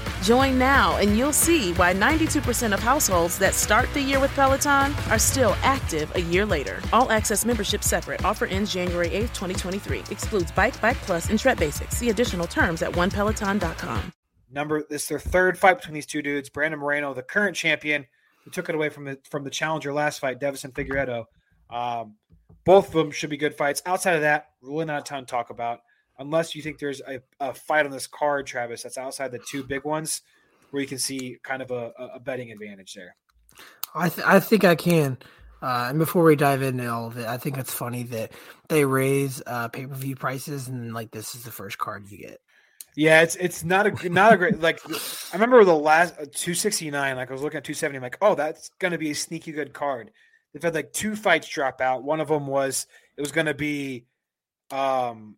Join 0.21 0.59
now 0.59 0.97
and 0.97 1.17
you'll 1.17 1.33
see 1.33 1.73
why 1.73 1.93
92% 1.93 2.73
of 2.73 2.79
households 2.79 3.39
that 3.39 3.55
start 3.55 3.91
the 3.93 4.01
year 4.01 4.19
with 4.19 4.31
Peloton 4.31 4.93
are 5.09 5.17
still 5.17 5.55
active 5.63 6.15
a 6.15 6.21
year 6.21 6.45
later. 6.45 6.79
All 6.93 7.11
access 7.11 7.43
membership 7.43 7.83
separate. 7.83 8.23
Offer 8.23 8.45
ends 8.45 8.71
January 8.71 9.09
8th, 9.09 9.33
2023. 9.33 9.99
Excludes 10.11 10.51
Bike, 10.51 10.79
Bike 10.79 10.97
Plus, 10.97 11.29
and 11.29 11.39
Tread 11.39 11.57
Basics. 11.57 11.97
See 11.97 12.09
additional 12.09 12.45
terms 12.45 12.81
at 12.81 12.91
onepeloton.com. 12.91 14.13
Number 14.51 14.83
this 14.89 15.03
is 15.03 15.07
their 15.07 15.19
third 15.19 15.57
fight 15.57 15.77
between 15.77 15.95
these 15.95 16.05
two 16.05 16.21
dudes. 16.21 16.49
Brandon 16.49 16.79
Moreno, 16.79 17.13
the 17.13 17.23
current 17.23 17.55
champion, 17.55 18.05
who 18.43 18.51
took 18.51 18.69
it 18.69 18.75
away 18.75 18.89
from 18.89 19.05
the 19.05 19.17
from 19.29 19.43
the 19.43 19.49
challenger 19.49 19.93
last 19.93 20.19
fight, 20.19 20.39
Deiveson 20.39 20.73
Figueiredo. 20.73 21.25
Um, 21.69 22.17
both 22.65 22.87
of 22.87 22.93
them 22.93 23.11
should 23.11 23.29
be 23.29 23.37
good 23.37 23.55
fights. 23.55 23.81
Outside 23.85 24.15
of 24.15 24.21
that, 24.21 24.47
really 24.61 24.85
not 24.85 25.01
a 25.01 25.03
ton 25.03 25.25
to 25.25 25.25
talk 25.25 25.49
about 25.49 25.79
unless 26.21 26.55
you 26.55 26.61
think 26.61 26.79
there's 26.79 27.01
a, 27.01 27.21
a 27.39 27.53
fight 27.53 27.85
on 27.85 27.91
this 27.91 28.07
card, 28.07 28.47
Travis, 28.47 28.83
that's 28.83 28.97
outside 28.97 29.31
the 29.31 29.39
two 29.39 29.63
big 29.63 29.83
ones 29.83 30.21
where 30.69 30.81
you 30.81 30.87
can 30.87 30.99
see 30.99 31.37
kind 31.43 31.61
of 31.61 31.71
a, 31.71 31.91
a 32.15 32.19
betting 32.19 32.51
advantage 32.51 32.93
there. 32.93 33.15
I, 33.93 34.09
th- 34.09 34.25
I 34.25 34.39
think 34.39 34.63
I 34.63 34.75
can. 34.75 35.17
Uh, 35.61 35.87
and 35.89 35.99
before 35.99 36.23
we 36.23 36.35
dive 36.35 36.61
into 36.61 36.89
all 36.91 37.07
of 37.07 37.17
it, 37.17 37.27
I 37.27 37.37
think 37.37 37.57
it's 37.57 37.73
funny 37.73 38.03
that 38.03 38.31
they 38.69 38.85
raise 38.85 39.43
uh, 39.45 39.67
pay 39.67 39.85
per 39.85 39.93
view 39.93 40.15
prices 40.15 40.67
and 40.67 40.93
like 40.93 41.11
this 41.11 41.35
is 41.35 41.43
the 41.43 41.51
first 41.51 41.77
card 41.77 42.09
you 42.09 42.17
get. 42.17 42.39
Yeah, 42.95 43.21
it's 43.21 43.35
it's 43.35 43.63
not 43.63 43.87
a 43.87 44.09
not 44.09 44.33
a 44.33 44.37
great 44.37 44.59
like. 44.59 44.81
I 44.89 45.33
remember 45.33 45.63
the 45.63 45.75
last 45.75 46.15
uh, 46.19 46.25
two 46.33 46.53
sixty 46.53 46.89
nine. 46.91 47.15
Like 47.15 47.29
I 47.29 47.33
was 47.33 47.41
looking 47.41 47.59
at 47.59 47.63
two 47.63 47.73
seventy. 47.73 47.97
I'm 47.97 48.03
like, 48.03 48.17
oh, 48.21 48.35
that's 48.35 48.69
gonna 48.79 48.97
be 48.97 49.11
a 49.11 49.15
sneaky 49.15 49.51
good 49.51 49.71
card. 49.71 50.11
They've 50.51 50.63
had 50.63 50.73
like 50.73 50.91
two 50.91 51.15
fights 51.15 51.47
drop 51.47 51.79
out. 51.79 52.03
One 52.03 52.19
of 52.19 52.27
them 52.27 52.47
was 52.47 52.87
it 53.17 53.21
was 53.21 53.31
gonna 53.31 53.53
be 53.53 54.07
um 54.71 55.37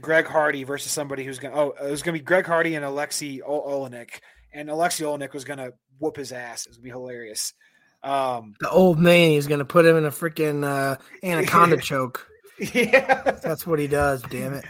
Greg 0.00 0.26
Hardy 0.26 0.64
versus 0.64 0.92
somebody 0.92 1.24
who's 1.24 1.38
going 1.38 1.54
to, 1.54 1.60
oh, 1.60 1.74
it 1.86 1.90
was 1.90 2.02
going 2.02 2.14
to 2.14 2.20
be 2.20 2.24
Greg 2.24 2.46
Hardy 2.46 2.74
and 2.74 2.84
Alexei 2.84 3.38
Oleinik. 3.38 4.20
And 4.52 4.68
Alexei 4.68 5.04
Oleinik 5.04 5.32
was 5.32 5.44
going 5.44 5.58
to 5.58 5.72
whoop 5.98 6.16
his 6.16 6.32
ass. 6.32 6.66
It 6.66 6.70
was 6.70 6.76
going 6.76 6.82
to 6.82 6.94
be 6.94 6.98
hilarious. 6.98 7.54
Um, 8.02 8.54
the 8.60 8.70
old 8.70 8.98
man 8.98 9.32
is 9.32 9.46
going 9.46 9.58
to 9.58 9.64
put 9.64 9.84
him 9.84 9.96
in 9.96 10.04
a 10.04 10.10
freaking 10.10 10.64
uh, 10.64 10.96
anaconda 11.22 11.76
choke. 11.80 12.26
Yeah. 12.58 13.22
That's 13.42 13.66
what 13.66 13.78
he 13.78 13.86
does, 13.86 14.22
damn 14.22 14.54
it. 14.54 14.64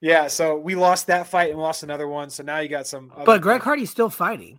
Yeah, 0.00 0.26
so 0.26 0.58
we 0.58 0.74
lost 0.74 1.06
that 1.06 1.28
fight 1.28 1.50
and 1.50 1.58
lost 1.58 1.82
another 1.82 2.06
one. 2.06 2.28
So 2.28 2.42
now 2.42 2.58
you 2.58 2.68
got 2.68 2.86
some. 2.86 3.10
But 3.24 3.40
Greg 3.40 3.60
fights. 3.60 3.64
Hardy's 3.64 3.90
still 3.90 4.10
fighting. 4.10 4.58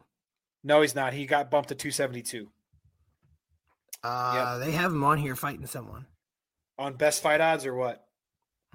No, 0.63 0.81
he's 0.81 0.95
not. 0.95 1.13
He 1.13 1.27
got 1.27 1.51
bumped 1.51 1.69
to 1.69 1.75
272. 1.75 2.47
Uh, 4.03 4.57
yep. 4.59 4.65
They 4.65 4.71
have 4.71 4.91
him 4.91 5.03
on 5.03 5.17
here 5.17 5.35
fighting 5.35 5.67
someone. 5.67 6.07
On 6.79 6.93
best 6.95 7.21
fight 7.21 7.41
odds 7.41 7.65
or 7.65 7.75
what? 7.75 8.04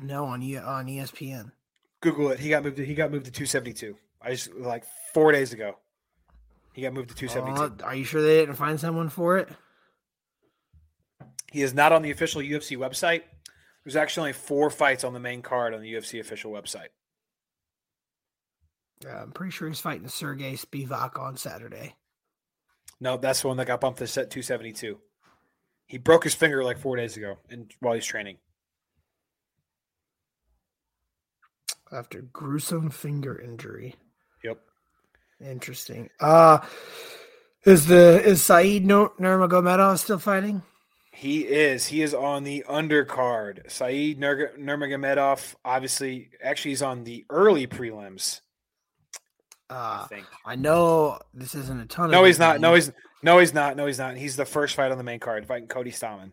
No, 0.03 0.25
on 0.27 0.43
e- 0.43 0.57
on 0.57 0.87
ESPN. 0.87 1.53
Google 2.01 2.31
it. 2.31 2.41
He 2.41 2.49
got 2.49 2.63
moved. 2.63 2.77
To, 2.77 2.85
he 2.85 2.95
got 2.95 3.11
moved 3.11 3.27
to 3.27 3.31
272. 3.31 3.97
I 4.23 4.31
just 4.31 4.55
like 4.55 4.85
four 5.15 5.33
days 5.33 5.53
ago. 5.53 5.77
He 6.73 6.83
got 6.83 6.93
moved 6.93 7.11
to 7.11 7.15
272. 7.15 7.83
Uh, 7.85 7.87
are 7.87 7.95
you 7.95 8.05
sure 8.05 8.23
they 8.23 8.41
didn't 8.41 8.55
find 8.55 8.79
someone 8.79 9.09
for 9.09 9.39
it? 9.39 9.49
He 11.51 11.63
is 11.63 11.75
not 11.75 11.93
on 11.93 12.03
the 12.03 12.11
official 12.11 12.41
UFC 12.41 12.77
website. 12.77 13.23
There's 13.85 13.97
actually 13.97 14.29
only 14.29 14.33
four 14.35 14.71
fights 14.71 15.05
on 15.05 15.15
the 15.15 15.21
main 15.21 15.43
card 15.43 15.75
on 15.75 15.83
the 15.83 15.93
UFC 15.93 16.21
official 16.21 16.53
website. 16.53 16.89
Yeah, 19.03 19.23
I'm 19.23 19.33
pretty 19.33 19.51
sure 19.51 19.67
he's 19.67 19.81
fighting 19.81 20.09
Sergey 20.09 20.55
Spivak 20.55 21.19
on 21.19 21.37
Saturday. 21.37 21.97
No, 23.01 23.17
that's 23.17 23.41
the 23.41 23.49
one 23.49 23.57
that 23.57 23.67
got 23.67 23.81
bumped 23.81 23.99
to 24.01 24.07
set 24.07 24.31
272. 24.31 24.99
He 25.87 25.99
broke 25.99 26.25
his 26.25 26.35
finger 26.35 26.63
like 26.63 26.79
four 26.79 26.97
days 26.97 27.17
ago, 27.17 27.39
and 27.49 27.73
while 27.81 27.95
he's 27.95 28.05
training. 28.05 28.37
After 31.93 32.23
gruesome 32.23 32.91
finger 32.91 33.39
injury. 33.39 33.97
Yep. 34.45 34.61
Interesting. 35.45 36.11
Uh 36.21 36.59
is 37.65 37.87
the 37.87 38.23
is 38.25 38.43
Saeed 38.43 38.87
Nurmagomedov 38.87 39.99
still 39.99 40.19
fighting? 40.19 40.63
He 41.13 41.41
is. 41.41 41.87
He 41.87 42.01
is 42.01 42.15
on 42.15 42.45
the 42.45 42.65
undercard. 42.67 43.71
Saeed 43.71 44.19
Nurmagomedov, 44.19 45.55
obviously, 45.65 46.31
actually, 46.43 46.71
he's 46.71 46.81
on 46.81 47.05
the 47.05 47.27
early 47.29 47.67
prelims. 47.67 48.41
Uh, 49.69 50.05
I 50.05 50.07
think. 50.09 50.27
I 50.47 50.57
know 50.57 51.19
this 51.35 51.55
isn't 51.55 51.81
a 51.81 51.87
ton. 51.87 52.11
No, 52.11 52.25
he's 52.25 52.39
not. 52.39 52.61
No, 52.61 52.75
he's 52.75 52.91
no, 53.23 53.39
he's 53.39 53.53
not. 53.53 53.77
No, 53.77 53.87
he's 53.87 53.99
not. 53.99 54.17
He's 54.17 54.37
the 54.37 54.47
first 54.47 54.75
fight 54.75 54.93
on 54.93 54.99
the 54.99 55.05
main 55.05 55.21
card, 55.21 55.47
fighting 55.47 55.69
Cody 55.69 55.93
Stamann. 55.93 56.33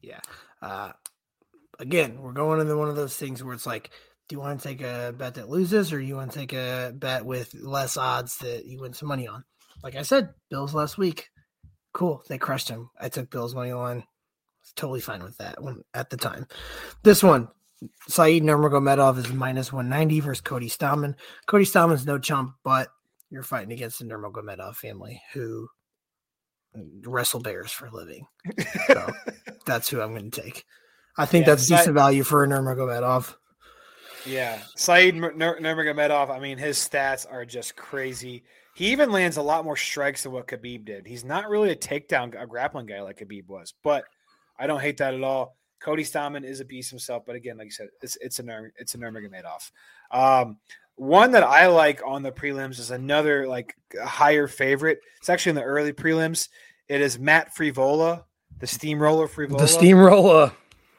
Yeah. 0.00 0.20
Uh, 0.62 0.92
again, 1.80 2.22
we're 2.22 2.32
going 2.32 2.60
into 2.60 2.76
one 2.76 2.88
of 2.88 2.96
those 2.96 3.16
things 3.16 3.42
where 3.42 3.54
it's 3.54 3.66
like 3.66 3.90
do 4.28 4.34
you 4.34 4.40
want 4.40 4.60
to 4.60 4.68
take 4.68 4.82
a 4.82 5.14
bet 5.16 5.34
that 5.34 5.48
loses 5.48 5.92
or 5.92 6.00
you 6.00 6.16
want 6.16 6.32
to 6.32 6.38
take 6.38 6.52
a 6.52 6.92
bet 6.94 7.24
with 7.24 7.54
less 7.54 7.96
odds 7.96 8.38
that 8.38 8.66
you 8.66 8.80
win 8.80 8.92
some 8.92 9.08
money 9.08 9.28
on? 9.28 9.44
Like 9.82 9.94
I 9.94 10.02
said, 10.02 10.30
Bills 10.50 10.74
last 10.74 10.98
week. 10.98 11.28
Cool. 11.92 12.22
They 12.28 12.38
crushed 12.38 12.68
him. 12.68 12.90
I 13.00 13.08
took 13.08 13.30
Bills 13.30 13.54
money 13.54 13.72
line. 13.72 14.04
Was 14.62 14.72
totally 14.74 15.00
fine 15.00 15.22
with 15.22 15.36
that 15.38 15.62
one 15.62 15.82
at 15.94 16.10
the 16.10 16.16
time. 16.16 16.46
This 17.04 17.22
one, 17.22 17.48
Saeed 18.08 18.42
Nurmagomedov 18.42 19.18
is 19.18 19.32
minus 19.32 19.72
190 19.72 20.20
versus 20.20 20.40
Cody 20.40 20.68
Stamann. 20.68 21.14
Cody 21.46 21.64
Stamann's 21.64 22.06
no 22.06 22.18
chump, 22.18 22.54
but 22.64 22.88
you're 23.30 23.42
fighting 23.42 23.72
against 23.72 23.98
the 23.98 24.06
Nurmagomedov 24.06 24.76
family 24.76 25.22
who 25.32 25.68
wrestle 27.04 27.40
bears 27.40 27.70
for 27.70 27.86
a 27.86 27.94
living. 27.94 28.26
So 28.88 29.06
that's 29.66 29.88
who 29.88 30.00
I'm 30.00 30.12
going 30.12 30.30
to 30.30 30.42
take. 30.42 30.64
I 31.16 31.26
think 31.26 31.46
yeah, 31.46 31.54
that's 31.54 31.68
decent 31.68 31.94
value 31.94 32.22
for 32.22 32.44
a 32.44 32.48
Nurmagomedov. 32.48 33.34
Yeah, 34.26 34.60
Saeed 34.74 35.14
Nurmagomedov. 35.14 36.30
I 36.30 36.38
mean, 36.38 36.58
his 36.58 36.76
stats 36.78 37.26
are 37.30 37.44
just 37.44 37.76
crazy. 37.76 38.42
He 38.74 38.88
even 38.88 39.10
lands 39.10 39.36
a 39.38 39.42
lot 39.42 39.64
more 39.64 39.76
strikes 39.76 40.24
than 40.24 40.32
what 40.32 40.46
Khabib 40.46 40.84
did. 40.84 41.06
He's 41.06 41.24
not 41.24 41.48
really 41.48 41.70
a 41.70 41.76
takedown, 41.76 42.40
a 42.40 42.46
grappling 42.46 42.86
guy 42.86 43.00
like 43.00 43.18
Khabib 43.18 43.48
was, 43.48 43.72
but 43.82 44.04
I 44.58 44.66
don't 44.66 44.80
hate 44.80 44.98
that 44.98 45.14
at 45.14 45.22
all. 45.22 45.56
Cody 45.80 46.02
Stamann 46.02 46.44
is 46.44 46.60
a 46.60 46.64
beast 46.64 46.90
himself, 46.90 47.24
but 47.26 47.36
again, 47.36 47.58
like 47.58 47.66
you 47.66 47.70
said, 47.70 47.88
it's 48.02 48.16
it's 48.20 48.38
a 48.38 48.42
Nur, 48.42 48.72
it's 48.76 48.94
a 48.94 48.98
Nurmagomedov. 48.98 49.70
Um, 50.10 50.58
one 50.96 51.32
that 51.32 51.42
I 51.42 51.66
like 51.66 52.02
on 52.04 52.22
the 52.22 52.32
prelims 52.32 52.78
is 52.78 52.90
another 52.90 53.46
like 53.46 53.76
higher 54.02 54.46
favorite. 54.46 55.00
It's 55.18 55.28
actually 55.28 55.50
in 55.50 55.56
the 55.56 55.62
early 55.62 55.92
prelims. 55.92 56.48
It 56.88 57.00
is 57.00 57.18
Matt 57.18 57.54
Frevola, 57.54 58.24
the 58.58 58.66
Steamroller 58.66 59.28
Frevola. 59.28 59.58
The 59.58 59.68
Steamroller. 59.68 60.52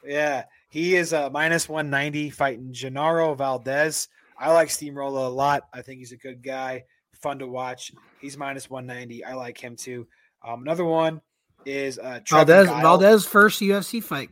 Yeah, 0.05 0.43
he 0.69 0.95
is 0.95 1.13
a 1.13 1.29
minus 1.29 1.67
190 1.69 2.29
fighting 2.31 2.71
Genaro 2.73 3.37
Valdez. 3.37 4.07
I 4.39 4.51
like 4.53 4.69
Steamroller 4.69 5.21
a 5.25 5.29
lot. 5.29 5.63
I 5.73 5.81
think 5.81 5.99
he's 5.99 6.11
a 6.11 6.17
good 6.17 6.43
guy, 6.43 6.83
fun 7.21 7.39
to 7.39 7.47
watch. 7.47 7.91
He's 8.21 8.37
minus 8.37 8.69
190. 8.69 9.23
I 9.25 9.33
like 9.33 9.57
him 9.57 9.75
too. 9.75 10.07
Um, 10.45 10.61
another 10.61 10.85
one 10.85 11.21
is 11.65 11.97
uh, 11.97 12.19
Valdez. 12.29 12.67
Giles. 12.67 12.81
Valdez 12.81 13.25
first 13.25 13.61
UFC 13.61 14.03
fight 14.03 14.29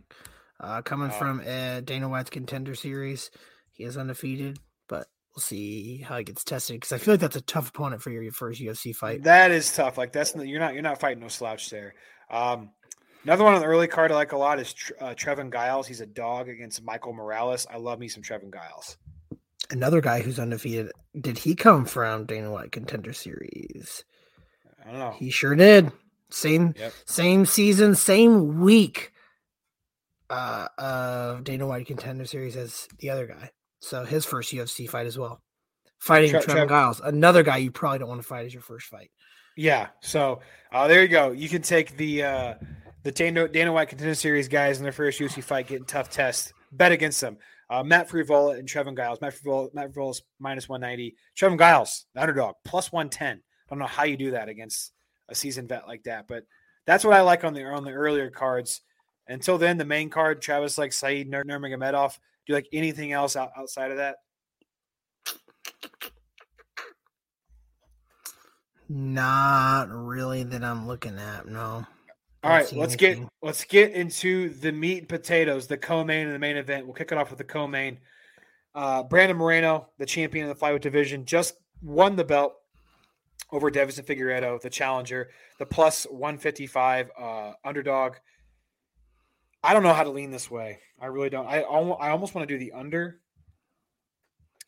uh, 0.59 0.81
coming 0.81 1.09
Oh. 1.09 1.13
from 1.13 1.41
uh, 1.45 1.81
Dana 1.81 2.07
White's 2.07 2.29
contender 2.29 2.75
series. 2.75 3.31
He 3.71 3.83
is 3.83 3.97
undefeated, 3.97 4.59
but 4.87 5.07
we'll 5.35 5.41
see 5.41 5.97
how 5.97 6.17
he 6.17 6.23
gets 6.23 6.43
tested 6.43 6.77
because 6.77 6.91
I 6.93 6.97
feel 6.97 7.15
like 7.15 7.21
that's 7.21 7.35
a 7.35 7.41
tough 7.41 7.69
opponent 7.69 8.01
for 8.01 8.09
your, 8.11 8.23
your 8.23 8.31
first 8.31 8.61
UFC 8.61 8.95
fight. 8.95 9.23
That 9.23 9.51
is 9.51 9.73
tough. 9.73 9.97
Like 9.97 10.13
that's 10.13 10.35
you're 10.35 10.59
not 10.59 10.73
you're 10.73 10.83
not 10.83 10.99
fighting 10.99 11.21
no 11.21 11.27
slouch 11.27 11.69
there. 11.69 11.95
Um, 12.29 12.69
another 13.25 13.43
one 13.43 13.53
on 13.53 13.59
the 13.61 13.67
early 13.67 13.87
card 13.87 14.11
I 14.11 14.15
like 14.15 14.31
a 14.31 14.37
lot 14.37 14.59
is 14.59 14.73
uh, 15.01 15.07
Trevin 15.09 15.51
Giles. 15.51 15.87
He's 15.87 15.99
a 16.01 16.05
dog 16.05 16.47
against 16.47 16.81
Michael 16.83 17.13
Morales. 17.13 17.67
I 17.69 17.77
love 17.77 17.99
me 17.99 18.07
some 18.07 18.23
Trevin 18.23 18.53
Giles. 18.53 18.97
Another 19.69 19.99
guy 19.99 20.21
who's 20.21 20.39
undefeated. 20.39 20.91
Did 21.19 21.39
he 21.39 21.55
come 21.55 21.85
from 21.85 22.25
Dana 22.25 22.51
White 22.51 22.71
contender 22.71 23.13
series? 23.13 24.03
I 24.85 24.91
don't 24.91 24.99
know. 24.99 25.11
He 25.17 25.29
sure 25.31 25.55
did. 25.55 25.91
Same 26.29 26.73
Yep. 26.77 26.93
same 27.05 27.45
season, 27.45 27.95
same 27.95 28.61
week 28.61 29.11
uh 30.29 30.67
of 30.77 31.43
Dana 31.43 31.67
White 31.67 31.85
contender 31.87 32.25
series 32.25 32.55
as 32.55 32.87
the 32.99 33.09
other 33.11 33.27
guy. 33.27 33.51
So 33.79 34.03
his 34.05 34.25
first 34.25 34.51
UFC 34.53 34.89
fight 34.89 35.05
as 35.07 35.17
well. 35.17 35.41
Fighting 35.99 36.31
Tre- 36.31 36.41
Trevor 36.41 36.59
Trev- 36.61 36.69
Giles. 36.69 37.01
Another 37.03 37.43
guy 37.43 37.57
you 37.57 37.71
probably 37.71 37.99
don't 37.99 38.09
want 38.09 38.21
to 38.21 38.27
fight 38.27 38.45
as 38.45 38.53
your 38.53 38.63
first 38.63 38.87
fight. 38.87 39.11
Yeah. 39.55 39.87
So 40.01 40.41
uh, 40.71 40.87
there 40.87 41.01
you 41.01 41.07
go. 41.07 41.31
You 41.31 41.47
can 41.49 41.61
take 41.61 41.95
the 41.97 42.23
uh, 42.23 42.53
the 43.05 43.11
Dana, 43.11 43.47
Dana 43.47 43.71
White 43.71 43.89
Contender 43.89 44.15
Series 44.15 44.47
guys 44.47 44.79
in 44.79 44.83
their 44.83 44.91
first 44.91 45.19
UFC 45.19 45.41
fight, 45.41 45.67
getting 45.67 45.85
tough 45.85 46.09
tests. 46.09 46.51
Bet 46.71 46.91
against 46.91 47.21
them. 47.21 47.37
Uh, 47.69 47.83
Matt 47.83 48.09
Frivola 48.09 48.57
and 48.57 48.67
Trevin 48.67 48.97
Giles. 48.97 49.21
Matt 49.21 49.35
Frivola, 49.35 49.71
Matt 49.75 49.93
Frivola's 49.93 50.23
minus 50.39 50.67
one 50.67 50.81
ninety. 50.81 51.15
Trevin 51.37 51.59
Giles, 51.59 52.07
the 52.15 52.21
underdog, 52.21 52.55
plus 52.65 52.91
one 52.91 53.09
ten. 53.09 53.37
I 53.37 53.69
don't 53.69 53.79
know 53.79 53.85
how 53.85 54.03
you 54.03 54.17
do 54.17 54.31
that 54.31 54.49
against 54.49 54.91
a 55.29 55.35
seasoned 55.35 55.69
vet 55.69 55.87
like 55.87 56.03
that, 56.03 56.27
but 56.27 56.45
that's 56.87 57.05
what 57.05 57.13
I 57.13 57.21
like 57.21 57.43
on 57.43 57.53
the 57.53 57.63
on 57.63 57.83
the 57.83 57.91
earlier 57.91 58.31
cards. 58.31 58.81
Until 59.27 59.59
then, 59.59 59.77
the 59.77 59.85
main 59.85 60.09
card, 60.09 60.41
Travis 60.41 60.77
like 60.79 60.91
Said 60.91 61.27
Nur- 61.27 61.45
Nurmagomedov. 61.45 62.13
Do 62.13 62.53
you 62.53 62.55
like 62.55 62.67
anything 62.73 63.11
else 63.11 63.35
out, 63.35 63.51
outside 63.55 63.91
of 63.91 63.97
that? 63.97 64.15
Not 68.89 69.89
really 69.89 70.43
that 70.43 70.63
I'm 70.63 70.87
looking 70.87 71.17
at, 71.19 71.47
no. 71.47 71.85
All 72.45 72.51
right, 72.51 72.71
let's 72.73 72.95
get 72.95 73.17
let's 73.41 73.63
get 73.63 73.93
into 73.93 74.49
the 74.49 74.71
meat 74.71 74.99
and 74.99 75.09
potatoes, 75.09 75.65
the 75.65 75.77
co-main 75.77 76.27
and 76.27 76.35
the 76.35 76.39
main 76.39 76.57
event. 76.57 76.85
We'll 76.85 76.93
kick 76.93 77.11
it 77.11 77.17
off 77.17 77.31
with 77.31 77.39
the 77.39 77.43
co-main. 77.43 77.97
Uh, 78.75 79.01
Brandon 79.01 79.35
Moreno, 79.35 79.89
the 79.97 80.05
champion 80.05 80.47
of 80.47 80.57
the 80.57 80.63
flyweight 80.63 80.81
division, 80.81 81.25
just 81.25 81.55
won 81.81 82.15
the 82.15 82.23
belt 82.23 82.53
over 83.51 83.71
Deiveson 83.71 84.05
Figueiredo, 84.05 84.61
the 84.61 84.69
challenger, 84.69 85.29
the 85.57 85.65
plus 85.65 86.05
155 86.05 87.09
uh, 87.19 87.53
underdog. 87.63 88.15
I 89.63 89.73
don't 89.73 89.81
know 89.81 89.93
how 89.93 90.03
to 90.03 90.11
lean 90.11 90.29
this 90.29 90.51
way. 90.51 90.79
I 90.99 91.07
really 91.07 91.31
don't. 91.31 91.47
I 91.47 91.63
almost, 91.63 91.99
I 91.99 92.09
almost 92.09 92.35
want 92.35 92.47
to 92.47 92.53
do 92.53 92.59
the 92.59 92.73
under 92.73 93.21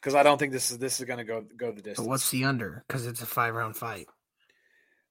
because 0.01 0.15
I 0.15 0.23
don't 0.23 0.39
think 0.39 0.51
this 0.51 0.71
is 0.71 0.80
this 0.80 0.99
is 0.99 1.05
going 1.05 1.19
to 1.19 1.23
go 1.23 1.45
go 1.55 1.71
the 1.71 1.93
But 1.95 2.07
what's 2.07 2.32
the 2.32 2.45
under? 2.45 2.84
Because 2.88 3.05
it's 3.05 3.21
a 3.21 3.28
five 3.28 3.53
round 3.53 3.75
fight. 3.75 4.07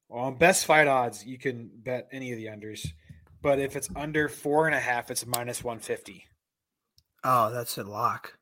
Well, 0.08 0.24
on 0.24 0.36
best 0.36 0.66
fight 0.66 0.86
odds, 0.86 1.24
you 1.24 1.38
can 1.38 1.70
bet 1.74 2.08
any 2.12 2.32
of 2.32 2.38
the 2.38 2.46
unders, 2.46 2.86
but 3.42 3.58
if 3.58 3.76
it's 3.76 3.88
under 3.96 4.28
four 4.28 4.66
and 4.66 4.74
a 4.74 4.80
half, 4.80 5.10
it's 5.10 5.26
minus 5.26 5.64
one 5.64 5.80
fifty. 5.80 6.24
Oh, 7.24 7.50
that's 7.50 7.76
a 7.78 7.82
lock. 7.82 8.38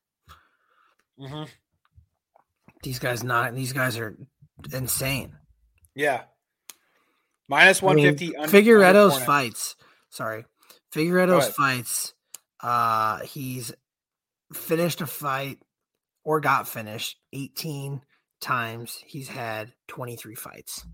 Mm-hmm. 1.19 1.45
These 2.83 2.99
guys 2.99 3.25
not 3.25 3.55
these 3.55 3.73
guys 3.73 3.97
are 3.99 4.17
insane. 4.73 5.37
Yeah, 5.95 6.25
Minus 7.49 7.83
one 7.83 7.97
fifty. 7.97 8.37
I 8.37 8.43
mean. 8.43 8.49
Figueiredo's 8.49 9.23
fights. 9.23 9.77
Sorry, 10.11 10.45
Figueiredo's 10.95 11.49
fights. 11.49 12.15
Uh, 12.61 13.21
he's 13.21 13.73
finished 14.53 15.01
a 15.01 15.07
fight 15.07 15.59
or 16.25 16.41
got 16.41 16.69
finished 16.69 17.19
eighteen 17.33 18.01
times. 18.41 19.03
He's 19.07 19.29
had 19.29 19.73
twenty 19.89 20.17
three 20.17 20.35
fights. 20.35 20.87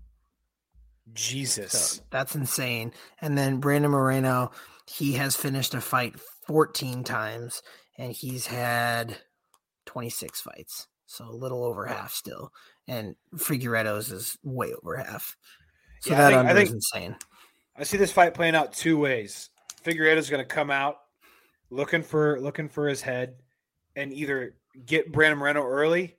Jesus, 1.13 1.71
So 1.73 2.03
that's 2.11 2.35
insane. 2.35 2.93
And 3.21 3.37
then 3.37 3.59
Brandon 3.59 3.91
Moreno, 3.91 4.51
he 4.87 5.13
has 5.13 5.35
finished 5.35 5.73
a 5.73 5.81
fight 5.81 6.15
fourteen 6.47 7.03
times, 7.03 7.61
and 7.97 8.11
he's 8.13 8.45
had 8.45 9.17
twenty 9.85 10.09
six 10.09 10.41
fights. 10.41 10.87
So 11.05 11.25
a 11.25 11.31
little 11.35 11.63
over 11.63 11.85
half 11.85 12.13
still. 12.13 12.51
And 12.87 13.15
Figueiredo's 13.35 14.11
is 14.11 14.37
way 14.43 14.73
over 14.81 14.95
half. 14.95 15.35
So 16.01 16.11
Yeah, 16.11 16.17
I 16.17 16.21
that 16.21 16.29
think- 16.29 16.45
I 16.45 16.49
under 16.49 16.61
is 16.61 16.71
insane. 16.71 17.15
I 17.75 17.83
see 17.83 17.97
this 17.97 18.11
fight 18.11 18.33
playing 18.33 18.55
out 18.55 18.73
two 18.73 18.97
ways. 18.97 19.49
Figueiredo's 19.83 20.29
going 20.29 20.41
to 20.41 20.45
come 20.45 20.71
out 20.71 20.97
looking 21.69 22.03
for 22.03 22.39
looking 22.39 22.69
for 22.69 22.87
his 22.87 23.01
head, 23.01 23.35
and 23.95 24.13
either 24.13 24.55
get 24.85 25.11
Brandon 25.11 25.37
Moreno 25.39 25.63
early, 25.63 26.17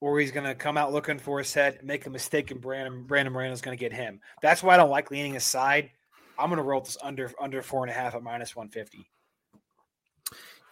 or 0.00 0.18
he's 0.20 0.30
going 0.30 0.46
to 0.46 0.54
come 0.54 0.76
out 0.76 0.92
looking 0.92 1.18
for 1.18 1.38
his 1.38 1.52
head, 1.52 1.80
make 1.82 2.06
a 2.06 2.10
mistake, 2.10 2.50
and 2.50 2.60
Brandon 2.60 3.04
Brandon 3.04 3.32
Moreno's 3.32 3.60
going 3.60 3.76
to 3.76 3.80
get 3.80 3.92
him. 3.92 4.20
That's 4.42 4.62
why 4.62 4.74
I 4.74 4.76
don't 4.76 4.90
like 4.90 5.10
leaning 5.10 5.36
aside. 5.36 5.90
I'm 6.38 6.50
going 6.50 6.58
to 6.58 6.62
roll 6.62 6.80
this 6.80 6.96
under 7.02 7.32
under 7.40 7.62
four 7.62 7.82
and 7.82 7.90
a 7.90 7.94
half 7.94 8.14
at 8.14 8.22
minus 8.22 8.54
one 8.54 8.68
fifty. 8.68 9.10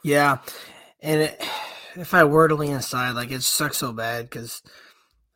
Yeah, 0.04 0.38
and 1.00 1.22
it, 1.22 1.44
if 1.96 2.14
I 2.14 2.24
were 2.24 2.48
to 2.48 2.54
lean 2.54 2.74
aside, 2.74 3.12
like 3.12 3.30
it 3.30 3.42
sucks 3.42 3.78
so 3.78 3.92
bad 3.92 4.24
because 4.30 4.62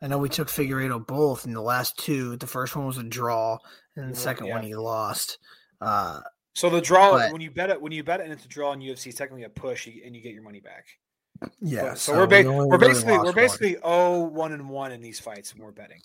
I 0.00 0.06
know 0.06 0.18
we 0.18 0.28
took 0.28 0.48
Figueiredo 0.48 1.04
both 1.06 1.44
in 1.44 1.52
the 1.52 1.60
last 1.60 1.98
two. 1.98 2.36
The 2.36 2.46
first 2.46 2.76
one 2.76 2.86
was 2.86 2.98
a 2.98 3.02
draw, 3.02 3.58
and 3.96 4.10
the 4.12 4.16
Yeah, 4.16 4.22
second 4.22 4.48
one 4.48 4.62
he 4.62 4.74
lost. 4.76 5.38
Uh, 5.80 6.20
So 6.54 6.68
the 6.70 6.80
draw 6.80 7.12
But- 7.12 7.32
when 7.32 7.40
you 7.40 7.50
bet 7.50 7.70
it 7.70 7.80
when 7.80 7.92
you 7.92 8.04
bet 8.04 8.20
it 8.20 8.24
and 8.24 8.32
it's 8.32 8.44
a 8.44 8.48
draw 8.48 8.72
in 8.72 8.80
UFC, 8.80 9.08
it's 9.08 9.18
technically 9.18 9.44
a 9.44 9.48
push, 9.48 9.86
and 9.86 10.14
you 10.14 10.22
get 10.22 10.32
your 10.32 10.42
money 10.42 10.60
back. 10.60 10.86
Yeah, 11.60 11.90
But- 11.90 11.98
so, 11.98 12.16
we're 12.16 12.26
ba- 12.26 12.42
we 12.42 12.64
we're 12.66 12.78
basically 12.78 13.18
we're 13.18 13.32
basically 13.32 13.76
oh 13.82 14.20
one 14.24 14.52
and 14.52 14.68
one 14.68 14.92
in 14.92 15.00
these 15.00 15.20
fights, 15.20 15.52
and 15.52 15.62
we're 15.62 15.72
betting. 15.72 16.00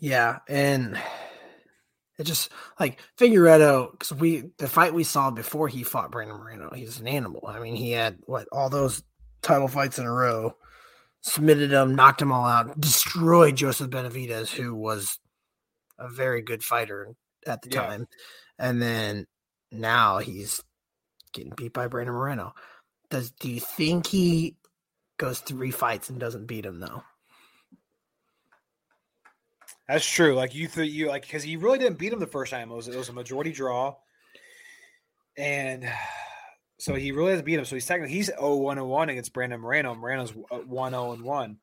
Yeah, 0.00 0.40
and 0.48 1.00
it 2.18 2.24
just 2.24 2.50
like 2.78 3.00
Figueiredo 3.18 3.92
because 3.92 4.12
we 4.12 4.50
the 4.58 4.68
fight 4.68 4.92
we 4.94 5.04
saw 5.04 5.30
before 5.30 5.68
he 5.68 5.82
fought 5.82 6.10
Brandon 6.10 6.36
Moreno, 6.36 6.70
he's 6.74 7.00
an 7.00 7.08
animal. 7.08 7.44
I 7.46 7.60
mean, 7.60 7.76
he 7.76 7.92
had 7.92 8.18
what 8.26 8.46
all 8.52 8.68
those 8.68 9.02
title 9.42 9.68
fights 9.68 9.98
in 9.98 10.04
a 10.06 10.12
row, 10.12 10.54
submitted 11.22 11.70
him, 11.72 11.94
knocked 11.94 12.20
him 12.20 12.32
all 12.32 12.46
out, 12.46 12.78
destroyed 12.80 13.56
Joseph 13.56 13.90
Benavidez, 13.90 14.50
who 14.50 14.74
was 14.74 15.18
a 15.98 16.08
very 16.08 16.42
good 16.42 16.62
fighter 16.62 17.14
at 17.46 17.62
the 17.62 17.70
Yeah. 17.70 17.86
time, 17.86 18.06
and 18.58 18.82
then 18.82 19.26
now 19.72 20.18
he's 20.18 20.60
getting 21.32 21.52
beat 21.56 21.72
by 21.72 21.86
Brandon 21.88 22.14
Moreno. 22.14 22.52
Does 23.10 23.30
do 23.30 23.48
you 23.50 23.60
think 23.60 24.06
he 24.06 24.56
goes 25.18 25.40
three 25.40 25.70
fights 25.70 26.10
and 26.10 26.18
doesn't 26.18 26.46
beat 26.46 26.66
him 26.66 26.80
though? 26.80 27.02
That's 29.88 30.08
true. 30.08 30.34
Like 30.34 30.54
you, 30.54 30.66
th- 30.66 30.90
you 30.90 31.08
like 31.08 31.22
because 31.22 31.42
he 31.42 31.56
really 31.56 31.78
didn't 31.78 31.98
beat 31.98 32.12
him 32.12 32.18
the 32.18 32.26
first 32.26 32.50
time. 32.50 32.70
It 32.70 32.74
was 32.74 32.88
it 32.88 32.96
was 32.96 33.08
a 33.08 33.12
majority 33.12 33.52
draw, 33.52 33.94
and 35.36 35.88
so 36.78 36.94
he 36.94 37.12
really 37.12 37.30
hasn't 37.30 37.46
beat 37.46 37.58
him. 37.58 37.64
So 37.64 37.76
he's 37.76 37.86
technically 37.86 38.14
he's 38.14 38.30
0-1 38.30 38.72
and 38.72 38.88
one 38.88 39.08
against 39.08 39.32
Brandon 39.32 39.60
Moreno. 39.60 39.94
Moreno's 39.94 40.32
uh, 40.50 40.58
1-0 40.58 41.14
and 41.14 41.22
one. 41.22 41.58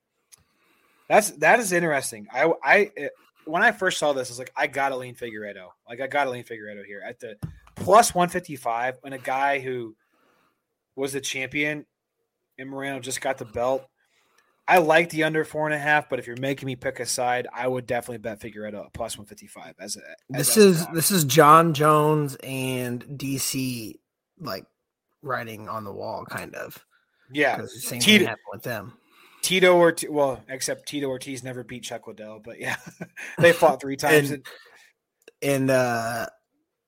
That's 1.09 1.31
that 1.31 1.59
is 1.59 1.73
interesting. 1.73 2.27
I 2.31 2.51
I 2.63 2.91
it, 2.95 3.11
when 3.45 3.61
I 3.61 3.71
first 3.71 3.99
saw 3.99 4.13
this, 4.13 4.29
I 4.29 4.31
was 4.31 4.39
like, 4.39 4.53
I 4.55 4.67
gotta 4.67 4.95
lean 4.95 5.15
Figueiredo. 5.15 5.67
Like 5.87 5.99
I 5.99 6.07
gotta 6.07 6.29
lean 6.29 6.45
Figueiredo 6.45 6.85
here 6.85 7.03
at 7.05 7.19
the 7.19 7.35
plus 7.75 8.15
one 8.15 8.29
fifty 8.29 8.55
five. 8.55 8.97
When 9.01 9.11
a 9.11 9.17
guy 9.17 9.59
who 9.59 9.95
was 10.95 11.13
the 11.13 11.21
champion 11.21 11.85
and 12.57 12.69
Moreno 12.69 12.99
just 12.99 13.21
got 13.21 13.37
the 13.37 13.45
belt. 13.45 13.85
I 14.67 14.77
like 14.77 15.09
the 15.09 15.23
under 15.23 15.43
four 15.43 15.65
and 15.65 15.73
a 15.75 15.79
half, 15.79 16.09
but 16.09 16.19
if 16.19 16.27
you're 16.27 16.37
making 16.39 16.67
me 16.67 16.75
pick 16.77 16.99
a 17.01 17.05
side, 17.05 17.47
I 17.53 17.67
would 17.67 17.85
definitely 17.85 18.19
bet 18.19 18.39
Figueiredo 18.39 18.85
at 18.85 18.93
plus 18.93 19.17
one 19.17 19.27
fifty 19.27 19.47
five 19.47 19.75
as 19.79 19.97
a. 19.97 19.99
as- 19.99 20.47
This 20.47 20.57
is 20.57 20.87
this 20.93 21.11
is 21.11 21.25
Jon 21.25 21.73
Jones 21.73 22.37
and 22.43 23.03
DC 23.03 23.95
like 24.39 24.65
writing 25.21 25.67
on 25.67 25.83
the 25.83 25.91
wall, 25.91 26.23
kind 26.25 26.55
of. 26.55 26.85
Yeah, 27.31 27.65
same 27.65 27.99
Tito, 27.99 28.19
thing 28.19 28.27
happened 28.27 28.45
with 28.53 28.63
them. 28.63 28.93
Tito 29.41 29.75
or 29.75 29.93
well, 30.09 30.41
except 30.47 30.87
Tito 30.87 31.07
Ortiz 31.07 31.43
never 31.43 31.65
beat 31.65 31.83
Chuck 31.83 32.07
Liddell, 32.07 32.39
but 32.39 32.57
yeah, 32.59 32.77
they 33.39 33.51
fought 33.51 33.81
three 33.81 33.97
times. 33.97 34.31
And, 34.31 34.45
and 35.41 35.69
uh 35.71 36.27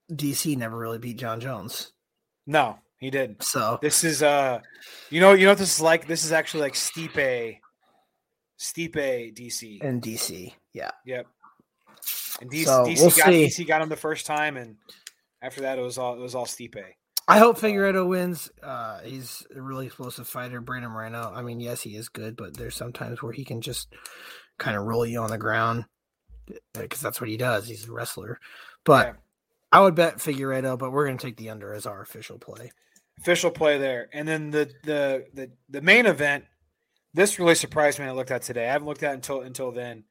DC 0.10 0.56
never 0.58 0.78
really 0.78 1.00
beat 1.00 1.18
Jon 1.18 1.42
Jones. 1.42 1.92
no, 2.46 2.80
he 3.00 3.10
didn't. 3.10 3.44
So 3.44 3.80
This 3.82 4.04
is 4.04 4.24
uh, 4.24 4.60
you 5.10 5.20
know, 5.20 5.34
you 5.34 5.46
know 5.46 5.52
what 5.52 5.58
this 5.58 5.76
is 5.76 5.82
like. 5.82 6.08
This 6.08 6.24
is 6.26 6.32
actually 6.32 6.62
like 6.62 6.74
Stipe, 6.74 7.60
Stipe 8.60 9.36
DC. 9.36 9.82
in 9.84 10.02
DC, 10.02 10.54
yeah. 10.74 10.92
Yep. 11.06 11.28
And 12.42 12.52
DC, 12.52 12.66
So, 12.66 12.86
DC 12.86 13.00
we'll 13.02 13.10
got 13.10 13.26
see. 13.26 13.46
DC 13.48 13.68
got 13.68 13.82
him 13.82 13.90
the 13.90 13.96
first 13.96 14.26
time, 14.26 14.58
and 14.58 14.76
after 15.42 15.62
that, 15.62 15.78
it 15.78 15.82
was 15.82 15.98
all 15.98 16.16
it 16.16 16.20
was 16.20 16.36
all 16.36 16.46
Stipe. 16.46 16.82
I 17.28 17.40
hope 17.40 17.58
Figueiredo 17.58 18.08
wins. 18.08 18.50
Uh 18.62 19.00
he's 19.02 19.46
a 19.56 19.62
really 19.62 19.88
explosive 19.88 20.28
fighter. 20.28 20.62
Brandon 20.62 20.92
Moreno. 20.92 21.32
I 21.34 21.42
mean, 21.42 21.60
yes, 21.60 21.82
he 21.82 21.96
is 21.96 22.08
good, 22.10 22.36
but 22.36 22.56
there's 22.56 22.76
sometimes 22.76 23.22
where 23.22 23.34
he 23.34 23.44
can 23.44 23.62
just 23.62 23.88
kind 24.60 24.78
of 24.78 24.84
roll 24.84 25.06
you 25.06 25.20
on 25.20 25.30
the 25.32 25.38
ground 25.38 25.86
because 26.74 27.02
that's 27.02 27.20
what 27.20 27.30
he 27.30 27.38
does. 27.38 27.68
He's 27.68 27.88
a 27.88 27.92
wrestler. 27.92 28.40
But. 28.84 29.16
I 29.76 29.82
would 29.82 29.94
bet 29.94 30.20
Figueiredo, 30.20 30.80
but 30.80 30.94
we're 30.94 31.06
going 31.06 31.18
to 31.18 31.26
take 31.26 31.36
the 31.36 31.50
under 31.50 31.74
as 31.74 31.86
our 31.86 32.02
official 32.02 32.40
play. 32.40 32.72
Official 33.20 33.52
play 33.52 33.78
there, 33.78 34.08
and 34.14 34.26
then 34.26 34.50
the 34.50 34.72
the 34.84 35.26
the 35.34 35.52
the 35.68 35.82
main 35.82 36.06
event. 36.06 36.46
This 37.14 37.40
really 37.40 37.56
surprised 37.56 38.00
me. 38.00 38.06
I 38.06 38.12
looked 38.12 38.32
at 38.32 38.42
today. 38.42 38.70
I 38.70 38.72
haven't 38.72 38.88
looked 38.88 39.04
at 39.04 39.16
until 39.16 39.42
until 39.42 39.74
then. 39.74 40.06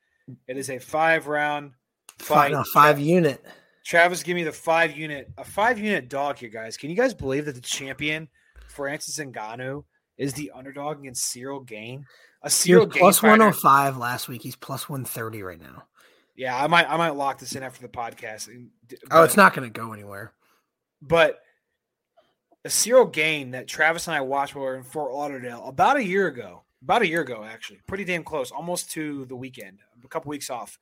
It 0.46 0.58
is 0.58 0.68
a 0.68 0.78
five 0.78 1.28
round 1.28 1.72
five, 2.18 2.52
no, 2.52 2.62
five 2.74 3.00
unit. 3.00 3.42
Travis, 3.86 4.22
give 4.22 4.34
me 4.34 4.42
the 4.42 4.52
five 4.52 4.98
unit, 4.98 5.32
a 5.38 5.44
five 5.44 5.78
unit 5.78 6.10
dog 6.10 6.36
here, 6.36 6.50
guys. 6.50 6.76
Can 6.76 6.90
you 6.90 6.96
guys 6.96 7.14
believe 7.14 7.46
that 7.46 7.54
the 7.54 7.62
champion, 7.62 8.28
Francis 8.68 9.18
Ngannou, 9.18 9.84
is 10.18 10.34
the 10.34 10.50
underdog 10.54 11.00
against 11.00 11.34
Ciryl 11.34 11.66
Gane? 11.66 12.04
A 12.42 12.48
Ciryl 12.48 12.92
Gane 12.92 13.00
plus 13.00 13.22
one 13.22 13.30
hundred 13.40 13.48
oh 13.48 13.52
five 13.52 13.96
last 13.96 14.28
week. 14.28 14.42
He's 14.42 14.56
plus 14.56 14.90
one 14.90 15.06
thirty 15.06 15.42
right 15.42 15.60
now. 15.60 15.84
Yeah, 16.36 16.56
I 16.56 16.66
might 16.66 16.90
I 16.90 16.96
might 16.96 17.10
lock 17.10 17.38
this 17.38 17.54
in 17.54 17.62
after 17.62 17.82
the 17.82 17.88
podcast. 17.88 18.48
Oh, 18.48 18.66
but, 18.88 18.98
oh, 19.10 19.22
it's 19.22 19.36
not 19.36 19.54
going 19.54 19.70
to 19.70 19.80
go 19.80 19.92
anywhere. 19.92 20.32
But 21.00 21.40
a 22.64 22.68
Ciryl 22.68 23.12
Gane 23.12 23.52
that 23.52 23.68
Travis 23.68 24.08
and 24.08 24.16
I 24.16 24.20
watched 24.20 24.54
while 24.54 24.64
we 24.64 24.70
were 24.70 24.76
in 24.76 24.84
Fort 24.84 25.12
Lauderdale 25.12 25.64
about 25.66 25.96
a 25.96 26.04
year 26.04 26.26
ago. 26.26 26.62
About 26.82 27.00
a 27.00 27.08
year 27.08 27.22
ago, 27.22 27.42
actually, 27.42 27.80
pretty 27.86 28.04
damn 28.04 28.24
close, 28.24 28.50
almost 28.50 28.90
to 28.90 29.24
the 29.24 29.36
weekend, 29.36 29.78
a 30.04 30.08
couple 30.08 30.28
weeks 30.28 30.50
off. 30.50 30.78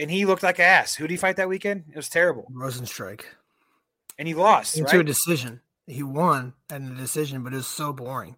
And 0.00 0.10
he 0.10 0.26
looked 0.26 0.42
like 0.42 0.58
ass. 0.58 0.96
Who 0.96 1.04
did 1.04 1.12
he 1.12 1.16
fight 1.16 1.36
that 1.36 1.48
weekend? 1.48 1.84
It 1.90 1.96
was 1.96 2.08
terrible. 2.08 2.50
Rozenstruik. 2.52 3.22
And 4.18 4.26
he 4.26 4.34
lost 4.34 4.76
into 4.76 4.90
right? 4.90 5.00
a 5.00 5.04
decision. 5.04 5.60
He 5.86 6.02
won 6.02 6.54
in 6.70 6.90
a 6.90 6.94
decision, 6.96 7.44
but 7.44 7.52
it 7.52 7.56
was 7.56 7.68
so 7.68 7.92
boring 7.92 8.36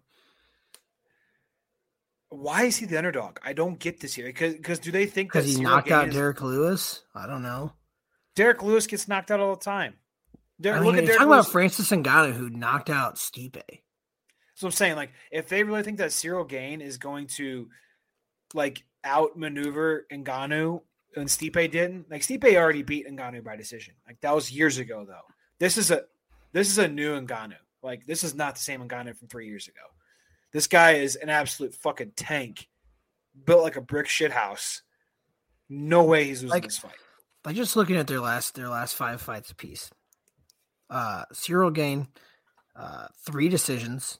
why 2.29 2.63
is 2.63 2.77
he 2.77 2.85
the 2.85 2.97
underdog? 2.97 3.39
I 3.43 3.53
don't 3.53 3.79
get 3.79 3.99
this 3.99 4.13
here. 4.13 4.27
Because 4.27 4.53
because 4.53 4.79
do 4.79 4.91
they 4.91 5.05
think 5.05 5.31
because 5.31 5.53
he 5.53 5.61
knocked 5.61 5.91
out 5.91 6.09
is... 6.09 6.13
Derrick 6.13 6.41
Lewis? 6.41 7.03
I 7.15 7.27
don't 7.27 7.41
know. 7.43 7.73
Derrick 8.35 8.63
Lewis 8.63 8.87
gets 8.87 9.07
knocked 9.07 9.31
out 9.31 9.39
all 9.39 9.55
the 9.55 9.63
time. 9.63 9.95
Derrick, 10.61 10.81
I 10.81 10.83
mean, 10.83 10.91
look 10.91 10.97
at 10.97 11.05
Derrick 11.05 11.17
talking 11.17 11.31
Lewis. 11.31 11.45
about 11.45 11.51
Francis 11.51 11.89
Ngannou 11.89 12.33
who 12.33 12.49
knocked 12.49 12.89
out 12.89 13.15
Stipe. 13.15 13.61
So 14.55 14.67
I'm 14.67 14.71
saying, 14.71 14.95
like, 14.95 15.11
if 15.31 15.47
they 15.47 15.63
really 15.63 15.83
think 15.83 15.97
that 15.99 16.09
Ciryl 16.09 16.47
Gane 16.47 16.81
is 16.81 16.97
going 16.97 17.27
to 17.27 17.69
like 18.53 18.83
outmaneuver 19.05 20.05
Ngannou 20.11 20.81
and 21.15 21.27
Stipe 21.27 21.71
didn't, 21.71 22.11
like 22.11 22.21
Stipe 22.21 22.55
already 22.55 22.83
beat 22.83 23.07
Ngannou 23.07 23.43
by 23.43 23.55
decision. 23.55 23.95
Like 24.05 24.21
that 24.21 24.35
was 24.35 24.51
years 24.51 24.77
ago, 24.77 25.05
though. 25.07 25.25
This 25.59 25.77
is 25.77 25.91
a 25.91 26.03
this 26.51 26.69
is 26.69 26.77
a 26.77 26.87
new 26.87 27.19
Ngannou. 27.21 27.55
Like 27.81 28.05
this 28.05 28.23
is 28.23 28.35
not 28.35 28.55
the 28.55 28.61
same 28.61 28.87
Ngannou 28.87 29.15
from 29.17 29.29
three 29.29 29.47
years 29.47 29.67
ago. 29.67 29.81
This 30.51 30.67
guy 30.67 30.93
is 30.93 31.15
an 31.15 31.29
absolute 31.29 31.75
fucking 31.75 32.13
tank, 32.15 32.67
built 33.45 33.63
like 33.63 33.75
a 33.75 33.81
brick 33.81 34.07
shit 34.07 34.31
house. 34.31 34.81
No 35.69 36.03
way 36.03 36.25
he's 36.25 36.41
losing 36.41 36.49
like, 36.49 36.63
this 36.63 36.79
fight. 36.79 36.95
By 37.43 37.53
just 37.53 37.75
looking 37.75 37.95
at 37.95 38.07
their 38.07 38.19
last 38.19 38.55
their 38.55 38.69
last 38.69 38.95
five 38.95 39.21
fights 39.21 39.51
apiece, 39.51 39.91
uh, 40.89 41.25
Ciryl 41.33 41.73
Gane, 41.73 42.07
uh, 42.75 43.07
three 43.25 43.49
decisions. 43.49 44.19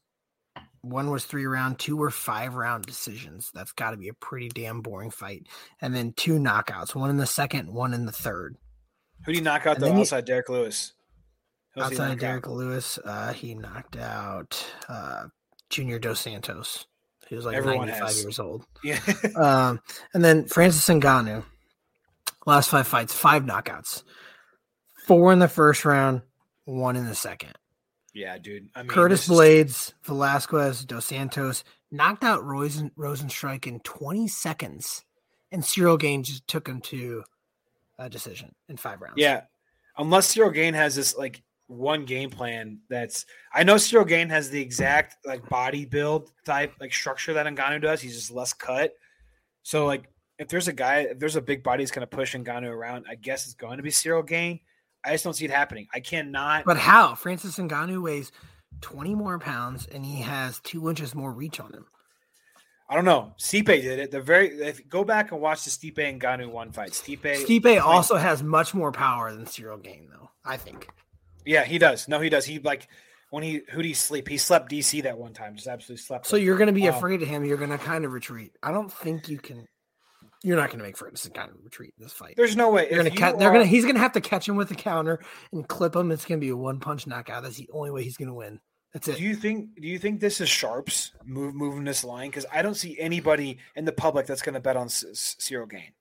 One 0.81 1.09
was 1.09 1.25
three 1.25 1.45
round, 1.45 1.77
two 1.77 1.97
were 1.97 2.11
five 2.11 2.55
round 2.55 2.85
decisions. 2.85 3.51
That's 3.53 3.73
got 3.73 3.91
to 3.91 3.97
be 3.97 4.07
a 4.07 4.13
pretty 4.13 4.47
damn 4.47 4.81
boring 4.81 5.11
fight. 5.11 5.47
And 5.81 5.93
then 5.93 6.13
two 6.13 6.39
knockouts, 6.39 6.95
one 6.95 7.09
in 7.09 7.17
the 7.17 7.25
second, 7.25 7.73
one 7.73 7.93
in 7.93 8.05
the 8.05 8.13
third. 8.13 8.55
Who 9.25 9.33
did 9.33 9.39
he 9.39 9.43
knock 9.43 9.65
out 9.65 9.75
and 9.75 9.83
though 9.83 9.99
outside 9.99 10.23
he, 10.23 10.27
Derrick 10.27 10.49
Lewis? 10.49 10.93
outside 11.77 12.13
of 12.13 12.19
Derrick 12.19 12.45
out? 12.45 12.53
Lewis, 12.53 12.97
uh, 13.03 13.33
he 13.33 13.55
knocked 13.55 13.97
out 13.97 14.65
uh, 14.87 15.25
Junior 15.69 15.99
Dos 15.99 16.19
Santos. 16.19 16.85
He 17.27 17.35
was 17.35 17.45
like 17.45 17.55
Everyone 17.55 17.87
95 17.87 18.07
has. 18.07 18.23
years 18.23 18.39
old. 18.39 18.65
Yeah. 18.83 18.99
um, 19.35 19.79
and 20.13 20.23
then 20.23 20.45
Francis 20.45 20.87
Ngannou, 20.87 21.43
last 22.45 22.69
five 22.69 22.87
fights, 22.87 23.13
five 23.13 23.43
knockouts, 23.43 24.03
four 25.05 25.31
in 25.31 25.39
the 25.39 25.47
first 25.47 25.85
round, 25.85 26.23
one 26.65 26.95
in 26.95 27.05
the 27.05 27.15
second. 27.15 27.53
Yeah, 28.13 28.37
dude. 28.39 28.69
I 28.75 28.81
mean, 28.81 28.89
Curtis 28.89 29.27
Blaydes, 29.27 29.65
is... 29.65 29.93
Velasquez, 30.03 30.85
Dos 30.85 31.05
Santos 31.05 31.63
knocked 31.91 32.23
out 32.23 32.43
Rosen, 32.43 32.91
Rozenstruik 32.97 33.67
in 33.67 33.79
20 33.81 34.27
seconds, 34.27 35.05
and 35.51 35.61
Ciryl 35.61 35.99
Gane 35.99 36.23
just 36.23 36.47
took 36.47 36.67
him 36.67 36.81
to 36.81 37.23
a 37.99 38.09
decision 38.09 38.55
in 38.67 38.77
five 38.77 39.01
rounds. 39.01 39.15
Yeah, 39.17 39.41
unless 39.97 40.33
Ciryl 40.33 40.53
Gane 40.53 40.73
has 40.73 40.95
this 40.95 41.15
like 41.15 41.43
one 41.69 42.03
game 42.03 42.31
plan 42.31 42.79
that's 42.89 43.25
I 43.53 43.63
know 43.63 43.75
Ciryl 43.75 44.07
Gane 44.07 44.29
has 44.29 44.49
the 44.49 44.59
exact 44.59 45.17
like 45.25 45.47
body 45.49 45.85
build 45.85 46.31
type 46.43 46.73
like 46.81 46.91
structure 46.91 47.33
that 47.33 47.45
Ngannou 47.45 47.81
does. 47.81 48.01
He's 48.01 48.15
just 48.15 48.31
less 48.31 48.53
cut. 48.53 48.93
So 49.61 49.85
like 49.85 50.09
if 50.39 50.47
there's 50.47 50.67
a 50.67 50.73
guy, 50.73 51.01
if 51.01 51.19
there's 51.19 51.35
a 51.35 51.41
big 51.41 51.63
body 51.63 51.83
that's 51.83 51.91
gonna 51.91 52.07
push 52.07 52.35
Ngannou 52.35 52.69
around, 52.69 53.05
I 53.07 53.15
guess 53.15 53.45
it's 53.45 53.53
going 53.53 53.77
to 53.77 53.83
be 53.83 53.91
Ciryl 53.91 54.25
Gane. 54.25 54.59
I 55.05 55.11
just 55.11 55.23
don't 55.23 55.33
see 55.33 55.45
it 55.45 55.51
happening. 55.51 55.87
I 55.93 55.99
cannot 55.99 56.65
But 56.65 56.77
how? 56.77 57.13
Francis 57.15 57.57
Ngannou 57.57 58.01
weighs 58.01 58.31
20 58.81 59.13
more 59.13 59.37
pounds 59.37 59.87
and 59.93 60.03
he 60.03 60.21
has 60.21 60.59
two 60.61 60.89
inches 60.89 61.13
more 61.13 61.31
reach 61.31 61.59
on 61.59 61.71
him. 61.71 61.85
I 62.89 62.95
don't 62.95 63.05
know. 63.05 63.33
Stipe 63.37 63.67
did 63.67 63.99
it. 63.99 64.09
The 64.09 64.19
very 64.19 64.49
if, 64.59 64.89
go 64.89 65.03
back 65.03 65.31
and 65.31 65.39
watch 65.39 65.63
the 65.63 65.69
Stipe 65.69 65.99
and 65.99 66.19
Ngannou 66.19 66.49
one 66.49 66.71
fight. 66.71 66.91
Stipe 66.91 67.21
Stipe 67.21 67.79
also 67.79 68.15
has 68.15 68.41
much 68.41 68.73
more 68.73 68.91
power 68.91 69.31
than 69.31 69.45
Ciryl 69.45 69.81
Gane, 69.81 70.07
though. 70.11 70.31
I 70.43 70.57
think. 70.57 70.89
Yeah, 71.49 71.65
he 71.65 71.79
does. 71.79 72.07
No, 72.07 72.19
he 72.19 72.29
does. 72.29 72.45
He 72.45 72.59
like 72.59 72.87
when 73.31 73.41
he 73.41 73.61
who 73.71 73.81
do 73.81 73.87
he 73.87 73.95
sleep? 73.95 74.27
He 74.27 74.37
slept 74.37 74.71
DC 74.71 75.01
that 75.01 75.17
one 75.17 75.33
time. 75.33 75.55
Just 75.55 75.67
absolutely 75.67 76.03
slept. 76.03 76.27
So 76.27 76.37
him. 76.37 76.43
you're 76.43 76.57
going 76.57 76.67
to 76.67 76.73
be 76.73 76.87
um, 76.87 76.93
afraid 76.93 77.23
of 77.23 77.27
him. 77.27 77.43
You're 77.43 77.57
going 77.57 77.71
to 77.71 77.79
kind 77.79 78.05
of 78.05 78.13
retreat. 78.13 78.55
I 78.61 78.71
don't 78.71 78.93
think 78.93 79.29
you 79.29 79.39
can. 79.39 79.67
You're 80.43 80.57
not 80.57 80.67
going 80.67 80.77
to 80.77 80.85
make 80.85 80.95
Ferguson 80.95 81.31
kind 81.31 81.49
of 81.49 81.55
retreat 81.63 81.95
in 81.97 82.03
this 82.03 82.13
fight. 82.13 82.35
There's 82.37 82.55
no 82.55 82.69
way. 82.69 82.87
They're 82.87 83.03
going 83.03 83.15
to. 83.15 83.37
They're 83.39 83.51
going 83.51 83.63
to. 83.63 83.65
He's 83.65 83.83
going 83.83 83.95
to 83.95 84.01
have 84.01 84.11
to 84.11 84.21
catch 84.21 84.47
him 84.47 84.57
with 84.57 84.69
the 84.69 84.75
counter 84.75 85.21
and 85.51 85.67
clip 85.67 85.95
him. 85.95 86.11
It's 86.11 86.23
going 86.23 86.39
to 86.39 86.45
be 86.45 86.51
a 86.51 86.55
one 86.55 86.79
punch 86.79 87.07
knockout. 87.07 87.41
That's 87.41 87.57
the 87.57 87.69
only 87.73 87.89
way 87.89 88.03
he's 88.03 88.15
going 88.15 88.29
to 88.29 88.35
win. 88.35 88.59
That's 88.93 89.07
it. 89.07 89.17
Do 89.17 89.23
you 89.23 89.35
think? 89.35 89.81
Do 89.81 89.87
you 89.87 89.97
think 89.97 90.19
this 90.19 90.41
is 90.41 90.49
sharps 90.49 91.13
move 91.25 91.55
moving 91.55 91.83
this 91.83 92.03
line? 92.03 92.29
Because 92.29 92.45
I 92.53 92.61
don't 92.61 92.75
see 92.75 92.99
anybody 92.99 93.57
in 93.75 93.85
the 93.85 93.91
public 93.91 94.27
that's 94.27 94.43
going 94.43 94.53
to 94.53 94.59
bet 94.59 94.77
on 94.77 94.87
Ciryl 94.87 95.67
Gane. 95.67 95.93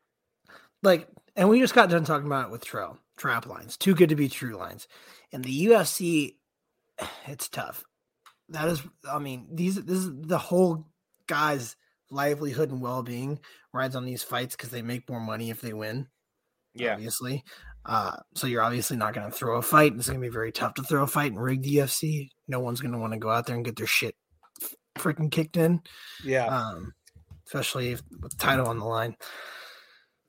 Like, 0.82 1.08
and 1.36 1.48
we 1.48 1.58
just 1.58 1.74
got 1.74 1.88
done 1.88 2.04
talking 2.04 2.26
about 2.26 2.48
it 2.48 2.50
with 2.50 2.66
Trail 2.66 2.98
trap 3.18 3.46
lines. 3.46 3.76
Too 3.76 3.94
good 3.94 4.08
to 4.08 4.16
be 4.16 4.28
true 4.28 4.56
lines. 4.56 4.88
And 5.32 5.44
the 5.44 5.66
UFC, 5.66 6.36
it's 7.26 7.48
tough. 7.48 7.84
That 8.50 8.68
is, 8.68 8.82
I 9.10 9.18
mean, 9.18 9.46
these 9.52 9.76
this 9.76 9.98
is 9.98 10.10
the 10.14 10.38
whole 10.38 10.86
guy's 11.26 11.76
livelihood 12.10 12.70
and 12.70 12.80
well 12.80 13.02
being 13.02 13.38
rides 13.74 13.94
on 13.94 14.06
these 14.06 14.22
fights 14.22 14.56
because 14.56 14.70
they 14.70 14.80
make 14.80 15.08
more 15.08 15.20
money 15.20 15.50
if 15.50 15.60
they 15.60 15.74
win. 15.74 16.08
Yeah, 16.74 16.94
obviously. 16.94 17.44
Uh, 17.84 18.16
so 18.34 18.46
you're 18.46 18.62
obviously 18.62 18.96
not 18.96 19.14
going 19.14 19.30
to 19.30 19.36
throw 19.36 19.56
a 19.56 19.62
fight. 19.62 19.94
It's 19.94 20.08
going 20.08 20.20
to 20.20 20.26
be 20.26 20.32
very 20.32 20.52
tough 20.52 20.74
to 20.74 20.82
throw 20.82 21.02
a 21.02 21.06
fight 21.06 21.32
and 21.32 21.42
rig 21.42 21.62
the 21.62 21.76
UFC. 21.76 22.30
No 22.46 22.60
one's 22.60 22.80
going 22.80 22.92
to 22.92 22.98
want 22.98 23.12
to 23.14 23.18
go 23.18 23.30
out 23.30 23.46
there 23.46 23.56
and 23.56 23.64
get 23.64 23.76
their 23.76 23.86
shit 23.86 24.14
freaking 24.98 25.30
kicked 25.30 25.56
in. 25.56 25.80
Yeah. 26.24 26.46
Um, 26.46 26.92
especially 27.46 27.92
if, 27.92 28.02
with 28.20 28.32
the 28.32 28.36
title 28.36 28.68
on 28.68 28.78
the 28.78 28.84
line. 28.84 29.16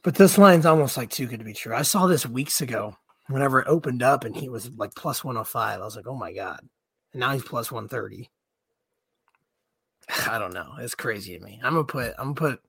But 0.04 0.16
this 0.16 0.38
line's 0.38 0.66
almost 0.66 0.96
like 0.96 1.10
too 1.10 1.28
good 1.28 1.40
to 1.40 1.46
be 1.46 1.54
true. 1.54 1.76
I 1.76 1.82
saw 1.82 2.08
this 2.08 2.26
weeks 2.26 2.62
ago 2.62 2.96
whenever 3.30 3.62
it 3.62 3.68
opened 3.68 4.04
up 4.04 4.24
and 4.24 4.36
he 4.36 4.50
was 4.50 4.70
like 4.76 4.94
plus 4.96 5.24
105, 5.24 5.80
I 5.80 5.84
was 5.84 5.96
like, 5.96 6.08
oh 6.08 6.16
my 6.16 6.34
God. 6.34 6.60
And 7.14 7.20
now 7.20 7.32
he's 7.32 7.44
plus 7.44 7.72
130. 7.72 8.30
I 10.30 10.38
don't 10.40 10.54
know. 10.54 10.74
It's 10.80 10.96
crazy 10.96 11.38
to 11.38 11.44
me. 11.44 11.60
I'm 11.64 11.74
gonna 11.74 11.86
put 11.86 12.14
I'm 12.18 12.34
gonna 12.34 12.56
put 12.56 12.62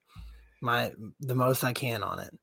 my 0.60 0.92
the 1.20 1.34
most 1.34 1.64
I 1.64 1.72
can 1.72 2.02
on 2.02 2.20
it. 2.20 2.36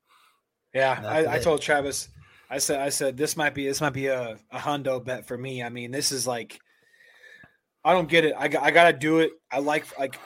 Yeah, 0.73 1.01
I, 1.05 1.35
I, 1.35 1.39
told 1.39 1.61
Travis, 1.61 2.09
I 2.49 2.57
said 2.57 2.79
I 2.81 2.89
said 2.89 3.17
this 3.17 3.37
might 3.37 3.55
be 3.55 3.67
this 3.67 3.81
might 3.81 3.93
be 3.93 4.07
a, 4.07 4.37
a 4.51 4.57
hundo 4.59 5.03
bet 5.03 5.27
for 5.27 5.37
me. 5.37 5.63
I 5.63 5.69
mean, 5.69 5.91
this 5.91 6.11
is 6.11 6.27
like 6.27 6.59
I 7.83 7.93
don't 7.93 8.09
get 8.09 8.25
it. 8.25 8.33
I, 8.37 8.45
I 8.45 8.71
gotta 8.71 8.97
do 8.97 9.19
it. 9.19 9.31
I 9.51 9.59
like 9.59 9.97
like 9.97 10.19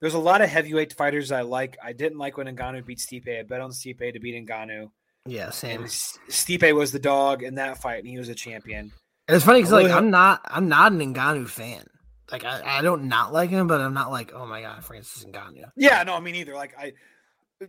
there's 0.00 0.14
a 0.14 0.18
lot 0.18 0.42
of 0.42 0.48
heavyweight 0.50 0.94
fighters 0.94 1.30
I 1.30 1.42
like. 1.42 1.76
I 1.82 1.92
didn't 1.92 2.18
like 2.18 2.36
when 2.36 2.48
Ngannou 2.48 2.84
beat 2.84 2.98
Stipe. 2.98 3.38
I 3.38 3.44
bet 3.44 3.60
on 3.60 3.70
Stipe 3.70 4.12
to 4.12 4.18
beat 4.18 4.46
Ngannou. 4.46 4.90
Yeah, 5.26 5.50
same. 5.50 5.82
And 5.82 5.88
Stipe 5.88 6.74
was 6.74 6.92
the 6.92 6.98
dog 6.98 7.42
in 7.42 7.54
that 7.56 7.78
fight, 7.78 8.00
and 8.00 8.08
he 8.08 8.18
was 8.18 8.28
a 8.28 8.34
champion. 8.34 8.92
And 9.28 9.36
it's 9.36 9.44
funny 9.44 9.60
because 9.60 9.72
like 9.72 9.90
I'm 9.90 10.10
not 10.10 10.40
I'm 10.44 10.68
not 10.68 10.92
an 10.92 11.14
Ngannou 11.14 11.48
fan. 11.48 11.84
Like 12.30 12.44
I, 12.44 12.78
I 12.78 12.82
don't 12.82 13.04
not 13.04 13.32
like 13.32 13.50
him, 13.50 13.66
but 13.66 13.80
I'm 13.80 13.94
not 13.94 14.10
like 14.10 14.32
oh 14.34 14.46
my 14.46 14.62
god 14.62 14.84
Francis 14.84 15.24
Ngannou. 15.24 15.64
Yeah, 15.76 16.02
no, 16.02 16.14
I 16.14 16.20
mean 16.20 16.34
either. 16.34 16.54
Like 16.54 16.74
I 16.76 16.92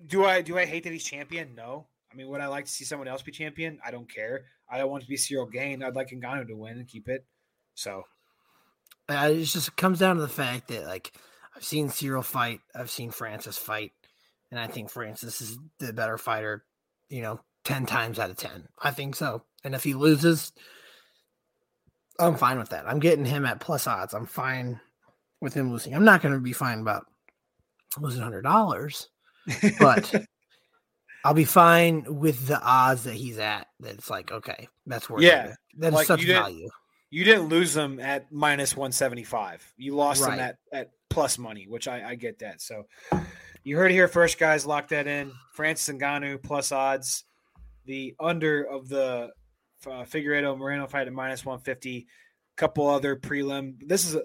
do 0.08 0.26
I 0.26 0.42
do 0.42 0.58
I 0.58 0.66
hate 0.66 0.84
that 0.86 0.94
he's 0.94 1.04
champion? 1.04 1.54
No. 1.56 1.88
I 2.12 2.16
mean, 2.16 2.28
would 2.30 2.42
I 2.42 2.48
like 2.48 2.66
to 2.66 2.72
see 2.72 2.86
someone 2.86 3.08
else 3.08 3.24
be 3.24 3.32
champion? 3.32 3.80
I 3.84 3.90
don't 3.90 4.12
care. 4.12 4.46
I 4.70 4.78
don't 4.78 4.90
want 4.90 5.02
to 5.02 5.10
be 5.10 5.16
Ciryl 5.16 5.52
Gane. 5.52 5.84
I'd 5.84 5.96
like 5.96 6.10
Ngannou 6.10 6.48
to 6.48 6.56
win 6.56 6.78
and 6.78 6.88
keep 6.88 7.08
it. 7.08 7.26
So 7.76 8.04
uh, 9.10 9.30
it 9.32 9.44
just 9.44 9.76
comes 9.76 10.00
down 10.00 10.16
to 10.16 10.22
the 10.22 10.28
fact 10.28 10.70
that 10.70 10.86
like 10.86 11.12
I've 11.56 11.64
seen 11.64 11.90
Ciryl 11.90 12.24
fight, 12.24 12.62
I've 12.74 12.90
seen 12.90 13.12
Francis 13.12 13.58
fight, 13.58 13.92
and 14.50 14.60
I 14.60 14.68
think 14.68 14.90
Francis 14.90 15.42
is 15.42 15.58
the 15.80 15.94
better 15.94 16.18
fighter 16.18 16.64
you 17.10 17.22
know, 17.22 17.40
10 17.66 17.86
times 17.86 18.20
out 18.20 18.30
of 18.30 18.38
10. 18.38 18.68
I 18.82 18.92
think 18.92 19.16
so. 19.16 19.44
And 19.64 19.74
if 19.76 19.84
he 19.84 19.94
loses, 19.94 20.52
I'm 22.20 22.36
fine 22.36 22.60
with 22.60 22.70
that. 22.70 22.88
I'm 22.88 23.00
getting 23.00 23.26
him 23.26 23.46
at 23.46 23.60
plus 23.60 23.88
odds. 23.88 24.14
I'm 24.14 24.26
fine 24.26 24.80
with 25.42 25.54
him 25.54 25.72
losing. 25.72 25.94
I'm 25.96 26.06
not 26.06 26.22
going 26.22 26.34
to 26.34 26.40
be 26.40 26.54
fine 26.54 26.80
about 26.80 27.06
losing 28.00 28.22
$100, 28.22 29.08
but 29.80 30.14
I'll 31.26 31.34
be 31.34 31.46
fine 31.46 32.04
with 32.08 32.48
the 32.48 32.62
odds 32.62 33.04
that 33.04 33.14
he's 33.14 33.40
at. 33.40 33.68
That's 33.80 34.10
like 34.10 34.32
okay, 34.32 34.68
that's 34.86 35.10
worth 35.10 35.24
Yeah, 35.24 35.48
it. 35.48 35.56
That's 35.78 35.96
like, 35.96 36.08
such 36.08 36.22
you 36.22 36.34
value. 36.34 36.70
You 37.12 37.24
didn't 37.24 37.50
lose 37.50 37.74
them 37.74 38.00
at 38.00 38.32
minus 38.32 38.76
175. 38.76 39.74
You 39.78 39.96
lost 39.96 40.22
them 40.22 40.32
Right. 40.32 40.40
at, 40.40 40.58
at 40.72 40.92
plus 41.10 41.38
money, 41.38 41.68
which 41.70 41.88
I, 41.88 42.10
I 42.10 42.16
get 42.16 42.40
that. 42.40 42.60
So 42.60 42.88
you 43.64 43.78
heard 43.78 43.92
it 43.92 43.96
here 43.96 44.08
first, 44.08 44.38
guys. 44.38 44.66
Lock 44.66 44.90
that 44.90 45.08
in. 45.08 45.32
Francis 45.54 45.96
Ngannou 45.96 46.42
plus 46.44 46.72
odds. 46.72 47.24
The 47.86 48.16
under 48.20 48.64
of 48.64 48.90
the 48.90 49.32
uh, 49.86 50.04
Figueiredo 50.04 50.58
Moreno 50.58 50.88
fight 50.88 51.08
at 51.08 51.14
minus 51.14 51.46
150. 51.46 52.08
Couple 52.56 52.88
other 52.88 53.16
prelim. 53.16 53.76
This 53.88 54.06
is 54.06 54.16
a 54.16 54.24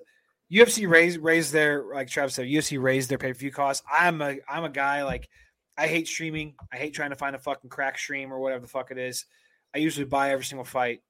UFC 0.53 0.89
raised 0.89 1.21
raised 1.21 1.53
their 1.53 1.85
like 1.93 2.09
Travis 2.09 2.35
said. 2.35 2.47
UFC 2.47 2.81
raised 2.81 3.11
their 3.11 3.19
pay 3.19 3.33
per 3.33 3.39
view 3.39 3.51
costs. 3.51 3.85
I'm 3.91 4.21
a 4.23 4.37
I'm 4.49 4.65
a 4.65 4.71
guy 4.71 5.03
like 5.05 5.29
I 5.77 5.87
hate 5.87 6.09
streaming. 6.09 6.55
I 6.73 6.77
hate 6.77 6.95
trying 6.95 7.11
to 7.11 7.17
find 7.17 7.37
a 7.37 7.39
fucking 7.39 7.71
crack 7.71 7.99
stream 7.99 8.33
or 8.33 8.39
whatever 8.39 8.63
the 8.63 8.69
fuck 8.69 8.91
it 8.91 8.99
is. 8.99 9.27
I 9.75 9.79
usually 9.79 10.07
buy 10.07 10.31
every 10.31 10.45
single 10.45 10.65
fight. 10.65 11.01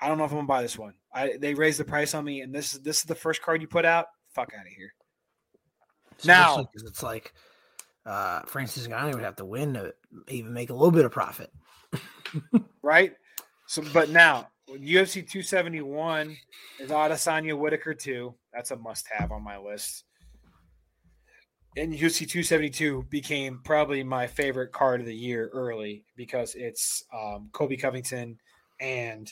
I 0.00 0.08
don't 0.08 0.18
know 0.18 0.24
if 0.24 0.32
I'm 0.32 0.38
gonna 0.38 0.46
buy 0.46 0.62
this 0.62 0.78
one. 0.78 0.94
I 1.12 1.36
they 1.38 1.54
raised 1.54 1.78
the 1.78 1.84
price 1.84 2.14
on 2.14 2.24
me, 2.24 2.40
and 2.40 2.54
this 2.54 2.74
is 2.74 2.80
this 2.80 2.98
is 2.98 3.04
the 3.04 3.14
first 3.14 3.42
card 3.42 3.62
you 3.62 3.68
put 3.68 3.84
out. 3.84 4.06
Fuck 4.34 4.52
out 4.58 4.66
of 4.66 4.72
here. 4.72 4.92
Now- 6.26 6.50
Especially 6.52 6.64
'cause 6.72 6.82
it's 6.88 7.02
like 7.02 7.32
uh, 8.04 8.42
Francis 8.42 8.88
Ngannou 8.88 9.14
would 9.14 9.22
have 9.22 9.36
to 9.36 9.44
win 9.44 9.74
to 9.74 9.94
even 10.28 10.52
make 10.52 10.70
a 10.70 10.74
little 10.74 10.90
bit 10.90 11.04
of 11.04 11.12
profit. 11.12 11.52
right? 12.82 13.12
So, 13.66 13.82
but 13.92 14.10
now 14.10 14.48
UFC 14.68 15.14
271 15.28 16.36
is 16.80 16.90
Adesanya 16.90 17.56
Whittaker 17.56 17.94
2. 17.94 18.34
That's 18.52 18.70
a 18.72 18.76
must 18.76 19.06
have 19.16 19.30
on 19.30 19.42
my 19.44 19.56
list. 19.58 20.04
And 21.76 21.92
UFC 21.94 22.28
272 22.28 23.04
became 23.08 23.60
probably 23.64 24.02
my 24.02 24.26
favorite 24.26 24.72
card 24.72 25.00
of 25.00 25.06
the 25.06 25.14
year 25.14 25.48
early 25.54 26.04
because 26.16 26.54
it's 26.54 27.04
um, 27.14 27.48
Colby 27.52 27.76
Covington 27.78 28.36
and 28.80 29.30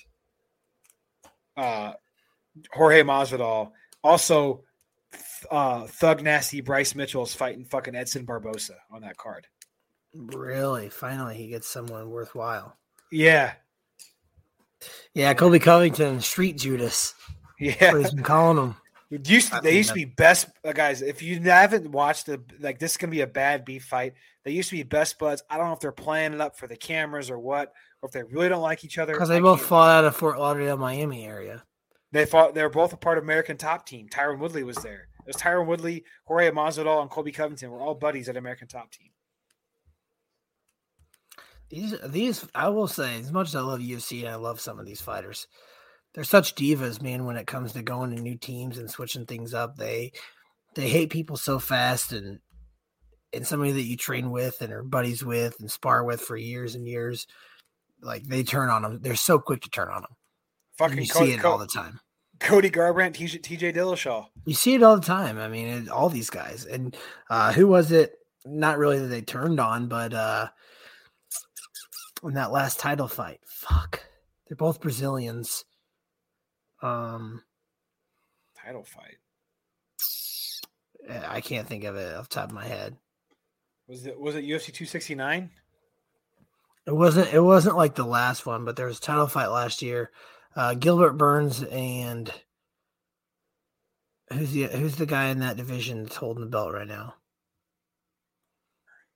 uh, 1.57 1.93
Jorge 2.73 3.03
Masvidal. 3.03 3.73
Also, 4.03 4.65
uh, 5.51 5.87
Thug 5.87 6.23
Nasty 6.23 6.61
Bryce 6.61 6.95
Mitchell 6.95 7.23
is 7.23 7.35
fighting 7.35 7.65
fucking 7.65 7.95
Edson 7.95 8.25
Barboza 8.25 8.77
on 8.91 9.03
that 9.03 9.17
card. 9.17 9.47
Really, 10.15 10.89
finally, 10.89 11.37
he 11.37 11.49
gets 11.49 11.69
someone 11.69 12.11
worthwhile. 12.11 12.77
Yeah, 13.13 13.53
Yeah, 15.15 15.35
Colby 15.35 15.59
Covington, 15.59 16.21
Street 16.21 16.57
Judas. 16.57 17.15
yeah. 17.59 17.97
He's 17.97 18.13
been 18.13 18.25
calling. 18.25 18.75
It 19.11 19.29
used 19.29 19.53
to, 19.53 19.61
they 19.61 19.77
used 19.77 19.89
to 19.89 19.95
be 19.97 20.05
best 20.05 20.49
uh, 20.65 20.73
guys. 20.73 21.03
If 21.03 21.21
you 21.21 21.41
haven't 21.41 21.91
watched 21.91 22.27
the 22.27 22.41
like, 22.61 22.79
this 22.79 22.93
is 22.93 22.97
gonna 22.97 23.11
be 23.11 23.23
a 23.23 23.27
bad 23.27 23.65
beef 23.65 23.85
fight. 23.85 24.15
They 24.45 24.53
used 24.53 24.71
to 24.71 24.77
be 24.77 24.85
best 24.85 25.19
buds. 25.19 25.43
I 25.51 25.57
don't 25.57 25.67
know 25.67 25.73
if 25.73 25.81
they're 25.81 25.91
playing 25.91 26.33
it 26.33 26.41
up 26.41 26.57
for 26.57 26.69
the 26.69 26.77
cameras 26.77 27.29
or 27.29 27.39
what, 27.39 27.73
or 28.03 28.07
if 28.07 28.13
they 28.13 28.23
really 28.23 28.49
don't 28.49 28.63
like 28.63 28.85
each 28.85 28.99
other. 28.99 29.13
Because 29.13 29.29
they 29.29 29.39
I 29.39 29.41
both 29.41 29.63
fought 29.63 29.91
out 29.91 30.05
of 30.05 30.15
Fort 30.15 30.39
Lauderdale, 30.39 30.77
Miami 30.77 31.27
area. 31.27 31.65
They 32.13 32.27
fought. 32.27 32.55
They 32.55 32.63
were 32.63 32.69
both 32.69 32.93
a 32.93 32.97
part 32.97 33.19
of 33.19 33.25
American 33.25 33.57
Top 33.57 33.87
Team. 33.87 34.09
Tyron 34.09 34.39
Woodley 34.39 34.65
was 34.65 34.79
there. 34.79 35.09
It 35.21 35.27
was 35.27 35.37
Tyron 35.37 35.67
Woodley, 35.67 36.05
Jorge 36.25 36.51
Masvidal, 36.51 37.01
and 37.01 37.11
Colby 37.11 37.33
Covington 37.33 37.71
were 37.71 37.81
all 37.81 37.95
buddies 37.95 38.29
at 38.29 38.37
American 38.37 38.69
Top 38.69 38.91
Team. 38.91 39.11
These, 41.69 41.95
these, 42.09 42.45
I 42.53 42.69
will 42.69 42.89
say, 42.89 43.21
as 43.21 43.31
much 43.31 43.49
as 43.49 43.55
I 43.55 43.61
love 43.61 43.79
UFC 43.79 44.21
and 44.21 44.29
I 44.29 44.35
love 44.35 44.61
some 44.61 44.81
of 44.81 44.87
these 44.87 45.01
fighters, 45.01 45.47
they're 46.15 46.25
such 46.25 46.57
divas, 46.57 47.01
man. 47.01 47.27
When 47.27 47.37
it 47.37 47.47
comes 47.47 47.75
to 47.75 47.83
going 47.83 48.17
to 48.17 48.21
new 48.21 48.37
teams 48.37 48.77
and 48.77 48.91
switching 48.91 49.25
things 49.25 49.55
up, 49.55 49.77
they, 49.77 50.11
they 50.75 50.89
hate 50.89 51.11
people 51.11 51.37
so 51.37 51.61
fast, 51.61 52.13
and 52.13 52.41
and 53.33 53.47
somebody 53.47 53.73
that 53.73 53.83
you 53.83 53.97
train 53.97 54.31
with 54.31 54.61
and 54.61 54.73
are 54.73 54.83
buddies 54.83 55.25
with 55.25 55.61
and 55.61 55.71
spar 55.71 56.05
with 56.05 56.21
for 56.21 56.37
years 56.37 56.75
and 56.75 56.89
years, 56.89 57.29
like 58.03 58.25
they 58.25 58.43
turn 58.43 58.69
on 58.69 58.83
them. 58.83 58.99
They're 59.01 59.15
so 59.15 59.39
quick 59.39 59.63
to 59.63 59.71
turn 59.71 59.89
on 59.89 60.03
them. 60.03 60.17
Fucking 60.81 61.03
you 61.03 61.09
Co- 61.09 61.25
see 61.27 61.33
it 61.33 61.45
all 61.45 61.59
the 61.59 61.67
time. 61.67 62.01
Cody 62.41 62.71
Garbrandt, 62.71 63.13
TJ, 63.13 63.43
TJ 63.43 63.77
Dillashaw. 63.77 64.29
You 64.47 64.55
see 64.55 64.75
it 64.75 64.83
all 64.83 64.97
the 64.97 65.07
time. 65.07 65.39
I 65.39 65.47
mean, 65.49 65.69
it, 65.69 65.89
all 65.91 66.09
these 66.09 66.31
guys. 66.31 66.65
And 66.65 66.97
uh, 67.29 67.53
who 67.53 67.67
was 67.67 67.93
it? 67.93 68.15
Not 68.47 68.79
really 68.79 68.99
that 68.99 69.09
they 69.09 69.21
turned 69.21 69.61
on, 69.61 69.89
but 69.89 70.15
uh, 70.15 70.49
in 72.23 72.33
that 72.35 72.51
last 72.51 72.81
title 72.81 73.09
fight, 73.09 73.41
fuck, 73.45 74.03
they're 74.49 74.57
both 74.57 74.81
Brazilians. 74.81 75.67
Um, 76.83 77.43
Title 78.57 78.85
fight. 78.85 79.19
eh, 81.07 81.23
I 81.29 81.43
can't 81.43 81.69
think 81.69 81.85
of 81.85 81.97
it 81.97 82.17
off 82.17 82.31
the 82.31 82.35
top 82.37 82.49
of 82.49 82.55
my 82.55 82.67
head. 82.67 82.97
Was 83.87 84.07
it 84.07 84.19
was 84.19 84.35
it 84.35 84.47
UFC 84.47 84.73
269? 84.73 85.51
It 86.87 86.97
wasn't. 86.97 87.35
It 87.35 87.41
wasn't 87.41 87.77
like 87.77 87.95
the 87.97 88.07
last 88.07 88.47
one, 88.47 88.65
but 88.65 88.77
there 88.77 88.87
was 88.87 88.97
a 88.97 89.03
title 89.03 89.27
fight 89.27 89.49
last 89.49 89.83
year. 89.83 90.11
Uh, 90.57 90.75
Gilbert 90.75 91.13
Burns 91.13 91.63
and 91.63 92.33
who's 94.33 94.53
the 94.53 94.65
who's 94.65 94.97
the 94.97 95.07
guy 95.07 95.29
in 95.29 95.41
that 95.41 95.57
division 95.57 96.03
that's 96.03 96.17
holding 96.17 96.43
the 96.45 96.51
belt 96.51 96.73
right 96.73 96.89
now? 96.89 97.15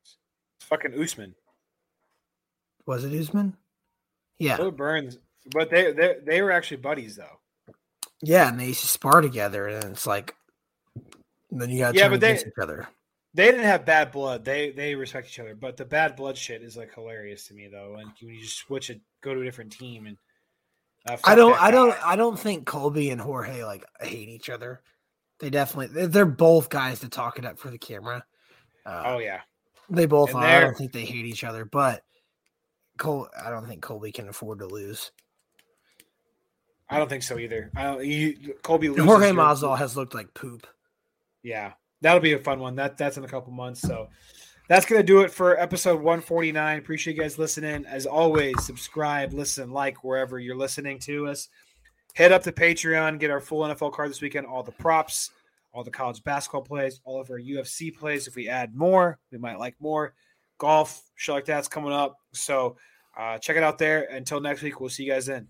It's 0.03 0.65
fucking 0.67 0.95
Usman. 1.01 1.35
Was 2.87 3.05
it 3.05 3.19
Usman? 3.19 3.57
Yeah, 4.39 4.57
Bill 4.57 4.71
Burns, 4.71 5.19
but 5.53 5.71
they 5.71 5.93
they 5.93 6.17
they 6.25 6.43
were 6.43 6.53
actually 6.53 6.79
buddies 6.79 7.17
though. 7.17 7.41
Yeah, 8.23 8.49
and 8.49 8.59
they 8.59 8.67
used 8.69 8.81
to 8.83 8.87
spar 8.89 9.21
together, 9.21 9.67
and 9.67 9.85
it's 9.93 10.07
like 10.07 10.35
then 11.51 11.71
you 11.71 11.79
got 11.81 11.95
Yeah, 11.95 12.09
but 12.09 12.21
they- 12.21 12.39
each 12.39 12.47
other. 12.61 12.89
They 13.37 13.47
didn't 13.47 13.65
have 13.65 13.85
bad 13.85 14.13
blood. 14.13 14.45
They 14.45 14.71
they 14.71 14.95
respect 14.95 15.27
each 15.27 15.41
other, 15.41 15.57
but 15.57 15.77
the 15.77 15.85
bad 15.85 16.15
blood 16.15 16.39
shit 16.39 16.63
is 16.63 16.77
like 16.77 16.95
hilarious 16.95 17.49
to 17.49 17.55
me 17.55 17.67
though. 17.67 17.97
And 17.99 18.13
when 18.21 18.35
you 18.35 18.41
just 18.41 18.59
switch 18.59 18.91
it, 18.91 19.01
go 19.23 19.35
to 19.35 19.41
a 19.41 19.45
different 19.45 19.73
team, 19.73 20.07
and 20.07 20.17
I 21.25 21.35
don't, 21.35 21.61
I 21.61 21.71
don't. 21.71 21.95
I 22.07 22.17
don't 22.17 22.39
think 22.39 22.67
Colby 22.67 23.11
and 23.11 23.21
Jorge 23.21 23.63
like 23.65 23.85
hate 24.01 24.29
each 24.29 24.49
other. 24.49 24.81
They 25.41 25.51
definitely, 25.51 26.07
they're, 26.07 26.25
both 26.25 26.71
guys 26.71 27.01
to 27.01 27.09
talk 27.09 27.39
it 27.39 27.45
up 27.45 27.59
for 27.59 27.69
the 27.69 27.77
camera. 27.77 28.25
Uh, 28.87 29.03
Oh 29.05 29.19
yeah, 29.19 29.41
they 29.91 30.07
both 30.07 30.31
and 30.31 30.39
are. 30.39 30.45
I 30.45 30.61
don't 30.61 30.77
think 30.77 30.93
they 30.93 31.05
hate 31.05 31.27
each 31.27 31.45
other, 31.45 31.65
but 31.65 32.05
Cole, 32.97 33.29
I 33.45 33.51
don't 33.51 33.67
think 33.67 33.83
Colby 33.83 34.13
can 34.13 34.29
afford 34.29 34.61
to 34.61 34.67
lose. 34.67 35.13
I 36.89 36.99
don't 36.99 37.09
think 37.09 37.23
so 37.23 37.39
either. 37.39 37.71
I 37.75 37.83
don't. 37.83 38.05
You, 38.05 38.55
Colby 38.63 38.87
And 38.87 38.97
loses 38.97 39.09
Jorge 39.11 39.31
Masvidal 39.31 39.77
has 39.77 39.97
looked 39.97 40.15
like 40.15 40.33
poop. 40.33 40.67
Yeah, 41.43 41.73
that'll 42.01 42.21
be 42.21 42.35
a 42.35 42.39
fun 42.39 42.61
one. 42.61 42.77
That 42.77 42.97
that's 42.97 43.17
in 43.17 43.25
a 43.25 43.29
couple 43.29 43.53
months. 43.53 43.81
So 43.81 44.09
that's 44.69 44.87
gonna 44.87 45.03
do 45.03 45.21
it 45.21 45.31
for 45.31 45.61
episode 45.61 45.97
149. 45.97 46.79
Appreciate 46.79 47.17
you 47.17 47.23
guys 47.23 47.39
listening. 47.39 47.85
As 47.87 48.07
always, 48.07 48.55
subscribe, 48.65 49.33
listen, 49.33 49.71
like 49.71 50.03
wherever 50.03 50.39
you're 50.39 50.57
listening 50.57 50.99
to 51.01 51.29
us. 51.29 51.49
Head 52.15 52.33
up 52.33 52.43
to 52.45 52.53
Patreon, 52.53 53.19
get 53.19 53.31
our 53.31 53.41
full 53.41 53.63
NFL 53.63 53.93
card 53.93 54.11
this 54.11 54.23
weekend, 54.23 54.47
all 54.47 54.63
the 54.63 54.73
props, 54.73 55.31
all 55.73 55.83
the 55.83 55.91
college 55.91 56.23
basketball 56.23 56.63
plays, 56.63 57.01
all 57.05 57.21
of 57.21 57.29
our 57.31 57.41
UFC 57.41 57.95
plays. 57.95 58.29
If 58.29 58.37
we 58.37 58.49
add 58.49 58.75
more, 58.75 59.19
we 59.33 59.39
might 59.39 59.59
like 59.59 59.75
more. 59.81 60.15
Golf, 60.59 61.03
shit 61.17 61.35
like 61.35 61.45
that's 61.45 61.69
coming 61.69 61.93
up. 61.93 62.17
So 62.33 62.77
uh, 63.19 63.39
check 63.39 63.57
it 63.57 63.65
out 63.65 63.79
there. 63.79 64.05
Until 64.05 64.41
next 64.41 64.63
week, 64.63 64.81
we'll 64.81 64.91
see 64.91 65.03
you 65.03 65.13
guys 65.13 65.27
then. 65.27 65.49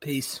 Peace. 0.00 0.40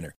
winner. 0.01 0.15